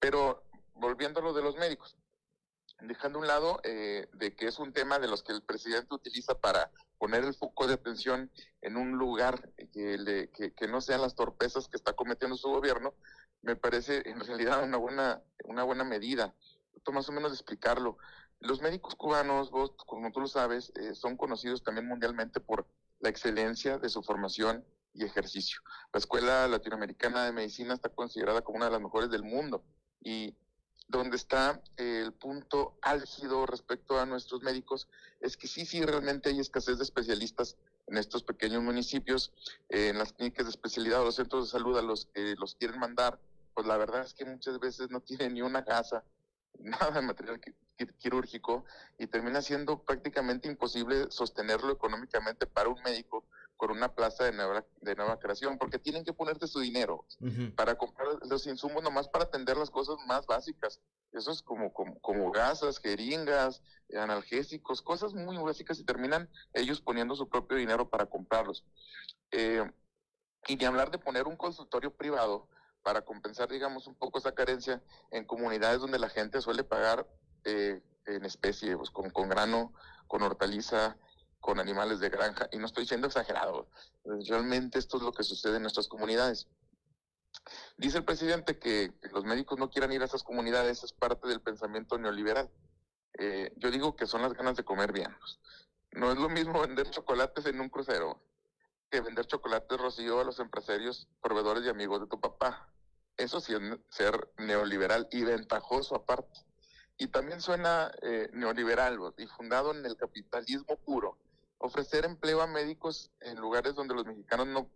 Pero 0.00 0.42
volviendo 0.82 1.20
a 1.20 1.22
lo 1.22 1.32
de 1.32 1.42
los 1.42 1.56
médicos, 1.56 1.96
dejando 2.80 3.20
un 3.20 3.26
lado 3.26 3.60
eh, 3.62 4.08
de 4.12 4.34
que 4.34 4.48
es 4.48 4.58
un 4.58 4.72
tema 4.72 4.98
de 4.98 5.06
los 5.06 5.22
que 5.22 5.32
el 5.32 5.40
presidente 5.40 5.94
utiliza 5.94 6.34
para 6.38 6.70
poner 6.98 7.24
el 7.24 7.34
foco 7.34 7.66
de 7.66 7.74
atención 7.74 8.30
en 8.60 8.76
un 8.76 8.98
lugar 8.98 9.52
que, 9.72 10.28
que, 10.56 10.68
no 10.68 10.80
sean 10.80 11.00
las 11.00 11.14
torpezas 11.14 11.68
que 11.68 11.76
está 11.76 11.94
cometiendo 11.94 12.36
su 12.36 12.48
gobierno, 12.48 12.94
me 13.42 13.56
parece 13.56 14.02
en 14.08 14.20
realidad 14.20 14.62
una 14.62 14.76
buena, 14.76 15.22
una 15.44 15.62
buena 15.62 15.84
medida. 15.84 16.34
Esto 16.74 16.92
más 16.92 17.08
o 17.08 17.12
menos 17.12 17.32
explicarlo. 17.32 17.96
Los 18.40 18.60
médicos 18.60 18.96
cubanos, 18.96 19.50
vos, 19.50 19.72
como 19.86 20.10
tú 20.10 20.20
lo 20.20 20.28
sabes, 20.28 20.72
eh, 20.76 20.94
son 20.94 21.16
conocidos 21.16 21.62
también 21.62 21.86
mundialmente 21.86 22.40
por 22.40 22.66
la 23.00 23.08
excelencia 23.08 23.78
de 23.78 23.88
su 23.88 24.02
formación 24.02 24.64
y 24.94 25.04
ejercicio. 25.04 25.60
La 25.92 25.98
Escuela 25.98 26.48
Latinoamericana 26.48 27.24
de 27.24 27.32
Medicina 27.32 27.74
está 27.74 27.88
considerada 27.88 28.42
como 28.42 28.56
una 28.56 28.66
de 28.66 28.72
las 28.72 28.80
mejores 28.80 29.10
del 29.10 29.22
mundo 29.22 29.64
y 30.04 30.36
donde 30.88 31.16
está 31.16 31.62
el 31.76 32.12
punto 32.12 32.76
álgido 32.82 33.46
respecto 33.46 33.98
a 33.98 34.06
nuestros 34.06 34.42
médicos 34.42 34.88
es 35.20 35.36
que 35.36 35.46
sí, 35.46 35.64
sí, 35.64 35.82
realmente 35.82 36.30
hay 36.30 36.40
escasez 36.40 36.78
de 36.78 36.84
especialistas 36.84 37.56
en 37.86 37.98
estos 37.98 38.22
pequeños 38.22 38.62
municipios, 38.62 39.32
eh, 39.68 39.88
en 39.88 39.98
las 39.98 40.12
clínicas 40.12 40.46
de 40.46 40.50
especialidad 40.50 41.02
o 41.02 41.06
los 41.06 41.16
centros 41.16 41.46
de 41.46 41.50
salud 41.50 41.76
a 41.78 41.82
los 41.82 42.06
que 42.06 42.34
los 42.38 42.54
quieren 42.54 42.78
mandar, 42.78 43.18
pues 43.54 43.66
la 43.66 43.76
verdad 43.76 44.02
es 44.02 44.14
que 44.14 44.24
muchas 44.24 44.58
veces 44.58 44.90
no 44.90 45.00
tienen 45.00 45.34
ni 45.34 45.42
una 45.42 45.64
casa, 45.64 46.04
nada 46.58 46.90
de 46.90 47.02
material 47.02 47.40
quirúrgico 47.98 48.64
y 48.98 49.06
termina 49.06 49.42
siendo 49.42 49.82
prácticamente 49.82 50.48
imposible 50.48 51.10
sostenerlo 51.10 51.72
económicamente 51.72 52.46
para 52.46 52.68
un 52.68 52.80
médico 52.82 53.24
por 53.62 53.70
una 53.70 53.94
plaza 53.94 54.24
de 54.24 54.32
nueva, 54.32 54.66
de 54.80 54.96
nueva 54.96 55.20
creación, 55.20 55.56
porque 55.56 55.78
tienen 55.78 56.02
que 56.04 56.12
ponerte 56.12 56.48
su 56.48 56.58
dinero 56.58 57.06
para 57.54 57.78
comprar 57.78 58.08
los 58.28 58.44
insumos 58.48 58.82
nomás 58.82 59.06
para 59.06 59.26
atender 59.26 59.56
las 59.56 59.70
cosas 59.70 59.98
más 60.04 60.26
básicas. 60.26 60.80
Eso 61.12 61.30
es 61.30 61.42
como, 61.42 61.72
como, 61.72 61.96
como 62.00 62.32
gasas, 62.32 62.80
jeringas, 62.80 63.62
analgésicos, 63.96 64.82
cosas 64.82 65.14
muy 65.14 65.36
básicas 65.36 65.78
y 65.78 65.84
terminan 65.84 66.28
ellos 66.54 66.80
poniendo 66.80 67.14
su 67.14 67.28
propio 67.28 67.56
dinero 67.56 67.88
para 67.88 68.06
comprarlos. 68.06 68.64
Eh, 69.30 69.62
y 70.48 70.56
ni 70.56 70.64
hablar 70.64 70.90
de 70.90 70.98
poner 70.98 71.28
un 71.28 71.36
consultorio 71.36 71.94
privado 71.94 72.48
para 72.82 73.02
compensar, 73.02 73.48
digamos, 73.48 73.86
un 73.86 73.94
poco 73.94 74.18
esa 74.18 74.34
carencia 74.34 74.82
en 75.12 75.24
comunidades 75.24 75.78
donde 75.78 76.00
la 76.00 76.08
gente 76.08 76.40
suele 76.40 76.64
pagar 76.64 77.06
eh, 77.44 77.80
en 78.06 78.24
especie, 78.24 78.76
pues, 78.76 78.90
con, 78.90 79.10
con 79.10 79.28
grano, 79.28 79.72
con 80.08 80.20
hortaliza, 80.22 80.96
con 81.42 81.58
animales 81.58 81.98
de 81.98 82.08
granja, 82.08 82.48
y 82.52 82.56
no 82.56 82.66
estoy 82.66 82.86
siendo 82.86 83.08
exagerado, 83.08 83.68
realmente 84.28 84.78
esto 84.78 84.96
es 84.96 85.02
lo 85.02 85.12
que 85.12 85.24
sucede 85.24 85.56
en 85.56 85.62
nuestras 85.62 85.88
comunidades. 85.88 86.46
Dice 87.76 87.98
el 87.98 88.04
presidente 88.04 88.58
que 88.58 88.94
los 89.10 89.24
médicos 89.24 89.58
no 89.58 89.68
quieran 89.68 89.92
ir 89.92 90.02
a 90.02 90.04
esas 90.04 90.22
comunidades, 90.22 90.84
es 90.84 90.92
parte 90.92 91.26
del 91.26 91.40
pensamiento 91.40 91.98
neoliberal. 91.98 92.48
Eh, 93.18 93.52
yo 93.56 93.70
digo 93.72 93.96
que 93.96 94.06
son 94.06 94.22
las 94.22 94.34
ganas 94.34 94.56
de 94.56 94.64
comer 94.64 94.92
bien. 94.92 95.14
No 95.90 96.12
es 96.12 96.16
lo 96.16 96.28
mismo 96.28 96.60
vender 96.60 96.88
chocolates 96.90 97.44
en 97.46 97.60
un 97.60 97.68
crucero 97.68 98.22
que 98.88 99.00
vender 99.00 99.26
chocolates 99.26 99.80
rocío 99.80 100.20
a 100.20 100.24
los 100.24 100.38
empresarios, 100.38 101.08
proveedores 101.20 101.64
y 101.64 101.70
amigos 101.70 102.02
de 102.02 102.06
tu 102.06 102.20
papá. 102.20 102.72
Eso 103.16 103.40
sí 103.40 103.52
es 103.52 103.60
ser 103.88 104.30
neoliberal 104.38 105.08
y 105.10 105.24
ventajoso 105.24 105.96
aparte. 105.96 106.40
Y 106.98 107.08
también 107.08 107.40
suena 107.40 107.90
eh, 108.02 108.30
neoliberal 108.32 108.98
y 109.18 109.26
fundado 109.26 109.72
en 109.72 109.84
el 109.84 109.96
capitalismo 109.96 110.76
puro 110.84 111.18
ofrecer 111.62 112.04
empleo 112.04 112.42
a 112.42 112.46
médicos 112.46 113.10
en 113.20 113.40
lugares 113.40 113.74
donde 113.74 113.94
los 113.94 114.04
mexicanos 114.04 114.48
no 114.48 114.68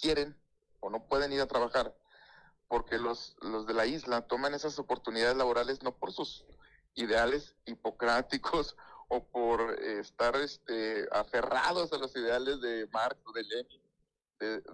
quieren 0.00 0.36
o 0.80 0.90
no 0.90 1.06
pueden 1.06 1.32
ir 1.32 1.40
a 1.40 1.46
trabajar, 1.46 1.96
porque 2.68 2.98
los, 2.98 3.36
los 3.40 3.66
de 3.66 3.74
la 3.74 3.86
isla 3.86 4.22
toman 4.22 4.54
esas 4.54 4.78
oportunidades 4.78 5.36
laborales 5.36 5.82
no 5.82 5.96
por 5.96 6.12
sus 6.12 6.44
ideales 6.94 7.54
hipocráticos 7.64 8.76
o 9.08 9.24
por 9.24 9.78
estar 9.82 10.34
este, 10.36 11.06
aferrados 11.12 11.92
a 11.92 11.98
los 11.98 12.14
ideales 12.16 12.60
de 12.60 12.88
Marx 12.92 13.20
o 13.26 13.32
de 13.32 13.42
Lenin, 13.44 13.82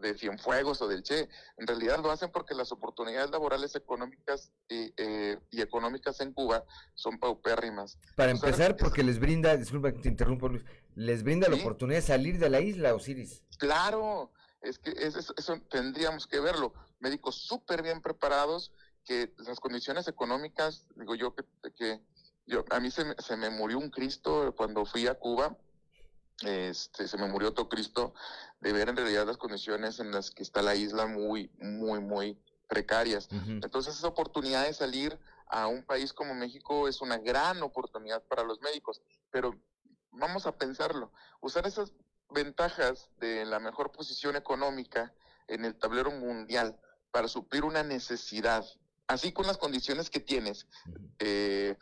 de, 0.01 0.15
Cienfuegos 0.17 0.81
o 0.81 0.89
del 0.89 1.03
Che. 1.03 1.29
En 1.59 1.67
realidad 1.67 2.01
lo 2.03 2.11
hacen 2.11 2.31
porque 2.31 2.55
las 2.55 2.73
oportunidades 2.73 3.31
laborales 3.31 3.75
económicas 3.75 4.53
y, 4.69 4.93
eh, 4.97 5.39
y 5.51 5.61
económicas 5.61 6.21
en 6.21 6.33
Cuba 6.33 6.65
son 6.95 7.19
paupérrimas. 7.19 7.99
Para 8.17 8.31
empezar, 8.31 8.77
porque 8.77 9.03
les 9.03 9.19
brinda, 9.19 9.57
disculpa 9.57 9.93
que 9.93 9.99
te 9.99 10.09
interrumpo, 10.09 10.49
Luis, 10.49 10.65
les 10.99 11.23
brinda 11.23 11.49
la 11.49 11.55
oportunidad 11.55 12.01
de 12.01 12.07
salir 12.07 12.41
de 12.41 12.51
la 12.51 12.61
isla, 12.61 12.93
Osiris. 12.93 13.45
Claro, 13.59 14.33
es 14.61 14.81
que 14.81 14.91
eso, 14.91 15.33
eso 15.37 15.61
tendríamos 15.71 16.27
que 16.27 16.41
verlo. 16.41 16.75
Médicos 16.99 17.37
súper 17.37 17.83
bien 17.83 18.03
preparados, 18.03 18.73
que 19.05 19.33
las 19.39 19.61
condiciones 19.61 20.09
económicas, 20.09 20.87
digo 20.97 21.15
yo 21.15 21.37
que, 21.37 21.45
que 21.77 22.01
yo, 22.47 22.65
a 22.71 22.81
mí 22.81 22.91
se 22.91 23.05
me, 23.05 23.15
se 23.19 23.37
me 23.37 23.49
murió 23.49 23.79
un 23.79 23.91
Cristo 23.91 24.53
cuando 24.57 24.85
fui 24.85 25.07
a 25.07 25.15
Cuba, 25.15 25.57
este, 26.43 27.07
se 27.07 27.17
me 27.17 27.29
murió 27.29 27.55
todo 27.55 27.69
Cristo 27.69 28.13
de 28.61 28.73
ver 28.73 28.89
en 28.89 28.97
realidad 28.97 29.25
las 29.25 29.37
condiciones 29.37 30.01
en 30.01 30.11
las 30.11 30.33
que 30.33 30.43
está 30.43 30.63
la 30.63 30.75
isla 30.75 31.07
muy, 31.07 31.49
muy, 31.61 32.01
muy 32.01 32.37
precarias. 32.69 33.29
Entonces 33.31 33.97
esa 33.97 34.09
oportunidad 34.09 34.65
de 34.65 34.75
salir 34.75 35.17
a 35.47 35.69
un 35.69 35.85
país 35.85 36.13
como 36.13 36.35
México 36.35 36.89
es 36.89 37.01
una 37.01 37.19
gran 37.19 37.63
oportunidad 37.63 38.23
para 38.25 38.43
los 38.43 38.61
médicos, 38.61 39.01
pero 39.31 39.55
vamos 40.11 40.47
a 40.47 40.57
pensarlo, 40.57 41.13
usar 41.41 41.67
esas 41.67 41.93
ventajas 42.31 43.11
de 43.19 43.45
la 43.45 43.59
mejor 43.59 43.91
posición 43.93 44.37
económica 44.37 45.13
en 45.47 45.65
el 45.65 45.75
tablero 45.75 46.11
mundial 46.11 46.79
para 47.11 47.29
suplir 47.29 47.65
una 47.65 47.83
necesidad 47.83 48.65
así 49.09 49.33
con 49.33 49.47
las 49.47 49.57
condiciones 49.57 50.11
que 50.11 50.21
tienes, 50.21 50.67
eh, 51.19 51.77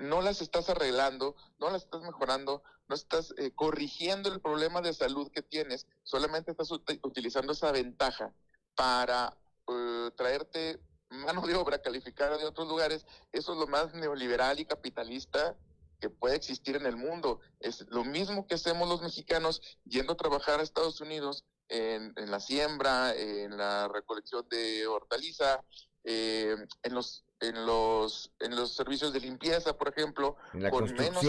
no 0.00 0.22
las 0.22 0.40
estás 0.40 0.70
arreglando, 0.70 1.36
no 1.58 1.70
las 1.70 1.84
estás 1.84 2.02
mejorando, 2.02 2.62
no 2.88 2.94
estás 2.94 3.34
eh, 3.36 3.52
corrigiendo 3.54 4.32
el 4.32 4.40
problema 4.40 4.80
de 4.80 4.94
salud 4.94 5.30
que 5.30 5.42
tienes, 5.42 5.86
solamente 6.02 6.50
estás 6.50 6.70
utilizando 6.72 7.52
esa 7.52 7.70
ventaja 7.70 8.32
para 8.74 9.36
eh, 9.68 10.10
traerte 10.16 10.80
mano 11.10 11.46
de 11.46 11.54
obra 11.54 11.82
calificada 11.82 12.38
de 12.38 12.46
otros 12.46 12.66
lugares, 12.66 13.04
eso 13.32 13.52
es 13.52 13.58
lo 13.58 13.66
más 13.66 13.92
neoliberal 13.92 14.58
y 14.58 14.64
capitalista 14.64 15.56
que 16.00 16.10
puede 16.10 16.36
existir 16.36 16.76
en 16.76 16.86
el 16.86 16.96
mundo. 16.96 17.40
Es 17.60 17.86
lo 17.90 18.04
mismo 18.04 18.46
que 18.46 18.54
hacemos 18.54 18.88
los 18.88 19.02
mexicanos 19.02 19.60
yendo 19.84 20.14
a 20.14 20.16
trabajar 20.16 20.60
a 20.60 20.62
Estados 20.62 21.00
Unidos 21.00 21.44
en, 21.68 22.12
en 22.16 22.30
la 22.30 22.40
siembra, 22.40 23.14
en 23.14 23.56
la 23.56 23.88
recolección 23.88 24.46
de 24.48 24.86
hortaliza, 24.86 25.62
eh, 26.04 26.56
en 26.82 26.94
los 26.94 27.24
en 27.40 27.66
los 27.66 28.32
en 28.40 28.56
los 28.56 28.74
servicios 28.74 29.12
de 29.12 29.20
limpieza, 29.20 29.76
por 29.76 29.88
ejemplo, 29.88 30.36
con 30.70 30.92
menos 30.94 31.22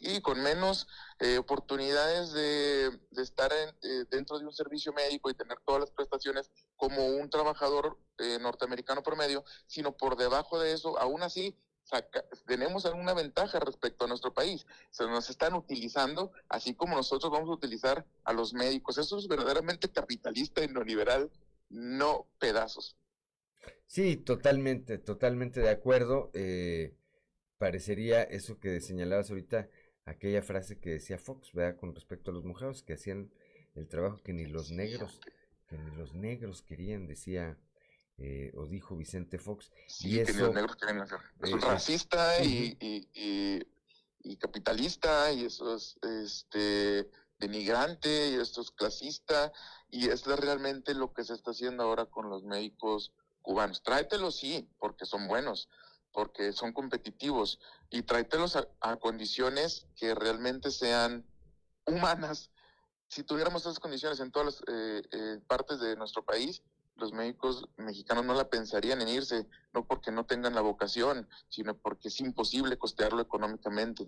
y 0.00 0.20
con 0.20 0.42
menos 0.42 0.88
eh, 1.20 1.38
oportunidades 1.38 2.32
de, 2.32 2.90
de 3.10 3.22
estar 3.22 3.52
eh, 3.52 4.04
dentro 4.10 4.38
de 4.38 4.44
un 4.44 4.52
servicio 4.52 4.92
médico 4.92 5.30
y 5.30 5.34
tener 5.34 5.58
todas 5.64 5.82
las 5.82 5.90
prestaciones 5.92 6.50
como 6.76 7.06
un 7.06 7.30
trabajador 7.30 7.98
norteamericano 8.40 9.02
promedio, 9.02 9.44
sino 9.66 9.96
por 9.96 10.16
debajo 10.16 10.58
de 10.60 10.74
eso, 10.74 10.98
aún 10.98 11.22
así 11.22 11.56
tenemos 12.46 12.86
alguna 12.86 13.14
ventaja 13.14 13.58
respecto 13.60 14.04
a 14.04 14.08
nuestro 14.08 14.32
país. 14.32 14.66
Se 14.90 15.04
nos 15.06 15.28
están 15.30 15.54
utilizando, 15.54 16.32
así 16.48 16.74
como 16.74 16.96
nosotros 16.96 17.30
vamos 17.32 17.48
a 17.48 17.54
utilizar 17.54 18.06
a 18.24 18.32
los 18.32 18.54
médicos. 18.54 18.98
Eso 18.98 19.18
es 19.18 19.28
verdaderamente 19.28 19.88
capitalista 19.88 20.62
y 20.62 20.68
neoliberal, 20.68 21.30
no 21.68 22.26
pedazos. 22.38 22.96
Sí, 23.86 24.16
totalmente, 24.16 24.98
totalmente 24.98 25.60
de 25.60 25.70
acuerdo. 25.70 26.30
Eh, 26.34 26.94
parecería 27.58 28.22
eso 28.22 28.58
que 28.58 28.80
señalabas 28.80 29.30
ahorita, 29.30 29.68
aquella 30.04 30.42
frase 30.42 30.78
que 30.78 30.90
decía 30.90 31.18
Fox, 31.18 31.52
¿verdad? 31.52 31.78
Con 31.78 31.94
respecto 31.94 32.30
a 32.30 32.34
los 32.34 32.44
mujeres 32.44 32.82
que 32.82 32.94
hacían 32.94 33.32
el 33.74 33.88
trabajo 33.88 34.22
que 34.22 34.32
ni 34.32 34.46
los 34.46 34.70
negros, 34.70 35.20
que 35.68 35.76
ni 35.76 35.96
los 35.96 36.14
negros 36.14 36.62
querían, 36.62 37.06
decía 37.06 37.58
eh, 38.20 38.52
o 38.54 38.66
dijo 38.66 38.96
Vicente 38.96 39.38
Fox. 39.38 39.70
y 40.00 40.16
que 40.16 40.22
eso, 40.22 40.46
los 40.46 40.54
negros 40.54 40.76
hacer. 40.82 41.18
es 41.42 41.50
eh, 41.50 41.56
racista 41.56 42.44
y, 42.44 42.76
y, 42.80 43.66
y, 44.22 44.36
capitalista 44.36 45.32
y 45.32 45.46
eso 45.46 45.74
es 45.74 45.98
este, 46.02 47.10
denigrante 47.38 48.30
y 48.30 48.34
esto 48.34 48.60
es 48.60 48.70
clasista 48.70 49.52
y 49.90 50.08
es 50.08 50.26
realmente 50.26 50.94
lo 50.94 51.12
que 51.12 51.24
se 51.24 51.34
está 51.34 51.52
haciendo 51.52 51.82
ahora 51.82 52.06
con 52.06 52.28
los 52.28 52.44
médicos 52.44 53.12
cubanos. 53.42 53.82
Tráetelos, 53.82 54.36
sí, 54.36 54.68
porque 54.78 55.06
son 55.06 55.26
buenos, 55.26 55.68
porque 56.12 56.52
son 56.52 56.72
competitivos, 56.72 57.58
y 57.88 58.02
tráetelos 58.02 58.56
a, 58.56 58.68
a 58.80 58.96
condiciones 58.96 59.86
que 59.96 60.14
realmente 60.14 60.70
sean 60.70 61.24
humanas. 61.86 62.50
Si 63.08 63.22
tuviéramos 63.22 63.62
esas 63.62 63.80
condiciones 63.80 64.20
en 64.20 64.30
todas 64.30 64.46
las 64.46 64.62
eh, 64.68 65.02
eh, 65.10 65.40
partes 65.46 65.80
de 65.80 65.96
nuestro 65.96 66.24
país, 66.24 66.62
los 67.00 67.12
médicos 67.12 67.68
mexicanos 67.78 68.24
no 68.24 68.34
la 68.34 68.48
pensarían 68.50 69.00
en 69.02 69.08
irse, 69.08 69.46
no 69.74 69.86
porque 69.86 70.12
no 70.12 70.26
tengan 70.26 70.54
la 70.54 70.60
vocación, 70.60 71.28
sino 71.48 71.76
porque 71.76 72.08
es 72.08 72.20
imposible 72.20 72.78
costearlo 72.78 73.20
económicamente. 73.22 74.06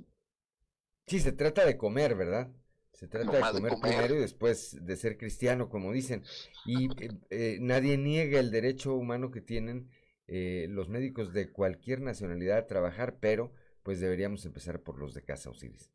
Sí, 1.06 1.20
se 1.20 1.32
trata 1.32 1.64
de 1.66 1.76
comer, 1.76 2.14
¿verdad? 2.14 2.50
Se 2.92 3.08
trata 3.08 3.32
de 3.32 3.40
Nomás 3.40 3.54
de 3.54 3.62
comer, 3.62 3.72
comer. 3.72 3.96
primero 3.96 4.14
y 4.14 4.18
después 4.20 4.76
de 4.84 4.96
ser 4.96 5.18
cristiano, 5.18 5.68
como 5.68 5.92
dicen. 5.92 6.24
Y 6.64 6.86
eh, 7.02 7.10
eh, 7.30 7.58
nadie 7.60 7.98
niega 7.98 8.40
el 8.40 8.50
derecho 8.50 8.94
humano 8.94 9.30
que 9.30 9.40
tienen 9.40 9.90
eh, 10.28 10.66
los 10.70 10.88
médicos 10.88 11.32
de 11.32 11.50
cualquier 11.52 12.00
nacionalidad 12.00 12.58
a 12.58 12.66
trabajar, 12.66 13.18
pero 13.20 13.52
pues 13.82 14.00
deberíamos 14.00 14.44
empezar 14.46 14.82
por 14.82 14.98
los 14.98 15.14
de 15.14 15.24
casa, 15.24 15.50
Osiris. 15.50 15.91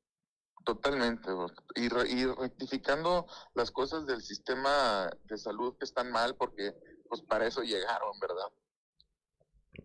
Totalmente, 0.67 1.31
bro. 1.31 1.47
y, 1.75 1.87
re- 1.87 2.09
y 2.09 2.25
rectificando 2.25 3.25
las 3.55 3.71
cosas 3.71 4.05
del 4.05 4.21
sistema 4.21 5.09
de 5.23 5.37
salud 5.37 5.77
que 5.77 5.85
están 5.85 6.11
mal, 6.11 6.35
porque 6.35 6.75
pues 7.07 7.21
para 7.21 7.47
eso 7.47 7.61
llegaron, 7.63 8.19
¿verdad? 8.19 8.51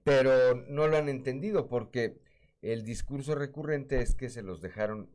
Pero 0.03 0.57
no 0.69 0.89
lo 0.89 0.97
han 0.97 1.09
entendido 1.09 1.69
porque 1.69 2.21
el 2.63 2.85
discurso 2.85 3.37
recurrente 3.37 4.01
es 4.03 4.17
que 4.17 4.29
se 4.29 4.43
los 4.43 4.61
dejaron 4.61 5.09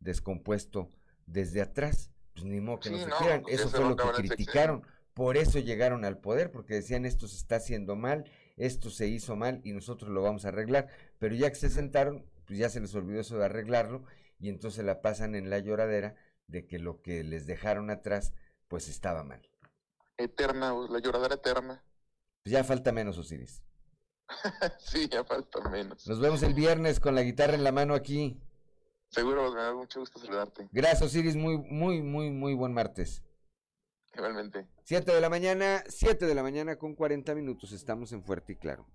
descompuesto 0.00 0.90
desde 1.26 1.62
atrás. 1.62 2.10
Pues 2.34 2.44
ni 2.44 2.60
modo 2.60 2.80
que 2.80 2.90
no 2.90 2.96
Sí, 2.98 3.04
se 3.04 3.10
no, 3.10 3.42
pues, 3.42 3.54
Eso 3.54 3.68
se 3.68 3.76
fue 3.76 3.88
lo 3.88 3.96
que 3.96 4.10
criticaron. 4.10 4.82
Por 5.14 5.36
eso 5.36 5.60
llegaron 5.60 6.04
al 6.04 6.18
poder, 6.18 6.50
porque 6.50 6.74
decían 6.74 7.06
esto 7.06 7.28
se 7.28 7.36
está 7.36 7.56
haciendo 7.56 7.94
mal, 7.94 8.24
esto 8.56 8.90
se 8.90 9.06
hizo 9.06 9.36
mal 9.36 9.60
y 9.62 9.72
nosotros 9.72 10.10
lo 10.10 10.20
vamos 10.20 10.44
a 10.44 10.48
arreglar. 10.48 10.88
Pero 11.20 11.36
ya 11.36 11.48
que 11.48 11.54
se 11.54 11.70
sentaron, 11.70 12.26
pues 12.44 12.58
ya 12.58 12.68
se 12.70 12.80
les 12.80 12.92
olvidó 12.96 13.20
eso 13.20 13.38
de 13.38 13.44
arreglarlo 13.44 14.02
y 14.38 14.48
entonces 14.48 14.84
la 14.84 15.02
pasan 15.02 15.34
en 15.34 15.50
la 15.50 15.58
lloradera 15.58 16.16
de 16.46 16.66
que 16.66 16.78
lo 16.78 17.02
que 17.02 17.24
les 17.24 17.46
dejaron 17.46 17.90
atrás 17.90 18.32
pues 18.68 18.88
estaba 18.88 19.24
mal. 19.24 19.48
Eterna, 20.16 20.74
la 20.88 20.98
lloradera 20.98 21.34
eterna. 21.34 21.84
Pues 22.42 22.52
ya 22.52 22.64
falta 22.64 22.92
menos, 22.92 23.18
Osiris. 23.18 23.62
sí, 24.78 25.08
ya 25.08 25.24
falta 25.24 25.68
menos. 25.68 26.06
Nos 26.06 26.20
vemos 26.20 26.42
el 26.42 26.54
viernes 26.54 27.00
con 27.00 27.14
la 27.14 27.22
guitarra 27.22 27.54
en 27.54 27.64
la 27.64 27.72
mano 27.72 27.94
aquí. 27.94 28.40
Seguro, 29.08 29.52
me 29.52 29.60
da 29.60 29.74
mucho 29.74 30.00
gusto 30.00 30.18
saludarte. 30.18 30.68
Gracias, 30.72 31.02
Osiris. 31.02 31.36
Muy, 31.36 31.58
muy, 31.58 32.02
muy, 32.02 32.30
muy 32.30 32.54
buen 32.54 32.72
martes. 32.72 33.22
Igualmente. 34.14 34.66
7 34.84 35.12
de 35.12 35.20
la 35.20 35.28
mañana, 35.28 35.84
7 35.88 36.26
de 36.26 36.34
la 36.34 36.42
mañana 36.42 36.76
con 36.76 36.94
40 36.94 37.34
minutos. 37.34 37.72
Estamos 37.72 38.12
en 38.12 38.22
Fuerte 38.22 38.54
y 38.54 38.56
Claro. 38.56 38.86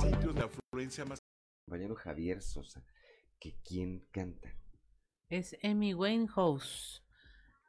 Sitios 0.00 0.34
de 0.34 0.42
afluencia 0.42 1.04
más. 1.04 1.18
Compañero 1.66 1.94
Javier 1.94 2.42
Sosa, 2.42 2.82
que 3.38 3.54
quién 3.64 4.04
canta. 4.10 4.48
Es 5.28 5.56
Amy 5.62 5.94
Winehouse, 5.94 7.02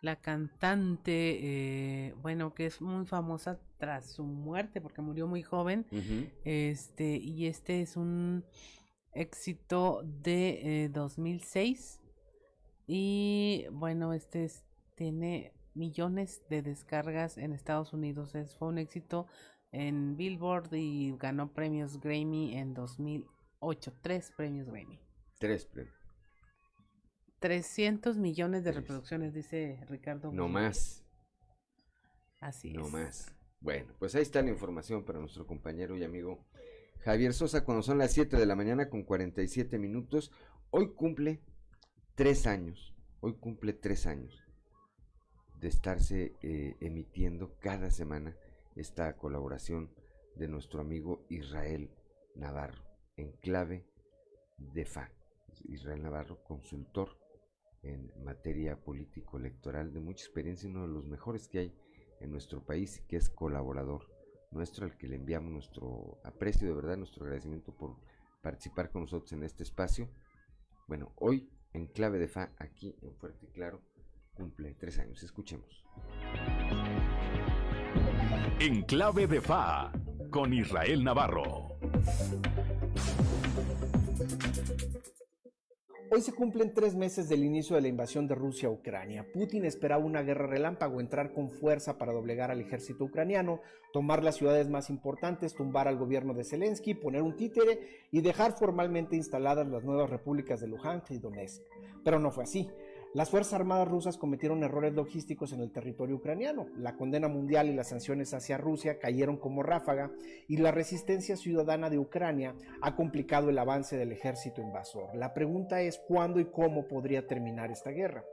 la 0.02 0.20
cantante, 0.20 2.08
eh, 2.08 2.14
bueno, 2.22 2.54
que 2.54 2.66
es 2.66 2.82
muy 2.82 3.06
famosa 3.06 3.60
tras 3.78 4.12
su 4.14 4.24
muerte, 4.24 4.82
porque 4.82 5.02
murió 5.02 5.28
muy 5.28 5.44
joven. 5.44 5.86
Este, 6.44 7.18
y 7.18 7.46
este 7.48 7.82
es 7.82 7.96
un 7.96 8.44
éxito 9.14 10.02
de 10.04 10.86
eh, 10.86 10.90
2006. 10.90 12.02
Y 12.88 13.66
bueno, 13.72 14.14
este 14.14 14.46
es- 14.46 14.66
tiene 14.96 15.54
millones 15.76 16.44
de 16.50 16.62
descargas 16.62 17.38
en 17.38 17.54
Estados 17.54 17.94
Unidos. 17.94 18.36
Es, 18.36 18.56
fue 18.58 18.68
un 18.70 18.78
éxito 18.80 19.28
en 19.74 20.16
Billboard 20.16 20.74
y 20.74 21.16
ganó 21.18 21.52
premios 21.52 22.00
Grammy 22.00 22.56
en 22.56 22.74
2008. 22.74 23.94
Tres 24.02 24.32
premios 24.38 24.68
Grammy. 24.70 25.00
Tres 25.40 25.66
premios. 25.66 25.96
300 27.40 28.18
millones 28.18 28.64
de 28.64 28.72
reproducciones, 28.72 29.34
dice 29.34 29.84
Ricardo. 29.90 30.32
No 30.32 30.48
más. 30.48 31.04
Así 32.40 32.72
No 32.72 32.86
es. 32.86 32.94
más. 32.94 33.36
Bueno, 33.60 33.94
pues 34.00 34.16
ahí 34.16 34.22
está 34.22 34.42
la 34.42 34.50
información 34.52 35.04
para 35.04 35.20
nuestro 35.20 35.46
compañero 35.48 35.98
y 35.98 36.04
amigo 36.04 36.46
Javier 37.00 37.34
Sosa 37.34 37.66
cuando 37.66 37.82
son 37.82 37.98
las 37.98 38.14
7 38.14 38.38
de 38.38 38.46
la 38.46 38.56
mañana 38.56 38.90
con 38.90 39.04
47 39.04 39.80
minutos. 39.80 40.32
Hoy 40.70 40.94
cumple 40.94 41.42
tres 42.16 42.46
años. 42.48 42.94
Hoy 43.22 43.34
cumple 43.40 43.74
tres 43.74 44.06
años 44.06 44.44
de 45.60 45.68
estarse 45.70 46.36
eh, 46.42 46.76
emitiendo 46.82 47.56
cada 47.60 47.90
semana 47.90 48.36
esta 48.76 49.16
colaboración 49.18 49.92
de 50.36 50.48
nuestro 50.48 50.82
amigo 50.82 51.26
Israel 51.30 51.92
Navarro 52.36 52.84
en 53.18 53.32
clave 53.34 53.86
de 54.58 54.86
FA. 54.86 55.12
Israel 55.66 56.02
Navarro, 56.02 56.44
consultor 56.44 57.18
en 57.84 58.12
materia 58.24 58.80
político-electoral 58.82 59.94
de 59.94 60.00
mucha 60.00 60.26
experiencia, 60.26 60.70
uno 60.70 60.88
de 60.88 60.94
los 60.94 61.06
mejores 61.06 61.48
que 61.48 61.60
hay 61.60 61.76
en 62.22 62.32
nuestro 62.32 62.66
país, 62.66 63.02
que 63.08 63.18
es 63.18 63.30
colaborador 63.30 64.10
nuestro, 64.52 64.86
al 64.86 64.98
que 64.98 65.08
le 65.08 65.16
enviamos 65.16 65.52
nuestro 65.52 66.20
aprecio, 66.24 66.68
de 66.68 66.74
verdad, 66.74 66.98
nuestro 66.98 67.24
agradecimiento 67.24 67.76
por 67.76 67.98
participar 68.42 68.92
con 68.92 69.02
nosotros 69.02 69.32
en 69.34 69.44
este 69.44 69.64
espacio. 69.64 70.10
Bueno, 70.88 71.12
hoy 71.18 71.50
en 71.74 71.88
clave 71.88 72.20
de 72.20 72.28
FA, 72.28 72.54
aquí 72.58 72.96
en 73.02 73.16
Fuerte 73.16 73.46
y 73.46 73.50
Claro, 73.50 73.82
cumple 74.34 74.76
tres 74.76 75.00
años. 75.00 75.24
Escuchemos. 75.24 75.84
En 78.60 78.84
clave 78.84 79.28
de 79.28 79.42
FA, 79.42 79.92
con 80.30 80.54
Israel 80.54 81.04
Navarro. 81.04 81.78
Hoy 86.16 86.22
se 86.22 86.32
cumplen 86.32 86.76
tres 86.76 86.94
meses 86.94 87.28
del 87.28 87.44
inicio 87.44 87.76
de 87.76 87.82
la 87.82 87.88
invasión 87.88 88.28
de 88.28 88.36
Rusia 88.36 88.70
a 88.70 88.72
Ucrania. 88.72 89.26
Putin 89.34 89.66
esperaba 89.66 90.06
una 90.06 90.22
guerra 90.22 90.46
relámpago, 90.46 91.02
entrar 91.02 91.34
con 91.34 91.50
fuerza 91.50 91.98
para 91.98 92.14
doblegar 92.14 92.52
al 92.52 92.62
ejército 92.62 93.06
ucraniano, 93.06 93.62
tomar 93.92 94.24
las 94.24 94.36
ciudades 94.36 94.70
más 94.70 94.92
importantes, 94.92 95.56
tumbar 95.56 95.88
al 95.88 95.98
gobierno 95.98 96.36
de 96.36 96.44
Zelensky, 96.44 96.94
poner 96.94 97.24
un 97.24 97.36
títere 97.36 97.80
y 98.12 98.22
dejar 98.22 98.52
formalmente 98.54 99.16
instaladas 99.16 99.68
las 99.68 99.84
nuevas 99.84 100.10
repúblicas 100.10 100.62
de 100.62 100.68
Luhansk 100.68 101.10
y 101.12 101.18
Donetsk. 101.18 101.64
Pero 102.04 102.20
no 102.20 102.30
fue 102.30 102.44
así. 102.44 102.70
Las 103.14 103.30
Fuerzas 103.30 103.54
Armadas 103.54 103.88
rusas 103.88 104.18
cometieron 104.18 104.64
errores 104.64 104.94
logísticos 104.94 105.54
en 105.54 105.60
el 105.60 105.72
territorio 105.72 106.16
ucraniano. 106.16 106.66
La 106.76 106.96
condena 106.96 107.28
mundial 107.28 107.70
y 107.70 107.76
las 107.76 107.90
sanciones 107.90 108.34
hacia 108.34 108.58
Rusia 108.58 108.98
cayeron 108.98 109.38
como 109.38 109.62
ráfaga 109.62 110.12
y 110.48 110.58
la 110.58 110.72
resistencia 110.72 111.36
ciudadana 111.36 111.92
de 111.92 112.00
Ucrania 112.00 112.56
ha 112.82 112.96
complicado 112.96 113.52
el 113.52 113.60
avance 113.60 113.98
del 113.98 114.12
ejército 114.12 114.62
invasor. 114.62 115.16
La 115.16 115.36
pregunta 115.36 115.82
es 115.82 116.00
cuándo 116.00 116.40
y 116.40 116.46
cómo 116.46 116.88
podría 116.88 117.28
terminar 117.28 117.70
esta 117.70 117.92
guerra. 117.92 118.26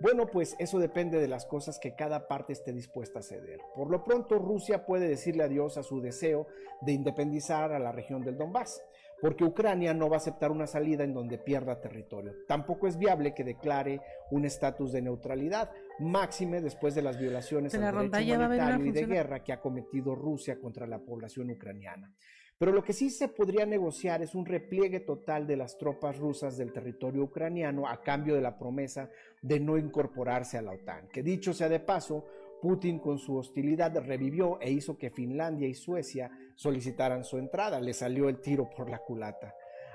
Bueno, 0.00 0.28
pues 0.28 0.54
eso 0.60 0.78
depende 0.78 1.18
de 1.18 1.26
las 1.26 1.44
cosas 1.44 1.80
que 1.80 1.96
cada 1.96 2.28
parte 2.28 2.52
esté 2.52 2.72
dispuesta 2.72 3.18
a 3.18 3.22
ceder. 3.22 3.58
Por 3.74 3.90
lo 3.90 4.04
pronto, 4.04 4.38
Rusia 4.38 4.86
puede 4.86 5.08
decirle 5.08 5.42
adiós 5.42 5.76
a 5.76 5.82
su 5.82 6.00
deseo 6.00 6.46
de 6.82 6.92
independizar 6.92 7.72
a 7.72 7.80
la 7.80 7.90
región 7.90 8.22
del 8.22 8.38
Donbass 8.38 8.80
porque 9.20 9.44
Ucrania 9.44 9.94
no 9.94 10.08
va 10.08 10.16
a 10.16 10.18
aceptar 10.18 10.50
una 10.50 10.66
salida 10.66 11.04
en 11.04 11.14
donde 11.14 11.38
pierda 11.38 11.80
territorio. 11.80 12.34
Tampoco 12.46 12.86
es 12.86 12.98
viable 12.98 13.34
que 13.34 13.44
declare 13.44 14.00
un 14.30 14.44
estatus 14.44 14.92
de 14.92 15.02
neutralidad, 15.02 15.70
máxime 15.98 16.60
después 16.60 16.94
de 16.94 17.02
las 17.02 17.18
violaciones 17.18 17.74
la 17.74 17.88
al 17.90 18.10
derecho 18.10 18.34
humanitario 18.34 18.86
y 18.86 18.92
de 18.92 19.06
guerra 19.06 19.44
que 19.44 19.52
ha 19.52 19.60
cometido 19.60 20.14
Rusia 20.14 20.58
contra 20.58 20.86
la 20.86 20.98
población 20.98 21.50
ucraniana. 21.50 22.12
Pero 22.60 22.72
lo 22.72 22.84
que 22.84 22.92
sí 22.92 23.08
se 23.08 23.28
podría 23.28 23.64
negociar 23.64 24.20
es 24.20 24.34
un 24.34 24.44
repliegue 24.44 25.00
total 25.00 25.46
de 25.46 25.56
las 25.56 25.78
tropas 25.78 26.18
rusas 26.18 26.58
del 26.58 26.74
territorio 26.74 27.22
ucraniano 27.22 27.88
a 27.88 28.02
cambio 28.02 28.34
de 28.34 28.42
la 28.42 28.58
promesa 28.58 29.08
de 29.40 29.58
no 29.58 29.78
incorporarse 29.78 30.58
a 30.58 30.62
la 30.62 30.72
OTAN, 30.72 31.08
que 31.08 31.22
dicho 31.22 31.54
sea 31.54 31.70
de 31.70 31.80
paso, 31.80 32.26
Putin 32.60 32.98
con 32.98 33.18
su 33.18 33.36
hostilidad 33.36 33.96
revivió 34.04 34.60
e 34.60 34.70
hizo 34.70 34.98
que 34.98 35.10
Finlandia 35.10 35.68
y 35.68 35.74
Suecia 35.74 36.30
solicitaran 36.54 37.24
su 37.24 37.38
entrada, 37.38 37.80
le 37.80 37.94
salió 37.94 38.28
el 38.28 38.40
tiro 38.40 38.68
por 38.70 38.90
la 38.90 38.98
culata. 38.98 39.54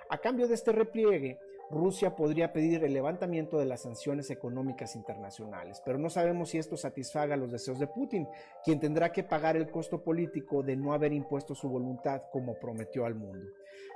A 0.09 0.17
cambio 0.19 0.47
de 0.47 0.55
este 0.55 0.71
repliegue, 0.71 1.39
Rusia 1.71 2.15
podría 2.15 2.53
pedir 2.53 2.83
el 2.83 2.93
levantamiento 2.93 3.57
de 3.57 3.65
las 3.65 3.81
sanciones 3.81 4.29
económicas 4.29 4.95
internacionales, 4.95 5.81
pero 5.83 5.97
no 5.97 6.09
sabemos 6.09 6.49
si 6.49 6.59
esto 6.59 6.77
satisfaga 6.77 7.35
los 7.35 7.51
deseos 7.51 7.79
de 7.79 7.87
Putin, 7.87 8.27
quien 8.63 8.79
tendrá 8.79 9.11
que 9.11 9.23
pagar 9.23 9.57
el 9.57 9.71
costo 9.71 10.03
político 10.03 10.61
de 10.61 10.75
no 10.75 10.93
haber 10.93 11.11
impuesto 11.11 11.55
su 11.55 11.67
voluntad 11.67 12.23
como 12.31 12.59
prometió 12.59 13.05
al 13.05 13.15
mundo. 13.15 13.47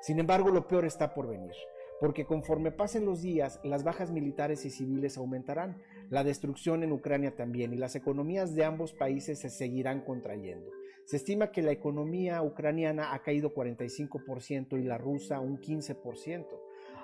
Sin 0.02 0.20
embargo, 0.20 0.50
lo 0.50 0.68
peor 0.68 0.86
está 0.86 1.14
por 1.14 1.28
venir, 1.28 1.54
porque 2.00 2.26
conforme 2.26 2.72
pasen 2.72 3.06
los 3.06 3.22
días, 3.22 3.60
las 3.64 3.84
bajas 3.84 4.12
militares 4.12 4.66
y 4.66 4.70
civiles 4.70 5.18
aumentarán, 5.18 5.82
la 6.10 6.24
destrucción 6.24 6.84
en 6.84 6.92
Ucrania 6.92 7.36
también, 7.36 7.74
y 7.74 7.78
las 7.78 7.96
economías 7.96 8.56
de 8.56 8.64
ambos 8.64 8.94
países 8.94 9.40
se 9.40 9.50
seguirán 9.50 10.02
contrayendo. 10.02 10.72
Se 11.06 11.18
estima 11.18 11.52
que 11.52 11.62
la 11.62 11.72
economía 11.72 12.42
ucraniana 12.42 13.14
ha 13.14 13.22
caído 13.22 13.54
45% 13.54 14.80
y 14.80 14.84
la 14.84 14.98
rusa 14.98 15.40
un 15.40 15.60
15%. 15.60 16.46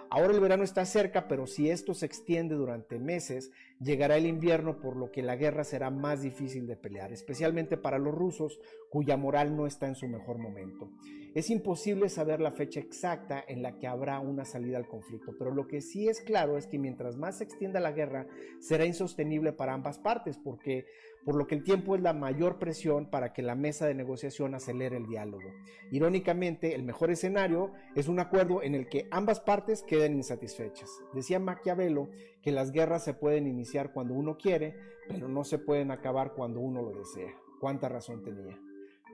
Ahora 0.09 0.33
el 0.33 0.39
verano 0.39 0.63
está 0.63 0.85
cerca, 0.85 1.27
pero 1.27 1.47
si 1.47 1.69
esto 1.69 1.93
se 1.93 2.05
extiende 2.05 2.55
durante 2.55 2.99
meses, 2.99 3.51
llegará 3.81 4.17
el 4.17 4.27
invierno, 4.27 4.79
por 4.79 4.95
lo 4.95 5.11
que 5.11 5.23
la 5.23 5.35
guerra 5.35 5.63
será 5.63 5.89
más 5.89 6.21
difícil 6.21 6.67
de 6.67 6.77
pelear, 6.77 7.11
especialmente 7.11 7.77
para 7.77 7.97
los 7.97 8.13
rusos, 8.13 8.59
cuya 8.89 9.17
moral 9.17 9.57
no 9.57 9.65
está 9.65 9.87
en 9.87 9.95
su 9.95 10.07
mejor 10.07 10.37
momento. 10.37 10.91
Es 11.35 11.49
imposible 11.49 12.07
saber 12.07 12.39
la 12.39 12.51
fecha 12.51 12.79
exacta 12.79 13.43
en 13.45 13.61
la 13.61 13.77
que 13.77 13.87
habrá 13.87 14.21
una 14.21 14.45
salida 14.45 14.77
al 14.77 14.87
conflicto, 14.87 15.35
pero 15.37 15.53
lo 15.53 15.67
que 15.67 15.81
sí 15.81 16.07
es 16.07 16.21
claro 16.21 16.57
es 16.57 16.65
que 16.65 16.79
mientras 16.79 17.17
más 17.17 17.39
se 17.39 17.43
extienda 17.43 17.81
la 17.81 17.91
guerra, 17.91 18.25
será 18.61 18.85
insostenible 18.85 19.51
para 19.51 19.73
ambas 19.73 19.99
partes, 19.99 20.37
porque 20.37 20.85
por 21.25 21.35
lo 21.35 21.45
que 21.45 21.55
el 21.55 21.65
tiempo 21.65 21.93
es 21.93 22.01
la 22.01 22.13
mayor 22.13 22.57
presión 22.57 23.09
para 23.09 23.33
que 23.33 23.41
la 23.41 23.53
mesa 23.53 23.85
de 23.85 23.95
negociación 23.95 24.55
acelere 24.55 24.95
el 24.95 25.07
diálogo. 25.07 25.43
Irónicamente, 25.91 26.73
el 26.73 26.83
mejor 26.83 27.11
escenario 27.11 27.73
es 27.95 28.07
un 28.07 28.21
acuerdo 28.21 28.63
en 28.63 28.73
el 28.73 28.87
que 28.87 29.09
ambas 29.11 29.41
partes 29.41 29.83
queden 29.83 30.15
insatisfechas. 30.15 30.89
Decía 31.13 31.39
Maquiavelo 31.39 32.07
que 32.41 32.53
las 32.53 32.71
guerras 32.71 33.03
se 33.03 33.13
pueden 33.13 33.45
iniciar 33.45 33.91
cuando 33.91 34.13
uno 34.13 34.37
quiere, 34.37 34.73
pero 35.09 35.27
no 35.27 35.43
se 35.43 35.59
pueden 35.59 35.91
acabar 35.91 36.31
cuando 36.33 36.61
uno 36.61 36.81
lo 36.81 36.97
desea. 36.97 37.35
¿Cuánta 37.59 37.89
razón 37.89 38.23
tenía? 38.23 38.57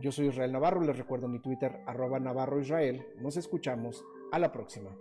Yo 0.02 0.11
soy 0.11 0.30
Israel 0.30 0.52
Navarro, 0.52 0.82
les 0.82 0.98
recuerdo 0.98 1.28
mi 1.28 1.40
Twitter 1.40 1.84
arroba 1.86 2.19
Navarro 2.19 2.60
Israel. 2.60 3.06
Nos 3.19 3.38
escuchamos. 3.38 4.03
A 4.32 4.40
la 4.40 4.52
próxima. 4.52 4.98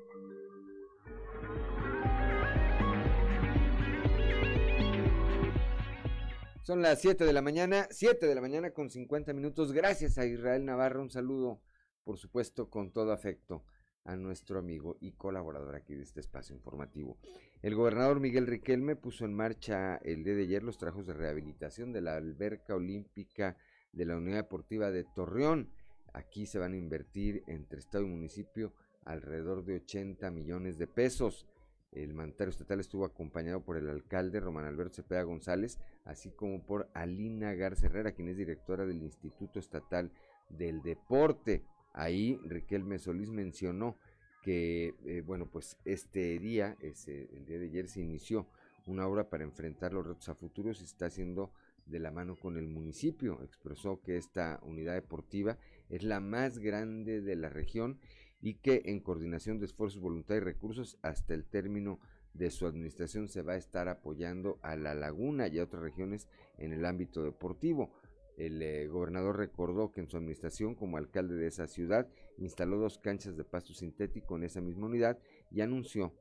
Son 6.63 6.83
las 6.83 7.01
7 7.01 7.25
de 7.25 7.33
la 7.33 7.41
mañana, 7.41 7.87
7 7.91 8.27
de 8.27 8.35
la 8.35 8.43
mañana 8.43 8.73
con 8.73 8.91
50 8.91 9.33
minutos. 9.33 9.73
Gracias 9.73 10.19
a 10.19 10.27
Israel 10.27 10.67
Navarro. 10.67 11.01
Un 11.01 11.11
saludo, 11.11 11.63
por 12.05 12.19
supuesto, 12.19 12.69
con 12.69 12.93
todo 12.93 13.13
afecto 13.13 13.65
a 14.05 14.17
nuestro 14.17 14.59
amigo 14.59 14.99
y 15.01 15.13
colaborador 15.13 15.77
aquí 15.77 15.95
de 15.95 16.03
este 16.03 16.21
espacio 16.21 16.55
informativo. 16.55 17.17
El 17.63 17.75
gobernador 17.75 18.21
Miguel 18.21 18.47
Riquelme 18.47 18.97
puso 18.97 19.25
en 19.25 19.33
marcha 19.33 19.97
el 20.03 20.25
día 20.25 20.35
de 20.35 20.43
ayer 20.43 20.63
los 20.63 20.77
trabajos 20.77 21.07
de 21.07 21.15
rehabilitación 21.15 21.93
de 21.93 22.03
la 22.03 22.17
alberca 22.17 22.75
olímpica 22.75 23.57
de 23.93 24.05
la 24.05 24.17
Unidad 24.17 24.37
Deportiva 24.37 24.91
de 24.91 25.05
Torreón. 25.05 25.71
Aquí 26.13 26.47
se 26.47 26.59
van 26.59 26.73
a 26.73 26.77
invertir 26.77 27.43
entre 27.47 27.79
Estado 27.79 28.05
y 28.05 28.09
municipio 28.09 28.73
alrededor 29.05 29.65
de 29.65 29.77
80 29.77 30.31
millones 30.31 30.79
de 30.79 30.87
pesos. 30.87 31.47
El 31.93 32.15
mandatario 32.15 32.51
estatal 32.51 32.79
estuvo 32.79 33.05
acompañado 33.05 33.65
por 33.65 33.77
el 33.77 33.89
alcalde 33.89 34.39
Román 34.39 34.65
Alberto 34.65 34.97
Cepeda 34.97 35.23
González, 35.23 35.79
así 36.05 36.31
como 36.31 36.65
por 36.65 36.89
Alina 36.95 37.53
Garza 37.55 37.87
Herrera, 37.87 38.13
quien 38.13 38.29
es 38.29 38.37
directora 38.37 38.87
del 38.87 39.03
Instituto 39.03 39.59
Estatal 39.59 40.13
del 40.49 40.83
Deporte. 40.83 41.65
Ahí 41.93 42.39
Riquelme 42.45 42.99
Solís 42.99 43.31
mencionó 43.31 43.97
que, 44.43 44.95
eh, 45.05 45.23
bueno, 45.27 45.47
pues 45.51 45.77
este 45.85 46.39
día, 46.39 46.77
ese, 46.81 47.29
el 47.35 47.45
día 47.45 47.59
de 47.59 47.67
ayer, 47.67 47.89
se 47.89 48.01
inició 48.01 48.47
una 48.87 49.07
obra 49.07 49.29
para 49.29 49.45
enfrentar 49.45 49.93
los 49.93 50.07
retos 50.07 50.29
a 50.29 50.35
futuros 50.35 50.81
y 50.81 50.85
está 50.85 51.07
haciendo 51.07 51.53
de 51.91 51.99
la 51.99 52.11
mano 52.11 52.37
con 52.37 52.57
el 52.57 52.69
municipio. 52.69 53.43
Expresó 53.43 54.01
que 54.01 54.17
esta 54.17 54.61
unidad 54.63 54.95
deportiva 54.95 55.59
es 55.89 56.03
la 56.03 56.21
más 56.21 56.59
grande 56.59 57.21
de 57.21 57.37
la 57.37 57.49
región 57.49 57.99
y 58.41 58.55
que 58.55 58.83
en 58.87 59.01
coordinación 59.01 59.59
de 59.59 59.67
esfuerzos 59.67 60.01
voluntarios 60.01 60.43
y 60.43 60.45
recursos 60.45 60.99
hasta 61.03 61.35
el 61.35 61.45
término 61.45 62.01
de 62.33 62.51
su 62.51 62.67
administración 62.67 63.29
se 63.29 63.43
va 63.43 63.55
a 63.55 63.59
estar 63.59 63.89
apoyando 63.89 64.59
a 64.63 64.77
la 64.77 64.95
laguna 64.95 65.49
y 65.49 65.59
a 65.59 65.65
otras 65.65 65.83
regiones 65.83 66.29
en 66.59 66.73
el 66.73 66.85
ámbito 66.85 67.23
deportivo. 67.23 67.93
El 68.37 68.63
eh, 68.63 68.87
gobernador 68.87 69.37
recordó 69.37 69.93
que 69.93 70.01
en 70.01 70.09
su 70.09 70.17
administración 70.17 70.75
como 70.75 70.97
alcalde 70.97 71.35
de 71.35 71.49
esa 71.49 71.67
ciudad 71.67 72.09
instaló 72.39 72.79
dos 72.79 72.99
canchas 72.99 73.37
de 73.37 73.45
pasto 73.45 73.75
sintético 73.75 74.37
en 74.37 74.45
esa 74.45 74.61
misma 74.61 74.87
unidad 74.87 75.19
y 75.51 75.61
anunció 75.61 76.15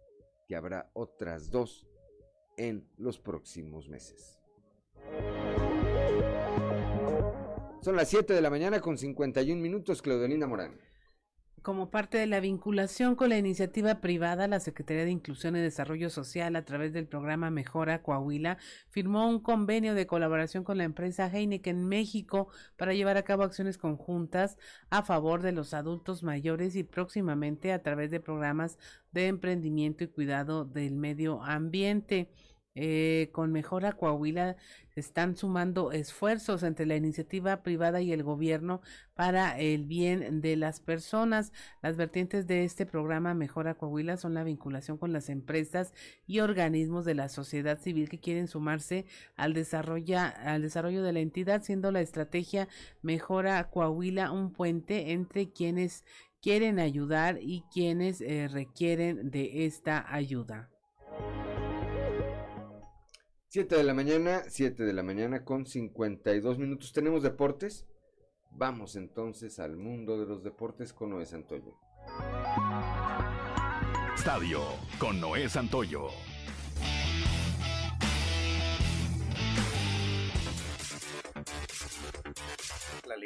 que 0.47 0.55
habrá 0.55 0.89
otras 0.93 1.51
dos 1.51 1.87
en 2.57 2.89
los 2.97 3.19
próximos 3.19 3.87
meses. 3.87 4.38
Son 7.81 7.95
las 7.95 8.09
7 8.09 8.33
de 8.33 8.41
la 8.41 8.49
mañana 8.49 8.81
con 8.81 8.97
51 8.97 9.61
minutos, 9.61 10.01
Claudelina 10.01 10.45
Morán. 10.47 10.77
Como 11.61 11.91
parte 11.91 12.17
de 12.17 12.27
la 12.27 12.39
vinculación 12.39 13.15
con 13.15 13.29
la 13.29 13.37
iniciativa 13.37 13.99
privada, 13.99 14.47
la 14.47 14.61
Secretaría 14.61 15.03
de 15.03 15.11
Inclusión 15.11 15.55
y 15.57 15.59
Desarrollo 15.59 16.09
Social, 16.09 16.55
a 16.55 16.63
través 16.63 16.93
del 16.93 17.07
programa 17.07 17.49
Mejora 17.49 18.01
Coahuila, 18.01 18.57
firmó 18.89 19.27
un 19.27 19.41
convenio 19.41 19.93
de 19.93 20.07
colaboración 20.07 20.63
con 20.63 20.77
la 20.77 20.85
empresa 20.85 21.27
Heineken 21.27 21.85
México 21.85 22.47
para 22.77 22.93
llevar 22.93 23.17
a 23.17 23.23
cabo 23.23 23.43
acciones 23.43 23.77
conjuntas 23.77 24.57
a 24.89 25.03
favor 25.03 25.41
de 25.41 25.51
los 25.51 25.73
adultos 25.73 26.23
mayores 26.23 26.75
y 26.75 26.83
próximamente 26.83 27.73
a 27.73 27.81
través 27.81 28.09
de 28.09 28.21
programas 28.21 28.77
de 29.11 29.27
emprendimiento 29.27 30.03
y 30.05 30.07
cuidado 30.07 30.63
del 30.63 30.95
medio 30.95 31.43
ambiente. 31.43 32.29
Eh, 32.75 33.29
con 33.33 33.51
Mejora 33.51 33.93
Coahuila 33.93 34.55
están 34.95 35.35
sumando 35.35 35.91
esfuerzos 35.91 36.61
entre 36.63 36.85
la 36.85 36.95
iniciativa 36.95 37.63
privada 37.63 38.01
y 38.01 38.11
el 38.11 38.21
gobierno 38.23 38.81
para 39.15 39.59
el 39.59 39.85
bien 39.85 40.41
de 40.41 40.55
las 40.55 40.79
personas. 40.79 41.51
Las 41.81 41.97
vertientes 41.97 42.47
de 42.47 42.63
este 42.63 42.85
programa 42.85 43.33
Mejora 43.33 43.73
Coahuila 43.73 44.17
son 44.17 44.33
la 44.33 44.43
vinculación 44.43 44.97
con 44.97 45.11
las 45.11 45.29
empresas 45.29 45.93
y 46.27 46.39
organismos 46.39 47.05
de 47.05 47.15
la 47.15 47.27
sociedad 47.29 47.79
civil 47.79 48.07
que 48.07 48.19
quieren 48.19 48.47
sumarse 48.47 49.05
al, 49.35 49.53
desarrollo, 49.53 50.19
al 50.19 50.61
desarrollo 50.61 51.01
de 51.01 51.13
la 51.13 51.19
entidad, 51.19 51.63
siendo 51.63 51.91
la 51.91 52.01
estrategia 52.01 52.67
Mejora 53.01 53.69
Coahuila 53.69 54.31
un 54.31 54.53
puente 54.53 55.11
entre 55.11 55.51
quienes 55.51 56.05
quieren 56.41 56.79
ayudar 56.79 57.39
y 57.41 57.63
quienes 57.73 58.21
eh, 58.21 58.47
requieren 58.47 59.31
de 59.31 59.65
esta 59.65 60.13
ayuda. 60.13 60.69
7 63.51 63.77
de 63.77 63.83
la 63.83 63.95
mañana, 63.95 64.43
7 64.47 64.83
de 64.83 64.93
la 64.93 65.01
mañana 65.01 65.43
con 65.43 65.65
52 65.65 66.59
minutos. 66.59 66.93
¿Tenemos 66.93 67.23
deportes? 67.23 67.87
Vamos 68.51 68.95
entonces 68.95 69.57
al 69.57 69.75
mundo 69.75 70.19
de 70.19 70.27
los 70.27 70.43
deportes 70.43 70.93
con 70.93 71.09
Noé 71.09 71.25
Santoyo. 71.25 71.73
Estadio 74.15 74.61
con 74.99 75.19
Noé 75.19 75.49
Santoyo. 75.49 76.09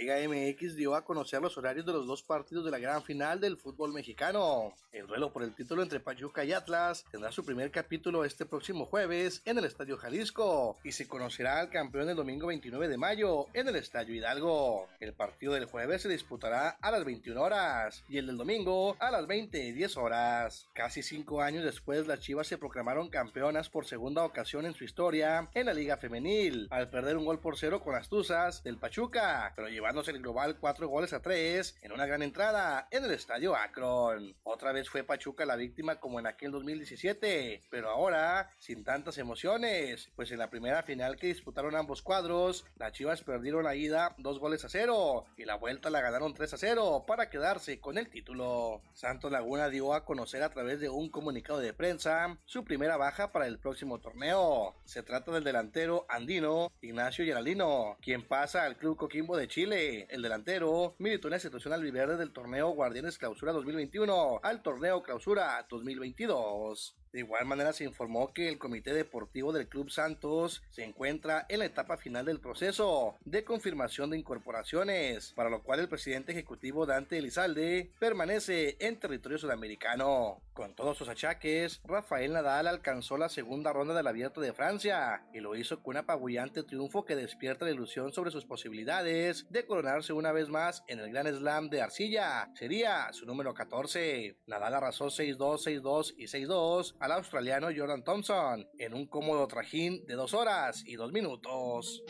Liga 0.04 0.18
MX 0.28 0.76
dio 0.76 0.96
a 0.96 1.06
conocer 1.06 1.42
los 1.42 1.58
horarios 1.58 1.86
de 1.86 1.94
los 1.94 2.06
dos 2.06 2.22
partidos 2.22 2.66
de 2.66 2.72
la 2.72 2.78
gran 2.78 3.02
final 3.04 3.40
del 3.40 3.56
fútbol 3.56 3.94
mexicano. 3.94 4.74
El 4.92 5.08
duelo 5.08 5.32
por 5.32 5.44
el 5.44 5.56
título 5.56 5.82
entre 5.82 6.02
Pachuca 6.02 6.44
y 6.44 6.52
Atlas 6.52 7.06
tendrá 7.10 7.32
su 7.32 7.46
primer 7.46 7.72
capítulo 7.72 8.26
este 8.26 8.46
próximo 8.46 8.86
jueves 8.86 9.42
en 9.46 9.58
el 9.58 9.64
Estadio 9.64 9.96
Jalisco 9.96 10.78
y 10.84 10.92
se 10.92 11.08
conocerá 11.08 11.62
al 11.62 11.70
campeón 11.70 12.10
el 12.10 12.18
domingo 12.18 12.48
29 12.48 12.90
de 12.90 12.98
mayo 12.98 13.48
en 13.54 13.70
el 13.70 13.78
Estadio 13.78 14.14
Hidalgo. 14.14 14.90
El 15.00 15.14
partido 15.14 15.54
del 15.54 15.66
jueves 15.66 16.02
se 16.02 16.10
disputará 16.10 16.78
a 16.82 16.92
las 16.92 17.06
21 17.06 17.42
horas 17.42 18.04
y 18.10 18.18
el 18.18 18.28
del 18.28 18.36
domingo 18.36 18.98
a 19.00 19.10
las 19.10 19.26
20.10 19.26 19.96
horas. 19.96 20.68
Casi 20.74 21.02
cinco 21.02 21.42
años 21.42 21.64
después, 21.64 22.08
las 22.08 22.20
Chivas 22.20 22.48
se 22.48 22.58
proclamaron 22.58 23.10
campeonas 23.10 23.70
por 23.70 23.86
segunda 23.86 24.26
ocasión 24.26 24.66
en 24.66 24.74
su 24.74 24.84
historia 24.84 25.50
en 25.54 25.68
la 25.68 25.74
Liga 25.74 25.96
Femenil 25.96 26.68
al 26.72 26.90
perder 26.90 27.16
un 27.16 27.24
gol 27.24 27.40
por 27.40 27.58
cero 27.58 27.82
con 27.82 27.94
las 27.94 28.10
Tuzas 28.10 28.64
del 28.64 28.78
Pachuca, 28.78 29.54
pero 29.56 29.70
llevándose 29.94 30.10
el 30.10 30.24
global 30.24 30.58
4 30.60 30.88
goles 30.88 31.14
a 31.14 31.22
3 31.22 31.76
en 31.84 31.92
una 31.92 32.08
gran 32.08 32.24
entrada 32.24 32.88
en 32.90 33.06
el 33.06 33.12
estadio 33.12 33.56
Akron. 33.56 34.36
Otra 34.42 34.72
vez 34.72 34.90
fue 34.90 35.04
Pachuca 35.04 35.46
la 35.46 35.56
víctima 35.56 36.00
como 36.00 36.20
en 36.20 36.26
aquel 36.26 36.50
2017, 36.50 37.66
pero 37.70 37.92
ahora 37.92 38.50
sin 38.58 38.84
tantas 38.84 39.20
emociones, 39.20 40.10
pues 40.16 40.32
en 40.32 40.40
la 40.40 40.50
primera 40.50 40.82
final 40.82 41.16
que 41.16 41.28
disputaron 41.28 41.76
ambos 41.76 42.02
cuadros, 42.02 42.66
las 42.78 42.94
Chivas 42.94 43.22
perdieron 43.22 43.66
la 43.66 43.76
ida 43.76 44.16
2 44.18 44.40
goles 44.40 44.66
a 44.66 44.70
0 44.70 45.26
y 45.38 45.46
la 45.46 45.58
vuelta 45.58 45.92
la 45.92 46.02
ganaron 46.02 46.34
3 46.34 46.52
a 46.56 46.58
0 46.58 47.04
para 47.06 47.30
quedarse 47.30 47.80
con 47.80 48.00
el 48.00 48.10
título. 48.10 48.82
Santos 48.94 49.32
Laguna 49.32 49.70
dio 49.70 49.94
a 49.94 50.06
conocer 50.06 50.42
a 50.42 50.50
través 50.50 50.80
de 50.80 50.90
un 50.90 51.10
comunicado 51.10 51.60
de 51.60 51.74
prensa 51.74 52.36
su 52.46 52.64
primera 52.64 52.98
baja 52.98 53.32
para 53.32 53.46
el 53.46 53.60
próximo 53.60 54.00
torneo. 54.00 54.74
Se 54.86 55.04
trata 55.04 55.32
del 55.32 55.44
delantero 55.44 56.08
andino 56.10 56.72
Ignacio 56.82 57.26
Geraldino, 57.26 57.96
quien 58.02 58.28
pasa 58.28 58.64
al 58.64 58.76
Club 58.78 58.98
Coquimbo 58.98 59.38
de 59.38 59.48
Chile 59.48 59.83
el 60.10 60.22
delantero, 60.22 60.96
militó 61.00 61.28
en 61.28 61.32
la 61.32 61.38
institución 61.38 61.74
albiverde 61.74 62.18
del 62.18 62.32
torneo 62.32 62.70
Guardianes 62.70 63.18
Clausura 63.18 63.52
2021 63.52 64.40
al 64.44 64.62
torneo 64.62 65.04
Clausura 65.04 65.66
2022. 65.70 66.96
De 67.14 67.20
igual 67.20 67.46
manera 67.46 67.74
se 67.74 67.84
informó 67.84 68.34
que 68.34 68.50
el 68.50 68.58
Comité 68.58 68.92
Deportivo 68.92 69.54
del 69.54 69.68
Club 69.68 69.92
Santos 69.92 70.64
se 70.72 70.84
encuentra 70.84 71.46
en 71.48 71.60
la 71.60 71.66
etapa 71.66 71.96
final 71.96 72.26
del 72.26 72.40
proceso 72.40 73.16
de 73.24 73.44
confirmación 73.44 74.10
de 74.10 74.18
incorporaciones, 74.18 75.32
para 75.36 75.52
lo 75.52 75.62
cual 75.62 75.80
el 75.80 75.88
presidente 75.88 76.32
ejecutivo 76.32 76.88
Dante 76.88 77.20
Elizalde 77.20 77.92
permanece 78.00 78.78
en 78.80 79.00
territorio 79.00 79.38
sudamericano. 79.38 80.42
Con 80.54 80.74
todos 80.74 80.98
sus 80.98 81.08
achaques, 81.08 81.82
Rafael 81.84 82.34
Nadal 82.34 82.68
alcanzó 82.68 83.18
la 83.18 83.30
segunda 83.30 83.72
ronda 83.72 83.94
del 83.94 84.08
Abierto 84.08 84.42
de 84.42 84.54
Francia 84.54 85.24
y 85.34 85.40
lo 85.40 85.56
hizo 85.56 85.84
con 85.84 85.94
un 85.94 85.98
apabullante 85.98 86.64
triunfo 86.64 87.06
que 87.06 87.16
despierta 87.16 87.66
la 87.66 87.72
ilusión 87.72 88.12
sobre 88.12 88.32
sus 88.32 88.46
posibilidades 88.46 89.46
de 89.64 89.68
coronarse 89.68 90.12
una 90.12 90.34
vez 90.34 90.50
más 90.50 90.84
en 90.88 91.00
el 91.00 91.10
Gran 91.10 91.26
Slam 91.26 91.70
de 91.70 91.82
Arcilla. 91.82 92.52
Sería 92.54 93.08
su 93.14 93.26
número 93.26 93.54
14. 93.54 94.38
Nadal 94.46 94.74
arrasó 94.74 95.06
6-2, 95.06 95.82
6-2 95.82 96.14
y 96.18 96.26
6-2 96.26 96.96
al 97.00 97.14
australiano 97.14 97.70
Jordan 97.74 98.04
Thompson 98.04 98.68
en 98.78 98.94
un 98.94 99.08
cómodo 99.08 99.48
trajín 99.48 100.06
de 100.06 100.16
2 100.16 100.34
horas 100.34 100.84
y 100.86 100.96
2 100.96 101.14
minutos. 101.14 102.04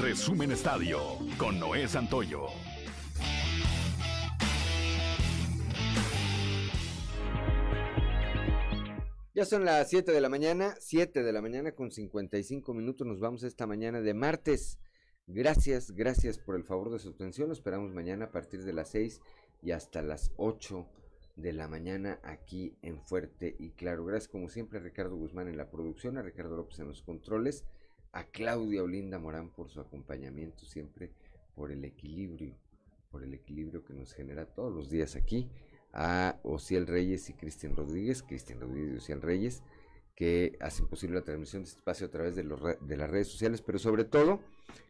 Resumen 0.00 0.50
Estadio 0.50 1.00
con 1.38 1.60
Noé 1.60 1.86
Santoyo. 1.86 2.48
Ya 9.32 9.44
son 9.44 9.64
las 9.64 9.88
7 9.88 10.10
de 10.10 10.20
la 10.20 10.28
mañana, 10.28 10.74
7 10.80 11.22
de 11.22 11.32
la 11.32 11.40
mañana 11.40 11.72
con 11.72 11.92
55 11.92 12.74
minutos. 12.74 13.06
Nos 13.06 13.20
vamos 13.20 13.44
esta 13.44 13.68
mañana 13.68 14.00
de 14.00 14.14
martes. 14.14 14.80
Gracias, 15.32 15.92
gracias 15.92 16.38
por 16.38 16.56
el 16.56 16.64
favor 16.64 16.90
de 16.90 16.98
su 16.98 17.10
atención. 17.10 17.46
Lo 17.46 17.52
esperamos 17.52 17.94
mañana 17.94 18.24
a 18.24 18.32
partir 18.32 18.64
de 18.64 18.72
las 18.72 18.88
6 18.90 19.20
y 19.62 19.70
hasta 19.70 20.02
las 20.02 20.32
8 20.38 20.88
de 21.36 21.52
la 21.52 21.68
mañana 21.68 22.18
aquí 22.24 22.74
en 22.82 23.00
Fuerte 23.00 23.54
y 23.60 23.70
Claro. 23.70 24.04
Gracias 24.04 24.26
como 24.26 24.48
siempre 24.48 24.80
a 24.80 24.82
Ricardo 24.82 25.14
Guzmán 25.14 25.46
en 25.46 25.56
la 25.56 25.70
producción, 25.70 26.18
a 26.18 26.22
Ricardo 26.22 26.56
López 26.56 26.80
en 26.80 26.88
los 26.88 27.02
controles, 27.02 27.64
a 28.10 28.24
Claudia 28.24 28.82
Olinda 28.82 29.20
Morán 29.20 29.50
por 29.50 29.68
su 29.68 29.80
acompañamiento 29.80 30.64
siempre, 30.64 31.12
por 31.54 31.70
el 31.70 31.84
equilibrio, 31.84 32.56
por 33.12 33.22
el 33.22 33.32
equilibrio 33.32 33.84
que 33.84 33.94
nos 33.94 34.12
genera 34.12 34.46
todos 34.46 34.74
los 34.74 34.90
días 34.90 35.14
aquí 35.14 35.48
a 35.92 36.40
Ociel 36.42 36.88
Reyes 36.88 37.30
y 37.30 37.34
Cristian 37.34 37.76
Rodríguez, 37.76 38.24
Cristian 38.24 38.58
Rodríguez 38.58 38.94
y 38.94 38.96
Ociel 38.96 39.22
Reyes, 39.22 39.62
que 40.20 40.58
hacen 40.60 40.86
posible 40.86 41.16
la 41.16 41.24
transmisión 41.24 41.62
de 41.62 41.68
este 41.70 41.78
espacio 41.78 42.06
a 42.06 42.10
través 42.10 42.36
de, 42.36 42.44
los, 42.44 42.60
de 42.78 42.96
las 42.98 43.08
redes 43.08 43.28
sociales, 43.28 43.62
pero 43.62 43.78
sobre 43.78 44.04
todo, 44.04 44.42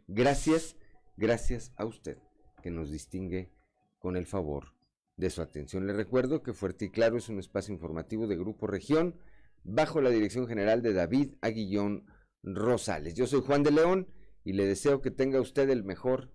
gracias, 0.09 0.75
gracias 1.17 1.73
a 1.77 1.85
usted, 1.85 2.19
que 2.65 2.73
nos 2.73 2.91
distingue 2.91 3.53
con 4.01 4.17
el 4.17 4.27
favor 4.27 4.75
de 5.17 5.31
su 5.31 5.41
atención. 5.41 5.87
Le 5.87 5.93
recuerdo 5.93 6.43
que 6.43 6.53
Fuerte 6.53 6.87
y 6.87 6.91
Claro 6.91 7.17
es 7.17 7.29
un 7.29 7.39
espacio 7.39 7.73
informativo 7.73 8.27
de 8.27 8.37
Grupo 8.37 8.67
Región, 8.67 9.21
bajo 9.63 10.01
la 10.01 10.11
dirección 10.11 10.49
general 10.49 10.83
de 10.83 10.95
David 10.95 11.35
Aguillón 11.43 12.07
Rosales. 12.43 13.15
Yo 13.15 13.29
soy 13.29 13.41
Juan 13.41 13.63
de 13.63 13.71
León 13.71 14.09
y 14.43 14.55
le 14.55 14.67
deseo 14.67 15.01
que 15.01 15.13
tenga 15.13 15.41
usted 15.41 15.71
el 15.71 15.85
mejor, 15.85 16.33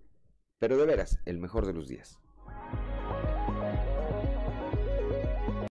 pero 0.58 0.78
de 0.78 0.86
veras, 0.86 1.20
el 1.26 1.38
mejor 1.38 1.66
de 1.66 1.74
los 1.74 1.86
días. 1.86 2.18